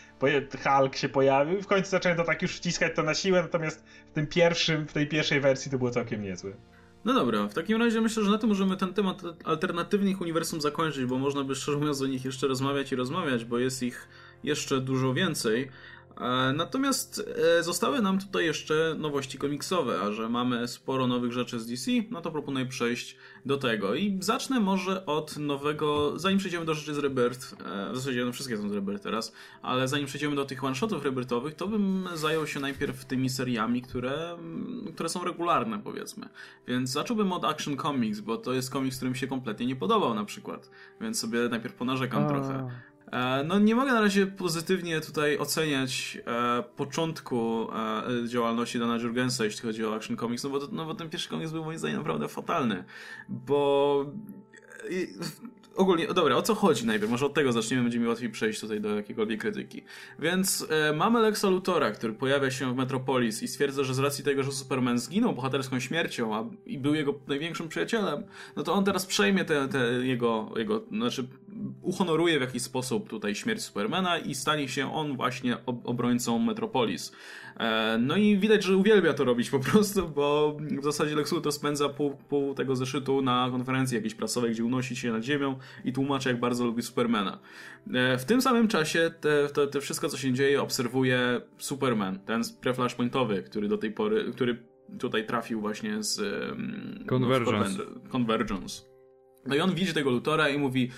Hulk 0.63 0.95
się 0.95 1.09
pojawił 1.09 1.57
i 1.59 1.61
w 1.61 1.67
końcu 1.67 1.89
zacząłem 1.89 2.17
to 2.17 2.23
tak 2.23 2.41
już 2.41 2.55
wciskać 2.55 2.95
to 2.95 3.03
na 3.03 3.13
siłę, 3.13 3.41
natomiast 3.41 3.83
w 4.11 4.13
tym 4.13 4.27
pierwszym, 4.27 4.88
w 4.88 4.93
tej 4.93 5.07
pierwszej 5.07 5.41
wersji 5.41 5.71
to 5.71 5.77
było 5.77 5.91
całkiem 5.91 6.21
niezłe. 6.21 6.51
No 7.05 7.13
dobra, 7.13 7.47
w 7.47 7.53
takim 7.53 7.81
razie 7.81 8.01
myślę, 8.01 8.23
że 8.23 8.31
na 8.31 8.38
tym 8.38 8.49
możemy 8.49 8.77
ten 8.77 8.93
temat 8.93 9.21
alternatywnych 9.43 10.21
uniwersum 10.21 10.61
zakończyć, 10.61 11.05
bo 11.05 11.17
można 11.17 11.43
by 11.43 11.55
szczerze 11.55 11.77
mówiąc 11.77 12.01
o 12.01 12.07
nich 12.07 12.25
jeszcze 12.25 12.47
rozmawiać 12.47 12.91
i 12.91 12.95
rozmawiać, 12.95 13.45
bo 13.45 13.59
jest 13.59 13.83
ich 13.83 14.07
jeszcze 14.43 14.81
dużo 14.81 15.13
więcej. 15.13 15.69
E, 16.22 16.53
natomiast 16.53 17.24
e, 17.59 17.63
zostały 17.63 18.01
nam 18.01 18.20
tutaj 18.20 18.45
jeszcze 18.45 18.95
nowości 18.99 19.38
komiksowe, 19.38 19.99
a 20.01 20.11
że 20.11 20.30
mamy 20.30 20.68
sporo 20.68 21.07
nowych 21.07 21.32
rzeczy 21.32 21.59
z 21.59 21.68
DC, 21.68 21.91
no 22.11 22.22
to 22.22 22.32
proponuję 22.32 22.65
przejść 22.65 23.18
do 23.45 23.57
tego. 23.57 23.95
I 23.95 24.18
zacznę 24.22 24.59
może 24.59 25.05
od 25.05 25.38
nowego, 25.38 26.20
zanim 26.20 26.39
przejdziemy 26.39 26.65
do 26.65 26.74
rzeczy 26.74 26.93
z 26.93 26.97
Rebirth, 26.97 27.53
e, 27.53 27.93
w 27.93 27.97
zasadzie 27.97 28.26
no 28.26 28.32
wszystkie 28.32 28.57
są 28.57 28.70
z 28.70 28.74
Rebirth 28.74 29.03
teraz, 29.03 29.34
ale 29.61 29.88
zanim 29.88 30.05
przejdziemy 30.05 30.36
do 30.36 30.45
tych 30.45 30.63
one-shotów 30.63 31.03
Rebirthowych, 31.03 31.55
to 31.55 31.68
bym 31.68 32.09
zajął 32.13 32.47
się 32.47 32.59
najpierw 32.59 33.05
tymi 33.05 33.30
seriami, 33.30 33.82
które, 33.82 34.32
mm, 34.32 34.91
które 34.93 35.09
są 35.09 35.24
regularne 35.24 35.80
powiedzmy. 35.80 36.30
Więc 36.68 36.89
zacząłbym 36.89 37.32
od 37.32 37.45
Action 37.45 37.78
Comics, 37.78 38.20
bo 38.20 38.38
to 38.38 38.53
jest 38.53 38.72
komiks, 38.72 38.97
który 38.97 39.11
mi 39.11 39.18
się 39.18 39.28
kompletnie 39.28 39.65
nie 39.65 39.76
podobał 39.76 40.13
na 40.13 40.26
przykład, 40.26 40.70
więc 41.01 41.20
sobie 41.20 41.49
najpierw 41.49 41.76
ponarzekam 41.76 42.24
a. 42.24 42.28
trochę. 42.28 42.70
E, 43.12 43.43
no 43.43 43.60
nie 43.60 43.76
mogę 43.76 43.93
na 43.93 44.01
razie 44.01 44.28
pozytywnie 44.28 45.01
tutaj 45.01 45.38
oceniać 45.38 46.18
e, 46.28 46.64
początku 46.64 47.68
e, 47.72 48.28
działalności 48.28 48.80
Dana 48.80 48.95
Jurgensa, 48.97 49.45
jeśli 49.45 49.62
chodzi 49.62 49.86
o 49.86 49.95
Action 49.95 50.18
Comics, 50.18 50.43
no 50.43 50.49
bo, 50.49 50.60
to, 50.60 50.68
no 50.72 50.86
bo 50.86 50.95
ten 50.95 51.10
pierwszy 51.10 51.30
komiks 51.30 51.51
był 51.51 51.66
moim 51.66 51.80
zdaniem 51.80 51.97
naprawdę 51.97 52.28
fatalny, 52.28 52.84
bo 53.30 54.05
ogólnie, 55.78 56.07
dobra, 56.07 56.36
o 56.36 56.41
co 56.41 56.55
chodzi 56.55 56.86
najpierw? 56.86 57.11
Może 57.11 57.25
od 57.25 57.34
tego 57.34 57.51
zaczniemy, 57.51 57.84
będzie 57.84 57.99
mi 57.99 58.07
łatwiej 58.07 58.30
przejść 58.30 58.59
tutaj 58.59 58.82
do 58.82 58.95
jakiejkolwiek 58.95 59.41
krytyki. 59.41 59.84
Więc 60.19 60.67
e, 60.69 60.93
mamy 60.93 61.19
Lexa 61.19 61.43
Lutora, 61.43 61.91
który 61.91 62.13
pojawia 62.13 62.51
się 62.51 62.73
w 62.73 62.75
Metropolis 62.75 63.43
i 63.43 63.47
stwierdza, 63.47 63.84
że 63.84 63.93
z 63.93 63.99
racji 63.99 64.23
tego, 64.23 64.43
że 64.43 64.51
Superman 64.51 64.99
zginął 64.99 65.34
bohaterską 65.34 65.80
śmiercią 65.80 66.36
a, 66.36 66.45
i 66.65 66.78
był 66.78 66.95
jego 66.95 67.13
największym 67.28 67.69
przyjacielem, 67.69 68.23
no 68.55 68.63
to 68.63 68.73
on 68.73 68.86
teraz 68.86 69.05
przejmie 69.05 69.45
te, 69.45 69.67
te 69.67 69.80
jego, 69.88 70.49
jego, 70.55 70.84
znaczy 70.91 71.28
uhonoruje 71.82 72.38
w 72.38 72.41
jakiś 72.41 72.61
sposób 72.61 73.09
tutaj 73.09 73.36
śmierć 73.36 73.61
Supermana 73.61 74.17
i 74.17 74.36
stanie 74.36 74.67
się 74.69 74.93
on 74.93 75.17
właśnie 75.17 75.57
obrońcą 75.65 76.39
Metropolis. 76.39 77.11
E, 77.60 77.97
no 77.97 78.16
i 78.16 78.38
widać, 78.38 78.64
że 78.64 78.78
uwielbia 78.78 79.14
to 79.14 79.24
robić 79.26 79.49
po 79.49 79.60
prostu, 79.60 80.10
bo 80.10 80.58
w 80.82 80.84
zasadzie 80.84 81.16
Lex 81.16 81.32
Luthor 81.32 81.51
spędza 81.51 81.89
pół, 81.89 82.16
pół 82.30 82.53
tego 82.53 82.76
zeszytu 82.76 83.22
na 83.22 83.47
konferencji 83.51 83.95
jakiejś 83.95 84.16
prasowej, 84.16 84.51
gdzie 84.51 84.66
unosi 84.66 84.95
się 84.95 85.12
nad 85.12 85.24
ziemią 85.24 85.58
i 85.86 85.93
tłumaczy, 85.93 86.30
jak 86.30 86.39
bardzo 86.39 86.66
lubi 86.66 86.82
Supermana. 86.82 87.39
E, 87.93 88.18
w 88.18 88.26
tym 88.26 88.41
samym 88.41 88.68
czasie 88.68 89.12
te, 89.22 89.49
te, 89.49 89.68
te 89.68 89.82
wszystko, 89.82 90.10
co 90.10 90.18
się 90.18 90.34
dzieje, 90.34 90.62
obserwuje 90.62 91.41
Superman, 91.58 92.20
ten 92.20 92.41
pre-flashpointowy, 92.41 93.43
który 93.43 93.68
do 93.68 93.78
tej 93.78 93.91
pory, 93.91 94.32
który 94.32 94.64
tutaj 94.99 95.26
trafił 95.26 95.62
właśnie 95.62 96.03
z 96.03 96.22
Convergence. 97.08 97.78
No, 97.78 98.10
Convergence. 98.12 98.82
No 99.45 99.55
i 99.55 99.60
on 99.60 99.76
widzi 99.76 99.93
tego 99.93 100.12
Lutora 100.12 100.49
i 100.49 100.58
mówi 100.58 100.91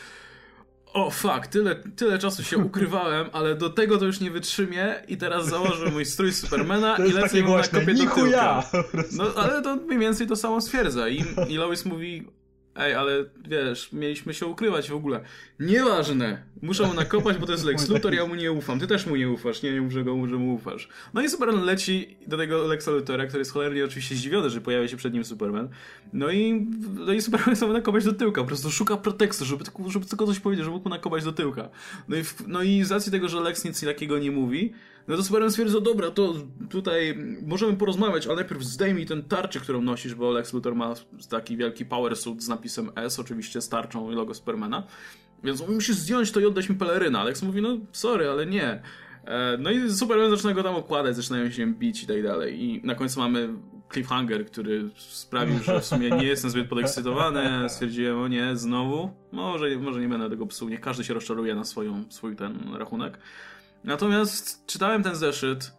o 0.93 1.11
fuck, 1.11 1.47
tyle, 1.47 1.75
tyle 1.75 2.19
czasu 2.19 2.43
się 2.43 2.57
ukrywałem, 2.57 3.29
ale 3.33 3.55
do 3.55 3.69
tego 3.69 3.97
to 3.97 4.05
już 4.05 4.19
nie 4.19 4.31
wytrzymię 4.31 4.95
i 5.07 5.17
teraz 5.17 5.47
założę 5.47 5.91
mój 5.91 6.05
strój 6.05 6.33
Supermana 6.33 6.97
i 6.97 7.11
lecę 7.11 7.41
mu 7.41 7.57
na 7.57 7.63
kopię 7.63 7.93
do 7.93 8.15
tyłka. 8.15 8.63
No 9.11 9.25
ale 9.35 9.61
to 9.61 9.75
mniej 9.75 9.99
więcej 9.99 10.27
to 10.27 10.35
samo 10.35 10.61
stwierdza 10.61 11.09
i, 11.09 11.23
i 11.49 11.55
Lois 11.55 11.85
mówi 11.85 12.27
ej, 12.79 12.93
ale 12.93 13.25
wiesz, 13.47 13.91
mieliśmy 13.93 14.33
się 14.33 14.45
ukrywać 14.45 14.89
w 14.89 14.95
ogóle. 14.95 15.23
Nieważne, 15.59 16.43
muszę 16.61 16.87
mu 16.87 16.93
nakopać, 16.93 17.37
bo 17.37 17.45
to 17.45 17.51
jest 17.51 17.65
Lex 17.65 17.87
Luthor, 17.89 18.13
ja 18.13 18.25
mu 18.25 18.35
nie 18.35 18.51
ufam. 18.51 18.79
Ty 18.79 18.87
też 18.87 19.05
mu 19.05 19.15
nie 19.15 19.29
ufasz, 19.29 19.63
nie, 19.63 19.73
nie 19.73 19.81
mów, 19.81 19.91
że, 19.91 20.03
go, 20.03 20.27
że 20.27 20.35
mu 20.35 20.53
ufasz. 20.53 20.89
No 21.13 21.21
i 21.21 21.29
Superman 21.29 21.65
leci 21.65 22.17
do 22.27 22.37
tego 22.37 22.67
Lexa 22.67 22.87
Luthora, 22.91 23.25
który 23.25 23.41
jest 23.41 23.51
cholernie 23.51 23.85
oczywiście 23.85 24.15
zdziwiony, 24.15 24.49
że 24.49 24.61
pojawia 24.61 24.87
się 24.87 24.97
przed 24.97 25.13
nim 25.13 25.25
Superman. 25.25 25.69
No 26.13 26.31
i, 26.31 26.67
no 26.95 27.13
i 27.13 27.21
Superman 27.21 27.55
chce 27.55 27.67
mu 27.67 27.73
nakopać 27.73 28.05
do 28.05 28.13
tyłka, 28.13 28.41
po 28.41 28.47
prostu 28.47 28.71
szuka 28.71 28.97
pretekstu, 28.97 29.45
żeby, 29.45 29.63
żeby 29.87 30.05
tylko 30.05 30.25
coś 30.25 30.39
powiedzieć, 30.39 30.65
żeby 30.65 30.75
mógł 30.75 30.89
mu 30.89 30.95
nakopać 30.95 31.23
do 31.23 31.31
tyłka. 31.31 31.69
No 32.07 32.17
i, 32.17 32.23
no 32.47 32.61
i 32.61 32.83
z 32.83 32.91
racji 32.91 33.11
tego, 33.11 33.29
że 33.29 33.39
Lex 33.39 33.65
nic 33.65 33.85
takiego 33.85 34.19
nie 34.19 34.31
mówi, 34.31 34.73
no 35.09 35.17
to 35.17 35.23
Superman 35.23 35.51
stwierdza, 35.51 35.81
dobra, 35.81 36.11
to 36.11 36.33
tutaj 36.69 37.17
możemy 37.41 37.77
porozmawiać, 37.77 38.27
ale 38.27 38.35
najpierw 38.35 38.63
zdejmij 38.63 39.05
ten 39.05 39.23
tarczy, 39.23 39.59
którą 39.59 39.81
nosisz, 39.81 40.15
bo 40.15 40.31
Lex 40.31 40.53
Luthor 40.53 40.75
ma 40.75 40.93
taki 41.29 41.57
wielki 41.57 41.85
power 41.85 42.15
suit 42.15 42.43
z 42.43 42.47
napisem 42.47 42.91
S, 42.95 43.19
oczywiście 43.19 43.61
z 43.61 43.69
tarczą 43.69 44.11
i 44.11 44.15
logo 44.15 44.33
Supermana. 44.33 44.83
Więc 45.43 45.61
on 45.61 45.73
musi 45.73 45.93
zdjąć 45.93 46.31
to 46.31 46.39
i 46.39 46.45
oddać 46.45 46.69
mi 46.69 46.75
pelerynę. 46.75 47.19
Alex 47.19 47.43
mówi, 47.43 47.61
no 47.61 47.77
sorry, 47.91 48.29
ale 48.29 48.45
nie. 48.45 48.81
E, 49.25 49.57
no 49.59 49.71
i 49.71 49.91
Superman 49.91 50.29
zaczyna 50.29 50.53
go 50.53 50.63
tam 50.63 50.75
okładać, 50.75 51.15
zaczynają 51.15 51.51
się 51.51 51.73
bić 51.73 52.03
i 52.03 52.07
tak 52.07 52.23
dalej. 52.23 52.63
I 52.63 52.81
na 52.83 52.95
końcu 52.95 53.19
mamy 53.19 53.49
cliffhanger, 53.93 54.45
który 54.45 54.89
sprawił, 54.97 55.59
że 55.59 55.79
w 55.79 55.85
sumie 55.85 56.09
nie 56.09 56.25
jestem 56.25 56.51
zbyt 56.51 56.69
podekscytowany. 56.69 57.69
Stwierdziłem, 57.69 58.19
o 58.19 58.27
nie, 58.27 58.55
znowu. 58.55 59.11
Może, 59.31 59.77
może 59.77 60.01
nie 60.01 60.09
będę 60.09 60.29
tego 60.29 60.47
psuł, 60.47 60.69
niech 60.69 60.81
każdy 60.81 61.03
się 61.03 61.13
rozczaruje 61.13 61.55
na 61.55 61.63
swoją, 61.63 62.03
swój 62.09 62.35
ten 62.35 62.73
rachunek. 62.75 63.19
Natomiast 63.83 64.65
czytałem 64.65 65.03
ten 65.03 65.15
zeszyt 65.15 65.71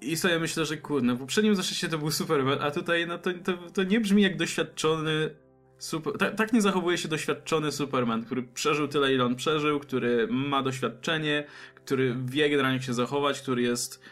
i 0.00 0.16
sobie 0.16 0.38
myślę, 0.38 0.64
że 0.64 0.76
kurde, 0.76 1.14
w 1.14 1.18
poprzednim 1.18 1.56
zeszycie 1.56 1.88
to 1.88 1.98
był 1.98 2.10
Superman, 2.10 2.58
a 2.62 2.70
tutaj 2.70 3.06
no 3.06 3.18
to, 3.18 3.30
to, 3.44 3.52
to 3.70 3.82
nie 3.82 4.00
brzmi 4.00 4.22
jak 4.22 4.36
doświadczony 4.36 5.30
Super, 5.78 6.18
tak, 6.18 6.34
tak 6.34 6.52
nie 6.52 6.62
zachowuje 6.62 6.98
się 6.98 7.08
doświadczony 7.08 7.72
Superman, 7.72 8.24
który 8.24 8.42
przeżył 8.42 8.88
tyle, 8.88 9.14
ile 9.14 9.24
on 9.24 9.36
przeżył, 9.36 9.80
który 9.80 10.28
ma 10.30 10.62
doświadczenie, 10.62 11.44
który 11.74 12.16
wie 12.24 12.50
generalnie 12.50 12.76
jak 12.76 12.86
się 12.86 12.94
zachować, 12.94 13.40
który 13.40 13.62
jest 13.62 14.02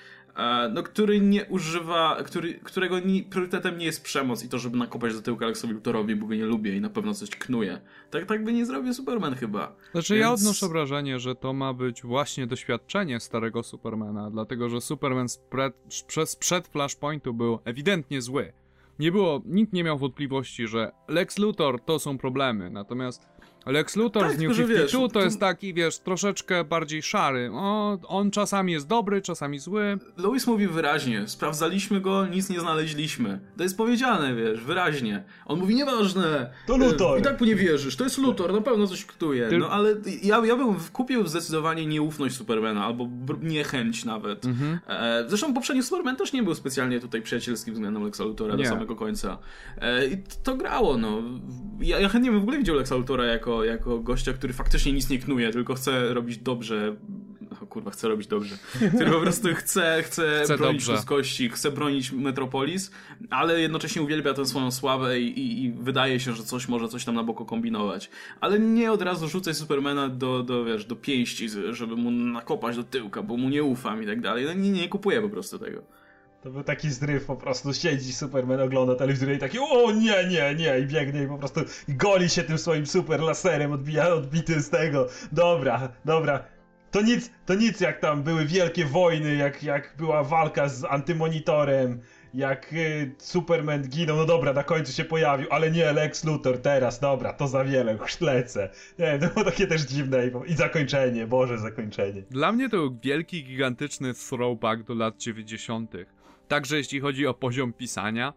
no, 0.72 0.82
który 0.82 1.20
nie 1.20 1.44
używa, 1.44 2.22
który, 2.24 2.54
którego 2.54 3.00
nie, 3.00 3.22
priorytetem 3.22 3.78
nie 3.78 3.86
jest 3.86 4.04
przemoc 4.04 4.44
i 4.44 4.48
to, 4.48 4.58
żeby 4.58 4.78
nakopać 4.78 5.14
do 5.14 5.22
tyłka 5.22 5.44
Aleksowi 5.44 5.74
Luthorowi, 5.74 6.16
bo 6.16 6.26
go 6.26 6.34
nie 6.34 6.46
lubię 6.46 6.76
i 6.76 6.80
na 6.80 6.90
pewno 6.90 7.14
coś 7.14 7.30
knuje. 7.30 7.80
Tak, 8.10 8.26
tak 8.26 8.44
by 8.44 8.52
nie 8.52 8.66
zrobił 8.66 8.94
Superman 8.94 9.34
chyba. 9.34 9.76
Znaczy 9.92 10.14
Więc... 10.14 10.22
ja 10.22 10.32
odnoszę 10.32 10.68
wrażenie, 10.68 11.18
że 11.18 11.34
to 11.34 11.52
ma 11.52 11.72
być 11.72 12.02
właśnie 12.02 12.46
doświadczenie 12.46 13.20
starego 13.20 13.62
Supermana, 13.62 14.30
dlatego 14.30 14.68
że 14.68 14.80
Superman 14.80 15.28
spred, 15.28 15.74
przez 16.06 16.36
przed 16.36 16.68
Flashpointu 16.68 17.34
był 17.34 17.58
ewidentnie 17.64 18.22
zły. 18.22 18.52
Nie 18.98 19.12
było, 19.12 19.42
nikt 19.46 19.72
nie 19.72 19.84
miał 19.84 19.98
wątpliwości, 19.98 20.66
że 20.66 20.92
Lex 21.08 21.38
Luthor 21.38 21.80
to 21.80 21.98
są 21.98 22.18
problemy, 22.18 22.70
natomiast 22.70 23.28
Lex 23.66 23.96
Luthor 23.96 24.22
tak, 24.22 24.36
z 24.36 24.38
New 24.38 24.56
52 24.56 25.08
to 25.08 25.20
jest 25.20 25.40
taki, 25.40 25.74
wiesz, 25.74 25.98
troszeczkę 25.98 26.64
bardziej 26.64 27.02
szary. 27.02 27.50
O, 27.52 27.98
on 28.08 28.30
czasami 28.30 28.72
jest 28.72 28.86
dobry, 28.86 29.22
czasami 29.22 29.58
zły. 29.58 29.98
Louis 30.16 30.46
mówi 30.46 30.68
wyraźnie, 30.68 31.28
sprawdzaliśmy 31.28 32.00
go, 32.00 32.26
nic 32.26 32.50
nie 32.50 32.60
znaleźliśmy. 32.60 33.40
To 33.56 33.62
jest 33.62 33.76
powiedziane, 33.76 34.34
wiesz, 34.34 34.64
wyraźnie. 34.64 35.24
On 35.46 35.58
mówi, 35.58 35.74
nieważne. 35.74 36.52
To 36.66 36.76
Luthor. 36.76 37.20
I 37.20 37.22
tak 37.22 37.40
mu 37.40 37.46
nie 37.46 37.54
wierzysz, 37.54 37.96
to 37.96 38.04
jest 38.04 38.18
Luthor, 38.18 38.52
na 38.52 38.60
pewno 38.60 38.86
coś 38.86 39.04
ktuje. 39.04 39.48
Ty... 39.48 39.58
No 39.58 39.70
ale 39.70 39.94
ja, 40.22 40.46
ja 40.46 40.56
bym 40.56 40.76
kupił 40.92 41.26
zdecydowanie 41.26 41.86
nieufność 41.86 42.36
Supermana, 42.36 42.84
albo 42.84 43.08
niechęć 43.42 44.04
nawet. 44.04 44.44
Mhm. 44.44 44.78
E, 44.88 45.24
zresztą 45.28 45.54
poprzedni 45.54 45.82
Superman 45.82 46.16
też 46.16 46.32
nie 46.32 46.42
był 46.42 46.54
specjalnie 46.54 47.00
tutaj 47.00 47.22
przyjacielskim 47.22 47.74
względem 47.74 48.04
Lexa 48.04 48.20
Luthora 48.20 48.56
nie. 48.56 48.64
do 48.64 48.70
samego 48.70 48.96
końca. 48.96 49.38
E, 49.80 50.06
I 50.06 50.16
to 50.42 50.56
grało, 50.56 50.98
no. 50.98 51.22
Ja, 51.80 52.00
ja 52.00 52.08
chętnie 52.08 52.30
bym 52.30 52.40
w 52.40 52.42
ogóle 52.42 52.58
widział 52.58 52.76
Lexa 52.76 52.94
Luthora 52.94 53.24
jako 53.24 53.53
jako, 53.62 53.98
gościa, 53.98 54.32
który 54.32 54.52
faktycznie 54.52 54.92
nic 54.92 55.10
nie 55.10 55.18
knuje, 55.18 55.50
tylko 55.50 55.74
chce 55.74 56.14
robić 56.14 56.38
dobrze. 56.38 56.96
O 57.62 57.66
kurwa, 57.66 57.90
chce 57.90 58.08
robić 58.08 58.26
dobrze. 58.26 58.56
Który 58.94 59.10
po 59.10 59.20
prostu 59.20 59.48
chce, 59.54 60.02
chce, 60.02 60.40
chce 60.44 60.58
bronić 60.58 60.88
ludzkości, 60.88 61.48
chce 61.48 61.70
bronić 61.70 62.12
Metropolis, 62.12 62.90
ale 63.30 63.60
jednocześnie 63.60 64.02
uwielbia 64.02 64.34
tę 64.34 64.46
swoją 64.46 64.70
sławę 64.70 65.20
i, 65.20 65.38
i, 65.40 65.64
i, 65.64 65.72
wydaje 65.72 66.20
się, 66.20 66.32
że 66.32 66.42
coś 66.42 66.68
może 66.68 66.88
coś 66.88 67.04
tam 67.04 67.14
na 67.14 67.24
boku 67.24 67.44
kombinować. 67.44 68.10
Ale 68.40 68.58
nie 68.58 68.92
od 68.92 69.02
razu 69.02 69.28
rzucać 69.28 69.56
Supermana 69.56 70.08
do, 70.08 70.42
do, 70.42 70.64
wiesz, 70.64 70.84
do 70.84 70.96
pięści, 70.96 71.48
żeby 71.70 71.96
mu 71.96 72.10
nakopać 72.10 72.76
do 72.76 72.84
tyłka, 72.84 73.22
bo 73.22 73.36
mu 73.36 73.48
nie 73.48 73.64
ufam 73.64 74.02
i 74.02 74.06
tak 74.06 74.20
dalej. 74.20 74.44
No, 74.44 74.52
nie, 74.52 74.70
nie 74.70 74.88
kupuję 74.88 75.22
po 75.22 75.28
prostu 75.28 75.58
tego. 75.58 75.82
To 76.44 76.50
był 76.50 76.62
taki 76.62 76.90
zryw, 76.90 77.24
po 77.24 77.36
prostu 77.36 77.74
siedzi 77.74 78.12
Superman, 78.12 78.60
ogląda 78.60 78.94
telewizor 78.94 79.32
i 79.32 79.38
taki 79.38 79.58
o 79.58 79.92
nie, 79.92 80.28
nie, 80.28 80.54
nie 80.54 80.78
i 80.78 80.86
biegnie 80.86 81.22
i 81.22 81.26
po 81.26 81.38
prostu 81.38 81.60
goli 81.88 82.28
się 82.28 82.42
tym 82.42 82.58
swoim 82.58 82.86
super 82.86 83.20
laserem, 83.20 83.72
odbija, 83.72 84.08
odbity 84.08 84.60
z 84.60 84.70
tego. 84.70 85.08
Dobra, 85.32 85.88
dobra. 86.04 86.44
To 86.90 87.02
nic, 87.02 87.30
to 87.46 87.54
nic 87.54 87.80
jak 87.80 88.00
tam 88.00 88.22
były 88.22 88.46
wielkie 88.46 88.84
wojny, 88.84 89.36
jak, 89.36 89.62
jak 89.62 89.94
była 89.98 90.24
walka 90.24 90.68
z 90.68 90.84
antymonitorem 90.84 92.00
jak 92.34 92.72
y, 92.72 93.14
Superman 93.18 93.88
ginął, 93.88 94.16
no 94.16 94.24
dobra, 94.24 94.52
na 94.52 94.64
końcu 94.64 94.92
się 94.92 95.04
pojawił, 95.04 95.46
ale 95.50 95.70
nie, 95.70 95.92
Lex 95.92 96.24
Luthor 96.24 96.58
teraz, 96.58 97.00
dobra, 97.00 97.32
to 97.32 97.48
za 97.48 97.64
wiele, 97.64 97.92
już 97.92 98.20
lecę. 98.20 98.70
Nie, 98.98 99.18
to 99.18 99.28
było 99.28 99.44
takie 99.44 99.66
też 99.66 99.82
dziwne 99.82 100.26
i, 100.26 100.52
i 100.52 100.56
zakończenie, 100.56 101.26
Boże, 101.26 101.58
zakończenie. 101.58 102.22
Dla 102.30 102.52
mnie 102.52 102.68
to 102.68 102.76
był 102.76 102.98
wielki, 103.02 103.44
gigantyczny 103.44 104.14
throwback 104.14 104.82
do 104.82 104.94
lat 104.94 105.16
90. 105.16 105.94
Także 106.48 106.76
jeśli 106.76 107.00
chodzi 107.00 107.26
o 107.26 107.34
poziom 107.34 107.72
pisania. 107.72 108.32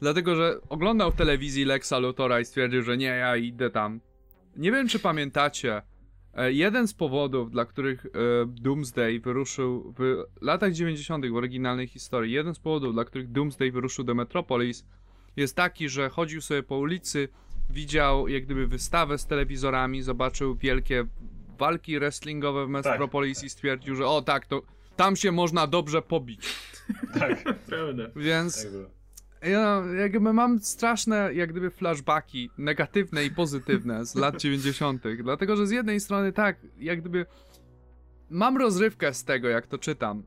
Dlatego, 0.00 0.36
że 0.36 0.60
oglądał 0.68 1.10
w 1.10 1.16
telewizji 1.16 1.64
Lexa 1.64 1.98
Luthora 1.98 2.40
i 2.40 2.44
stwierdził, 2.44 2.82
że 2.82 2.96
nie, 2.96 3.06
ja 3.06 3.36
idę 3.36 3.70
tam. 3.70 4.00
Nie 4.56 4.72
wiem, 4.72 4.88
czy 4.88 4.98
pamiętacie, 4.98 5.82
e, 6.34 6.52
jeden 6.52 6.88
z 6.88 6.94
powodów, 6.94 7.50
dla 7.50 7.64
których 7.64 8.06
e, 8.06 8.08
Doomsday 8.46 9.20
wyruszył 9.20 9.94
w 9.98 10.24
latach 10.40 10.72
90. 10.72 11.26
w 11.28 11.36
oryginalnej 11.36 11.86
historii, 11.86 12.32
jeden 12.32 12.54
z 12.54 12.58
powodów, 12.58 12.94
dla 12.94 13.04
których 13.04 13.32
Doomsday 13.32 13.72
wyruszył 13.72 14.04
do 14.04 14.14
Metropolis, 14.14 14.84
jest 15.36 15.56
taki, 15.56 15.88
że 15.88 16.08
chodził 16.08 16.40
sobie 16.40 16.62
po 16.62 16.78
ulicy, 16.78 17.28
widział 17.70 18.28
jak 18.28 18.44
gdyby 18.44 18.66
wystawę 18.66 19.18
z 19.18 19.26
telewizorami, 19.26 20.02
zobaczył 20.02 20.56
wielkie 20.56 21.06
walki 21.58 21.98
wrestlingowe 21.98 22.66
w 22.66 22.68
Metropolis 22.68 23.44
i 23.44 23.50
stwierdził, 23.50 23.94
że 23.94 24.06
o 24.06 24.22
tak, 24.22 24.46
to 24.46 24.62
tam 24.96 25.16
się 25.16 25.32
można 25.32 25.66
dobrze 25.66 26.02
pobić. 26.02 26.46
Tak, 27.18 27.44
Prawda. 27.66 28.02
Więc 28.16 28.62
tak 28.62 28.72
ja 29.42 29.82
jakby 29.98 30.32
mam 30.32 30.60
straszne 30.60 31.34
jak 31.34 31.50
gdyby 31.50 31.70
flashbacki, 31.70 32.50
negatywne 32.58 33.24
i 33.24 33.30
pozytywne 33.30 34.06
z 34.06 34.14
lat 34.14 34.36
90. 34.36 35.02
Dlatego, 35.22 35.56
że 35.56 35.66
z 35.66 35.70
jednej 35.70 36.00
strony 36.00 36.32
tak, 36.32 36.56
jak 36.78 37.00
gdyby 37.00 37.26
mam 38.30 38.56
rozrywkę 38.56 39.14
z 39.14 39.24
tego, 39.24 39.48
jak 39.48 39.66
to 39.66 39.78
czytam. 39.78 40.22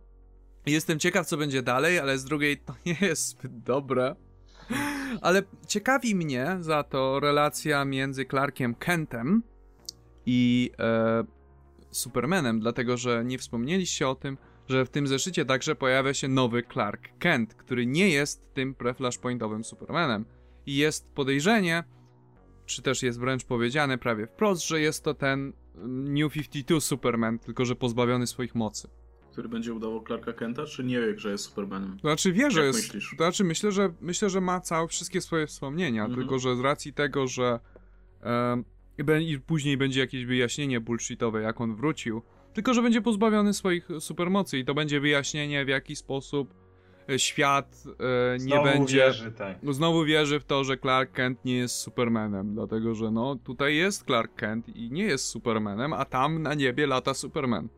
Jestem 0.66 1.00
ciekaw, 1.00 1.28
co 1.28 1.38
będzie 1.38 1.62
dalej, 1.62 2.00
ale 2.00 2.18
z 2.18 2.26
drugiej 2.26 2.58
to 2.58 2.76
nie 2.86 2.98
jest 3.02 3.28
zbyt 3.28 3.60
dobre. 3.60 4.16
Ale 5.22 5.44
ciekawi 5.68 6.16
mnie 6.16 6.58
za 6.60 6.84
to 6.84 7.20
relacja 7.20 7.86
między 7.86 8.26
Clarkiem 8.26 8.76
Kentem 8.76 9.44
i 10.26 10.72
e, 10.80 11.24
Supermanem, 11.92 12.60
dlatego 12.60 12.98
że 12.98 13.26
nie 13.26 13.38
wspomnieliście 13.38 14.08
o 14.10 14.16
tym, 14.16 14.38
że 14.70 14.86
w 14.86 14.90
tym 14.90 15.08
zeszycie 15.08 15.46
także 15.46 15.76
pojawia 15.76 16.14
się 16.14 16.28
nowy 16.28 16.64
Clark 16.74 17.10
Kent, 17.20 17.54
który 17.54 17.86
nie 17.86 18.10
jest 18.10 18.54
tym 18.54 18.76
pre-flashpointowym 18.76 19.64
Supermanem. 19.64 20.26
I 20.66 20.76
jest 20.76 21.08
podejrzenie, 21.14 21.84
czy 22.66 22.82
też 22.82 23.04
jest 23.04 23.20
wręcz 23.20 23.44
powiedziane 23.46 23.98
prawie 23.98 24.28
wprost, 24.28 24.68
że 24.68 24.80
jest 24.82 25.04
to 25.04 25.14
ten 25.14 25.54
mm, 25.76 26.14
New 26.14 26.34
52 26.34 26.80
Superman, 26.80 27.40
tylko 27.40 27.66
że 27.66 27.76
pozbawiony 27.76 28.28
swoich 28.28 28.56
mocy. 28.56 28.88
Który 29.32 29.50
będzie 29.50 29.74
udawał 29.74 30.04
Clarka 30.08 30.34
Kenta, 30.34 30.66
czy 30.66 30.84
nie 30.84 31.00
wie, 31.02 31.20
że 31.20 31.32
jest 31.32 31.44
Supermanem? 31.44 31.94
To 31.96 32.02
znaczy 32.08 32.34
wie, 32.34 32.52
że 32.52 32.60
Jak 32.66 32.68
jest. 32.76 32.80
myślisz? 32.88 33.10
To 33.18 33.24
znaczy 33.24 33.44
myślę, 33.44 33.72
że 33.72 33.94
myślę, 34.02 34.30
że 34.30 34.42
ma 34.42 34.62
całe 34.62 34.88
wszystkie 34.88 35.22
swoje 35.22 35.48
wspomnienia, 35.48 36.02
Mhm. 36.06 36.20
tylko 36.22 36.40
że 36.40 36.56
z 36.56 36.60
racji 36.60 36.94
tego, 36.94 37.28
że 37.28 37.60
be- 38.98 39.24
i 39.24 39.40
później 39.40 39.78
będzie 39.78 40.00
jakieś 40.00 40.26
wyjaśnienie 40.26 40.82
bullshitowe, 40.82 41.42
jak 41.42 41.62
on 41.62 41.76
wrócił, 41.76 42.22
tylko 42.56 42.74
że 42.74 42.82
będzie 42.82 43.02
pozbawiony 43.02 43.54
swoich 43.54 43.88
supermocy 44.00 44.58
i 44.58 44.66
to 44.66 44.74
będzie 44.74 45.00
wyjaśnienie, 45.00 45.66
w 45.66 45.68
jaki 45.68 45.96
sposób 45.96 46.54
e, 47.10 47.20
świat 47.20 47.84
e, 48.00 48.34
nie 48.34 48.40
Znowu 48.40 48.64
będzie. 48.64 48.98
Wierzy, 48.98 49.32
tak. 49.32 49.58
Znowu 49.70 50.06
wierzy 50.06 50.40
w 50.40 50.46
to, 50.46 50.64
że 50.64 50.78
Clark 50.78 51.12
Kent 51.12 51.46
nie 51.46 51.58
jest 51.58 51.76
Supermanem, 51.76 52.54
dlatego 52.54 52.96
że 52.96 53.12
no 53.12 53.36
tutaj 53.36 53.76
jest 53.76 54.06
Clark 54.06 54.36
Kent 54.36 54.70
i 54.70 54.92
nie 54.92 55.04
jest 55.04 55.26
Supermanem, 55.26 55.94
a 55.94 56.06
tam 56.06 56.42
na 56.42 56.54
niebie 56.54 56.88
lata 56.88 57.14
Superman. 57.14 57.68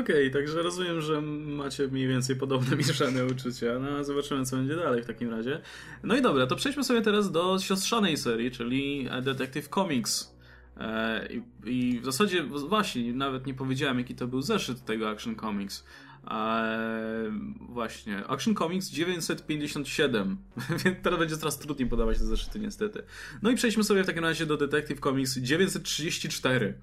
Okej, 0.00 0.30
także 0.30 0.62
rozumiem, 0.62 1.00
że 1.00 1.20
macie 1.20 1.88
mniej 1.88 2.08
więcej 2.08 2.36
podobne 2.36 2.76
mieszane 2.86 3.26
uczucia. 3.26 3.78
No, 3.78 4.04
zobaczymy, 4.04 4.44
co 4.44 4.56
będzie 4.56 4.76
dalej 4.76 5.02
w 5.02 5.06
takim 5.06 5.30
razie. 5.30 5.60
No 6.02 6.16
i 6.16 6.22
dobra, 6.22 6.46
to 6.46 6.56
przejdźmy 6.56 6.84
sobie 6.84 7.02
teraz 7.02 7.32
do 7.32 7.58
siostrzanej 7.58 8.16
serii, 8.16 8.50
czyli 8.50 9.08
Detective 9.22 9.68
Comics. 9.68 10.32
E, 10.76 11.28
I, 11.32 11.42
I 11.70 12.00
w 12.00 12.04
zasadzie, 12.04 12.42
właśnie, 12.42 13.12
nawet 13.12 13.46
nie 13.46 13.54
powiedziałem, 13.54 13.98
jaki 13.98 14.14
to 14.14 14.26
był 14.26 14.42
zeszyt 14.42 14.84
tego 14.84 15.10
Action 15.10 15.36
Comics. 15.36 15.84
E, 16.30 17.32
właśnie, 17.60 18.26
Action 18.26 18.54
Comics 18.54 18.90
957. 18.90 20.36
Więc 20.84 20.96
teraz 21.02 21.18
będzie 21.18 21.36
coraz 21.36 21.58
trudniej 21.58 21.88
podawać 21.88 22.18
te 22.18 22.24
zeszyty, 22.24 22.58
niestety. 22.58 23.02
No 23.42 23.50
i 23.50 23.54
przejdźmy 23.54 23.84
sobie 23.84 24.02
w 24.02 24.06
takim 24.06 24.24
razie 24.24 24.46
do 24.46 24.56
Detective 24.56 25.00
Comics 25.00 25.38
934. 25.38 26.74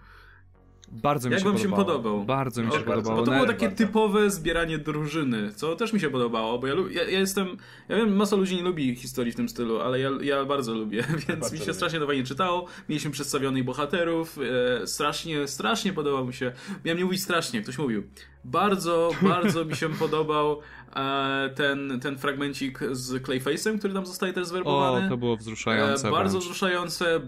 Bardzo 0.91 1.29
mi 1.29 1.33
Jak 1.33 1.43
się 1.43 1.49
wam 1.49 1.57
się 1.57 1.69
podobało. 1.69 1.85
podobał? 1.99 2.25
Bardzo 2.25 2.63
mi 2.63 2.71
się 2.71 2.77
O, 2.77 2.83
bardzo. 2.83 2.93
podobało. 2.95 3.17
Bo 3.19 3.25
to 3.25 3.31
było 3.31 3.45
takie 3.45 3.67
bardzo. 3.67 3.85
typowe 3.85 4.29
zbieranie 4.31 4.77
drużyny, 4.77 5.53
co 5.53 5.75
też 5.75 5.93
mi 5.93 5.99
się 5.99 6.09
podobało, 6.09 6.59
bo 6.59 6.67
ja, 6.67 6.73
ja, 6.91 7.03
ja 7.03 7.19
jestem, 7.19 7.47
ja 7.89 7.95
wiem, 7.97 8.15
masa 8.15 8.35
ludzi 8.35 8.55
nie 8.55 8.63
lubi 8.63 8.95
historii 8.95 9.31
w 9.33 9.35
tym 9.35 9.49
stylu, 9.49 9.79
ale 9.79 9.99
ja, 9.99 10.09
ja 10.21 10.45
bardzo 10.45 10.73
lubię, 10.73 11.03
więc 11.27 11.27
bardzo 11.27 11.51
mi 11.51 11.57
się 11.57 11.63
lubię. 11.63 11.73
strasznie 11.73 11.99
to 11.99 12.07
fajnie 12.07 12.23
czytało, 12.23 12.65
mieliśmy 12.89 13.11
przedstawionych 13.11 13.63
bohaterów, 13.63 14.37
e, 14.81 14.87
strasznie, 14.87 15.47
strasznie 15.47 15.93
podobał 15.93 16.25
mi 16.25 16.33
się, 16.33 16.51
miałem 16.85 16.97
nie 16.97 17.05
mówić 17.05 17.23
strasznie, 17.23 17.61
ktoś 17.61 17.77
mówił, 17.77 18.03
bardzo, 18.43 19.11
bardzo 19.21 19.65
mi 19.65 19.75
się 19.75 19.89
podobał 19.89 20.59
e, 20.95 21.49
ten, 21.55 21.99
ten 21.99 22.17
fragmencik 22.17 22.79
z 22.91 23.23
Clayface'em, 23.23 23.79
który 23.79 23.93
tam 23.93 24.05
zostaje 24.05 24.33
też 24.33 24.43
O, 24.43 24.45
zwerbowany. 24.45 25.09
to 25.09 25.17
było 25.17 25.37
wzruszające. 25.37 26.07
E, 26.07 26.11
bardzo 26.11 26.31
wręcz. 26.31 26.43
wzruszające. 26.43 27.21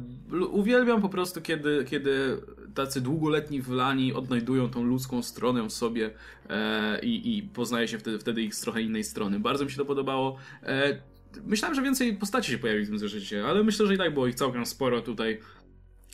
Uwielbiam 0.52 1.02
po 1.02 1.10
prostu, 1.10 1.42
kiedy, 1.42 1.86
kiedy 1.90 2.42
tacy 2.76 3.02
długoletni 3.02 3.62
wylani 3.62 4.14
odnajdują 4.14 4.70
tą 4.70 4.84
ludzką 4.84 5.24
stronę 5.24 5.64
w 5.64 5.72
sobie 5.72 6.10
e, 6.50 7.00
i, 7.00 7.38
i 7.38 7.44
poznaje 7.44 7.88
się 7.88 8.00
wtedy, 8.00 8.20
wtedy 8.20 8.42
ich 8.42 8.56
z 8.56 8.62
trochę 8.62 8.82
innej 8.82 9.04
strony. 9.04 9.40
Bardzo 9.40 9.66
mi 9.66 9.72
się 9.72 9.78
to 9.78 9.86
podobało. 9.86 10.38
Myślałem, 11.46 11.76
że 11.76 11.82
więcej 11.82 12.14
postaci 12.18 12.52
się 12.52 12.58
pojawi 12.58 12.84
w 12.86 12.88
tym 12.88 13.00
zeszycie, 13.00 13.48
ale 13.48 13.64
myślę, 13.64 13.88
że 13.88 13.94
i 13.96 13.98
tak 13.98 14.14
było 14.14 14.28
ich 14.28 14.36
całkiem 14.36 14.66
sporo 14.66 15.02
tutaj. 15.02 15.40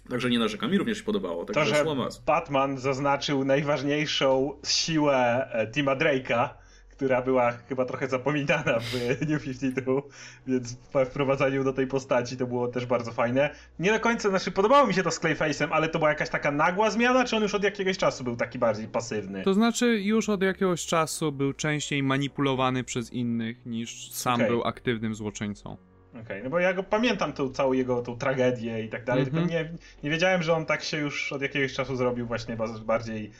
Także 0.10 0.30
nie 0.30 0.40
narzekam. 0.40 0.72
Mi 0.72 0.78
również 0.78 0.98
się 0.98 1.04
podobało. 1.04 1.46
To, 1.46 1.54
Także 1.54 1.76
że. 1.76 1.86
Batman 2.26 2.78
zaznaczył 2.78 3.46
najważniejszą 3.46 4.54
siłę 4.66 5.48
e, 5.52 5.68
Tima 5.68 5.96
Drake'a, 5.96 6.50
która 6.98 7.22
była 7.22 7.52
chyba 7.52 7.86
trochę 7.86 8.08
zapominana 8.08 8.80
w 8.80 8.94
New 9.30 9.44
52, 9.44 10.02
więc 10.48 10.78
wprowadzaniu 11.06 11.64
do 11.64 11.74
tej 11.74 11.88
postaci 11.88 12.38
to 12.38 12.48
było 12.48 12.68
też 12.68 12.86
bardzo 12.86 13.12
fajne. 13.12 13.50
Nie 13.80 13.92
do 13.92 14.00
końca, 14.00 14.30
znaczy 14.30 14.52
podobało 14.52 14.88
mi 14.88 14.94
się 14.94 15.04
to 15.04 15.12
z 15.12 15.20
Clayface'em, 15.20 15.68
ale 15.72 15.90
to 15.90 16.00
była 16.00 16.10
jakaś 16.10 16.30
taka 16.30 16.52
nagła 16.52 16.90
zmiana, 16.90 17.26
czy 17.26 17.36
on 17.36 17.44
już 17.44 17.56
od 17.56 17.64
jakiegoś 17.64 17.98
czasu 17.98 18.24
był 18.24 18.36
taki 18.36 18.60
bardziej 18.60 18.88
pasywny? 18.88 19.44
To 19.44 19.54
znaczy, 19.54 20.02
już 20.02 20.30
od 20.30 20.42
jakiegoś 20.42 20.86
czasu 20.86 21.32
był 21.32 21.54
częściej 21.54 22.04
manipulowany 22.04 22.84
przez 22.84 23.14
innych 23.14 23.66
niż 23.66 24.12
sam 24.12 24.36
Okej. 24.36 24.48
był 24.48 24.64
aktywnym 24.64 25.16
złoczyńcą. 25.16 25.78
Okej, 26.22 26.44
no 26.44 26.50
bo 26.50 26.60
ja 26.60 26.74
go 26.74 26.84
pamiętam 26.84 27.34
tą 27.34 27.50
całą 27.50 27.74
jego 27.74 28.02
tą 28.02 28.18
tragedię 28.18 28.84
i 28.84 28.90
tak 28.90 29.04
dalej, 29.06 29.24
Mhm. 29.24 29.48
tylko 29.48 29.58
nie, 29.58 29.78
nie 30.04 30.10
wiedziałem, 30.10 30.44
że 30.44 30.54
on 30.54 30.66
tak 30.66 30.84
się 30.84 30.98
już 30.98 31.34
od 31.34 31.42
jakiegoś 31.42 31.74
czasu 31.74 31.96
zrobił 31.96 32.28
właśnie 32.28 32.58
bardziej 32.86 33.32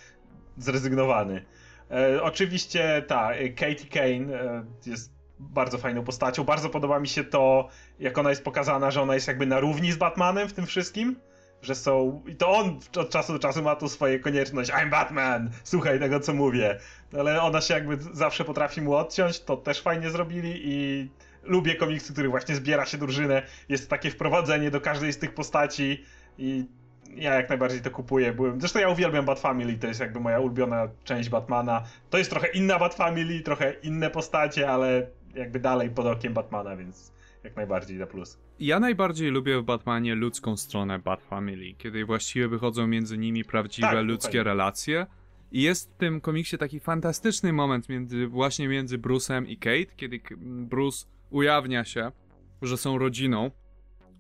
zrezygnowany. 0.58 1.46
E, 1.92 2.24
oczywiście 2.24 3.04
ta, 3.08 3.32
e, 3.32 3.50
Katie 3.50 3.88
Kane 3.94 4.42
e, 4.44 4.66
jest 4.86 5.12
bardzo 5.40 5.78
fajną 5.78 6.04
postacią. 6.04 6.44
Bardzo 6.44 6.70
podoba 6.70 7.00
mi 7.00 7.08
się 7.08 7.24
to, 7.24 7.70
jak 8.00 8.18
ona 8.18 8.30
jest 8.30 8.44
pokazana, 8.44 8.92
że 8.92 9.02
ona 9.02 9.14
jest 9.16 9.28
jakby 9.28 9.46
na 9.46 9.60
równi 9.60 9.92
z 9.92 9.98
Batmanem 9.98 10.50
w 10.50 10.54
tym 10.54 10.66
wszystkim. 10.66 11.16
Że 11.62 11.76
są. 11.76 12.24
I 12.28 12.36
to 12.36 12.50
on 12.52 12.80
od 12.98 13.10
czasu 13.10 13.34
do 13.34 13.40
czasu 13.40 13.62
ma 13.64 13.76
tu 13.76 13.90
swoje 13.90 14.20
konieczność. 14.20 14.72
I'm 14.72 14.90
Batman! 14.90 15.50
Słuchaj 15.64 16.00
tego, 16.00 16.20
co 16.20 16.34
mówię. 16.34 16.78
Ale 17.20 17.42
ona 17.42 17.62
się 17.62 17.74
jakby 17.74 17.98
zawsze 18.14 18.46
potrafi 18.46 18.82
mu 18.82 18.94
odciąć. 18.94 19.40
To 19.40 19.58
też 19.58 19.82
fajnie 19.82 20.10
zrobili 20.10 20.62
i 20.64 21.10
lubię 21.48 21.76
komiksy, 21.76 22.14
który 22.14 22.30
właśnie 22.30 22.56
zbiera 22.56 22.86
się 22.86 22.98
drużynę. 22.98 23.44
Jest 23.70 23.90
takie 23.90 24.12
wprowadzenie 24.12 24.72
do 24.72 24.82
każdej 24.82 25.14
z 25.14 25.18
tych 25.18 25.34
postaci 25.34 26.04
i 26.38 26.66
ja 27.16 27.34
jak 27.34 27.50
najbardziej 27.50 27.82
to 27.82 27.92
kupuję. 27.92 28.34
Byłem... 28.34 28.60
Zresztą 28.60 28.80
ja 28.80 28.90
uwielbiam 28.90 29.26
Bat 29.26 29.40
Family, 29.40 29.78
to 29.78 29.88
jest 29.88 30.00
jakby 30.00 30.20
moja 30.20 30.40
ulubiona 30.40 30.88
część 31.04 31.30
Batmana. 31.30 31.84
To 32.10 32.18
jest 32.18 32.30
trochę 32.30 32.48
inna 32.48 32.80
Bat 32.80 32.96
Family, 32.96 33.40
trochę 33.40 33.74
inne 33.84 34.10
postacie, 34.10 34.70
ale 34.70 35.08
jakby 35.36 35.60
dalej 35.60 35.90
pod 35.90 36.06
okiem 36.06 36.34
Batmana, 36.34 36.76
więc 36.76 37.14
jak 37.44 37.56
najbardziej 37.56 37.98
na 37.98 38.08
plus. 38.08 38.38
Ja 38.60 38.80
najbardziej 38.80 39.30
lubię 39.32 39.60
w 39.62 39.64
Batmanie 39.64 40.16
ludzką 40.16 40.58
stronę 40.58 41.00
Bat 41.00 41.24
Family, 41.24 41.74
kiedy 41.78 42.06
właściwie 42.06 42.48
wychodzą 42.48 42.88
między 42.88 43.18
nimi 43.18 43.44
prawdziwe 43.44 43.88
Tak, 43.88 44.06
ludzkie 44.06 44.28
dokładnie. 44.28 44.44
relacje. 44.44 45.06
I 45.52 45.62
jest 45.62 45.92
w 45.92 45.98
tym 45.98 46.22
komiksie 46.22 46.58
taki 46.58 46.80
fantastyczny 46.80 47.54
moment 47.54 47.90
między, 47.90 48.28
właśnie 48.28 48.68
między 48.68 48.98
Bruce'em 48.98 49.48
i 49.48 49.58
Kate, 49.58 49.96
kiedy 49.96 50.22
Bruce 50.42 51.06
ujawnia 51.30 51.86
się, 51.86 52.12
że 52.62 52.78
są 52.78 52.98
rodziną, 52.98 53.52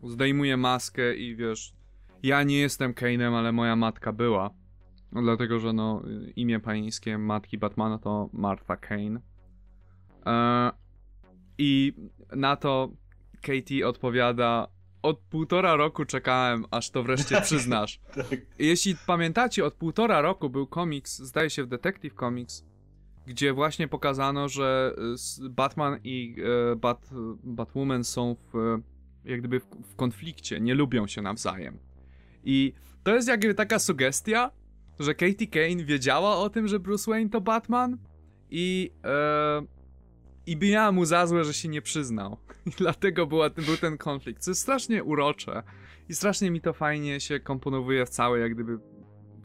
zdejmuje 0.03 0.57
maskę 0.57 1.15
i 1.15 1.35
wiesz, 1.35 1.73
ja 2.23 2.43
nie 2.43 2.59
jestem 2.59 2.93
Kane'em, 2.93 3.33
ale 3.33 3.51
moja 3.51 3.75
matka 3.75 4.13
była. 4.13 4.49
No, 5.11 5.21
dlatego, 5.21 5.59
że 5.59 5.73
no, 5.73 6.01
imię 6.35 6.59
pańskie 6.59 7.17
matki 7.17 7.57
Batmana 7.57 7.97
to 7.97 8.29
Martha 8.33 8.77
Kane. 8.77 9.21
E, 10.25 10.71
I 11.57 11.93
na 12.35 12.55
to 12.55 12.91
Katie 13.41 13.87
odpowiada: 13.87 14.67
Od 15.01 15.19
półtora 15.19 15.75
roku 15.75 16.05
czekałem, 16.05 16.65
aż 16.71 16.89
to 16.89 17.03
wreszcie 17.03 17.41
przyznasz. 17.47 17.99
Tak. 18.15 18.39
Jeśli 18.59 18.95
pamiętacie, 19.07 19.65
od 19.65 19.73
półtora 19.73 20.21
roku 20.21 20.49
był 20.49 20.67
komiks, 20.67 21.17
zdaje 21.17 21.49
się 21.49 21.63
w 21.63 21.67
Detective 21.67 22.13
Comics, 22.13 22.65
gdzie 23.27 23.53
właśnie 23.53 23.87
pokazano, 23.87 24.49
że 24.49 24.95
e, 25.45 25.49
Batman 25.49 25.99
i 26.03 26.35
e, 26.71 26.75
Bat, 26.75 27.09
Batwoman 27.43 28.03
są 28.03 28.35
w, 28.53 28.77
jak 29.25 29.39
gdyby 29.39 29.59
w, 29.59 29.95
konflikcie, 29.95 30.59
nie 30.59 30.75
lubią 30.75 31.07
się 31.07 31.21
nawzajem. 31.21 31.79
I 32.43 32.73
to 33.03 33.15
jest 33.15 33.27
jakby 33.27 33.53
taka 33.53 33.79
sugestia, 33.79 34.51
że 34.99 35.15
Katie 35.15 35.47
Kane 35.47 35.85
wiedziała 35.85 36.37
o 36.37 36.49
tym, 36.49 36.67
że 36.67 36.79
Bruce 36.79 37.11
Wayne 37.11 37.29
to 37.29 37.41
Batman 37.41 37.97
i 38.49 38.91
e, 39.03 39.61
i 40.45 40.57
miała 40.57 40.91
mu 40.91 41.05
za 41.05 41.27
złe, 41.27 41.43
że 41.43 41.53
się 41.53 41.69
nie 41.69 41.81
przyznał. 41.81 42.37
I 42.65 42.69
dlatego 42.69 43.27
była, 43.27 43.49
był 43.49 43.77
ten 43.77 43.97
konflikt, 43.97 44.43
co 44.43 44.51
jest 44.51 44.61
strasznie 44.61 45.03
urocze 45.03 45.63
i 46.09 46.15
strasznie 46.15 46.51
mi 46.51 46.61
to 46.61 46.73
fajnie 46.73 47.19
się 47.19 47.39
komponowuje 47.39 48.05
w 48.05 48.09
całej 48.09 48.41
jak 48.41 48.53
gdyby 48.53 48.79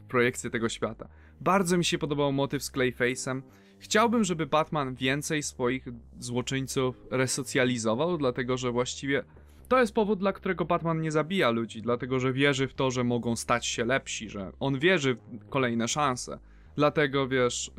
projekcję 0.07 0.49
tego 0.49 0.69
świata. 0.69 1.09
Bardzo 1.41 1.77
mi 1.77 1.85
się 1.85 1.97
podobał 1.97 2.33
motyw 2.33 2.63
z 2.63 2.71
Clayface'em. 2.71 3.41
Chciałbym, 3.83 4.23
żeby 4.23 4.45
Batman 4.45 4.95
więcej 4.95 5.43
swoich 5.43 5.87
złoczyńców 6.19 6.95
resocjalizował, 7.11 8.17
dlatego 8.17 8.57
że 8.57 8.71
właściwie 8.71 9.23
to 9.67 9.79
jest 9.79 9.93
powód, 9.93 10.19
dla 10.19 10.33
którego 10.33 10.65
Batman 10.65 11.01
nie 11.01 11.11
zabija 11.11 11.49
ludzi, 11.49 11.81
dlatego 11.81 12.19
że 12.19 12.33
wierzy 12.33 12.67
w 12.67 12.73
to, 12.73 12.91
że 12.91 13.03
mogą 13.03 13.35
stać 13.35 13.65
się 13.65 13.85
lepsi, 13.85 14.29
że 14.29 14.51
on 14.59 14.79
wierzy 14.79 15.15
w 15.15 15.49
kolejne 15.49 15.87
szanse. 15.87 16.39
Dlatego 16.75 17.27
wiesz, 17.27 17.71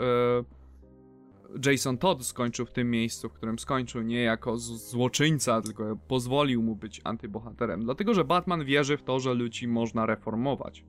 yy, 1.54 1.72
Jason 1.72 1.98
Todd 1.98 2.26
skończył 2.26 2.66
w 2.66 2.72
tym 2.72 2.90
miejscu, 2.90 3.28
w 3.28 3.32
którym 3.32 3.58
skończył, 3.58 4.02
nie 4.02 4.22
jako 4.22 4.58
złoczyńca, 4.58 5.62
tylko 5.62 5.96
pozwolił 6.08 6.62
mu 6.62 6.76
być 6.76 7.00
antybohaterem. 7.04 7.84
Dlatego, 7.84 8.14
że 8.14 8.24
Batman 8.24 8.64
wierzy 8.64 8.96
w 8.96 9.02
to, 9.02 9.20
że 9.20 9.34
ludzi 9.34 9.68
można 9.68 10.06
reformować. 10.06 10.84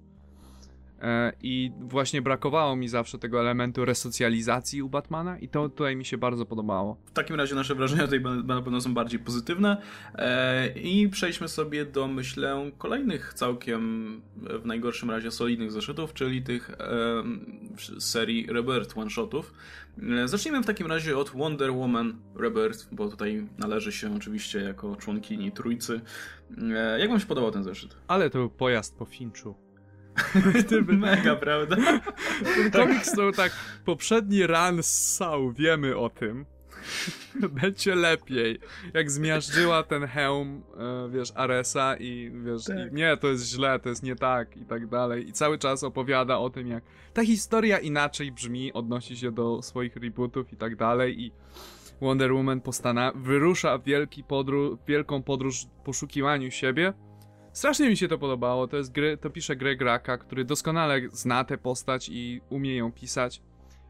E, 1.02 1.34
I 1.42 1.72
właśnie 1.80 2.22
brakowało 2.22 2.76
mi 2.76 2.88
zawsze 2.88 3.18
tego 3.18 3.40
elementu 3.40 3.86
resocjalizacji 3.86 4.82
u 4.82 4.90
Batmana, 4.90 5.40
i 5.40 5.50
to 5.50 5.70
tutaj 5.70 5.96
mi 5.96 6.06
się 6.06 6.18
bardzo 6.18 6.46
podobało. 6.46 6.98
W 7.06 7.12
takim 7.12 7.36
razie 7.36 7.56
nasze 7.56 7.76
wrażenia 7.76 8.04
tutaj 8.04 8.22
na 8.46 8.62
pewno 8.62 8.82
są 8.82 8.94
bardziej 8.94 9.20
pozytywne. 9.20 9.82
E, 10.16 10.68
I 10.68 11.10
przejdźmy 11.10 11.48
sobie 11.48 11.86
do, 11.86 12.08
myślę, 12.08 12.72
kolejnych 12.78 13.34
całkiem 13.34 14.22
w 14.36 14.66
najgorszym 14.66 15.12
razie 15.12 15.32
solidnych 15.32 15.72
zeszytów, 15.72 16.14
czyli 16.14 16.44
tych 16.44 16.72
serii 18.00 18.48
Rebirth 18.48 18.98
one-shotów. 18.98 19.54
E, 20.24 20.28
zacznijmy 20.28 20.64
w 20.64 20.66
takim 20.66 20.88
razie 20.88 21.18
od 21.18 21.30
Wonder 21.30 21.72
Woman 21.72 22.16
Rebirth, 22.36 22.88
bo 22.92 23.10
tutaj 23.10 23.48
należy 23.58 23.92
się 23.92 24.16
oczywiście 24.16 24.60
jako 24.60 24.96
członkini 24.96 25.52
trójcy. 25.52 26.02
Jak 27.00 27.10
wam 27.10 27.20
się 27.20 27.26
podobał 27.26 27.52
ten 27.52 27.64
zeszyt? 27.64 27.98
Ale 28.08 28.30
to 28.30 28.38
był 28.38 28.50
pojazd 28.50 28.98
po 28.98 29.06
Finchu. 29.06 29.65
Mega, 30.88 31.36
prawda? 31.36 31.76
Ten 32.56 32.72
komiks 32.72 33.12
to 33.12 33.32
tak, 33.32 33.52
poprzedni 33.86 34.48
run 34.48 34.84
ssał, 34.84 35.52
wiemy 35.52 35.98
o 35.98 36.10
tym. 36.10 36.46
Będzie 37.62 37.96
lepiej. 37.96 38.60
Jak 38.94 39.12
zmiażdżyła 39.12 39.84
ten 39.84 40.08
hełm, 40.08 40.64
e, 40.78 41.10
wiesz, 41.10 41.32
Aresa 41.36 41.96
i 41.98 42.32
wiesz, 42.46 42.64
tak. 42.64 42.92
i 42.92 42.96
nie, 42.96 43.18
to 43.18 43.28
jest 43.28 43.46
źle, 43.50 43.80
to 43.80 43.90
jest 43.90 44.04
nie 44.04 44.16
tak 44.16 44.58
i 44.58 44.66
tak 44.66 44.88
dalej. 44.88 45.30
I 45.30 45.34
cały 45.34 45.58
czas 45.58 45.84
opowiada 45.84 46.38
o 46.38 46.50
tym, 46.50 46.68
jak 46.68 46.84
ta 47.14 47.26
historia 47.26 47.80
inaczej 47.80 48.32
brzmi, 48.32 48.74
odnosi 48.74 49.18
się 49.18 49.32
do 49.32 49.62
swoich 49.62 49.96
rebootów 49.96 50.54
i 50.54 50.58
tak 50.58 50.76
dalej 50.76 51.22
i 51.22 51.32
Wonder 52.02 52.34
Woman 52.34 52.62
postana 52.62 53.12
wyrusza 53.16 53.80
wielki 53.80 54.24
podróż, 54.24 54.78
wielką 54.88 55.24
podróż 55.24 55.66
w 55.66 55.84
poszukiwaniu 55.86 56.52
siebie 56.52 56.94
Strasznie 57.56 57.90
mi 57.90 57.98
się 57.98 58.08
to 58.08 58.18
podobało. 58.18 58.68
To 58.68 58.78
jest 58.78 58.92
gry, 58.92 59.18
to 59.18 59.30
pisze 59.30 59.56
Greg 59.56 59.82
Raka, 59.82 60.18
który 60.18 60.46
doskonale 60.46 61.02
zna 61.12 61.44
tę 61.44 61.58
postać 61.58 62.10
i 62.10 62.42
umie 62.50 62.76
ją 62.76 62.92
pisać. 62.92 63.42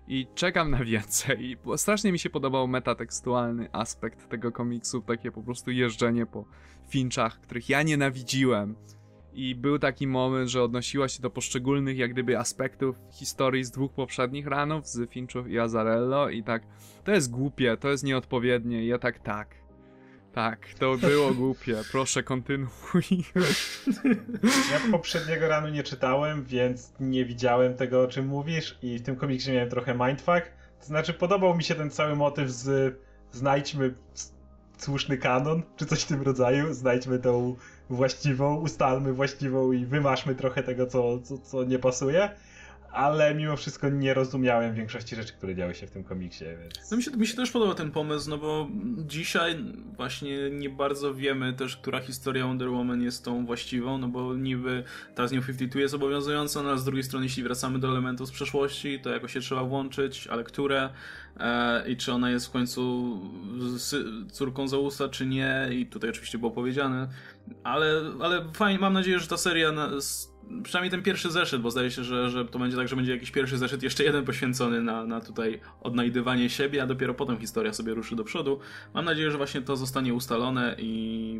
I 0.07 0.27
czekam 0.35 0.71
na 0.71 0.83
więcej. 0.83 1.45
I 1.51 1.57
strasznie 1.77 2.11
mi 2.11 2.19
się 2.19 2.29
podobał 2.29 2.67
metatekstualny 2.67 3.69
aspekt 3.71 4.29
tego 4.29 4.51
komiksu, 4.51 5.01
takie 5.01 5.31
po 5.31 5.43
prostu 5.43 5.71
jeżdżenie 5.71 6.25
po 6.25 6.45
finczach, 6.89 7.41
których 7.41 7.69
ja 7.69 7.83
nienawidziłem. 7.83 8.75
I 9.33 9.55
był 9.55 9.79
taki 9.79 10.07
moment, 10.07 10.49
że 10.49 10.63
odnosiła 10.63 11.07
się 11.07 11.21
do 11.21 11.29
poszczególnych 11.29 11.97
jak 11.97 12.13
gdyby 12.13 12.39
aspektów 12.39 12.95
historii 13.11 13.63
z 13.63 13.71
dwóch 13.71 13.93
poprzednich 13.93 14.47
ranów, 14.47 14.87
z 14.87 15.09
Finchów 15.09 15.47
i 15.47 15.59
Azarello 15.59 16.29
i 16.29 16.43
tak, 16.43 16.63
to 17.03 17.11
jest 17.11 17.31
głupie, 17.31 17.77
to 17.77 17.89
jest 17.89 18.03
nieodpowiednie 18.03 18.85
ja 18.85 18.99
tak, 18.99 19.19
tak, 19.19 19.64
tak, 20.35 20.59
to 20.79 20.97
było 20.97 21.33
głupie. 21.33 21.75
Proszę, 21.91 22.23
kontynuuj. 22.23 23.25
Ja 24.71 24.91
poprzedniego 24.91 25.47
ranu 25.47 25.69
nie 25.69 25.83
czytałem, 25.83 26.43
więc 26.43 26.93
nie 26.99 27.25
widziałem 27.25 27.75
tego, 27.75 28.03
o 28.03 28.07
czym 28.07 28.27
mówisz 28.27 28.77
i 28.81 28.97
w 28.99 29.01
tym 29.01 29.15
komiksie 29.15 29.51
miałem 29.51 29.69
trochę 29.69 29.93
mindfuck. 29.93 30.51
To 30.79 30.85
znaczy, 30.85 31.13
podobał 31.13 31.55
mi 31.57 31.63
się 31.63 31.75
ten 31.75 31.89
cały 31.89 32.15
motyw 32.15 32.49
z 32.49 32.95
znajdźmy 33.31 33.93
słuszny 34.77 35.17
kanon, 35.17 35.63
czy 35.77 35.85
coś 35.85 36.01
w 36.01 36.07
tym 36.07 36.21
rodzaju, 36.21 36.73
znajdźmy 36.73 37.19
tą 37.19 37.55
właściwą, 37.89 38.55
ustalmy 38.55 39.13
właściwą 39.13 39.71
i 39.71 39.85
wymaszmy 39.85 40.35
trochę 40.35 40.63
tego, 40.63 40.87
co, 40.87 41.19
co, 41.19 41.37
co 41.37 41.63
nie 41.63 41.79
pasuje 41.79 42.29
ale 42.95 43.35
mimo 43.35 43.57
wszystko 43.57 43.89
nie 43.89 44.13
rozumiałem 44.13 44.75
większości 44.75 45.15
rzeczy, 45.15 45.33
które 45.33 45.55
działy 45.55 45.75
się 45.75 45.87
w 45.87 45.91
tym 45.91 46.03
komiksie. 46.03 46.45
Więc... 46.61 46.91
No 46.91 46.97
mi, 46.97 47.03
się, 47.03 47.11
mi 47.11 47.27
się 47.27 47.35
też 47.35 47.51
podoba 47.51 47.75
ten 47.75 47.91
pomysł, 47.91 48.29
no 48.29 48.37
bo 48.37 48.67
dzisiaj 48.97 49.63
właśnie 49.97 50.49
nie 50.49 50.69
bardzo 50.69 51.13
wiemy 51.13 51.53
też, 51.53 51.77
która 51.77 51.99
historia 51.99 52.45
Wonder 52.45 52.69
Woman 52.69 53.01
jest 53.01 53.25
tą 53.25 53.45
właściwą, 53.45 53.97
no 53.97 54.07
bo 54.07 54.35
niby 54.35 54.83
ta 55.15 55.27
z 55.27 55.31
New 55.31 55.45
52 55.45 55.81
jest 55.81 55.93
obowiązująca, 55.93 56.63
no 56.63 56.69
a 56.69 56.77
z 56.77 56.85
drugiej 56.85 57.03
strony 57.03 57.25
jeśli 57.25 57.43
wracamy 57.43 57.79
do 57.79 57.87
elementów 57.87 58.27
z 58.27 58.31
przeszłości, 58.31 58.99
to 58.99 59.09
jakoś 59.09 59.33
się 59.33 59.39
trzeba 59.39 59.63
włączyć, 59.63 60.27
ale 60.27 60.43
które 60.43 60.89
e, 61.39 61.89
i 61.89 61.97
czy 61.97 62.13
ona 62.13 62.29
jest 62.29 62.47
w 62.47 62.51
końcu 62.51 63.21
córką 64.31 64.67
Zeusa, 64.67 65.09
czy 65.09 65.25
nie 65.25 65.69
i 65.71 65.85
tutaj 65.85 66.09
oczywiście 66.09 66.37
było 66.37 66.51
powiedziane, 66.51 67.07
ale, 67.63 68.01
ale 68.21 68.53
fajnie, 68.53 68.79
mam 68.79 68.93
nadzieję, 68.93 69.19
że 69.19 69.27
ta 69.27 69.37
seria 69.37 69.71
na, 69.71 69.89
przynajmniej 70.63 70.91
ten 70.91 71.03
pierwszy 71.03 71.31
zeszyt, 71.31 71.61
bo 71.61 71.71
zdaje 71.71 71.91
się, 71.91 72.03
że, 72.03 72.29
że 72.29 72.45
to 72.45 72.59
będzie 72.59 72.77
tak, 72.77 72.87
że 72.87 72.95
będzie 72.95 73.11
jakiś 73.11 73.31
pierwszy 73.31 73.57
zeszyt, 73.57 73.83
jeszcze 73.83 74.03
jeden 74.03 74.25
poświęcony 74.25 74.81
na, 74.81 75.05
na 75.05 75.21
tutaj 75.21 75.59
odnajdywanie 75.81 76.49
siebie, 76.49 76.83
a 76.83 76.87
dopiero 76.87 77.13
potem 77.13 77.39
historia 77.39 77.73
sobie 77.73 77.93
ruszy 77.93 78.15
do 78.15 78.23
przodu. 78.23 78.59
Mam 78.93 79.05
nadzieję, 79.05 79.31
że 79.31 79.37
właśnie 79.37 79.61
to 79.61 79.75
zostanie 79.75 80.13
ustalone 80.13 80.75
i 80.79 81.39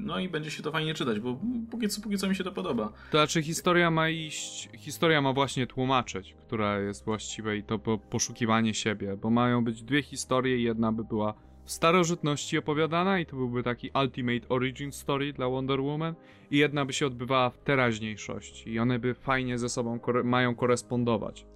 no 0.00 0.18
i 0.18 0.28
będzie 0.28 0.50
się 0.50 0.62
to 0.62 0.72
fajnie 0.72 0.94
czytać, 0.94 1.20
bo 1.20 1.40
póki 1.70 1.88
co, 1.88 2.00
póki 2.00 2.18
co 2.18 2.28
mi 2.28 2.36
się 2.36 2.44
to 2.44 2.52
podoba. 2.52 2.92
To 3.10 3.18
znaczy 3.18 3.42
historia 3.42 3.90
ma 3.90 4.08
iść, 4.08 4.68
historia 4.76 5.20
ma 5.20 5.32
właśnie 5.32 5.66
tłumaczyć, 5.66 6.34
która 6.46 6.78
jest 6.78 7.04
właściwa 7.04 7.54
i 7.54 7.62
to 7.62 7.78
poszukiwanie 7.98 8.74
siebie, 8.74 9.16
bo 9.16 9.30
mają 9.30 9.64
być 9.64 9.82
dwie 9.82 10.02
historie, 10.02 10.58
jedna 10.58 10.92
by 10.92 11.04
była 11.04 11.34
w 11.64 11.72
starożytności 11.72 12.58
opowiadana 12.58 13.18
i 13.18 13.26
to 13.26 13.36
byłby 13.36 13.62
taki 13.62 13.90
ultimate 14.02 14.48
origin 14.48 14.92
story 14.92 15.32
dla 15.32 15.48
Wonder 15.48 15.80
Woman 15.80 16.14
i 16.50 16.58
jedna 16.58 16.84
by 16.84 16.92
się 16.92 17.06
odbywała 17.06 17.50
w 17.50 17.58
teraźniejszości 17.58 18.70
i 18.70 18.78
one 18.78 18.98
by 18.98 19.14
fajnie 19.14 19.58
ze 19.58 19.68
sobą 19.68 19.98
mają 20.24 20.54
korespondować. 20.54 21.46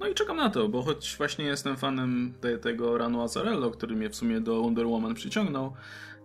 No 0.00 0.08
i 0.08 0.14
czekam 0.14 0.36
na 0.36 0.50
to, 0.50 0.68
bo 0.68 0.82
choć 0.82 1.14
właśnie 1.18 1.44
jestem 1.44 1.76
fanem 1.76 2.34
te, 2.40 2.58
tego 2.58 2.98
Ranu 2.98 3.22
Azarello, 3.22 3.70
który 3.70 3.96
mnie 3.96 4.10
w 4.10 4.16
sumie 4.16 4.40
do 4.40 4.62
Wonder 4.62 4.86
Woman 4.86 5.14
przyciągnął, 5.14 5.72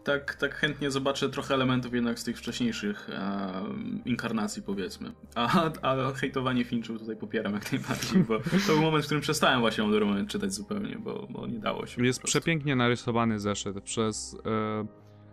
tak, 0.03 0.35
tak 0.35 0.55
chętnie 0.55 0.91
zobaczę 0.91 1.29
trochę 1.29 1.53
elementów 1.53 1.93
jednak 1.93 2.19
z 2.19 2.23
tych 2.23 2.37
wcześniejszych 2.37 3.09
e, 3.09 3.63
inkarnacji, 4.05 4.61
powiedzmy. 4.61 5.11
A, 5.35 5.71
a 5.81 6.11
hejtowanie 6.11 6.63
Finchów 6.63 6.99
tutaj 6.99 7.15
popieram 7.15 7.53
jak 7.53 7.71
najbardziej, 7.71 8.23
bo 8.23 8.39
to 8.39 8.73
był 8.73 8.81
moment, 8.81 9.03
w 9.03 9.05
którym 9.05 9.21
przestałem 9.21 9.59
właśnie 9.59 9.83
Wonder 9.83 10.27
czytać 10.27 10.53
zupełnie, 10.53 10.97
bo, 10.99 11.27
bo 11.29 11.47
nie 11.47 11.59
dało 11.59 11.85
się. 11.85 12.05
Jest 12.05 12.21
przepięknie 12.21 12.75
narysowany 12.75 13.39
zeszyt 13.39 13.81
przez 13.81 14.37
e, 14.45 14.85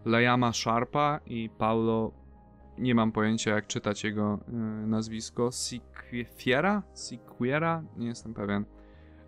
Lejama 0.05 0.53
Sharpa 0.53 1.21
i 1.27 1.51
Paulo, 1.59 2.13
nie 2.79 2.95
mam 2.95 3.13
pojęcia 3.13 3.51
jak 3.51 3.67
czytać 3.67 4.05
jego 4.05 4.39
e, 4.49 4.53
nazwisko, 4.87 5.51
Siquiera? 5.53 6.83
Siquiera? 6.95 7.83
Nie 7.97 8.07
jestem 8.07 8.35
pewien. 8.35 8.65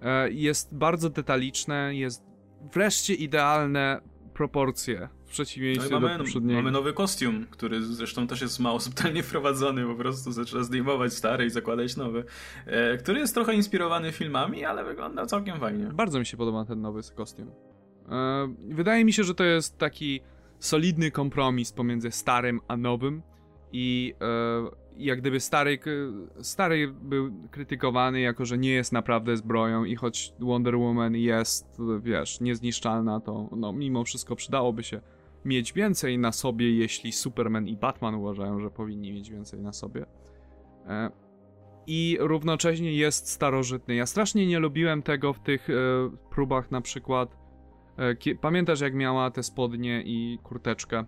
E, 0.02 0.30
jest 0.30 0.74
bardzo 0.74 1.10
detaliczne, 1.10 1.94
jest 1.94 2.24
wreszcie 2.72 3.14
idealne 3.14 4.00
proporcje 4.34 5.08
przeciwieństwie 5.30 5.94
no 5.94 6.00
mamy, 6.00 6.18
do 6.18 6.24
poprzedniego. 6.24 6.62
Mamy 6.62 6.70
nowy 6.70 6.92
kostium, 6.92 7.46
który 7.50 7.82
zresztą 7.82 8.26
też 8.26 8.40
jest 8.40 8.60
mało 8.60 8.80
subtelnie 8.80 9.22
wprowadzony, 9.22 9.86
po 9.86 9.94
prostu 9.94 10.32
zaczyna 10.32 10.62
zdejmować 10.62 11.12
stary 11.12 11.46
i 11.46 11.50
zakładać 11.50 11.96
nowy, 11.96 12.24
e, 12.66 12.96
który 12.96 13.20
jest 13.20 13.34
trochę 13.34 13.54
inspirowany 13.54 14.12
filmami, 14.12 14.64
ale 14.64 14.84
wygląda 14.84 15.26
całkiem 15.26 15.60
fajnie. 15.60 15.86
Bardzo 15.86 16.18
mi 16.18 16.26
się 16.26 16.36
podoba 16.36 16.64
ten 16.64 16.80
nowy 16.80 17.00
kostium. 17.14 17.50
E, 18.10 18.54
wydaje 18.68 19.04
mi 19.04 19.12
się, 19.12 19.24
że 19.24 19.34
to 19.34 19.44
jest 19.44 19.78
taki 19.78 20.20
solidny 20.58 21.10
kompromis 21.10 21.72
pomiędzy 21.72 22.10
starym 22.10 22.60
a 22.68 22.76
nowym 22.76 23.22
i 23.72 24.14
e, 24.20 24.80
jak 24.96 25.20
gdyby 25.20 25.40
stary, 25.40 25.78
stary 26.40 26.94
był 27.02 27.32
krytykowany 27.50 28.20
jako, 28.20 28.44
że 28.44 28.58
nie 28.58 28.70
jest 28.70 28.92
naprawdę 28.92 29.36
zbroją 29.36 29.84
i 29.84 29.96
choć 29.96 30.32
Wonder 30.40 30.76
Woman 30.76 31.16
jest, 31.16 31.78
wiesz, 32.00 32.40
niezniszczalna, 32.40 33.20
to 33.20 33.48
no 33.56 33.72
mimo 33.72 34.04
wszystko 34.04 34.36
przydałoby 34.36 34.82
się 34.82 35.00
mieć 35.44 35.72
więcej 35.72 36.18
na 36.18 36.32
sobie, 36.32 36.76
jeśli 36.76 37.12
Superman 37.12 37.68
i 37.68 37.76
Batman 37.76 38.14
uważają, 38.14 38.60
że 38.60 38.70
powinni 38.70 39.12
mieć 39.12 39.30
więcej 39.30 39.60
na 39.60 39.72
sobie. 39.72 40.06
E, 40.86 41.10
i 41.86 42.16
równocześnie 42.20 42.94
jest 42.94 43.28
starożytny. 43.28 43.94
Ja 43.94 44.06
strasznie 44.06 44.46
nie 44.46 44.58
lubiłem 44.58 45.02
tego 45.02 45.32
w 45.32 45.40
tych 45.40 45.70
e, 45.70 45.72
próbach 46.30 46.70
na 46.70 46.80
przykład. 46.80 47.36
E, 47.96 48.34
pamiętasz 48.34 48.80
jak 48.80 48.94
miała 48.94 49.30
te 49.30 49.42
spodnie 49.42 50.02
i 50.02 50.38
kurteczkę? 50.42 51.04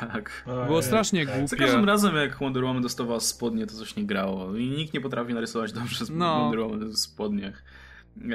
Tak. 0.00 0.44
Było 0.66 0.82
strasznie 0.82 1.26
tak. 1.26 1.34
Za 1.34 1.40
głupie. 1.40 1.56
każdym 1.56 1.84
razem, 1.84 2.16
jak 2.16 2.38
Wonder 2.38 2.64
Woman 2.64 2.82
dostawała 2.82 3.20
spodnie, 3.20 3.66
to 3.66 3.74
coś 3.74 3.96
nie 3.96 4.04
grało. 4.06 4.56
I 4.56 4.70
nikt 4.70 4.94
nie 4.94 5.00
potrafi 5.00 5.34
narysować 5.34 5.72
dobrze 5.72 6.04
z 6.04 6.10
No. 6.10 6.40
Wonder 6.40 6.60
Woman 6.60 6.88
w 6.88 6.98
spodniach. 6.98 7.64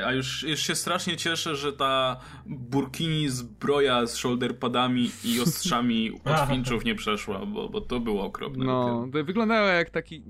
A 0.05 0.13
już, 0.13 0.43
już 0.43 0.59
się 0.59 0.75
strasznie 0.75 1.17
cieszę, 1.17 1.55
że 1.55 1.73
ta 1.73 2.19
burkini 2.45 3.29
zbroja 3.29 4.05
z 4.05 4.15
shoulderpadami 4.15 5.11
i 5.23 5.41
ostrzami 5.41 6.11
od 6.25 6.49
Finchów 6.49 6.85
nie 6.85 6.95
przeszła, 6.95 7.45
bo, 7.45 7.69
bo 7.69 7.81
to 7.81 7.99
było 7.99 8.23
okropne. 8.23 8.65
No, 8.65 9.07
to 9.13 9.23
wyglądało 9.23 9.67
jak 9.67 9.89
taki. 9.89 10.23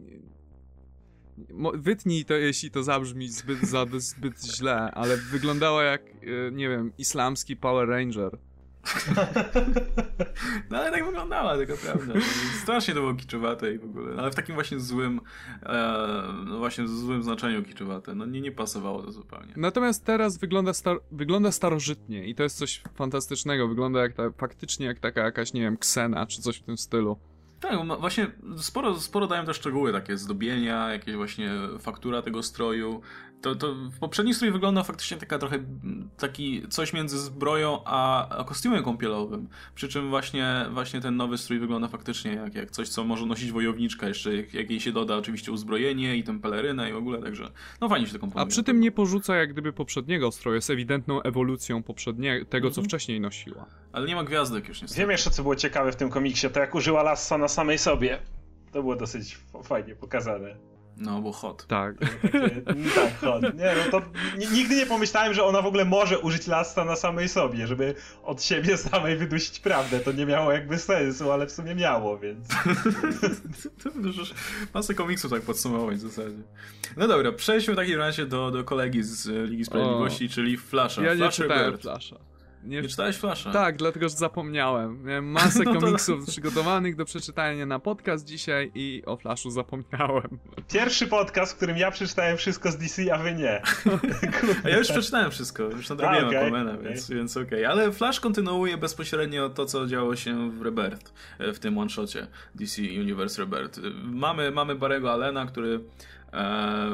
Wytnij 1.74 2.26
to, 2.26 2.34
jeśli 2.34 2.72
to 2.72 2.84
zabrzmi 2.84 3.30
zbyt, 3.30 3.60
za, 3.60 3.86
zbyt 3.98 4.46
źle, 4.46 4.92
ale 4.92 5.18
wyglądało 5.18 5.82
jak, 5.82 6.02
e, 6.02 6.52
nie 6.52 6.70
wiem, 6.70 6.92
islamski 6.98 7.56
Power 7.56 7.90
Ranger. 7.90 8.38
No 10.70 10.78
ale 10.78 10.92
tak 10.92 11.06
wyglądała, 11.06 11.58
taka 11.58 11.74
prawda. 11.78 12.14
Strasznie 12.62 12.94
to 12.94 13.00
było 13.00 13.14
kiczowate 13.14 13.74
i 13.74 13.80
w 13.80 13.84
ogóle. 13.84 14.20
Ale 14.20 14.32
w 14.32 14.36
takim 14.36 14.56
właśnie 14.56 14.80
złym, 14.80 15.22
e, 15.64 16.24
no 16.46 16.58
właśnie 16.58 16.88
złym 16.88 17.24
znaczeniu 17.24 17.64
kiczowate. 17.64 18.16
No 18.16 18.26
nie, 18.26 18.42
nie 18.42 18.52
pasowało 18.52 19.04
to 19.04 19.12
zupełnie. 19.12 19.54
Natomiast 19.56 20.06
teraz 20.06 20.38
wygląda, 20.38 20.74
star 20.74 20.98
wygląda 21.12 21.52
starożytnie 21.52 22.28
i 22.28 22.36
to 22.36 22.44
jest 22.44 22.58
coś 22.58 22.82
fantastycznego. 22.96 23.68
Wygląda 23.68 24.02
jak 24.02 24.14
ta, 24.14 24.32
faktycznie 24.32 24.86
jak 24.86 25.00
taka 25.00 25.22
jakaś, 25.22 25.54
nie 25.54 25.62
wiem, 25.62 25.78
ksena 25.78 26.26
czy 26.26 26.42
coś 26.42 26.58
w 26.58 26.64
tym 26.64 26.78
stylu. 26.78 27.20
Tak, 27.60 28.00
właśnie 28.00 28.32
sporo, 28.58 29.00
sporo 29.00 29.28
dają 29.28 29.46
te 29.46 29.54
szczegóły, 29.54 29.92
takie 29.92 30.18
zdobienia, 30.18 30.94
jakieś 30.94 31.16
właśnie 31.16 31.52
faktura 31.80 32.22
tego 32.22 32.44
stroju. 32.44 33.02
To, 33.44 33.56
to 33.56 33.76
w 33.76 34.00
poprzedni 34.00 34.34
strój 34.34 34.52
wygląda 34.52 34.84
faktycznie 34.84 35.18
taka 35.18 35.40
trochę 35.40 35.60
taki 36.18 36.68
coś 36.70 36.94
między 36.94 37.20
zbroją 37.20 37.82
a, 37.86 38.30
a 38.38 38.44
kostiumem 38.44 38.84
kąpielowym. 38.84 39.48
Przy 39.76 39.88
czym 39.88 40.10
właśnie, 40.10 40.66
właśnie 40.72 41.02
ten 41.02 41.16
nowy 41.16 41.38
strój 41.38 41.60
wygląda 41.60 41.88
faktycznie 41.88 42.34
jak, 42.34 42.56
jak 42.56 42.72
coś, 42.72 42.90
co 42.90 43.04
może 43.04 43.26
nosić 43.26 43.52
wojowniczka, 43.52 44.08
jeszcze 44.08 44.36
jak, 44.36 44.54
jak 44.54 44.70
jej 44.70 44.80
się 44.80 44.92
doda 44.92 45.18
oczywiście 45.18 45.52
uzbrojenie 45.52 46.16
i 46.18 46.24
tę 46.24 46.40
pelerynę 46.40 46.90
i 46.90 46.94
w 46.94 46.96
ogóle, 46.96 47.22
także 47.22 47.50
no 47.82 47.90
fajnie 47.90 48.08
się 48.08 48.14
to 48.14 48.20
komponuje. 48.20 48.44
A 48.48 48.50
przy 48.50 48.64
tym 48.64 48.80
nie 48.80 48.92
porzuca 48.92 49.36
jak 49.36 49.54
gdyby 49.54 49.74
poprzedniego 49.74 50.32
stroju, 50.32 50.56
jest 50.56 50.70
ewidentną 50.70 51.22
ewolucją 51.22 51.84
poprzedniego, 51.84 52.46
tego 52.46 52.68
co 52.70 52.82
Mhm. 52.82 52.86
wcześniej 52.86 53.22
nosiła. 53.22 53.66
Ale 53.92 54.08
nie 54.08 54.16
ma 54.16 54.24
gwiazdek 54.24 54.68
już 54.68 54.82
niestety. 54.82 55.02
Wiem 55.02 55.12
jeszcze, 55.12 55.30
co 55.32 55.42
było 55.44 55.56
ciekawe 55.56 55.92
w 55.92 55.96
tym 55.96 56.10
komiksie, 56.10 56.50
to 56.50 56.60
jak 56.60 56.76
użyła 56.76 57.04
lassa 57.04 57.38
na 57.38 57.48
samej 57.48 57.78
sobie. 57.78 58.20
To 58.72 58.82
było 58.82 58.96
dosyć 58.96 59.38
fajnie 59.64 59.96
pokazane. 59.96 60.73
No, 60.98 61.22
bo 61.22 61.32
hot. 61.32 61.66
Tak. 61.68 61.96
Takie, 62.22 62.62
tak, 62.96 63.20
hot. 63.20 63.42
Nie, 63.42 63.74
no 63.86 63.92
to 63.92 64.02
nigdy 64.52 64.76
nie 64.76 64.86
pomyślałem, 64.86 65.34
że 65.34 65.44
ona 65.44 65.62
w 65.62 65.66
ogóle 65.66 65.86
może 65.86 66.20
użyć 66.20 66.48
lassa 66.48 66.86
na 66.86 66.96
samej 66.96 67.30
sobie, 67.30 67.68
żeby 67.68 67.96
od 68.24 68.44
siebie 68.44 68.78
samej 68.78 69.18
wydusić 69.18 69.60
prawdę. 69.60 70.00
To 70.00 70.12
nie 70.12 70.26
miało 70.26 70.52
jakby 70.52 70.78
sensu, 70.78 71.32
ale 71.32 71.48
w 71.48 71.52
sumie 71.52 71.76
miało, 71.76 72.18
więc... 72.18 72.48
Masę 74.74 74.94
komiksów 74.94 75.32
tak 75.32 75.42
podsumować 75.42 75.98
w 75.98 76.02
zasadzie. 76.02 76.38
No 76.98 77.08
dobra, 77.08 77.32
przejdźmy 77.32 77.74
w 77.74 77.78
takim 77.78 78.00
razie 78.00 78.26
do, 78.26 78.52
do 78.52 78.64
kolegi 78.64 79.04
z 79.04 79.28
e, 79.28 79.48
Ligi 79.48 79.66
Sprawiedliwości, 79.66 80.30
czyli 80.30 80.58
Flasha. 80.58 81.02
Ja 81.02 81.14
nie 81.14 81.18
Flash 81.18 81.36
czytałem. 81.36 81.78
Flasha. 81.78 82.33
Nie, 82.66 82.82
Nie 82.82 82.88
czytałeś 82.90 83.16
Flasha? 83.18 83.52
tak, 83.52 83.78
dlatego 83.78 84.10
że 84.10 84.16
zapomniałem. 84.16 85.04
Miałem 85.04 85.26
masę 85.26 85.64
No 85.66 85.74
to- 85.74 85.80
komiksów 85.80 86.26
przygotowanych 86.26 86.96
do 86.96 87.06
przeczytania 87.06 87.66
na 87.66 87.80
podcast 87.80 88.26
dzisiaj 88.26 88.72
i 88.76 89.04
o 89.06 89.18
Flashu 89.18 89.50
zapomniałem. 89.52 90.40
Pierwszy 90.74 91.08
podcast, 91.08 91.54
w 91.54 91.56
którym 91.56 91.78
ja 91.78 91.92
przeczytałem 91.92 92.38
wszystko 92.38 92.72
z 92.72 92.78
DC, 92.78 93.14
a 93.14 93.18
wy 93.18 93.34
nie. 93.34 93.62
A 94.64 94.70
ja 94.70 94.78
już 94.78 94.88
przeczytałem 94.88 95.32
wszystko, 95.32 95.64
już 95.64 95.90
nadrobiłem 95.90 96.28
okej, 96.28 96.38
Aquamana, 96.38 96.78
więc, 96.78 97.10
więc 97.10 97.38
okej. 97.38 97.66
Ale 97.66 97.92
Flash 97.92 98.20
kontynuuje 98.20 98.78
bezpośrednio 98.78 99.50
to, 99.50 99.66
co 99.66 99.88
działo 99.88 100.16
się 100.16 100.52
w 100.52 100.62
Rebirth, 100.62 101.14
e, 101.40 101.54
w 101.54 101.60
tym 101.60 101.78
one-shocie 101.78 102.28
DC 102.56 102.82
Universe 102.82 103.42
Rebirth. 103.42 103.80
Mamy, 104.04 104.52
mamy 104.52 104.76
Barego 104.76 105.12
Allena, 105.14 105.46
który 105.46 105.80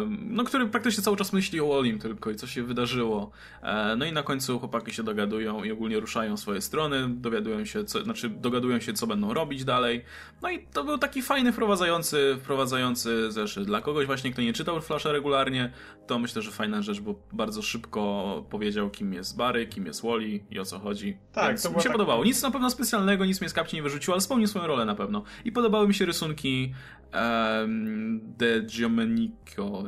no, 0.09 0.43
który 0.43 0.67
praktycznie 0.67 1.03
cały 1.03 1.17
czas 1.17 1.33
myśli 1.33 1.59
o 1.59 1.67
Wallim 1.67 1.99
tylko 1.99 2.31
i 2.31 2.35
co 2.35 2.47
się 2.47 2.63
wydarzyło. 2.63 3.31
E, 3.63 3.95
no 3.95 4.05
i 4.05 4.11
na 4.11 4.23
końcu 4.23 4.59
chłopaki 4.59 4.93
się 4.93 5.03
dogadują 5.03 5.63
i 5.63 5.71
ogólnie 5.71 5.99
ruszają 5.99 6.37
swoje 6.37 6.61
strony, 6.61 7.09
dowiadują 7.09 7.65
się, 7.65 7.83
co, 7.83 8.03
znaczy 8.03 8.29
dogadują 8.29 8.79
się, 8.79 8.93
co 8.93 9.07
będą 9.07 9.33
robić 9.33 9.63
dalej. 9.63 10.05
No 10.41 10.51
i 10.51 10.59
to 10.73 10.83
był 10.83 10.97
taki 10.97 11.21
fajny, 11.21 11.51
wprowadzający, 11.51 12.37
wprowadzający 12.39 13.31
zeszyt. 13.31 13.63
Dla 13.65 13.81
kogoś 13.81 14.05
właśnie, 14.05 14.31
kto 14.31 14.41
nie 14.41 14.53
czytał 14.53 14.81
Flasha 14.81 15.11
regularnie, 15.11 15.71
to 16.07 16.19
myślę, 16.19 16.41
że 16.41 16.51
fajna 16.51 16.81
rzecz, 16.81 16.99
bo 16.99 17.15
bardzo 17.31 17.61
szybko 17.61 18.45
powiedział, 18.49 18.89
kim 18.89 19.13
jest 19.13 19.37
Barry, 19.37 19.67
kim 19.67 19.85
jest 19.85 20.01
Wally 20.01 20.39
i 20.51 20.59
o 20.59 20.65
co 20.65 20.79
chodzi. 20.79 21.17
Tak, 21.33 21.47
Więc 21.47 21.63
to 21.63 21.69
mi 21.69 21.75
się 21.75 21.83
tak- 21.83 21.91
podobało. 21.91 22.25
Nic 22.25 22.41
na 22.41 22.51
pewno 22.51 22.69
specjalnego, 22.69 23.25
nic 23.25 23.41
mnie 23.41 23.49
z 23.49 23.53
kapci 23.53 23.75
nie 23.75 23.83
wyrzuciło, 23.83 24.15
ale 24.15 24.21
spełnił 24.21 24.47
swoją 24.47 24.67
rolę 24.67 24.85
na 24.85 24.95
pewno. 24.95 25.23
I 25.45 25.51
podobały 25.51 25.87
mi 25.87 25.93
się 25.93 26.05
rysunki 26.05 26.73
um, 27.13 28.21
De 28.37 28.61
Giomenico, 28.61 29.28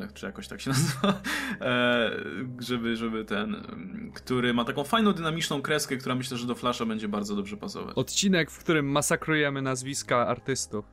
jak- 0.02 0.14
czy 0.14 0.26
jakoś 0.26 0.48
tak 0.48 0.62
się 0.62 0.70
nazywa, 0.80 1.22
e, 1.62 2.12
żeby, 2.60 2.96
żeby 2.96 3.26
ten, 3.26 3.56
em, 3.56 4.12
który 4.16 4.54
ma 4.54 4.66
taką 4.66 4.84
fajną, 4.84 5.14
dynamiczną 5.14 5.62
kreskę, 5.62 5.98
która 5.98 6.16
myślę, 6.16 6.38
że 6.38 6.48
do 6.48 6.56
Flasha 6.56 6.86
będzie 6.86 7.08
bardzo 7.08 7.36
dobrze 7.36 7.58
pasować. 7.58 7.96
Odcinek, 7.98 8.52
w 8.52 8.60
którym 8.60 8.86
masakrujemy 8.92 9.62
nazwiska 9.62 10.28
artystów. 10.28 10.86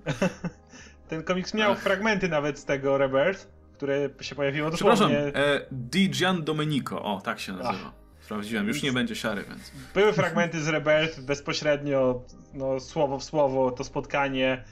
Ten 1.09 1.23
komiks 1.23 1.55
miał 1.55 1.73
Ach. 1.73 1.79
fragmenty 1.79 2.29
nawet 2.29 2.59
z 2.59 2.65
tego 2.65 2.99
Rebirth, 2.99 3.47
które 3.73 4.11
się 4.20 4.35
pojawiło 4.35 4.70
Przepraszam, 4.70 5.09
dosłownie. 5.12 5.35
e, 5.37 5.66
Di 5.73 6.11
Gian 6.11 6.45
Domenico, 6.45 7.03
o, 7.03 7.20
tak 7.20 7.41
się 7.41 7.53
nazywa. 7.53 7.93
Sprawdziłem, 8.20 8.69
już 8.69 8.83
nie 8.83 8.93
będzie 8.93 9.16
siary, 9.16 9.45
więc... 9.49 9.73
Były 9.95 10.12
fragmenty 10.12 10.61
z 10.62 10.69
Rebirth 10.69 11.20
bezpośrednio, 11.20 12.23
no, 12.55 12.81
słowo 12.81 13.19
w 13.19 13.25
słowo, 13.25 13.70
to 13.70 13.85
spotkanie 13.85 14.65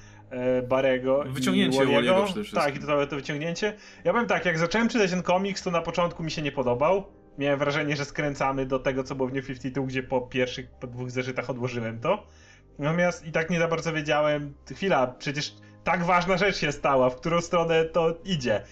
Barego 0.68 1.24
Wyciągnięcie 1.26 1.86
przede 1.86 2.24
wszystkim. 2.24 2.60
Tak, 2.60 2.76
i 2.76 2.78
to, 2.78 3.06
to 3.06 3.16
wyciągnięcie. 3.16 3.72
Ja 4.04 4.12
powiem 4.12 4.28
tak, 4.28 4.44
jak 4.44 4.58
zacząłem 4.58 4.88
czytać 4.88 5.10
ten 5.10 5.22
komiks, 5.22 5.62
to 5.62 5.70
na 5.70 5.82
początku 5.82 6.22
mi 6.22 6.30
się 6.30 6.42
nie 6.42 6.52
podobał. 6.52 7.04
Miałem 7.38 7.58
wrażenie, 7.58 7.96
że 7.96 8.04
skręcamy 8.04 8.66
do 8.66 8.78
tego, 8.78 9.04
co 9.04 9.14
było 9.14 9.28
w 9.28 9.32
New 9.32 9.46
52, 9.46 9.86
gdzie 9.86 10.02
po 10.02 10.20
pierwszych, 10.20 10.70
po 10.70 10.86
dwóch 10.86 11.10
zeszytach 11.10 11.50
odłożyłem 11.50 12.00
to. 12.00 12.26
Natomiast 12.78 13.26
i 13.26 13.32
tak 13.32 13.50
nie 13.50 13.58
za 13.58 13.68
bardzo 13.68 13.92
wiedziałem, 13.92 14.54
chwila, 14.74 15.06
przecież 15.06 15.54
tak 15.84 16.04
ważna 16.04 16.36
rzecz 16.36 16.56
się 16.56 16.72
stała, 16.72 17.10
w 17.10 17.16
którą 17.16 17.40
stronę 17.40 17.84
to 17.84 18.14
idzie. 18.24 18.62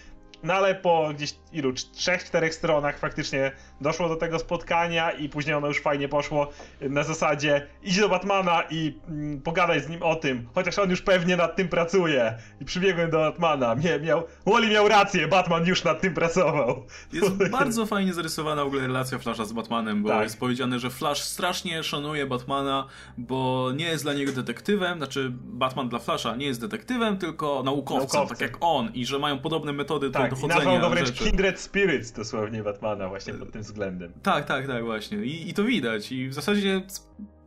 No 0.42 0.54
ale 0.54 0.74
po 0.74 1.10
gdzieś 1.14 1.34
ilu, 1.54 1.72
trzech, 1.72 2.24
czterech 2.24 2.54
stronach 2.54 2.98
faktycznie 2.98 3.52
doszło 3.80 4.08
do 4.08 4.16
tego 4.16 4.38
spotkania 4.38 5.10
i 5.10 5.28
później 5.28 5.54
ono 5.54 5.66
już 5.68 5.80
fajnie 5.80 6.08
poszło 6.08 6.50
na 6.80 7.02
zasadzie 7.02 7.66
idź 7.82 8.00
do 8.00 8.08
Batmana 8.08 8.62
i 8.70 8.98
mm, 9.08 9.40
pogadaj 9.40 9.80
z 9.80 9.88
nim 9.88 10.02
o 10.02 10.14
tym, 10.16 10.48
chociaż 10.54 10.78
on 10.78 10.90
już 10.90 11.02
pewnie 11.02 11.36
nad 11.36 11.56
tym 11.56 11.68
pracuje. 11.68 12.38
I 12.60 12.64
przybiegłem 12.64 13.10
do 13.10 13.18
Batmana, 13.18 13.74
Mie, 13.74 14.00
miał, 14.00 14.22
Wally 14.46 14.68
miał 14.68 14.88
rację, 14.88 15.28
Batman 15.28 15.66
już 15.66 15.84
nad 15.84 16.00
tym 16.00 16.14
pracował. 16.14 16.86
Jest 17.12 17.50
bardzo 17.50 17.86
fajnie 17.86 18.12
zarysowana 18.14 18.64
w 18.64 18.66
ogóle 18.66 18.82
relacja 18.82 19.18
Flasha 19.18 19.44
z 19.44 19.52
Batmanem, 19.52 20.02
bo 20.02 20.08
Tak. 20.08 20.22
jest 20.22 20.38
powiedziane, 20.40 20.78
że 20.78 20.90
Flash 20.90 21.22
strasznie 21.22 21.82
szanuje 21.82 22.26
Batmana, 22.26 22.86
bo 23.18 23.70
nie 23.76 23.84
jest 23.86 24.04
dla 24.04 24.12
niego 24.14 24.32
detektywem, 24.32 24.98
znaczy 24.98 25.32
Batman 25.32 25.88
dla 25.88 25.98
Flasha 25.98 26.36
nie 26.36 26.46
jest 26.46 26.60
detektywem, 26.60 27.18
tylko 27.18 27.62
naukowcem, 27.64 28.08
Naukowcem. 28.08 28.28
tak 28.36 28.40
jak 28.40 28.56
on 28.60 28.90
i 28.94 29.06
że 29.06 29.18
mają 29.18 29.38
podobne 29.38 29.72
metody 29.72 30.10
Tak, 30.10 30.26
i 30.26 30.30
dochodzenia 30.30 30.54
nazwał 30.64 30.80
go 30.80 30.90
wręcz 30.90 31.08
rzeczy. 31.08 31.24
Kindred 31.44 31.60
Spirits 31.60 32.12
dosłownie 32.12 32.62
Batmana 32.62 33.08
właśnie 33.08 33.34
pod 33.34 33.52
tym 33.52 33.62
względem. 33.62 34.12
Tak, 34.22 34.44
tak, 34.44 34.66
tak, 34.66 34.84
właśnie. 34.84 35.18
I, 35.18 35.48
I 35.48 35.54
to 35.54 35.64
widać. 35.64 36.12
I 36.12 36.28
w 36.28 36.34
zasadzie 36.34 36.82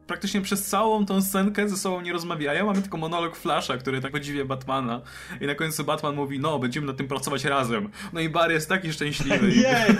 praktycznie 0.07 0.41
przez 0.41 0.65
całą 0.65 1.06
tą 1.06 1.22
scenkę 1.22 1.69
ze 1.69 1.78
sobą 1.78 2.02
nie 2.02 2.14
rozmawiają. 2.14 2.65
Mamy 2.65 2.82
tylko 2.82 2.98
monolog 2.98 3.36
Flasha, 3.36 3.78
który 3.78 4.02
tak 4.02 4.11
podziwia 4.11 4.45
Batmana. 4.45 5.02
I 5.41 5.48
na 5.48 5.56
końcu 5.56 5.84
Batman 5.84 6.15
mówi, 6.15 6.40
no, 6.40 6.60
będziemy 6.60 6.88
nad 6.88 6.98
tym 6.98 7.07
pracować 7.07 7.45
razem. 7.45 7.90
No 8.14 8.19
i 8.19 8.30
Barry 8.30 8.53
jest 8.53 8.69
taki 8.69 8.94
szczęśliwy. 8.94 9.52
Jej! 9.68 9.95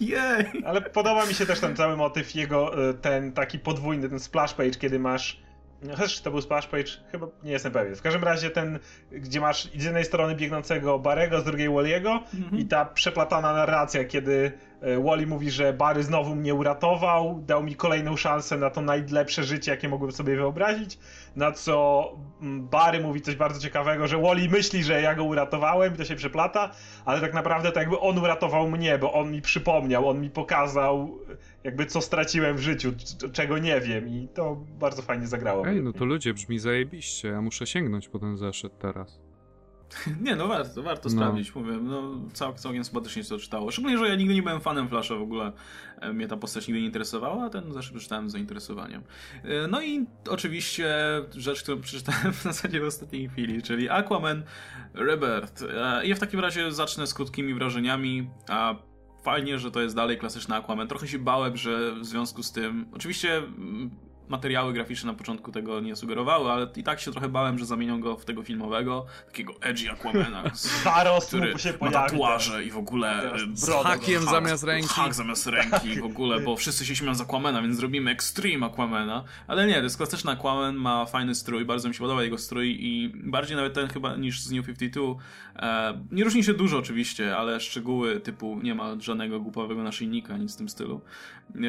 Jej! 0.10 0.64
Ale 0.64 0.82
podoba 0.82 1.26
mi 1.26 1.34
się 1.34 1.46
też 1.46 1.60
ten 1.60 1.76
cały 1.76 1.96
motyw 1.96 2.34
jego, 2.34 2.90
y, 2.90 2.94
ten 2.94 3.32
taki 3.32 3.58
podwójny, 3.58 4.08
ten 4.08 4.20
splash 4.20 4.54
page, 4.54 4.70
kiedy 4.70 4.98
masz. 4.98 5.42
No, 5.82 5.96
Chociaż 5.96 6.20
to 6.20 6.30
był 6.30 6.40
splash 6.40 6.66
page, 6.66 6.90
chyba 7.12 7.26
nie 7.42 7.52
jestem 7.52 7.72
pewien. 7.72 7.96
W 7.96 8.02
każdym 8.02 8.24
razie 8.24 8.50
ten, 8.50 8.78
gdzie 9.12 9.40
masz 9.40 9.64
z 9.64 9.84
jednej 9.84 10.04
strony 10.04 10.34
biegnącego 10.34 10.98
Barego, 10.98 11.40
z 11.40 11.44
drugiej 11.44 11.68
Wally'ego 11.68 12.18
Mhm. 12.34 12.58
i 12.58 12.64
ta 12.64 12.84
przeplatana 12.84 13.52
narracja, 13.52 14.04
kiedy 14.04 14.52
y, 14.82 15.02
Wally 15.02 15.26
mówi, 15.26 15.50
że 15.50 15.72
Barry 15.72 16.02
znowu 16.02 16.34
mnie 16.34 16.54
uratował, 16.54 17.42
dał 17.46 17.62
mi 17.62 17.74
kolejną 17.76 18.16
szansę 18.16 18.56
na 18.58 18.70
to 18.70 18.80
najlepsze 18.80 19.44
życie, 19.44 19.70
jakie 19.70 19.88
mogłem 19.88 20.12
sobie 20.12 20.36
wyobrazić, 20.36 20.98
na 21.36 21.52
co 21.52 22.04
mm, 22.42 22.68
Barry 22.68 23.00
mówi 23.00 23.20
coś 23.20 23.36
bardzo 23.36 23.60
ciekawego, 23.60 24.06
że 24.06 24.18
Wally 24.18 24.48
myśli, 24.48 24.84
że 24.84 25.02
ja 25.02 25.14
go 25.14 25.24
uratowałem 25.24 25.94
i 25.94 25.96
to 25.96 26.04
się 26.04 26.16
przeplata, 26.16 26.70
ale 27.04 27.20
tak 27.20 27.34
naprawdę 27.34 27.72
to 27.72 27.80
jakby 27.80 27.98
on 28.00 28.18
uratował 28.18 28.70
mnie, 28.70 28.98
bo 28.98 29.12
on 29.12 29.30
mi 29.32 29.42
przypomniał, 29.42 30.08
on 30.08 30.20
mi 30.20 30.30
pokazał 30.30 31.18
jakby 31.64 31.86
co 31.86 32.00
straciłem 32.00 32.56
w 32.56 32.60
życiu, 32.60 32.92
czego 33.32 33.58
nie 33.58 33.80
wiem 33.80 34.08
i 34.08 34.28
to 34.34 34.56
bardzo 34.80 35.02
fajnie 35.02 35.26
zagrało. 35.26 35.66
Ej, 35.68 35.82
no 35.82 35.92
to 35.92 36.04
ludzie, 36.04 36.34
brzmi 36.34 36.58
zajebiście. 36.58 37.28
Ja 37.28 37.40
muszę 37.42 37.66
sięgnąć 37.66 38.08
po 38.08 38.18
ten 38.18 38.36
zeszyt 38.36 38.78
teraz. 38.78 39.20
Nie, 40.24 40.36
no 40.36 40.48
warto, 40.48 40.82
warto 40.82 41.08
No. 41.08 41.14
sprawdzić, 41.14 41.54
mówię, 41.54 41.72
no 41.72 42.20
cał, 42.32 42.54
całkiem 42.54 42.84
sympatycznie 42.84 43.22
się 43.24 43.28
to 43.28 43.38
czytało. 43.38 43.70
Szczególnie, 43.70 43.98
że 43.98 44.08
ja 44.08 44.14
nigdy 44.14 44.34
nie 44.34 44.42
byłem 44.42 44.60
fanem 44.60 44.88
Flasha 44.88 45.14
w 45.14 45.22
ogóle, 45.22 45.52
e, 46.00 46.12
mnie 46.12 46.28
ta 46.28 46.36
postać 46.36 46.68
nigdy 46.68 46.80
nie 46.80 46.86
interesowała, 46.86 47.44
a 47.44 47.50
ten 47.50 47.72
zresztą 47.72 47.94
przeczytałem 47.94 48.28
z 48.28 48.32
zainteresowaniem. 48.32 49.02
E, 49.44 49.66
No 49.68 49.82
i 49.82 50.06
oczywiście 50.28 50.94
rzecz, 51.36 51.62
którą 51.62 51.80
przeczytałem 51.80 52.32
w 52.32 52.42
zasadzie 52.42 52.80
w 52.80 52.84
ostatniej 52.84 53.28
chwili, 53.28 53.62
czyli 53.62 53.88
Aquaman 53.88 54.42
Rebirth. 54.94 55.62
E, 55.62 56.06
Ja 56.06 56.14
w 56.14 56.18
takim 56.18 56.40
razie 56.40 56.72
zacznę 56.72 57.06
z 57.06 57.14
krótkimi 57.14 57.54
wrażeniami, 57.54 58.30
a 58.48 58.74
fajnie, 59.22 59.58
że 59.58 59.70
to 59.70 59.80
jest 59.80 59.96
dalej 59.96 60.18
klasyczny 60.18 60.54
Aquaman. 60.54 60.88
Trochę 60.88 61.08
się 61.08 61.18
bałem, 61.18 61.56
że 61.56 61.94
w 61.94 62.04
związku 62.04 62.42
z 62.42 62.52
tym, 62.52 62.86
oczywiście 62.94 63.36
mm, 63.36 63.90
materiały 64.30 64.72
graficzne 64.72 65.12
na 65.12 65.18
początku 65.18 65.52
tego 65.52 65.80
nie 65.80 65.96
sugerowały, 65.96 66.50
ale 66.52 66.68
i 66.76 66.82
tak 66.82 67.00
się 67.00 67.10
trochę 67.12 67.28
bałem, 67.28 67.58
że 67.58 67.66
zamienią 67.66 68.00
go 68.00 68.16
w 68.16 68.24
tego 68.24 68.42
filmowego, 68.42 69.06
takiego 69.26 69.52
edgy 69.60 69.90
Aquamana, 69.90 70.42
z- 70.54 70.82
Zarost 70.84 71.28
który 71.28 71.58
się 71.58 71.74
ma 71.80 71.90
tatuaże 71.90 72.64
i 72.64 72.70
w 72.70 72.76
ogóle 72.78 73.32
e, 73.32 73.36
brodą. 73.66 73.82
hakiem 73.88 74.22
hak- 74.22 74.30
zamiast 74.30 74.64
ręki. 74.64 74.88
Hak 74.88 75.14
zamiast 75.14 75.46
ręki 75.46 76.00
w 76.00 76.04
ogóle, 76.04 76.40
bo 76.40 76.56
wszyscy 76.56 76.86
się 76.86 76.96
śmieją 76.96 77.14
z 77.14 77.20
Aquamana, 77.20 77.62
więc 77.62 77.76
zrobimy 77.76 78.10
Extreme 78.10 78.66
Aquamana. 78.66 79.24
Ale 79.46 79.66
nie, 79.66 79.74
to 79.74 79.82
jest 79.82 79.96
klasyczny 79.96 80.30
Aquaman, 80.32 80.76
ma 80.76 81.06
fajny 81.06 81.34
strój, 81.34 81.64
bardzo 81.64 81.88
mi 81.88 81.94
się 81.94 82.00
podoba 82.00 82.22
jego 82.22 82.38
strój 82.38 82.76
i 82.80 83.12
bardziej 83.14 83.56
nawet 83.56 83.74
ten 83.74 83.88
chyba 83.88 84.16
niż 84.16 84.40
z 84.40 84.52
New 84.52 84.66
52. 84.66 85.14
E, 85.56 86.00
nie 86.12 86.24
różni 86.24 86.44
się 86.44 86.54
dużo 86.54 86.78
oczywiście, 86.78 87.36
ale 87.36 87.60
szczegóły 87.60 88.20
typu 88.20 88.60
nie 88.62 88.74
ma 88.74 88.96
żadnego 89.00 89.40
głupowego 89.40 89.82
naszyjnika, 89.82 90.36
nic 90.36 90.54
w 90.54 90.58
tym 90.58 90.68
stylu. 90.68 91.00
E, 91.56 91.60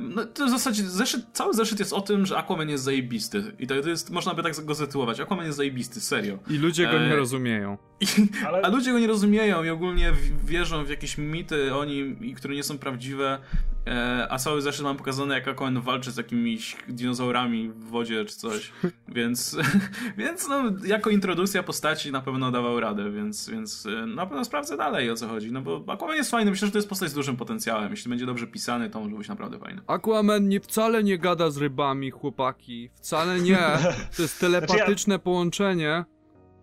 no 0.00 0.24
to 0.24 0.46
w 0.46 0.50
zasadzie 0.50 0.82
zeszyt, 0.84 1.26
cały 1.32 1.54
zeszyt 1.54 1.78
jest 1.78 1.92
o 1.96 2.00
tym, 2.00 2.26
że 2.26 2.36
Aquaman 2.38 2.68
jest 2.68 2.84
zajebisty. 2.84 3.42
I 3.58 3.66
to 3.66 3.74
jest, 3.74 4.10
można 4.10 4.34
by 4.34 4.42
tak 4.42 4.64
go 4.64 4.74
zatytułować. 4.74 5.20
Aquaman 5.20 5.46
jest 5.46 5.56
zajebisty, 5.56 6.00
serio. 6.00 6.38
I 6.50 6.58
ludzie 6.58 6.84
go 6.86 6.92
nie 6.98 7.12
E, 7.12 7.16
rozumieją. 7.16 7.78
I, 8.00 8.06
Ale- 8.46 8.62
A 8.62 8.68
ludzie 8.68 8.92
go 8.92 8.98
nie 8.98 9.06
rozumieją 9.06 9.64
i 9.64 9.68
ogólnie 9.68 10.12
wierzą 10.44 10.84
w 10.84 10.88
jakieś 10.90 11.18
mity 11.18 11.74
o 11.74 11.84
nim, 11.84 12.24
i 12.24 12.34
które 12.34 12.54
nie 12.54 12.62
są 12.62 12.78
prawdziwe. 12.78 13.38
E, 13.86 14.26
a 14.30 14.38
cały 14.38 14.62
zeszyt 14.62 14.84
mam 14.84 14.96
pokazane, 14.96 15.34
jak 15.34 15.48
Aquaman 15.48 15.80
walczy 15.80 16.10
z 16.10 16.16
jakimiś 16.16 16.76
dinozaurami 16.88 17.68
w 17.68 17.84
wodzie 17.84 18.24
czy 18.24 18.36
coś. 18.36 18.72
więc, 19.08 19.56
więc 20.18 20.48
no, 20.48 20.62
jako 20.84 21.10
introdukcja 21.10 21.62
postaci 21.62 22.12
na 22.12 22.20
pewno 22.20 22.50
dawał 22.50 22.80
radę, 22.80 23.10
więc, 23.10 23.48
więc 23.50 23.86
e, 23.86 24.06
na 24.06 24.26
pewno 24.26 24.44
sprawdzę 24.44 24.76
dalej 24.76 25.10
o 25.10 25.14
co 25.14 25.28
chodzi. 25.28 25.52
No 25.52 25.62
bo 25.62 25.84
Aquaman 25.88 26.16
jest 26.16 26.30
fajny, 26.30 26.50
myślę, 26.50 26.66
że 26.66 26.72
to 26.72 26.78
jest 26.78 26.88
postać 26.88 27.10
z 27.10 27.14
dużym 27.14 27.36
potencjałem. 27.36 27.90
Jeśli 27.90 28.08
będzie 28.08 28.26
dobrze 28.26 28.46
pisany, 28.46 28.90
to 28.90 29.00
może 29.00 29.16
być 29.16 29.28
naprawdę 29.28 29.58
fajny. 29.58 29.82
Aquaman 29.86 30.48
nie, 30.48 30.60
wcale 30.60 31.04
nie 31.04 31.18
gada 31.18 31.50
z 31.50 31.56
rybami, 31.56 32.10
chłopaki. 32.10 32.90
Wcale 32.94 33.40
nie. 33.40 33.58
To 34.16 34.22
jest 34.22 34.40
telepatyczne 34.40 35.18
połączenie. 35.18 36.04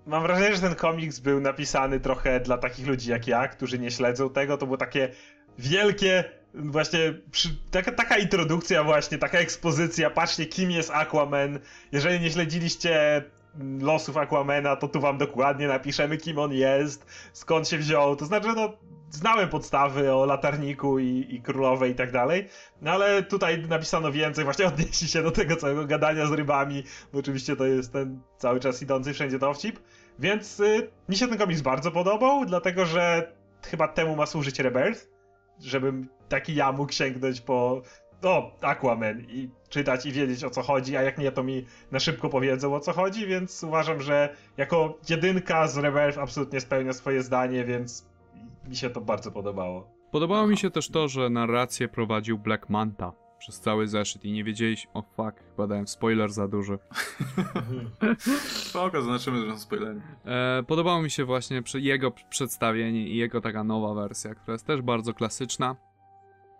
Mam 0.05 0.23
wrażenie, 0.23 0.55
że 0.55 0.61
ten 0.61 0.75
komiks 0.75 1.19
był 1.19 1.39
napisany 1.39 1.99
trochę 1.99 2.39
dla 2.39 2.57
takich 2.57 2.87
ludzi 2.87 3.09
jak 3.09 3.27
ja, 3.27 3.47
którzy 3.47 3.79
nie 3.79 3.91
śledzą 3.91 4.29
tego. 4.29 4.57
To 4.57 4.65
było 4.65 4.77
takie 4.77 5.09
wielkie, 5.57 6.23
właśnie 6.53 7.13
przy, 7.31 7.49
taka, 7.71 7.91
taka 7.91 8.17
introdukcja 8.17 8.83
właśnie, 8.83 9.17
taka 9.17 9.37
ekspozycja. 9.39 10.09
Patrzcie, 10.09 10.45
kim 10.45 10.71
jest 10.71 10.91
Aquaman. 10.91 11.59
Jeżeli 11.91 12.19
nie 12.19 12.31
śledziliście 12.31 13.23
losów 13.79 14.17
Aquamana, 14.17 14.75
to 14.75 14.87
tu 14.87 15.01
wam 15.01 15.17
dokładnie 15.17 15.67
napiszemy, 15.67 16.17
kim 16.17 16.39
on 16.39 16.53
jest, 16.53 17.05
skąd 17.33 17.69
się 17.69 17.77
wziął. 17.77 18.15
To 18.15 18.25
znaczy, 18.25 18.47
no, 18.55 18.73
znałem 19.09 19.49
podstawy 19.49 20.13
o 20.13 20.25
latarniku 20.25 20.99
i, 20.99 21.27
i 21.29 21.41
królowej 21.41 21.91
i 21.91 21.95
tak 21.95 22.11
dalej, 22.11 22.47
no 22.81 22.91
ale 22.91 23.23
tutaj 23.23 23.67
napisano 23.67 24.11
więcej, 24.11 24.43
właśnie 24.43 24.65
odnieśli 24.73 25.07
się 25.07 25.23
do 25.23 25.31
tego 25.31 25.55
całego 25.55 25.85
gadania 25.85 26.25
z 26.25 26.31
rybami, 26.31 26.83
bo 27.13 27.19
oczywiście 27.19 27.55
to 27.55 27.65
jest 27.65 27.93
ten 27.93 28.19
cały 28.37 28.59
czas 28.59 28.81
idący 28.81 29.13
wszędzie 29.13 29.39
dowcip. 29.39 29.79
Więc 30.19 30.59
y, 30.59 30.91
mi 31.09 31.15
się 31.15 31.27
ten 31.27 31.37
komiks 31.37 31.61
bardzo 31.61 31.91
podobał, 31.91 32.45
dlatego 32.45 32.85
że 32.85 33.33
chyba 33.65 33.87
temu 33.87 34.15
ma 34.15 34.25
służyć 34.25 34.59
Rebirth, 34.59 35.07
żebym 35.59 36.07
taki 36.33 36.55
ja 36.55 36.71
mógł 36.71 36.91
sięgnąć 36.91 37.41
po 37.41 37.81
o, 38.23 38.51
Aquaman 38.61 39.21
i 39.21 39.49
czytać 39.69 40.05
i 40.05 40.11
wiedzieć 40.11 40.43
o 40.43 40.49
co 40.49 40.61
chodzi, 40.61 40.97
a 40.97 41.01
jak 41.01 41.17
nie, 41.17 41.31
to 41.31 41.43
mi 41.43 41.65
na 41.91 41.99
szybko 41.99 42.29
powiedzą 42.29 42.75
o 42.75 42.79
co 42.79 42.93
chodzi, 42.93 43.27
więc 43.27 43.63
uważam, 43.63 44.01
że 44.01 44.35
jako 44.57 44.97
jedynka 45.09 45.67
z 45.67 45.77
Rebirth 45.77 46.19
absolutnie 46.19 46.61
spełnia 46.61 46.93
swoje 46.93 47.23
zdanie, 47.23 47.65
więc 47.65 48.05
mi 48.67 48.75
się 48.75 48.89
to 48.89 49.01
bardzo 49.01 49.31
podobało. 49.31 49.87
Podobało 50.11 50.47
mi 50.47 50.57
się 50.57 50.71
też 50.71 50.89
to, 50.89 51.07
że 51.07 51.29
narrację 51.29 51.87
prowadził 51.87 52.39
Black 52.39 52.69
Manta 52.69 53.11
przez 53.39 53.59
cały 53.59 53.87
zeszyt 53.87 54.25
i 54.25 54.31
nie 54.31 54.43
wiedzieliśmy... 54.43 54.91
O 54.93 55.01
fuck, 55.01 55.43
chyba 55.49 55.67
dałem 55.67 55.87
spoiler 55.87 56.31
za 56.31 56.47
duży. 56.47 56.79
Spoko, 58.69 59.01
zobaczymy, 59.01 59.45
że 59.45 59.51
są 59.51 59.59
spoilery. 59.59 60.01
E, 60.25 60.63
podobało 60.67 61.01
mi 61.01 61.11
się 61.11 61.25
właśnie 61.25 61.61
jego 61.73 62.11
przedstawienie 62.29 63.07
i 63.07 63.17
jego 63.17 63.41
taka 63.41 63.63
nowa 63.63 63.93
wersja, 63.93 64.35
która 64.35 64.53
jest 64.53 64.67
też 64.67 64.81
bardzo 64.81 65.13
klasyczna. 65.13 65.75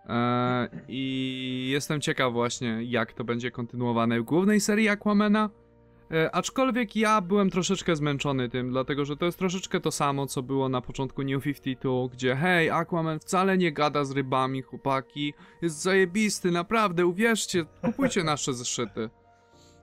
E, 0.08 0.68
I 0.88 1.68
jestem 1.72 2.00
ciekaw 2.00 2.32
właśnie, 2.32 2.78
jak 2.82 3.12
to 3.12 3.24
będzie 3.24 3.50
kontynuowane 3.50 4.20
w 4.20 4.24
głównej 4.24 4.60
serii 4.60 4.88
Aquamana. 4.88 5.50
E, 6.10 6.34
aczkolwiek 6.34 6.96
ja 6.96 7.20
byłem 7.20 7.50
troszeczkę 7.50 7.96
zmęczony 7.96 8.48
tym, 8.48 8.70
dlatego 8.70 9.04
że 9.04 9.16
to 9.16 9.26
jest 9.26 9.38
troszeczkę 9.38 9.80
to 9.80 9.90
samo, 9.90 10.26
co 10.26 10.42
było 10.42 10.68
na 10.68 10.80
początku 10.80 11.22
New 11.22 11.44
52, 11.44 12.08
gdzie 12.12 12.36
hej, 12.36 12.70
Aquaman 12.70 13.20
wcale 13.20 13.58
nie 13.58 13.72
gada 13.72 14.04
z 14.04 14.10
rybami, 14.10 14.62
chłopaki, 14.62 15.34
jest 15.62 15.82
zajebisty, 15.82 16.50
naprawdę, 16.50 17.06
uwierzcie, 17.06 17.64
kupujcie 17.82 18.24
nasze 18.34 18.54
zeszyty. 18.54 19.10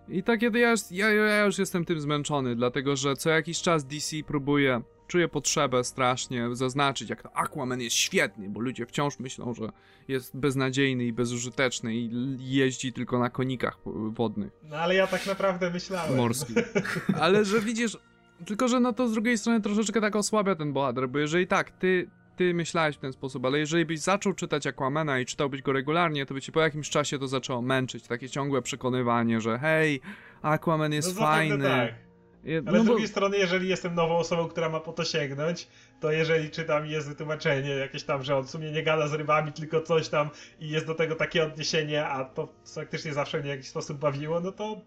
I 0.07 0.23
to 0.23 0.34
ja, 0.53 0.73
ja, 0.91 1.10
ja 1.10 1.45
już 1.45 1.57
jestem 1.57 1.85
tym 1.85 2.02
zmęczony, 2.02 2.56
dlatego 2.56 2.95
że 2.95 3.15
co 3.15 3.30
jakiś 3.30 3.61
czas 3.61 3.85
DC 3.85 4.15
próbuje, 4.27 4.81
czuję 5.11 5.27
potrzebę 5.27 5.83
strasznie 5.83 6.55
zaznaczyć, 6.55 7.09
jak 7.09 7.21
to 7.23 7.38
Aquaman 7.38 7.81
jest 7.81 7.95
świetny, 7.95 8.49
bo 8.49 8.59
ludzie 8.59 8.85
wciąż 8.85 9.19
myślą, 9.19 9.53
że 9.53 9.69
jest 10.07 10.38
beznadziejny 10.38 11.03
i 11.05 11.13
bezużyteczny 11.13 11.95
i 11.95 12.09
jeździ 12.39 12.93
tylko 12.93 13.19
na 13.19 13.29
konikach 13.29 13.77
wodnych, 14.11 14.51
No 14.69 14.75
ale 14.77 14.95
ja 14.95 15.07
tak 15.07 15.25
naprawdę 15.25 15.69
myślałem. 15.69 16.15
morskich. 16.17 16.57
Ale 17.21 17.45
że 17.45 17.59
widzisz, 17.59 17.97
tylko 18.45 18.67
że 18.67 18.79
no 18.79 18.93
to 18.93 19.07
z 19.07 19.13
drugiej 19.13 19.38
strony 19.38 19.61
troszeczkę 19.61 20.01
tak 20.01 20.15
osłabia 20.15 20.55
ten 20.55 20.73
bohater, 20.73 21.09
bo 21.09 21.19
jeżeli 21.19 21.47
tak, 21.47 21.71
ty, 21.71 22.09
ty 22.38 22.53
myślałeś 22.53 22.95
w 22.95 22.99
ten 22.99 23.13
sposób, 23.13 23.45
ale 23.45 23.59
jeżeli 23.59 23.85
byś 23.85 23.99
zaczął 23.99 24.33
czytać 24.33 24.67
Aquamana 24.67 25.19
i 25.19 25.25
czytałbyś 25.25 25.61
go 25.61 25.73
regularnie, 25.73 26.25
to 26.25 26.33
by 26.33 26.41
ci 26.41 26.51
po 26.51 26.61
jakimś 26.61 26.89
czasie 26.89 27.19
to 27.19 27.27
zaczęło 27.27 27.61
męczyć, 27.61 28.07
takie 28.07 28.29
ciągłe 28.29 28.61
przekonywanie, 28.61 29.41
że 29.41 29.59
hej, 29.59 30.01
Aquaman 30.41 30.93
jest 30.93 31.15
no 31.15 31.21
fajny. 31.21 31.63
tak. 31.63 32.10
Ale 32.45 32.61
no 32.77 32.84
z 32.84 32.88
bo- 32.88 32.91
drugiej 32.91 33.07
strony, 33.07 33.38
jeżeli 33.38 33.69
jestem 33.69 33.95
nową 33.95 34.18
osobą, 34.18 34.47
która 34.47 34.69
ma 34.69 34.80
po 34.80 34.93
to 34.93 35.03
sięgnąć, 35.03 35.68
to 35.99 36.11
jeżeli 36.11 36.49
czytam 36.49 36.85
jest 36.85 37.07
wytłumaczenie 37.07 37.69
jakieś 37.69 38.03
tam, 38.03 38.23
że 38.23 38.38
on 38.38 38.43
w 38.43 38.49
sumie 38.49 38.72
nie 38.72 38.84
gada 38.84 39.07
z 39.07 39.13
rybami, 39.13 39.53
tylko 39.53 39.81
coś 39.81 40.09
tam 40.09 40.30
i 40.59 40.69
jest 40.69 40.85
do 40.85 40.95
tego 40.95 41.15
takie 41.15 41.43
odniesienie, 41.43 42.05
a 42.05 42.26
to 42.26 42.47
faktycznie 42.76 43.13
zawsze 43.13 43.38
mnie 43.38 43.47
w 43.47 43.55
jakiś 43.55 43.68
sposób 43.68 43.97
bawiło, 43.97 44.39
no 44.39 44.51
to 44.51 44.81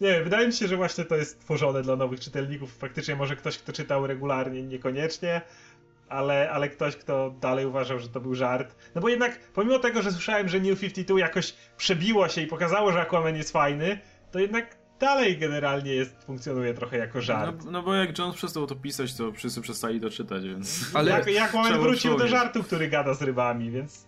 nie 0.00 0.08
wiem, 0.08 0.24
wydaje 0.24 0.46
mi 0.46 0.52
się, 0.52 0.68
że 0.68 0.76
właśnie 0.76 1.04
to 1.04 1.16
jest 1.16 1.40
tworzone 1.40 1.82
dla 1.82 1.96
nowych 1.96 2.20
czytelników. 2.20 2.76
Faktycznie 2.76 3.16
może 3.16 3.36
ktoś, 3.36 3.58
kto 3.58 3.72
czytał 3.72 4.06
regularnie, 4.06 4.62
niekoniecznie, 4.62 5.40
ale, 6.08 6.50
ale 6.50 6.68
ktoś, 6.68 6.96
kto 6.96 7.34
dalej 7.40 7.66
uważał, 7.66 7.98
że 7.98 8.08
to 8.08 8.20
był 8.20 8.34
żart. 8.34 8.76
No 8.94 9.00
bo 9.00 9.08
jednak, 9.08 9.38
pomimo 9.52 9.78
tego, 9.78 10.02
że 10.02 10.12
słyszałem, 10.12 10.48
że 10.48 10.60
New 10.60 10.80
52 10.80 11.20
jakoś 11.20 11.54
przebiło 11.76 12.28
się 12.28 12.40
i 12.40 12.46
pokazało, 12.46 12.92
że 12.92 13.00
Aquaman 13.00 13.36
jest 13.36 13.52
fajny, 13.52 13.98
to 14.30 14.38
jednak 14.38 14.83
dalej 15.04 15.38
generalnie 15.38 15.94
jest, 15.94 16.24
funkcjonuje 16.24 16.74
trochę 16.74 16.98
jako 16.98 17.20
żart. 17.20 17.64
No, 17.64 17.70
no 17.70 17.82
bo 17.82 17.94
jak 17.94 18.18
Jones 18.18 18.36
przestał 18.36 18.66
to 18.66 18.74
pisać, 18.76 19.14
to 19.14 19.32
wszyscy 19.32 19.60
przestali 19.60 20.00
to 20.00 20.10
czytać, 20.10 20.44
więc... 20.44 20.90
Ale- 20.94 21.10
Jak, 21.10 21.26
jak 21.26 21.54
moment 21.54 21.76
wrócił 21.82 22.16
do 22.18 22.28
żartu, 22.28 22.62
który 22.62 22.88
gada 22.88 23.14
z 23.14 23.22
rybami, 23.22 23.70
więc 23.70 24.06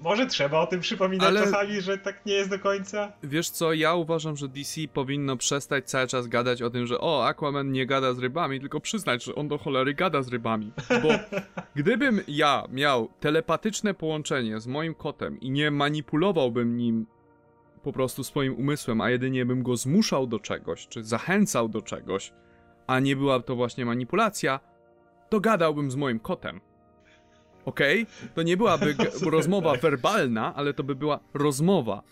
może 0.00 0.26
trzeba 0.26 0.60
o 0.60 0.66
tym 0.66 0.80
przypominać 0.80 1.28
Ale- 1.28 1.40
czasami, 1.40 1.80
że 1.80 1.98
tak 1.98 2.26
nie 2.26 2.32
jest 2.34 2.50
do 2.50 2.58
końca. 2.58 3.12
Wiesz 3.22 3.50
co, 3.50 3.72
ja 3.72 3.94
uważam, 3.94 4.36
że 4.36 4.48
DC 4.48 4.80
powinno 4.92 5.36
przestać 5.36 5.90
cały 5.90 6.06
czas 6.06 6.26
gadać 6.28 6.62
o 6.62 6.70
tym, 6.70 6.86
że 6.86 7.00
o, 7.00 7.26
Aquaman 7.26 7.72
nie 7.72 7.86
gada 7.86 8.14
z 8.14 8.18
rybami, 8.18 8.60
tylko 8.60 8.80
przyznać, 8.80 9.24
że 9.24 9.34
on 9.34 9.48
do 9.48 9.58
cholery 9.58 9.94
gada 9.94 10.22
z 10.22 10.28
rybami. 10.28 10.72
Bo 11.02 11.08
gdybym 11.80 12.20
ja 12.28 12.64
miał 12.72 13.08
telepatyczne 13.20 13.94
połączenie 13.94 14.60
z 14.60 14.66
moim 14.66 14.94
kotem 14.94 15.40
i 15.40 15.50
nie 15.50 15.70
manipulowałbym 15.70 16.76
nim 16.76 17.06
po 17.82 17.92
prostu 17.92 18.24
swoim 18.24 18.54
umysłem, 18.54 19.00
a 19.00 19.10
jedynie 19.10 19.46
bym 19.46 19.62
go 19.62 19.76
zmuszał 19.76 20.26
do 20.26 20.38
czegoś, 20.38 20.88
czy 20.88 21.04
zachęcał 21.04 21.68
do 21.68 21.82
czegoś, 21.82 22.32
a 22.86 23.00
nie 23.00 23.16
była 23.16 23.40
to 23.40 23.56
właśnie 23.56 23.84
manipulacja, 23.84 24.60
to 25.28 25.40
gadałbym 25.40 25.90
z 25.90 25.96
moim 25.96 26.20
kotem. 26.20 26.60
Okej? 27.64 28.06
To 28.34 28.42
nie 28.42 28.56
byłaby 28.56 28.96
rozmowa 29.30 29.74
werbalna, 29.74 30.54
ale 30.54 30.74
to 30.74 30.84
by 30.84 30.94
była 30.94 31.20
rozmowa. 31.34 32.02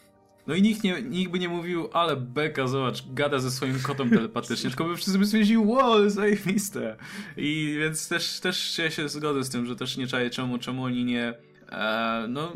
No 0.47 0.55
i 0.55 0.63
nikt, 0.63 0.85
nie, 0.85 1.03
nikt 1.03 1.33
by 1.33 1.39
nie 1.39 1.49
mówił, 1.49 1.89
ale 1.93 2.17
beka, 2.17 2.67
zobacz, 2.67 3.05
gada 3.13 3.39
ze 3.39 3.51
swoim 3.51 3.81
kotem 3.83 4.11
telepatycznie, 4.11 4.71
tylko 4.71 4.85
by 4.85 4.97
wszyscy 4.97 5.19
by 5.19 5.27
stwierdzili, 5.27 5.59
wow, 5.59 6.11
zajebiste. 6.11 6.97
I 7.37 7.77
więc 7.81 8.09
też, 8.09 8.41
też 8.41 8.59
się, 8.59 8.91
się 8.91 9.09
zgodzę 9.09 9.45
z 9.45 9.51
tym, 9.51 9.67
że 9.67 9.77
też 9.77 9.97
nie 9.97 10.07
czaję, 10.07 10.31
czemu, 10.31 10.59
czemu 10.59 10.85
oni 10.85 11.05
nie 11.05 11.35
no, 12.29 12.53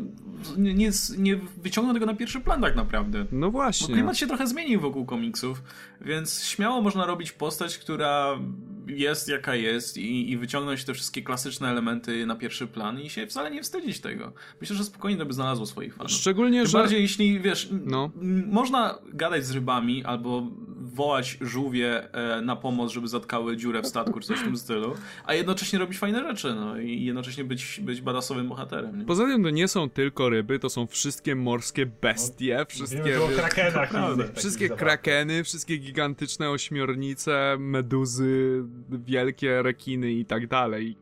nie, 0.57 0.73
nie, 0.73 0.91
nie 1.17 1.39
wyciągną 1.57 1.93
tego 1.93 2.05
na 2.05 2.13
pierwszy 2.13 2.41
plan 2.41 2.61
tak 2.61 2.75
naprawdę. 2.75 3.25
No 3.31 3.47
Bo 3.47 3.51
właśnie. 3.51 3.93
klimat 3.93 4.17
się 4.17 4.27
trochę 4.27 4.47
zmienił 4.47 4.81
wokół 4.81 5.05
komiksów, 5.05 5.63
więc 6.01 6.43
śmiało 6.43 6.81
można 6.81 7.05
robić 7.05 7.31
postać, 7.31 7.77
która 7.77 8.39
jest 8.87 9.29
jaka 9.29 9.55
jest 9.55 9.97
i, 9.97 10.31
i 10.31 10.37
wyciągnąć 10.37 10.83
te 10.83 10.93
wszystkie 10.93 11.21
klasyczne 11.21 11.69
elementy 11.69 12.25
na 12.25 12.35
pierwszy 12.35 12.67
plan 12.67 13.01
i 13.01 13.09
się 13.09 13.27
wcale 13.27 13.51
nie 13.51 13.63
wstydzić 13.63 13.99
tego. 13.99 14.33
Myślę, 14.61 14.75
że 14.75 14.83
spokojnie 14.83 15.17
to 15.17 15.25
by 15.25 15.33
znalazło 15.33 15.65
swoich 15.65 15.95
fanów. 15.95 16.11
Szczególnie, 16.11 16.61
Tym 16.61 16.67
że... 16.67 16.77
bardziej 16.77 17.01
jeśli, 17.01 17.39
wiesz, 17.39 17.69
No. 17.71 18.11
można 18.47 18.99
gadać 19.13 19.45
z 19.45 19.51
rybami 19.51 20.03
albo 20.03 20.47
wołać 20.95 21.37
żółwie 21.41 22.13
e, 22.13 22.41
na 22.41 22.55
pomoc, 22.55 22.91
żeby 22.91 23.07
zatkały 23.07 23.57
dziurę 23.57 23.81
w 23.81 23.87
statku 23.87 24.19
czy 24.19 24.27
coś 24.27 24.39
w 24.39 24.43
tym 24.43 24.57
stylu, 24.57 24.95
a 25.25 25.33
jednocześnie 25.33 25.79
robić 25.79 25.97
fajne 25.97 26.19
rzeczy, 26.19 26.55
no 26.55 26.77
i 26.77 27.05
jednocześnie 27.05 27.43
być, 27.43 27.79
być 27.83 28.01
badasowym 28.01 28.49
bohaterem. 28.49 28.99
Nie? 28.99 29.05
Poza 29.05 29.25
tym 29.25 29.43
to 29.43 29.49
nie 29.49 29.67
są 29.67 29.89
tylko 29.89 30.29
ryby, 30.29 30.59
to 30.59 30.69
są 30.69 30.87
wszystkie 30.87 31.35
morskie 31.35 31.85
bestie, 31.85 32.65
wszystkie... 32.69 33.03
Wiemy 33.03 33.17
tu 33.17 33.25
o 33.25 33.27
krakenach 33.27 33.91
Wszystkie 34.35 34.69
krakeny, 34.69 35.43
wszystkie 35.43 35.79
gigantyczne 35.85 36.49
ośmiornice, 36.49 37.57
meduzy, 37.59 38.63
wielkie 38.89 39.61
rekiny 39.63 40.11
i 40.11 40.25
tak 40.25 40.47
dalej. 40.47 40.97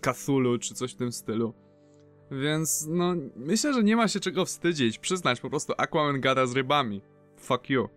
Cthulhu 0.00 0.58
czy 0.58 0.74
coś 0.74 0.92
w 0.92 0.96
tym 0.96 1.12
stylu. 1.12 1.54
Więc 2.30 2.86
no, 2.90 3.14
myślę, 3.36 3.74
że 3.74 3.82
nie 3.82 3.96
ma 3.96 4.08
się 4.08 4.20
czego 4.20 4.44
wstydzić. 4.44 4.98
Przyznać 4.98 5.40
po 5.40 5.50
prostu 5.50 5.72
Aquaman 5.76 6.20
gada 6.20 6.46
z 6.46 6.52
rybami. 6.52 7.00
Fuck 7.36 7.70
you. 7.70 7.88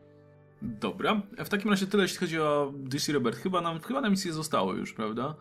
Dobra, 0.61 1.21
w 1.45 1.49
takim 1.49 1.71
razie 1.71 1.87
tyle 1.87 2.03
jeśli 2.03 2.17
chodzi 2.17 2.39
o 2.39 2.73
DC 2.75 3.13
Robert. 3.13 3.37
Chyba 3.37 3.61
nam, 3.61 3.79
chyba 3.79 4.01
nam 4.01 4.11
nic 4.11 4.25
nie 4.25 4.33
zostało 4.33 4.73
już, 4.73 4.93
prawda? 4.93 5.35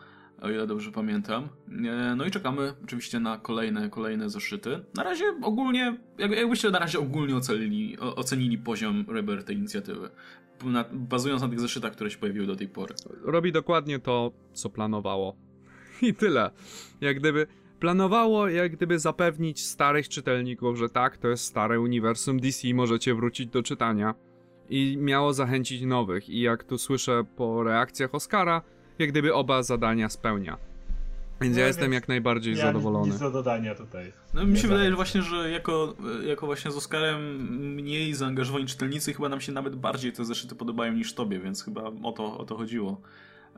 O 0.45 0.51
ile 0.51 0.67
dobrze 0.67 0.93
pamiętam. 0.93 1.49
E, 1.87 2.17
No 2.17 2.25
i 2.25 2.31
czekamy 2.31 2.75
oczywiście 2.85 3.21
na 3.21 3.39
kolejne, 3.39 3.91
kolejne 3.91 4.31
zeszyty. 4.31 4.85
Na 4.95 5.03
razie 5.03 5.25
ogólnie, 5.43 5.97
jak, 6.19 6.31
jakbyście 6.31 6.71
na 6.71 6.79
razie 6.79 6.99
ogólnie 6.99 7.37
ocenili, 7.37 7.99
ocenili 7.99 8.59
poziom 8.59 9.05
Rebirth 9.09 9.47
tej 9.47 9.57
inicjatywy. 9.57 10.11
Na, 10.65 10.85
bazując 10.93 11.43
na 11.43 11.49
tych 11.49 11.61
zeszytach, 11.61 11.93
które 11.93 12.11
się 12.11 12.19
pojawiły 12.19 12.47
do 12.47 12.57
tej 12.57 12.69
pory. 12.69 12.95
robi 13.23 13.53
dokładnie 13.53 13.99
to, 13.99 14.33
co 14.53 14.71
planowało. 14.71 15.37
I 16.03 16.15
tyle. 16.15 16.51
Jak 17.01 17.19
gdyby 17.21 17.47
planowało, 17.81 18.49
jak 18.49 18.73
gdyby 18.73 18.99
zapewnić 18.99 19.65
starych 19.67 20.09
czytelników, 20.09 20.79
że 20.79 20.89
tak, 20.89 21.17
to 21.17 21.29
jest 21.29 21.45
stare 21.45 21.81
uniwersum 21.81 22.41
DC, 22.41 22.75
możecie 22.75 23.15
wrócić 23.15 23.47
do 23.47 23.63
czytania. 23.63 24.15
I 24.69 24.97
miało 25.01 25.33
zachęcić 25.33 25.83
nowych. 25.83 26.29
I 26.29 26.41
jak 26.41 26.65
tu 26.65 26.79
słyszę 26.79 27.25
po 27.37 27.63
reakcjach 27.63 28.15
Oscara, 28.15 28.63
jak 28.99 29.11
gdyby 29.11 29.35
oba 29.35 29.63
zadania 29.63 30.09
spełnia. 30.09 30.57
Więc 31.41 31.55
No 31.57 31.61
ja 31.61 31.67
jestem 31.67 31.93
jak 31.93 32.09
najbardziej 32.09 32.55
Ja 32.57 32.63
zadowolony. 32.67 33.11
Nic 33.13 33.21
do 33.21 33.31
dodania 33.31 33.75
tutaj. 33.75 34.13
No 34.35 34.47
mi 34.47 34.59
się 34.59 34.69
wydaje, 34.69 34.91
że 34.91 34.97
właśnie, 34.97 35.23
że 35.23 35.51
jako, 35.51 35.95
jako 36.27 36.47
właśnie 36.47 36.71
z 36.71 36.77
Oscarem 36.77 37.37
mniej 37.75 38.15
zaangażowani 38.15 38.67
czytelnicy 38.67 39.15
chyba 39.15 39.29
nam 39.29 39.41
się 39.41 39.53
nawet 39.53 39.77
bardziej 39.77 40.13
te 40.13 40.25
zeszyty 40.25 40.55
podobają 40.55 40.93
niż 40.93 41.15
tobie, 41.15 41.39
więc 41.41 41.65
chyba 41.65 41.83
o 42.03 42.13
to, 42.13 42.39
o 42.39 42.45
to 42.45 42.57
chodziło. 42.57 43.01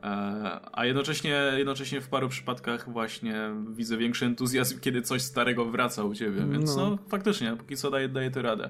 E, 0.03 0.59
A 0.71 0.85
jednocześnie, 0.85 1.41
jednocześnie 1.57 2.01
w 2.01 2.07
paru 2.07 2.29
przypadkach 2.29 2.89
właśnie 2.91 3.35
widzę 3.75 3.97
większy 3.97 4.25
entuzjazm, 4.25 4.79
kiedy 4.79 5.01
coś 5.01 5.21
starego 5.21 5.65
wraca 5.65 6.03
u 6.03 6.15
ciebie, 6.15 6.45
więc 6.51 6.75
No. 6.75 6.89
no, 6.89 6.97
faktycznie, 7.09 7.55
póki 7.57 7.75
co 7.77 7.91
daje, 7.91 8.09
daje 8.09 8.31
to 8.31 8.41
radę. 8.41 8.69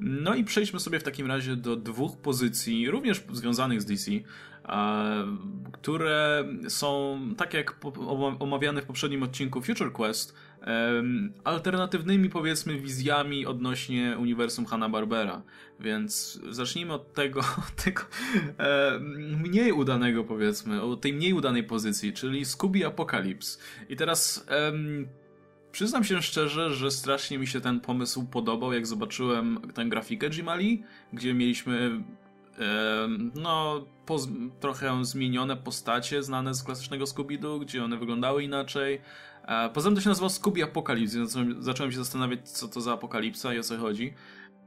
No 0.00 0.34
i 0.34 0.44
przejdźmy 0.44 0.80
sobie 0.80 1.00
w 1.00 1.02
takim 1.02 1.26
razie 1.26 1.56
do 1.56 1.76
dwóch 1.76 2.16
pozycji, 2.16 2.90
również 2.90 3.24
związanych 3.32 3.82
z 3.82 3.84
DC, 3.84 4.10
które 5.72 6.44
są, 6.68 7.20
tak 7.36 7.54
jak 7.54 7.76
omawiane 8.38 8.82
w 8.82 8.86
poprzednim 8.86 9.22
odcinku 9.22 9.62
Future 9.62 9.92
Quest, 9.92 10.34
alternatywnymi 11.44 12.30
powiedzmy 12.30 12.80
wizjami 12.80 13.46
odnośnie 13.46 14.16
uniwersum 14.18 14.66
Hanna-Barbera. 14.66 15.42
Więc 15.80 16.40
zacznijmy 16.50 16.92
od 16.92 17.12
tego, 17.12 17.40
tego 17.84 18.02
mniej 19.36 19.72
udanego 19.72 20.24
powiedzmy, 20.24 20.82
od 20.82 21.00
tej 21.00 21.12
mniej 21.12 21.32
udanej 21.32 21.64
pozycji, 21.64 22.12
czyli 22.12 22.44
Scooby 22.44 22.86
Apocalypse. 22.86 23.58
I 23.88 23.96
teraz 23.96 24.46
przyznam 25.72 26.04
się 26.04 26.22
szczerze, 26.22 26.74
że 26.74 26.90
strasznie 26.90 27.38
mi 27.38 27.46
się 27.46 27.60
ten 27.60 27.80
pomysł 27.80 28.26
podobał, 28.26 28.72
jak 28.72 28.86
zobaczyłem 28.86 29.58
tę 29.74 29.84
grafikę 29.84 30.28
Jimali, 30.28 30.82
gdzie 31.12 31.34
mieliśmy 31.34 32.02
no, 33.34 33.84
trochę 34.60 35.04
zmienione 35.04 35.56
postacie 35.56 36.22
znane 36.22 36.54
z 36.54 36.62
klasycznego 36.62 37.04
Scooby-Doo, 37.04 37.60
gdzie 37.60 37.84
one 37.84 37.96
wyglądały 37.96 38.42
inaczej. 38.42 39.00
Poza 39.74 39.88
tym 39.88 39.94
to 39.96 40.00
się 40.02 40.08
nazywa 40.08 40.28
Scooby 40.28 40.62
Apocalypse, 40.64 41.16
więc 41.18 41.30
zacząłem- 41.32 41.62
zacząłem 41.62 41.92
się 41.92 41.98
zastanawiać, 41.98 42.50
co 42.50 42.68
to 42.68 42.80
za 42.80 42.92
apokalipsa 42.92 43.54
i 43.54 43.58
o 43.58 43.62
co 43.62 43.78
chodzi. 43.78 44.14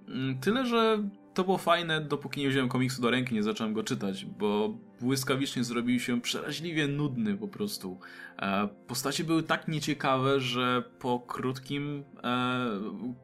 Mm, 0.07 0.39
Tyle, 0.39 0.65
że 0.65 1.03
to 1.39 1.43
było 1.43 1.57
fajne, 1.57 2.01
dopóki 2.01 2.41
nie 2.41 2.49
wziąłem 2.49 2.69
komiksu 2.69 3.01
do 3.01 3.09
ręki, 3.09 3.35
nie 3.35 3.43
zacząłem 3.43 3.73
go 3.73 3.83
czytać, 3.83 4.25
bo 4.25 4.77
błyskawicznie 5.01 5.63
zrobił 5.63 5.99
się 5.99 6.21
przeraźliwie 6.21 6.87
nudny 6.87 7.37
po 7.37 7.47
prostu. 7.47 7.99
E, 8.39 8.69
Postacie 8.87 9.23
były 9.23 9.43
tak 9.43 9.67
nieciekawe, 9.67 10.39
że 10.39 10.83
po 10.99 11.19
krótkim, 11.19 12.03
e, 12.23 12.67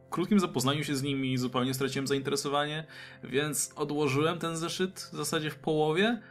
krótkim 0.10 0.40
zapoznaniu 0.40 0.84
się 0.84 0.96
z 0.96 1.04
nimi 1.04 1.38
zupełnie 1.38 1.74
straciłem 1.74 2.08
zainteresowanie, 2.08 2.86
więc 3.24 3.74
odłożyłem 3.76 4.40
ten 4.40 4.58
zeszyt 4.58 5.10
w 5.14 5.16
zasadzie 5.16 5.50
w 5.50 5.56
połowie. 5.56 6.22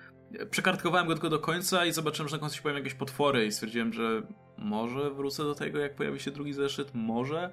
Przekartkowałem 0.50 1.06
go 1.06 1.14
tylko 1.14 1.30
do 1.30 1.38
końca 1.38 1.86
i 1.86 1.92
zobaczyłem, 1.92 2.28
że 2.28 2.36
na 2.36 2.40
końcu 2.40 2.56
się 2.56 2.62
pojawią 2.62 2.78
jakieś 2.78 2.94
potwory 2.94 3.46
i 3.46 3.52
stwierdziłem, 3.52 3.92
że 3.92 4.22
może 4.58 5.10
wrócę 5.10 5.42
do 5.44 5.54
tego, 5.54 5.78
jak 5.78 5.94
pojawi 5.96 6.20
się 6.20 6.30
drugi 6.30 6.52
zeszyt, 6.52 6.90
może 6.94 7.50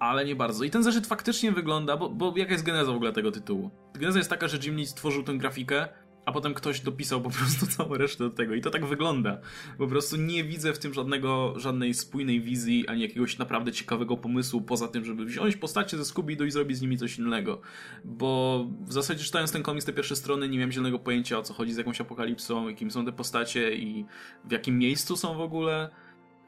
ale 0.00 0.24
nie 0.24 0.36
bardzo. 0.36 0.64
I 0.64 0.70
ten 0.70 0.82
zeszyt 0.82 1.06
faktycznie 1.06 1.52
wygląda, 1.52 1.96
bo, 1.96 2.08
bo 2.08 2.34
jaka 2.36 2.52
jest 2.52 2.64
geneza 2.64 2.92
w 2.92 2.96
ogóle 2.96 3.12
tego 3.12 3.32
tytułu? 3.32 3.70
Geneza 3.94 4.18
jest 4.18 4.30
taka, 4.30 4.48
że 4.48 4.58
Jim 4.58 4.76
Lee 4.76 4.86
stworzył 4.86 5.22
tę 5.22 5.34
grafikę, 5.34 5.88
a 6.26 6.32
potem 6.32 6.54
ktoś 6.54 6.80
dopisał 6.80 7.20
po 7.20 7.30
prostu 7.30 7.66
całą 7.76 7.94
resztę 7.94 8.24
do 8.24 8.30
tego. 8.30 8.54
I 8.54 8.60
to 8.60 8.70
tak 8.70 8.86
wygląda. 8.86 9.38
Po 9.78 9.86
prostu 9.86 10.16
nie 10.16 10.44
widzę 10.44 10.72
w 10.72 10.78
tym 10.78 10.94
żadnego, 10.94 11.54
żadnej 11.56 11.94
spójnej 11.94 12.40
wizji, 12.40 12.88
ani 12.88 13.02
jakiegoś 13.02 13.38
naprawdę 13.38 13.72
ciekawego 13.72 14.16
pomysłu, 14.16 14.60
poza 14.60 14.88
tym, 14.88 15.04
żeby 15.04 15.24
wziąć 15.24 15.56
postacie 15.56 15.96
ze 15.96 16.02
Scooby-Doo 16.02 16.46
i 16.46 16.50
zrobić 16.50 16.78
z 16.78 16.82
nimi 16.82 16.98
coś 16.98 17.18
innego. 17.18 17.60
Bo 18.04 18.66
w 18.80 18.92
zasadzie 18.92 19.24
czytając 19.24 19.52
ten 19.52 19.62
komiks, 19.62 19.86
te 19.86 19.92
pierwsze 19.92 20.16
strony, 20.16 20.48
nie 20.48 20.58
miałem 20.58 20.72
zielonego 20.72 20.98
pojęcia, 20.98 21.38
o 21.38 21.42
co 21.42 21.54
chodzi 21.54 21.72
z 21.72 21.76
jakąś 21.76 22.00
apokalipsą, 22.00 22.68
jakim 22.68 22.90
są 22.90 23.04
te 23.04 23.12
postacie 23.12 23.74
i 23.76 24.04
w 24.44 24.52
jakim 24.52 24.78
miejscu 24.78 25.16
są 25.16 25.34
w 25.34 25.40
ogóle. 25.40 25.90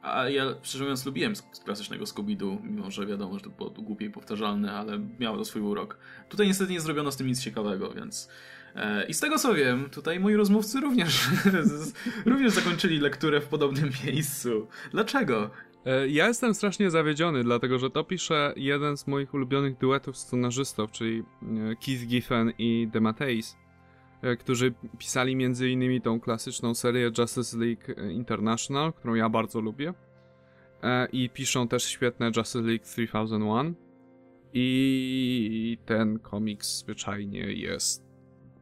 A 0.02 0.28
ja, 0.28 0.44
szczerze 0.62 0.84
mówiąc, 0.84 1.06
lubiłem 1.06 1.36
z 1.36 1.42
klasycznego 1.64 2.04
Scooby-Doo, 2.04 2.58
mimo 2.64 2.90
że 2.90 3.06
wiadomo, 3.06 3.38
że 3.38 3.44
to 3.44 3.50
było 3.50 3.70
głupie 3.70 4.06
i 4.06 4.10
powtarzalne, 4.10 4.72
ale 4.72 5.00
miało 5.18 5.36
to 5.36 5.44
swój 5.44 5.62
urok. 5.62 5.98
Tutaj 6.28 6.46
niestety 6.46 6.72
nie 6.72 6.80
zrobiono 6.80 7.12
z 7.12 7.16
tym 7.16 7.26
nic 7.26 7.42
ciekawego, 7.42 7.90
więc... 7.90 8.28
E, 8.74 9.06
I 9.06 9.14
z 9.14 9.20
tego 9.20 9.38
co 9.38 9.54
wiem, 9.54 9.90
tutaj 9.90 10.20
moi 10.20 10.34
rozmówcy 10.34 10.80
również, 10.80 11.28
również 12.26 12.52
zakończyli 12.52 12.98
lekturę 13.00 13.40
w 13.40 13.46
podobnym 13.46 13.90
miejscu. 14.06 14.68
Dlaczego? 14.92 15.50
E, 15.86 16.08
Ja 16.08 16.28
jestem 16.28 16.54
strasznie 16.54 16.90
zawiedziony, 16.90 17.44
dlatego 17.44 17.78
że 17.78 17.90
to 17.90 18.04
pisze 18.04 18.52
jeden 18.56 18.96
z 18.96 19.06
moich 19.06 19.34
ulubionych 19.34 19.78
duetów 19.78 20.16
scenarzystów, 20.16 20.90
czyli 20.90 21.18
e, 21.42 21.76
Keith 21.86 22.06
Giffen 22.06 22.52
i 22.58 22.88
DeMatteis, 22.92 23.56
którzy 24.38 24.74
pisali 24.98 25.36
między 25.36 25.70
innymi 25.70 26.00
tą 26.00 26.20
klasyczną 26.20 26.74
serię 26.74 27.10
Justice 27.18 27.56
League 27.58 28.10
International, 28.10 28.92
którą 28.92 29.14
ja 29.14 29.28
bardzo 29.28 29.60
lubię. 29.60 29.94
E, 30.82 31.08
I 31.12 31.30
piszą 31.30 31.68
też 31.68 31.84
świetne 31.84 32.30
Justice 32.36 32.60
League 32.62 32.84
3001. 32.84 33.74
I 34.54 35.78
ten 35.86 36.18
komiks 36.18 36.78
zwyczajnie 36.78 37.40
jest 37.40 38.04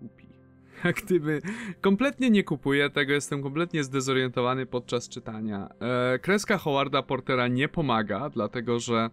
głupi. 0.00 0.28
Jak 0.84 0.96
gdyby 0.96 1.42
kompletnie 1.80 2.30
nie 2.30 2.44
kupuję 2.44 2.90
tego, 2.90 3.12
jestem 3.12 3.42
kompletnie 3.42 3.84
zdezorientowany 3.84 4.66
podczas 4.66 5.08
czytania. 5.08 5.68
E, 5.80 6.18
kreska 6.18 6.58
Howarda 6.58 7.02
Portera 7.02 7.48
nie 7.48 7.68
pomaga, 7.68 8.30
dlatego 8.30 8.80
że 8.80 9.10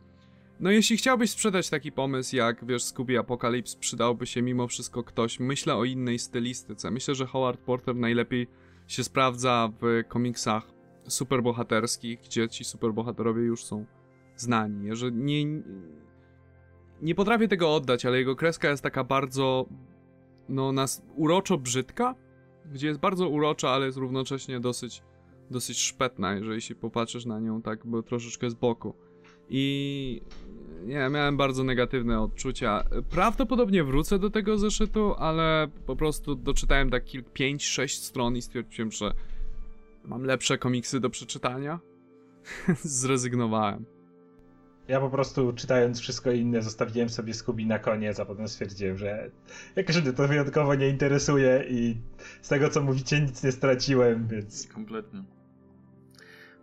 no 0.60 0.72
jeśli 0.72 0.98
chciałbyś 0.98 1.32
sprzedać 1.32 1.70
taki 1.70 1.92
pomysł 1.92 2.36
jak, 2.36 2.66
wiesz, 2.66 2.84
Scooby 2.84 3.20
Apocalypse, 3.20 3.78
przydałby 3.80 4.26
się 4.26 4.42
mimo 4.42 4.68
wszystko 4.68 5.04
ktoś, 5.04 5.40
myślę 5.40 5.76
o 5.76 5.86
innej 5.86 6.20
stylistyce. 6.20 6.92
Myślę, 6.92 7.16
że 7.16 7.26
Howard 7.26 7.60
Porter 7.60 7.96
najlepiej 7.96 8.48
się 8.88 9.04
sprawdza 9.04 9.72
w 9.82 10.04
komiksach 10.08 10.72
superbohaterskich, 11.08 12.20
gdzie 12.20 12.50
ci 12.50 12.64
superbohaterowie 12.64 13.42
już 13.44 13.64
są 13.64 13.86
znani. 14.36 14.96
Że 14.96 15.12
nie, 15.12 15.46
nie 17.02 17.16
potrafię 17.16 17.48
tego 17.48 17.76
oddać, 17.76 18.06
ale 18.06 18.18
jego 18.18 18.36
kreska 18.36 18.70
jest 18.70 18.84
taka 18.84 19.04
bardzo 19.04 19.66
no 20.50 20.72
nas 20.72 21.02
uroczo 21.16 21.58
brzydka, 21.58 22.16
gdzie 22.72 22.88
jest 22.88 23.00
bardzo 23.00 23.30
urocza, 23.30 23.70
ale 23.70 23.86
jest 23.86 23.98
równocześnie 23.98 24.60
dosyć 24.60 25.04
dosyć 25.52 25.80
szpetna, 25.80 26.34
jeżeli 26.34 26.62
się 26.62 26.76
popatrzysz 26.76 27.26
na 27.26 27.40
nią 27.40 27.62
tak 27.62 27.86
bo 27.86 28.04
troszeczkę 28.04 28.50
z 28.50 28.54
boku. 28.54 28.96
I 29.50 30.22
nie, 30.86 31.10
miałem 31.10 31.38
bardzo 31.38 31.64
negatywne 31.64 32.22
odczucia. 32.22 32.84
Prawdopodobnie 33.10 33.84
wrócę 33.84 34.20
do 34.20 34.30
tego 34.30 34.58
zeszytu, 34.58 35.14
ale 35.18 35.68
po 35.86 35.96
prostu 35.96 36.36
doczytałem 36.36 36.90
tak 36.90 37.06
kilk 37.06 37.28
5-6 37.34 37.88
stron 37.88 38.36
i 38.36 38.42
stwierdziłem, 38.42 38.92
że 38.92 39.14
mam 40.06 40.24
lepsze 40.24 40.58
komiksy 40.58 41.00
do 41.00 41.10
przeczytania. 41.10 41.80
Zrezygnowałem. 42.84 43.86
Ja 44.88 45.00
po 45.00 45.10
prostu 45.10 45.54
czytając 45.54 46.00
wszystko 46.00 46.32
inne 46.32 46.62
zostawiłem 46.62 47.10
sobie 47.10 47.34
Scooby 47.34 47.66
na 47.66 47.80
koniec, 47.80 48.20
a 48.20 48.26
potem 48.26 48.48
stwierdziłem, 48.48 48.98
że 48.98 49.32
jakoś 49.76 50.02
mnie 50.02 50.14
to 50.14 50.28
wyjątkowo 50.28 50.76
nie 50.76 50.90
interesuje 50.90 51.66
i 51.70 51.98
z 52.42 52.50
tego 52.50 52.70
co 52.70 52.84
mówicie 52.84 53.22
nic 53.22 53.44
nie 53.44 53.52
straciłem, 53.52 54.28
więc... 54.28 54.68
Kompletnie. 54.68 55.37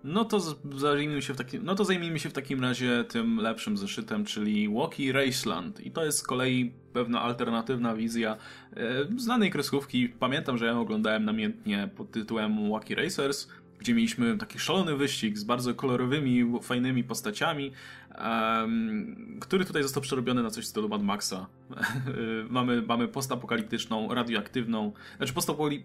No 0.05 0.25
to 0.25 0.41
zajmijmy 0.77 1.23
się 1.23 1.35
w 1.35 1.37
takim, 1.37 1.65
no 1.65 1.75
to 1.75 1.85
zajmijmy 1.85 2.19
się 2.19 2.29
w 2.29 2.33
takim 2.33 2.63
razie 2.63 3.05
tym 3.05 3.37
lepszym 3.37 3.77
zeszytem, 3.77 4.25
czyli 4.25 4.69
Walkie 4.69 5.13
Raceland. 5.13 5.81
I 5.87 5.91
to 5.91 6.05
jest 6.05 6.19
z 6.19 6.23
kolei 6.23 6.73
pewna 6.93 7.23
alternatywna 7.23 7.95
wizja 7.95 8.37
e, 8.77 9.07
znanej 9.17 9.51
kreskówki. 9.51 10.09
Pamiętam, 10.09 10.59
że 10.59 10.67
ja 10.67 10.79
oglądałem 10.79 11.25
namiętnie 11.25 11.89
pod 11.97 12.11
tytułem 12.11 12.71
Walkie 12.71 12.95
Racers 12.95 13.49
gdzie 13.85 13.95
mieliśmy 13.95 14.39
taki 14.39 14.59
szalony 14.59 14.97
wyścig 14.97 15.39
z 15.39 15.45
bardzo 15.45 15.75
kolorowymi, 15.75 16.61
fajnymi 16.63 17.05
postaciami, 17.05 17.73
um, 18.19 19.39
który 19.41 19.65
tutaj 19.65 19.83
został 19.83 20.03
przerobiony 20.03 20.43
na 20.43 20.51
coś 20.51 20.65
w 20.65 20.69
stylu 20.69 20.89
Mad 20.89 21.03
Maxa. 21.03 21.47
mamy, 22.51 22.83
mamy 22.83 23.09
postapokaliptyczną, 23.09 24.15
radioaktywną, 24.15 24.93
znaczy 25.17 25.33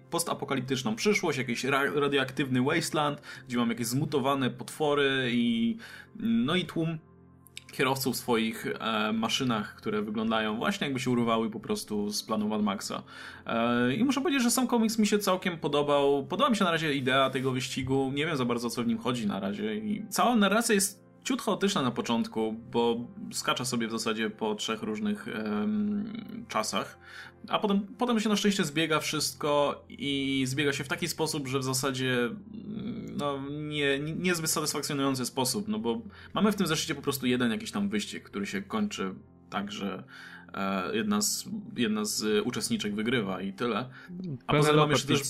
postapokaliptyczną 0.10 0.96
przyszłość, 0.96 1.38
jakiś 1.38 1.64
radioaktywny 1.96 2.62
wasteland, 2.62 3.22
gdzie 3.48 3.58
mamy 3.58 3.74
jakieś 3.74 3.88
zmutowane 3.88 4.50
potwory 4.50 5.30
i 5.32 5.78
no 6.20 6.56
i 6.56 6.66
tłum 6.66 6.98
kierowców 7.72 8.16
w 8.16 8.18
swoich 8.18 8.66
e, 8.80 9.14
maszynach, 9.14 9.76
które 9.76 10.02
wyglądają 10.02 10.58
właśnie 10.58 10.88
jakby 10.88 11.00
się 11.00 11.10
urwały 11.10 11.50
po 11.50 11.60
prostu 11.60 12.12
z 12.12 12.24
planu 12.24 12.48
Mad 12.48 12.64
Maxa. 12.64 13.04
E, 13.46 13.94
I 13.94 14.04
muszę 14.04 14.22
powiedzieć, 14.22 14.44
że 14.44 14.52
sam 14.52 14.68
komiks 14.68 15.00
mi 15.00 15.08
się 15.08 15.20
całkiem 15.20 15.58
podobał. 15.58 16.26
Podoba 16.26 16.50
mi 16.50 16.56
się 16.56 16.64
na 16.64 16.72
razie 16.72 16.94
idea 16.94 17.30
tego 17.30 17.52
wyścigu. 17.52 18.12
Nie 18.14 18.26
wiem 18.26 18.38
za 18.38 18.46
bardzo, 18.46 18.70
co 18.70 18.84
w 18.84 18.88
nim 18.88 18.98
chodzi 18.98 19.28
na 19.28 19.40
razie. 19.40 19.76
I 19.76 20.06
cała 20.10 20.36
narracja 20.36 20.76
jest 20.76 21.09
ciut 21.24 21.42
chaotyczna 21.42 21.82
na 21.82 21.92
początku, 21.92 22.54
bo 22.72 23.08
skacza 23.32 23.66
sobie 23.66 23.88
w 23.88 23.92
zasadzie 23.92 24.30
po 24.30 24.56
trzech 24.56 24.84
różnych 24.84 25.28
um, 25.28 26.46
czasach, 26.48 27.00
a 27.48 27.60
potem, 27.60 27.88
potem 27.98 28.20
się 28.20 28.30
na 28.30 28.36
szczęście 28.36 28.64
zbiega 28.64 29.00
wszystko 29.00 29.84
i 29.90 30.44
zbiega 30.48 30.74
się 30.74 30.84
w 30.84 30.88
taki 30.88 31.08
sposób, 31.08 31.48
że 31.48 31.60
w 31.60 31.64
zasadzie 31.64 32.30
no, 33.18 33.40
nie, 33.50 34.00
niezbyt 34.00 34.50
satysfakcjonujący 34.50 35.26
sposób, 35.26 35.68
no 35.68 35.80
bo 35.80 36.02
mamy 36.34 36.52
w 36.52 36.56
tym 36.56 36.68
zeszycie 36.68 36.96
po 36.96 37.02
prostu 37.02 37.28
jeden 37.28 37.52
jakiś 37.52 37.72
tam 37.72 37.90
wyścig, 37.90 38.24
który 38.24 38.46
się 38.46 38.62
kończy 38.62 39.16
tak, 39.50 39.72
że 39.72 40.04
e, 40.54 40.96
jedna, 40.96 41.22
z, 41.22 41.46
jedna 41.78 42.06
z 42.06 42.48
uczestniczek 42.48 42.96
wygrywa 42.96 43.42
i 43.42 43.54
tyle. 43.54 43.90
A 44.48 44.54
poza 44.54 44.70
tym 44.70 44.78
mamy 44.78 44.94
jeszcze 44.94 45.08
też... 45.08 45.22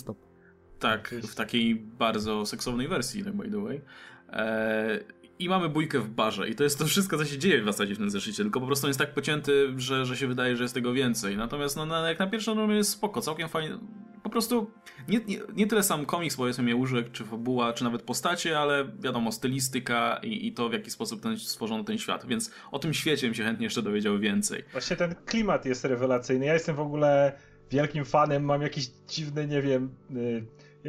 Tak, 0.79 1.15
w 1.23 1.35
takiej 1.35 1.75
bardzo 1.75 2.45
seksownej 2.45 2.87
wersji, 2.87 3.23
tak 3.23 3.35
by 3.35 3.51
the 3.51 3.63
way. 3.63 3.81
E, 4.29 4.99
i 5.39 5.49
mamy 5.49 5.69
bójkę 5.69 5.99
w 5.99 6.09
barze. 6.09 6.49
I 6.49 6.55
to 6.55 6.63
jest 6.63 6.79
to 6.79 6.85
wszystko, 6.85 7.17
co 7.17 7.25
się 7.25 7.37
dzieje 7.37 7.61
w 7.61 7.65
zasadzie 7.65 7.95
w 7.95 7.97
tym 7.97 8.09
zeszycie. 8.09 8.43
Tylko 8.43 8.59
po 8.59 8.65
prostu 8.65 8.85
on 8.85 8.89
jest 8.89 8.99
tak 8.99 9.13
pocięty, 9.13 9.73
że, 9.77 10.05
że 10.05 10.17
się 10.17 10.27
wydaje, 10.27 10.55
że 10.55 10.63
jest 10.63 10.73
tego 10.73 10.93
więcej. 10.93 11.37
Natomiast 11.37 11.77
no, 11.77 11.85
na, 11.85 12.09
jak 12.09 12.19
na 12.19 12.27
pierwszą 12.27 12.55
numer 12.55 12.75
jest 12.75 12.89
spoko, 12.89 13.21
całkiem 13.21 13.49
fajnie. 13.49 13.77
Po 14.23 14.29
prostu 14.29 14.71
nie, 15.07 15.19
nie, 15.27 15.39
nie 15.55 15.67
tyle 15.67 15.83
sam 15.83 16.05
komiks, 16.05 16.35
powiedzmy, 16.35 16.63
mnie 16.63 16.75
łóżek, 16.75 17.11
czy 17.11 17.25
fabuła, 17.25 17.73
czy 17.73 17.83
nawet 17.83 18.01
postacie, 18.01 18.59
ale 18.59 18.91
wiadomo, 18.99 19.31
stylistyka 19.31 20.19
i, 20.23 20.47
i 20.47 20.53
to, 20.53 20.69
w 20.69 20.73
jaki 20.73 20.91
sposób 20.91 21.21
ten, 21.21 21.37
stworzono 21.37 21.83
ten 21.83 21.97
świat. 21.97 22.25
Więc 22.25 22.51
o 22.71 22.79
tym 22.79 22.93
świecie 22.93 23.27
bym 23.27 23.33
się 23.33 23.43
chętnie 23.43 23.63
jeszcze 23.63 23.81
dowiedział 23.81 24.19
więcej. 24.19 24.63
Właśnie 24.71 24.95
ten 24.95 25.15
klimat 25.25 25.65
jest 25.65 25.85
rewelacyjny. 25.85 26.45
Ja 26.45 26.53
jestem 26.53 26.75
w 26.75 26.79
ogóle 26.79 27.33
wielkim 27.71 28.05
fanem, 28.05 28.43
mam 28.43 28.61
jakieś 28.61 28.87
dziwne, 28.87 29.47
nie 29.47 29.61
wiem, 29.61 29.95
y, 30.15 30.45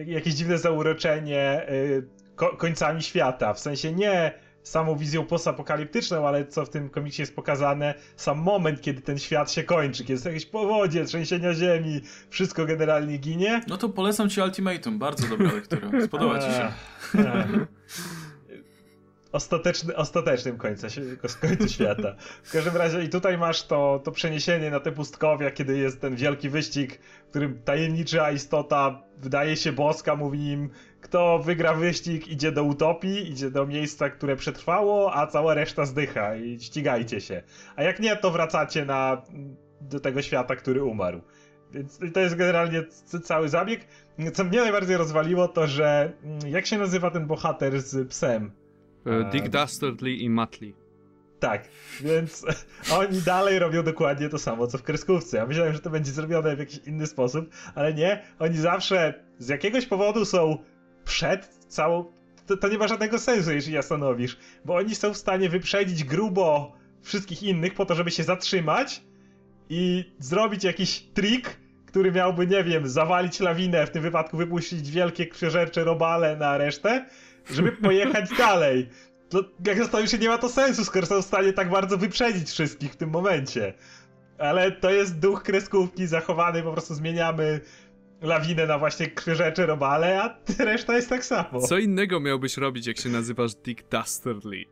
jakieś 0.07 0.35
dziwne 0.35 0.59
zauroczenie 0.59 1.67
y, 1.71 2.20
ko 2.41 2.57
końcami 2.57 3.03
świata. 3.03 3.55
W 3.55 3.61
sensie 3.61 3.93
nie 3.93 4.33
samą 4.63 4.97
wizją 4.97 5.27
postapokaliptyczną, 5.27 6.29
ale 6.29 6.47
co 6.47 6.65
w 6.65 6.69
tym 6.69 6.91
komiksie 6.91 7.23
jest 7.23 7.37
pokazane, 7.37 7.95
sam 8.17 8.39
moment, 8.39 8.81
kiedy 8.81 9.01
ten 9.01 9.19
świat 9.19 9.53
się 9.53 9.65
kończy, 9.65 10.03
kiedy 10.03 10.13
jest 10.13 10.25
jakieś 10.25 10.47
powodzie, 10.47 11.05
trzęsienia 11.05 11.55
ziemi, 11.55 12.01
wszystko 12.31 12.65
generalnie 12.67 13.19
ginie. 13.19 13.61
No 13.69 13.77
to 13.77 13.89
polecam 13.89 14.29
ci 14.29 14.41
Ultimatum, 14.41 14.99
bardzo 14.99 15.29
dobra 15.29 15.53
lektura, 15.53 15.91
spodoba 16.07 16.39
ci 16.39 16.47
się. 16.47 16.73
Ostateczny, 19.33 19.97
ostatecznym 19.97 20.57
końcu, 20.57 20.87
końcu 21.41 21.69
świata. 21.69 22.17
W 22.43 22.53
każdym 22.53 22.77
razie 22.77 23.05
i 23.05 23.09
tutaj 23.09 23.39
masz 23.39 23.63
to, 23.63 24.01
to 24.05 24.13
przeniesienie 24.13 24.71
na 24.71 24.81
te 24.81 24.93
pustkowia, 24.93 25.51
kiedy 25.51 25.79
jest 25.79 26.01
ten 26.01 26.17
wielki 26.17 26.49
wyścig, 26.49 26.99
w 27.27 27.31
którym 27.31 27.63
tajemnicza 27.63 28.31
istota 28.31 29.03
wydaje 29.19 29.57
się 29.57 29.73
boska, 29.73 30.17
mówi 30.17 30.49
im 30.49 30.71
kto 31.01 31.39
wygra 31.39 31.75
wyścig 31.75 32.29
idzie 32.29 32.53
do 32.53 32.65
utopii, 32.65 33.31
idzie 33.31 33.51
do 33.51 33.67
miejsca, 33.67 34.11
które 34.11 34.37
przetrwało, 34.37 35.15
a 35.15 35.27
cała 35.27 35.55
reszta 35.55 35.87
zdycha 35.87 36.37
i 36.37 36.61
ścigajcie 36.61 37.21
się. 37.21 37.43
A 37.77 37.83
jak 37.83 38.01
nie, 38.01 38.17
to 38.17 38.31
wracacie 38.31 38.85
na, 38.85 39.23
do 39.81 40.01
tego 40.01 40.23
świata, 40.23 40.57
który 40.57 40.85
umarł. 40.85 41.21
Więc 41.73 41.99
to 42.15 42.21
jest 42.21 42.35
generalnie 42.35 42.85
cały 43.25 43.49
zabieg. 43.49 43.87
Co 44.33 44.45
mnie 44.45 44.61
najbardziej 44.61 44.97
rozwaliło, 44.97 45.49
to 45.49 45.67
że 45.67 46.13
mm, 46.25 46.39
jak 46.49 46.67
się 46.67 46.79
nazywa 46.79 47.11
ten 47.11 47.27
bohater 47.27 47.81
z 47.81 48.09
psem? 48.09 48.53
E, 49.07 49.31
Dick 49.31 49.49
Dastardly 49.49 50.11
i 50.11 50.31
Matley. 50.31 50.75
Tak, 51.41 51.69
więc 52.01 52.47
oni 53.01 53.23
dalej 53.23 53.59
robią 53.59 53.83
dokładnie 53.83 54.29
to 54.29 54.39
samo, 54.39 54.67
co 54.67 54.79
w 54.79 54.83
kreskówce. 54.83 55.37
Ja 55.37 55.47
myślałem, 55.47 55.73
że 55.73 55.81
to 55.81 55.91
będzie 55.91 56.13
zrobione 56.13 56.57
w 56.57 56.59
jakiś 56.59 56.79
inny 56.87 57.07
sposób, 57.07 57.51
ale 57.75 57.95
nie. 57.95 58.23
Oni 58.39 58.57
zawsze 58.57 59.15
z 59.39 59.49
jakiegoś 59.49 59.87
powodu 59.87 60.25
są 60.25 60.59
przed 61.11 61.49
całą. 61.69 62.05
To, 62.47 62.57
to 62.57 62.69
nie 62.69 62.79
ma 62.79 62.89
żadnego 62.89 63.19
sensu, 63.19 63.53
jeśli 63.53 63.73
ja 63.73 63.83
stanowisz, 63.83 64.39
bo 64.65 64.75
oni 64.75 64.95
są 64.95 65.15
w 65.15 65.17
stanie 65.17 65.49
wyprzedzić 65.49 66.05
grubo 66.05 66.73
wszystkich 67.03 67.43
innych 67.43 67.75
po 67.75 67.87
to, 67.87 67.95
żeby 67.95 68.11
się 68.11 68.23
zatrzymać 68.23 69.03
i 69.69 70.13
zrobić 70.19 70.65
jakiś 70.65 71.01
trik, 71.15 71.57
który 71.87 72.13
miałby, 72.13 72.47
nie 72.47 72.65
wiem, 72.65 72.89
zawalić 72.89 73.41
lawinę, 73.41 73.87
w 73.87 73.91
tym 73.91 74.03
wypadku 74.03 74.37
wypuścić 74.37 74.91
wielkie 74.91 75.27
krzyżercze 75.27 75.85
robale 75.85 76.37
na 76.37 76.59
resztę, 76.59 77.07
żeby 77.51 77.73
pojechać 77.73 78.31
dalej. 78.47 78.89
To, 79.29 79.45
jak 79.67 79.79
zastanowisz 79.79 80.11
się, 80.11 80.19
nie 80.19 80.29
ma 80.29 80.39
to 80.39 80.49
sensu, 80.49 80.85
skoro 80.85 81.07
są 81.07 81.23
w 81.23 81.25
stanie 81.25 81.53
tak 81.53 81.71
bardzo 81.71 81.99
wyprzedzić 81.99 82.49
wszystkich 82.49 82.93
w 82.93 82.97
tym 82.97 83.11
momencie. 83.11 83.75
Ale 84.39 84.73
to 84.73 84.91
jest 84.91 85.19
duch 85.19 85.43
kreskówki 85.43 86.07
zachowany, 86.07 86.63
po 86.63 86.73
prostu 86.73 86.95
zmieniamy 86.95 87.61
lawinę 88.23 88.67
na 88.67 88.79
właśnie 88.79 89.07
krzyżecze 89.07 89.67
robale, 89.67 90.23
a 90.23 90.39
reszta 90.65 90.97
jest 90.97 91.09
tak 91.09 91.25
samo. 91.25 91.61
Co 91.61 91.79
innego 91.79 92.21
miałbyś 92.21 92.57
robić, 92.57 92.87
jak 92.87 92.99
się 92.99 93.09
nazywasz 93.09 93.55
Dick 93.55 93.89
Dastardly? 93.89 94.65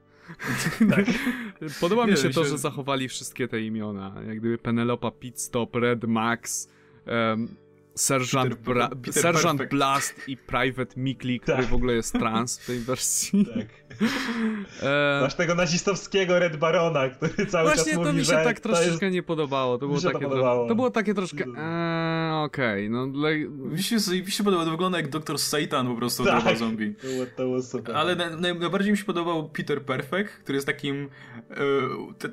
tak. 0.91 1.05
Podoba 1.81 2.07
mi 2.07 2.16
się 2.16 2.31
to, 2.31 2.45
że 2.45 2.59
zachowali 2.59 3.09
wszystkie 3.09 3.49
te 3.49 3.61
imiona. 3.61 4.15
Jak 4.27 4.39
gdyby 4.39 4.59
Penelopa 4.59 5.11
Pitstop, 5.11 5.75
Red 5.75 6.05
Max, 6.05 6.69
um, 7.07 7.57
Sergeant, 8.01 8.55
Bra 8.55 8.89
Peter 8.89 9.23
Sergeant 9.23 9.69
Blast 9.70 10.15
i 10.29 10.37
Private 10.37 10.95
Mikli, 10.97 11.41
który 11.41 11.59
tak. 11.59 11.66
w 11.66 11.75
ogóle 11.75 11.95
jest 11.95 12.12
trans 12.12 12.59
w 12.59 12.66
tej 12.66 12.79
wersji. 12.79 13.47
Tak. 13.47 13.66
E... 14.83 15.20
Masz 15.23 15.35
tego 15.35 15.55
nazistowskiego 15.55 16.39
Red 16.39 16.57
Barona, 16.57 17.09
który 17.09 17.47
cały 17.47 17.65
Właśnie 17.65 17.85
czas 17.85 17.95
mówi, 17.95 18.07
to 18.11 18.12
mi 18.12 18.25
się 18.25 18.33
tak 18.33 18.61
troszeczkę 18.61 19.07
jest... 19.07 19.15
nie 19.15 19.23
podobało. 19.23 19.79
To 19.79 19.87
było, 19.87 20.01
takie 20.01 20.19
to, 20.19 20.29
podobało. 20.29 20.69
to 20.69 20.75
było 20.75 20.91
takie 20.91 21.15
troszkę. 21.15 21.45
Eee, 21.45 22.45
Okej, 22.45 22.87
okay. 22.87 22.91
no 22.91 23.07
dla... 23.07 23.29
Mi 23.55 23.83
się, 23.83 23.97
mi 24.27 24.31
się 24.31 24.45
podobało, 24.45 24.65
to 24.65 24.70
wygląda 24.70 24.99
jak 24.99 25.09
Doktor 25.09 25.39
Satan 25.39 25.89
po 25.89 25.95
prostu 25.95 26.25
tak. 26.25 26.59
zombie. 26.59 26.95
To 26.95 27.07
było, 27.07 27.27
to 27.27 27.43
było 27.43 27.62
super. 27.62 27.97
Ale 27.97 28.16
na, 28.16 28.31
na, 28.31 28.55
najbardziej 28.55 28.93
mi 28.93 28.99
się 28.99 29.05
podobał 29.05 29.49
Peter 29.49 29.83
Perfect, 29.83 30.31
który 30.31 30.57
jest 30.57 30.66
takim 30.66 31.09
e, 31.51 31.55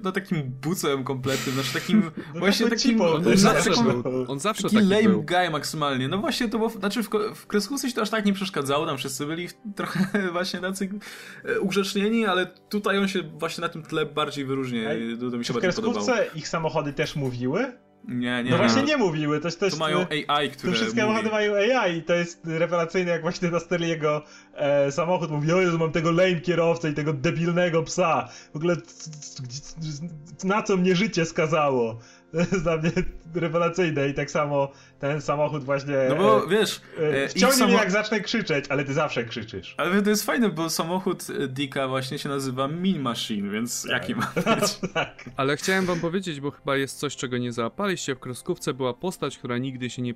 no 0.04 0.12
takim 0.12 0.44
bucem 0.62 1.04
kompletnym, 1.04 1.56
znaczy 1.56 1.74
takim 1.74 2.02
no 2.34 2.40
właśnie 2.40 2.70
takim... 2.70 3.02
On, 3.02 3.28
on, 3.28 3.38
zawsze 3.38 3.70
był, 3.70 4.26
on 4.28 4.40
zawsze 4.40 4.64
taki, 4.64 4.76
taki 4.76 4.88
lame 4.88 5.10
był. 5.10 5.24
guy 5.24 5.50
maksymalnie. 5.56 6.08
No 6.08 6.18
właśnie 6.18 6.50
to 6.50 6.58
było, 6.58 6.70
znaczy 6.70 7.04
w, 7.04 7.10
w 7.36 7.48
kreskówce 7.48 7.90
się 7.90 7.96
to 7.96 8.02
aż 8.02 8.10
tak 8.10 8.26
nie 8.26 8.34
przeszkadzało, 8.34 8.86
tam 8.86 8.98
wszyscy 8.98 9.26
byli 9.26 9.48
trochę 9.76 10.00
właśnie 10.32 10.60
tacy 10.60 10.90
e, 11.46 11.60
ugrzecznieni, 11.60 12.26
ale 12.26 12.46
tutaj 12.46 12.98
on 12.98 13.08
się 13.08 13.20
właśnie 13.24 13.62
na 13.62 13.70
tym 13.70 13.84
tle 13.84 14.06
bardziej 14.06 14.46
wyróżnia. 14.46 14.90
To, 15.20 15.32
to 15.32 15.38
mi 15.38 15.46
się 15.46 15.54
w 15.54 15.60
kreskówce 15.60 16.28
ich 16.36 16.48
samochody 16.48 16.94
też 16.94 17.16
mówiły? 17.16 17.74
Nie, 18.08 18.44
nie. 18.44 18.52
No 18.52 18.58
właśnie 18.58 18.84
nie 18.84 18.98
mówiły. 18.98 19.40
To, 19.40 19.52
to, 19.52 19.66
jest, 19.66 19.78
to 19.78 19.84
mają 19.84 20.06
AI, 20.28 20.50
które 20.50 20.74
To 20.74 20.80
wszystkie 20.80 21.02
samochody 21.02 21.30
mają 21.30 21.54
AI 21.56 21.98
i 21.98 22.04
to 22.04 22.14
jest 22.14 22.42
rewelacyjne, 22.46 23.12
jak 23.12 23.22
właśnie 23.22 23.52
na 23.52 23.60
stylu 23.60 23.86
jego 23.86 24.24
e, 24.54 24.92
samochód 24.92 25.32
mówi, 25.32 25.52
o 25.52 25.62
Jezu, 25.62 25.80
mam 25.80 25.92
tego 25.92 26.12
lame 26.12 26.42
kierowcę 26.42 26.90
i 26.90 26.94
tego 26.94 27.14
debilnego 27.14 27.84
psa. 27.84 28.30
W 28.54 28.56
ogóle 28.56 28.76
na 30.44 30.64
co 30.64 30.78
mnie 30.78 30.96
życie 30.96 31.26
skazało? 31.26 32.00
To 32.36 32.42
jest 32.52 32.64
dla 32.64 32.78
mnie 32.78 32.92
rewelacyjne 33.36 34.10
i 34.10 34.14
tak 34.14 34.32
samo 34.32 34.72
ten 35.00 35.22
samochód 35.22 35.64
właśnie... 35.64 35.96
No 36.10 36.16
bo 36.16 36.48
wiesz... 36.48 36.82
E, 37.00 37.28
wciągnie 37.28 37.58
samo... 37.58 37.68
mnie 37.68 37.80
jak 37.80 37.92
zacznę 37.92 38.20
krzyczeć, 38.20 38.66
ale 38.70 38.86
ty 38.86 38.94
zawsze 38.94 39.24
krzyczysz. 39.24 39.76
Ale 39.78 40.02
to 40.02 40.10
jest 40.10 40.26
fajne, 40.26 40.50
bo 40.50 40.70
samochód 40.70 41.28
Dicka 41.48 41.88
właśnie 41.88 42.20
się 42.20 42.30
nazywa 42.30 42.68
Mean 42.68 43.00
Machine, 43.00 43.52
więc 43.52 43.84
tak. 43.84 43.92
jaki 43.92 44.16
ma 44.16 44.32
być? 44.60 44.80
tak. 44.94 45.30
Ale 45.38 45.58
chciałem 45.58 45.86
wam 45.86 46.00
powiedzieć, 46.00 46.42
bo 46.42 46.52
chyba 46.52 46.78
jest 46.78 47.00
coś, 47.00 47.16
czego 47.16 47.38
nie 47.38 47.52
załapaliście. 47.52 48.16
W 48.16 48.20
kreskówce 48.20 48.74
była 48.74 48.94
postać, 48.94 49.38
która 49.38 49.58
nigdy 49.58 49.90
się 49.90 50.02
nie 50.02 50.14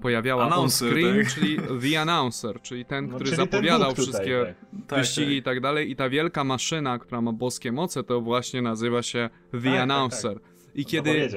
pojawiała 0.00 0.44
Announcer, 0.44 0.88
on 0.88 0.94
screen, 0.94 1.24
tak? 1.24 1.34
czyli 1.34 1.58
The 1.82 2.00
Announcer, 2.00 2.60
czyli 2.60 2.84
ten, 2.84 3.04
no, 3.04 3.14
który 3.14 3.24
czyli 3.24 3.36
zapowiadał 3.36 3.94
ten 3.94 4.04
wszystkie 4.04 4.54
tutaj, 4.80 4.98
wyścigi 4.98 5.26
tak, 5.26 5.36
i 5.36 5.42
tak 5.42 5.60
dalej. 5.60 5.90
I 5.90 5.96
ta 5.96 6.08
wielka 6.08 6.44
maszyna, 6.44 6.98
która 6.98 7.20
ma 7.20 7.32
boskie 7.32 7.72
moce, 7.72 8.04
to 8.04 8.20
właśnie 8.20 8.62
nazywa 8.62 9.02
się 9.02 9.30
The 9.50 9.58
tak, 9.58 9.72
tak, 9.72 9.80
Announcer. 9.80 10.51
I 10.74 10.84
kiedy, 10.84 11.28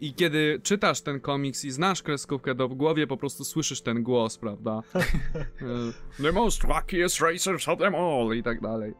I 0.00 0.14
kiedy 0.14 0.60
czytasz 0.62 1.00
ten 1.00 1.20
komiks 1.20 1.64
i 1.64 1.70
znasz 1.70 2.02
kreskówkę, 2.02 2.54
to 2.54 2.68
w 2.68 2.74
głowie 2.74 3.06
po 3.06 3.16
prostu 3.16 3.44
słyszysz 3.44 3.82
ten 3.82 4.02
głos, 4.02 4.38
prawda? 4.38 4.82
The 6.22 6.32
most 6.32 6.64
luckiest 6.64 7.20
racers 7.20 7.68
of 7.68 7.78
them 7.78 7.94
all 7.94 8.36
i 8.36 8.42
tak 8.42 8.60
dalej. 8.60 8.94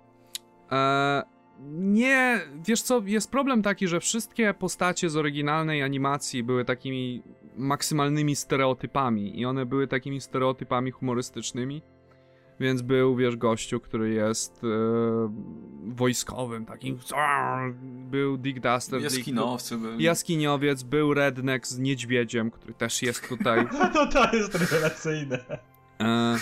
E, 0.72 1.22
nie, 1.70 2.40
wiesz 2.66 2.82
co, 2.82 3.02
jest 3.04 3.30
problem 3.30 3.62
taki, 3.62 3.88
że 3.88 4.00
wszystkie 4.00 4.54
postacie 4.54 5.10
z 5.10 5.16
oryginalnej 5.16 5.82
animacji 5.82 6.42
były 6.42 6.64
takimi 6.64 7.22
maksymalnymi 7.56 8.36
stereotypami 8.36 9.40
i 9.40 9.46
one 9.46 9.66
były 9.66 9.86
takimi 9.86 10.20
stereotypami 10.20 10.90
humorystycznymi. 10.90 11.82
Więc 12.60 12.82
był, 12.82 13.16
wiesz, 13.16 13.36
gościu, 13.36 13.80
który 13.80 14.10
jest 14.10 14.64
e, 14.64 14.66
wojskowym, 15.84 16.66
takim. 16.66 16.98
Był 18.10 18.36
Dick 18.36 18.60
Duster. 18.60 19.02
Jaskinowcy 19.02 19.76
był. 19.76 20.00
Jaskiniowiec, 20.00 20.82
był 20.82 21.14
Redneck 21.14 21.66
z 21.66 21.78
niedźwiedziem, 21.78 22.50
który 22.50 22.74
też 22.74 23.02
jest 23.02 23.28
tutaj. 23.28 23.66
no 23.94 24.06
to 24.06 24.36
jest 24.36 24.54
rewelacyjne. 24.54 25.38
E, 26.00 26.36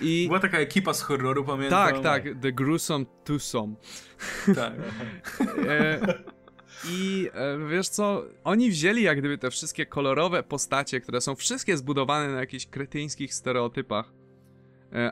i... 0.00 0.24
Była 0.28 0.40
taka 0.40 0.58
ekipa 0.58 0.94
z 0.94 1.02
horroru, 1.02 1.44
pamiętam. 1.44 1.92
Tak, 1.92 2.02
tak, 2.02 2.24
The 2.42 2.52
Gruesome 2.52 3.04
Twosome. 3.24 3.74
Tak. 4.54 4.72
e, 5.68 6.00
I 6.88 7.30
e, 7.34 7.68
wiesz 7.68 7.88
co, 7.88 8.24
oni 8.44 8.70
wzięli 8.70 9.02
jak 9.02 9.18
gdyby 9.18 9.38
te 9.38 9.50
wszystkie 9.50 9.86
kolorowe 9.86 10.42
postacie, 10.42 11.00
które 11.00 11.20
są 11.20 11.34
wszystkie 11.34 11.76
zbudowane 11.76 12.32
na 12.32 12.40
jakichś 12.40 12.66
kretyńskich 12.66 13.34
stereotypach 13.34 14.17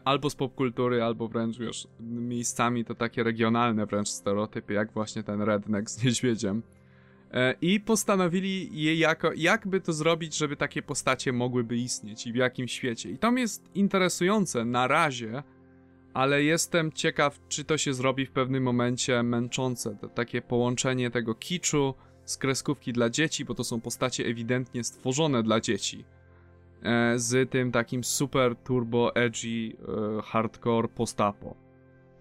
albo 0.04 0.30
z 0.30 0.34
popkultury, 0.34 1.02
albo 1.02 1.28
wręcz, 1.28 1.58
wiesz, 1.58 1.88
miejscami 2.00 2.84
to 2.84 2.94
takie 2.94 3.22
regionalne 3.22 3.86
wręcz 3.86 4.08
stereotypy, 4.08 4.72
jak 4.72 4.92
właśnie 4.92 5.22
ten 5.22 5.42
redneck 5.42 5.90
z 5.90 5.98
niedźwiedziem. 6.04 6.62
E, 7.32 7.54
I 7.60 7.80
postanowili 7.80 8.82
je 8.82 8.96
jako, 8.96 9.30
jakby 9.36 9.80
to 9.80 9.92
zrobić, 9.92 10.36
żeby 10.36 10.56
takie 10.56 10.82
postacie 10.82 11.32
mogłyby 11.32 11.76
istnieć 11.76 12.26
i 12.26 12.32
w 12.32 12.36
jakim 12.36 12.68
świecie. 12.68 13.10
I 13.10 13.18
to 13.18 13.32
jest 13.32 13.62
interesujące 13.74 14.64
na 14.64 14.86
razie, 14.88 15.42
ale 16.14 16.42
jestem 16.42 16.92
ciekaw, 16.92 17.40
czy 17.48 17.64
to 17.64 17.78
się 17.78 17.94
zrobi 17.94 18.26
w 18.26 18.30
pewnym 18.30 18.62
momencie 18.62 19.22
męczące. 19.22 19.96
To 20.00 20.08
takie 20.08 20.42
połączenie 20.42 21.10
tego 21.10 21.34
kiczu 21.34 21.94
z 22.24 22.36
kreskówki 22.36 22.92
dla 22.92 23.10
dzieci, 23.10 23.44
bo 23.44 23.54
to 23.54 23.64
są 23.64 23.80
postacie 23.80 24.26
ewidentnie 24.26 24.84
stworzone 24.84 25.42
dla 25.42 25.60
dzieci 25.60 26.04
E, 26.04 26.15
z 27.16 27.50
tym 27.50 27.72
takim 27.72 28.04
super 28.04 28.56
turbo 28.56 29.14
edgy 29.14 29.76
e, 30.18 30.22
hardcore 30.22 30.88
postapo. 30.88 31.66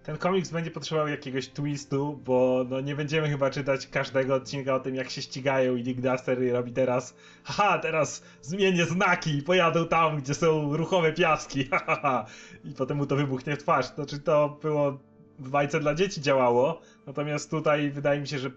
Ten 0.02 0.16
komiks 0.16 0.50
będzie 0.50 0.70
potrzebował 0.70 1.08
jakiegoś 1.08 1.48
twistu, 1.48 2.20
bo 2.24 2.64
no 2.68 2.80
nie 2.80 2.96
będziemy 2.96 3.28
chyba 3.28 3.50
czytać 3.50 3.86
każdego 3.86 4.34
odcinka 4.34 4.74
o 4.74 4.80
tym, 4.80 4.94
jak 4.94 5.10
się 5.10 5.22
ścigają 5.22 5.76
i 5.76 5.82
Dick 5.82 6.00
Duster 6.00 6.52
robi 6.52 6.72
teraz 6.72 7.14
haha, 7.44 7.78
teraz 7.78 8.22
zmienię 8.42 8.84
znaki 8.84 9.38
i 9.38 9.42
pojadę 9.42 9.84
tam, 9.84 10.16
gdzie 10.20 10.34
są 10.34 10.76
ruchowe 10.76 11.12
piaski, 11.12 11.64
haha, 11.86 12.26
i 12.64 12.74
potem 12.74 12.96
mu 12.96 13.06
to 13.06 13.16
wybuchnie 13.16 13.56
w 13.56 13.58
twarz. 13.58 13.86
Znaczy 13.94 14.18
to 14.18 14.58
było 14.62 14.98
w 15.38 15.50
bajce 15.50 15.80
dla 15.80 15.94
dzieci 15.94 16.20
działało, 16.20 16.80
natomiast 17.06 17.50
tutaj 17.50 17.90
wydaje 17.90 18.20
mi 18.20 18.28
się, 18.28 18.38
że 18.38 18.50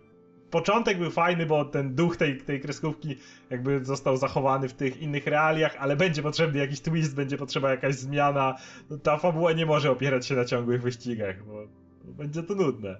początek 0.52 0.98
był 0.98 1.12
fajny, 1.12 1.46
bo 1.46 1.66
ten 1.66 1.96
duch 1.96 2.18
tej, 2.18 2.38
tej 2.38 2.62
kreskówki 2.62 3.18
jakby 3.50 3.86
został 3.86 4.18
zachowany 4.18 4.70
w 4.70 4.74
tych 4.74 5.02
innych 5.02 5.28
realiach, 5.28 5.76
ale 5.80 5.96
będzie 5.96 6.22
potrzebny 6.22 6.60
jakiś 6.60 6.82
twist, 6.82 7.16
będzie 7.16 7.38
potrzeba 7.38 7.72
jakaś 7.72 7.96
zmiana. 7.96 8.56
No, 8.90 8.98
ta 8.98 9.18
fabuła 9.18 9.54
nie 9.54 9.66
może 9.66 9.92
opierać 9.92 10.28
się 10.28 10.36
na 10.36 10.46
ciągłych 10.46 10.82
wyścigach, 10.82 11.46
bo, 11.46 11.68
bo 12.04 12.14
będzie 12.14 12.44
to 12.44 12.56
nudne. 12.56 12.98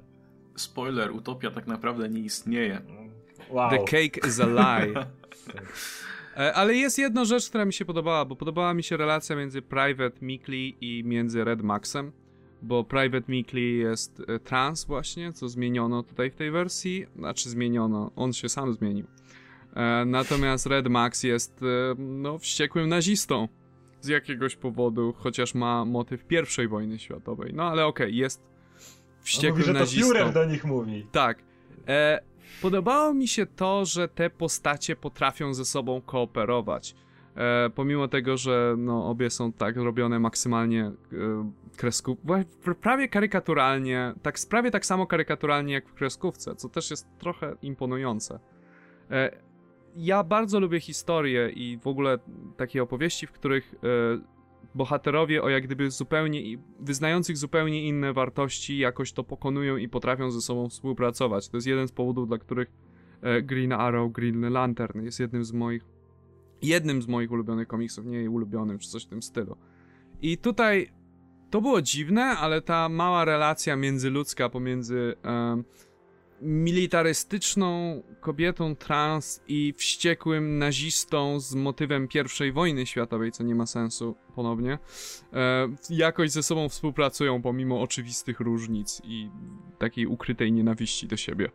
Spoiler, 0.56 1.12
utopia 1.12 1.52
tak 1.52 1.68
naprawdę 1.68 2.10
nie 2.10 2.20
istnieje. 2.20 2.82
Wow. 3.50 3.70
The 3.70 3.78
cake 3.78 4.28
is 4.28 4.40
a 4.40 4.46
lie. 4.46 4.94
E, 6.38 6.54
ale 6.54 6.76
jest 6.76 6.98
jedna 6.98 7.26
rzecz, 7.26 7.50
która 7.50 7.66
mi 7.66 7.74
się 7.74 7.86
podobała, 7.86 8.26
bo 8.26 8.36
podobała 8.36 8.74
mi 8.74 8.84
się 8.84 8.98
relacja 8.98 9.36
między 9.36 9.62
Private 9.62 10.18
Mikli 10.22 10.78
i 10.82 11.04
między 11.04 11.44
Red 11.44 11.62
Maxem 11.62 12.12
bo 12.62 12.84
Private 12.84 13.32
Mikli 13.32 13.78
jest 13.78 14.22
e, 14.28 14.40
trans 14.40 14.86
właśnie, 14.86 15.34
co 15.34 15.50
zmieniono 15.50 16.04
tutaj 16.04 16.32
w 16.32 16.36
tej 16.36 16.52
wersji, 16.52 17.06
znaczy 17.16 17.50
zmieniono, 17.50 18.12
on 18.16 18.34
się 18.34 18.50
sam 18.50 18.74
zmienił. 18.74 19.08
E, 19.76 20.06
natomiast 20.06 20.66
Red 20.66 20.88
Max 20.88 21.24
jest 21.24 21.64
e, 21.64 21.96
no 21.98 22.38
wściekłym 22.38 22.90
nazistą 22.90 23.48
z 24.02 24.08
jakiegoś 24.08 24.56
powodu, 24.56 25.14
chociaż 25.18 25.56
ma 25.56 25.86
motyw 25.86 26.26
pierwszej 26.26 26.68
wojny 26.68 27.00
światowej. 27.00 27.54
No 27.54 27.64
ale 27.64 27.86
okej, 27.86 28.08
okay, 28.08 28.18
jest 28.18 28.42
wściekłym 29.22 29.68
mówi, 29.68 29.80
nazistą. 29.80 30.08
że 30.08 30.14
to 30.14 30.26
Führer 30.26 30.34
do 30.34 30.46
nich 30.46 30.66
mówi. 30.66 31.08
Tak. 31.12 31.44
E, 31.88 32.20
podobało 32.62 33.14
mi 33.14 33.28
się 33.28 33.46
to, 33.46 33.86
że 33.86 34.08
te 34.08 34.30
postacie 34.30 34.96
potrafią 34.96 35.54
ze 35.54 35.66
sobą 35.66 36.02
kooperować. 36.02 36.96
E, 37.36 37.70
pomimo 37.70 38.08
tego, 38.08 38.38
że 38.38 38.76
no, 38.78 39.10
obie 39.10 39.30
są 39.30 39.54
tak 39.54 39.78
robione 39.78 40.20
maksymalnie 40.20 40.92
e, 42.74 42.76
prawie 42.82 43.08
karykaturalnie, 43.08 44.14
tak 44.22 44.36
prawie 44.50 44.72
tak 44.72 44.86
samo 44.86 45.08
karykaturalnie 45.08 45.74
jak 45.74 45.90
w 45.90 45.94
kreskówce, 45.94 46.56
co 46.56 46.70
też 46.70 46.92
jest 46.92 47.08
trochę 47.18 47.56
imponujące. 47.62 48.40
E, 49.12 49.32
ja 49.96 50.24
bardzo 50.24 50.60
lubię 50.60 50.80
historie 50.80 51.50
i 51.50 51.78
w 51.78 51.88
ogóle 51.88 52.20
takie 52.58 52.84
opowieści, 52.84 53.28
w 53.28 53.32
których 53.32 53.74
e, 53.74 54.40
bohaterowie 54.76 55.44
o 55.44 55.50
jak 55.50 55.64
gdyby 55.64 55.92
zupełnie, 55.92 56.58
wyznających 56.80 57.38
zupełnie 57.38 57.88
inne 57.88 58.14
wartości 58.14 58.78
jakoś 58.78 59.14
to 59.14 59.24
pokonują 59.24 59.78
i 59.78 59.90
potrafią 59.90 60.32
ze 60.32 60.42
sobą 60.42 60.70
współpracować. 60.70 61.50
To 61.50 61.58
jest 61.58 61.68
jeden 61.68 61.88
z 61.88 61.92
powodów, 61.92 62.28
dla 62.28 62.38
których 62.38 62.72
e, 63.22 63.42
Green 63.42 63.72
Arrow, 63.72 64.12
Green 64.12 64.42
Lantern 64.42 65.02
jest 65.02 65.20
jednym 65.20 65.44
z 65.44 65.54
moich 65.54 65.99
jednym 66.62 67.02
z 67.02 67.08
moich 67.08 67.32
ulubionych 67.32 67.68
komiksów, 67.68 68.06
nie 68.06 68.30
ulubionym 68.30 68.80
czy 68.80 68.90
coś 68.90 69.06
w 69.06 69.08
tym 69.08 69.24
stylu. 69.24 69.58
I 70.22 70.38
tutaj 70.38 70.92
to 71.50 71.62
było 71.62 71.82
dziwne, 71.82 72.24
ale 72.24 72.62
ta 72.62 72.90
mała 72.90 73.26
relacja 73.26 73.76
międzyludzka 73.76 74.50
pomiędzy 74.50 75.16
militarystyczną 76.42 78.02
kobietą 78.20 78.76
trans 78.76 79.44
i 79.48 79.74
wściekłym 79.78 80.58
nazistą 80.58 81.40
z 81.40 81.56
motywem 81.56 82.08
I 82.48 82.52
wojny 82.52 82.86
światowej, 82.86 83.32
co 83.32 83.44
nie 83.44 83.56
ma 83.56 83.66
sensu 83.66 84.16
ponownie, 84.36 84.78
e, 85.34 85.68
jakoś 85.90 86.32
ze 86.32 86.44
sobą 86.44 86.70
współpracują 86.70 87.42
pomimo 87.42 87.82
oczywistych 87.82 88.40
różnic 88.40 89.02
i 89.04 89.30
takiej 89.78 90.06
ukrytej 90.06 90.52
nienawiści 90.52 91.08
do 91.08 91.18
siebie. 91.18 91.50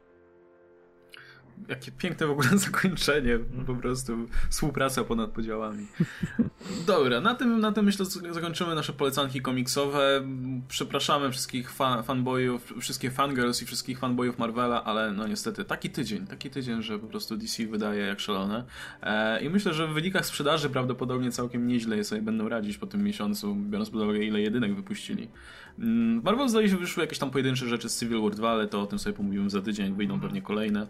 Jakie 1.68 1.92
piękne 1.92 2.26
w 2.26 2.30
ogóle 2.30 2.48
zakończenie, 2.68 3.38
po 3.66 3.74
prostu 3.74 4.16
współpraca 4.50 5.04
ponad 5.04 5.30
podziałami. 5.30 5.86
Dobra, 6.86 7.20
na 7.20 7.34
tym, 7.34 7.60
na 7.60 7.72
tym 7.72 7.84
myślę 7.84 8.06
zakończymy 8.30 8.74
nasze 8.74 8.92
polecanki 8.92 9.40
komiksowe. 9.40 10.22
Przepraszamy 10.68 11.30
wszystkich 11.30 11.70
fan, 11.70 12.02
fanboyów, 12.02 12.72
wszystkich 12.80 13.12
fangirls 13.12 13.62
i 13.62 13.66
wszystkich 13.66 13.98
fanboyów 13.98 14.38
Marvela, 14.38 14.84
ale 14.84 15.12
no 15.12 15.26
niestety 15.26 15.64
taki 15.64 15.90
tydzień, 15.90 16.26
taki 16.26 16.50
tydzień, 16.50 16.82
że 16.82 16.98
po 16.98 17.06
prostu 17.06 17.36
DC 17.36 17.66
wydaje 17.66 18.06
jak 18.06 18.20
szalone. 18.20 18.64
E, 19.02 19.44
I 19.44 19.50
myślę, 19.50 19.74
że 19.74 19.86
w 19.86 19.92
wynikach 19.92 20.26
sprzedaży 20.26 20.70
prawdopodobnie 20.70 21.30
całkiem 21.30 21.66
nieźle 21.66 22.04
sobie 22.04 22.22
będą 22.22 22.48
radzić 22.48 22.78
po 22.78 22.86
tym 22.86 23.04
miesiącu, 23.04 23.54
biorąc 23.54 23.90
pod 23.90 24.02
uwagę 24.02 24.18
ile 24.18 24.40
jedynek 24.40 24.74
wypuścili. 24.74 25.28
Mm, 25.78 26.22
Marvel 26.24 26.48
zdaje 26.48 26.68
się 26.68 26.76
wyszły 26.76 27.02
jakieś 27.02 27.18
tam 27.18 27.30
pojedyncze 27.30 27.68
rzeczy 27.68 27.88
z 27.88 28.00
Civil 28.00 28.20
War 28.22 28.34
2, 28.34 28.50
ale 28.50 28.68
to 28.68 28.80
o 28.80 28.86
tym 28.86 28.98
sobie 28.98 29.16
pomówimy 29.16 29.50
za 29.50 29.62
tydzień, 29.62 29.94
wyjdą 29.94 30.20
pewnie 30.20 30.42
kolejne. 30.42 30.86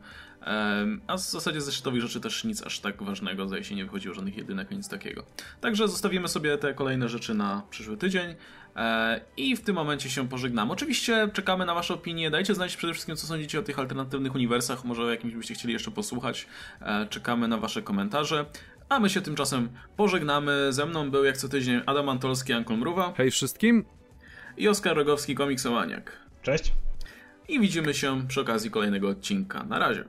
A 1.06 1.16
w 1.16 1.20
zasadzie 1.20 1.60
ze 1.60 1.72
szczytowych 1.72 2.02
rzeczy 2.02 2.20
też 2.20 2.44
nic 2.44 2.62
aż 2.62 2.80
tak 2.80 3.02
ważnego, 3.02 3.48
zdaje 3.48 3.64
się 3.64 3.74
nie 3.74 3.84
wychodziło 3.84 4.14
żadnych 4.14 4.36
jedynek, 4.36 4.70
nic 4.70 4.88
takiego. 4.88 5.24
Także 5.60 5.88
zostawimy 5.88 6.28
sobie 6.28 6.58
te 6.58 6.74
kolejne 6.74 7.08
rzeczy 7.08 7.34
na 7.34 7.62
przyszły 7.70 7.96
tydzień 7.96 8.34
e, 8.76 9.20
i 9.36 9.56
w 9.56 9.60
tym 9.60 9.74
momencie 9.74 10.10
się 10.10 10.28
pożegnamy. 10.28 10.72
Oczywiście 10.72 11.28
czekamy 11.32 11.66
na 11.66 11.74
Wasze 11.74 11.94
opinie, 11.94 12.30
dajcie 12.30 12.54
znać 12.54 12.76
przede 12.76 12.92
wszystkim 12.92 13.16
co 13.16 13.26
sądzicie 13.26 13.60
o 13.60 13.62
tych 13.62 13.78
alternatywnych 13.78 14.34
uniwersach, 14.34 14.84
może 14.84 15.02
o 15.02 15.10
jakimś 15.10 15.34
byście 15.34 15.54
chcieli 15.54 15.72
jeszcze 15.72 15.90
posłuchać. 15.90 16.46
E, 16.80 17.06
czekamy 17.06 17.48
na 17.48 17.58
Wasze 17.58 17.82
komentarze. 17.82 18.46
A 18.88 19.00
my 19.00 19.10
się 19.10 19.20
tymczasem 19.20 19.68
pożegnamy. 19.96 20.72
Ze 20.72 20.86
mną 20.86 21.10
był 21.10 21.24
jak 21.24 21.36
co 21.36 21.48
tydzień 21.48 21.80
Adam 21.86 22.08
Antolski, 22.08 22.52
Ankol 22.52 22.78
Mruwa. 22.78 23.12
Hej 23.16 23.30
wszystkim. 23.30 23.84
I 24.56 24.68
Oskar 24.68 24.96
Rogowski, 24.96 25.34
komiksowaniak. 25.34 26.12
Cześć. 26.42 26.72
I 27.48 27.60
widzimy 27.60 27.94
się 27.94 28.28
przy 28.28 28.40
okazji 28.40 28.70
kolejnego 28.70 29.08
odcinka. 29.08 29.64
Na 29.64 29.78
razie. 29.78 30.04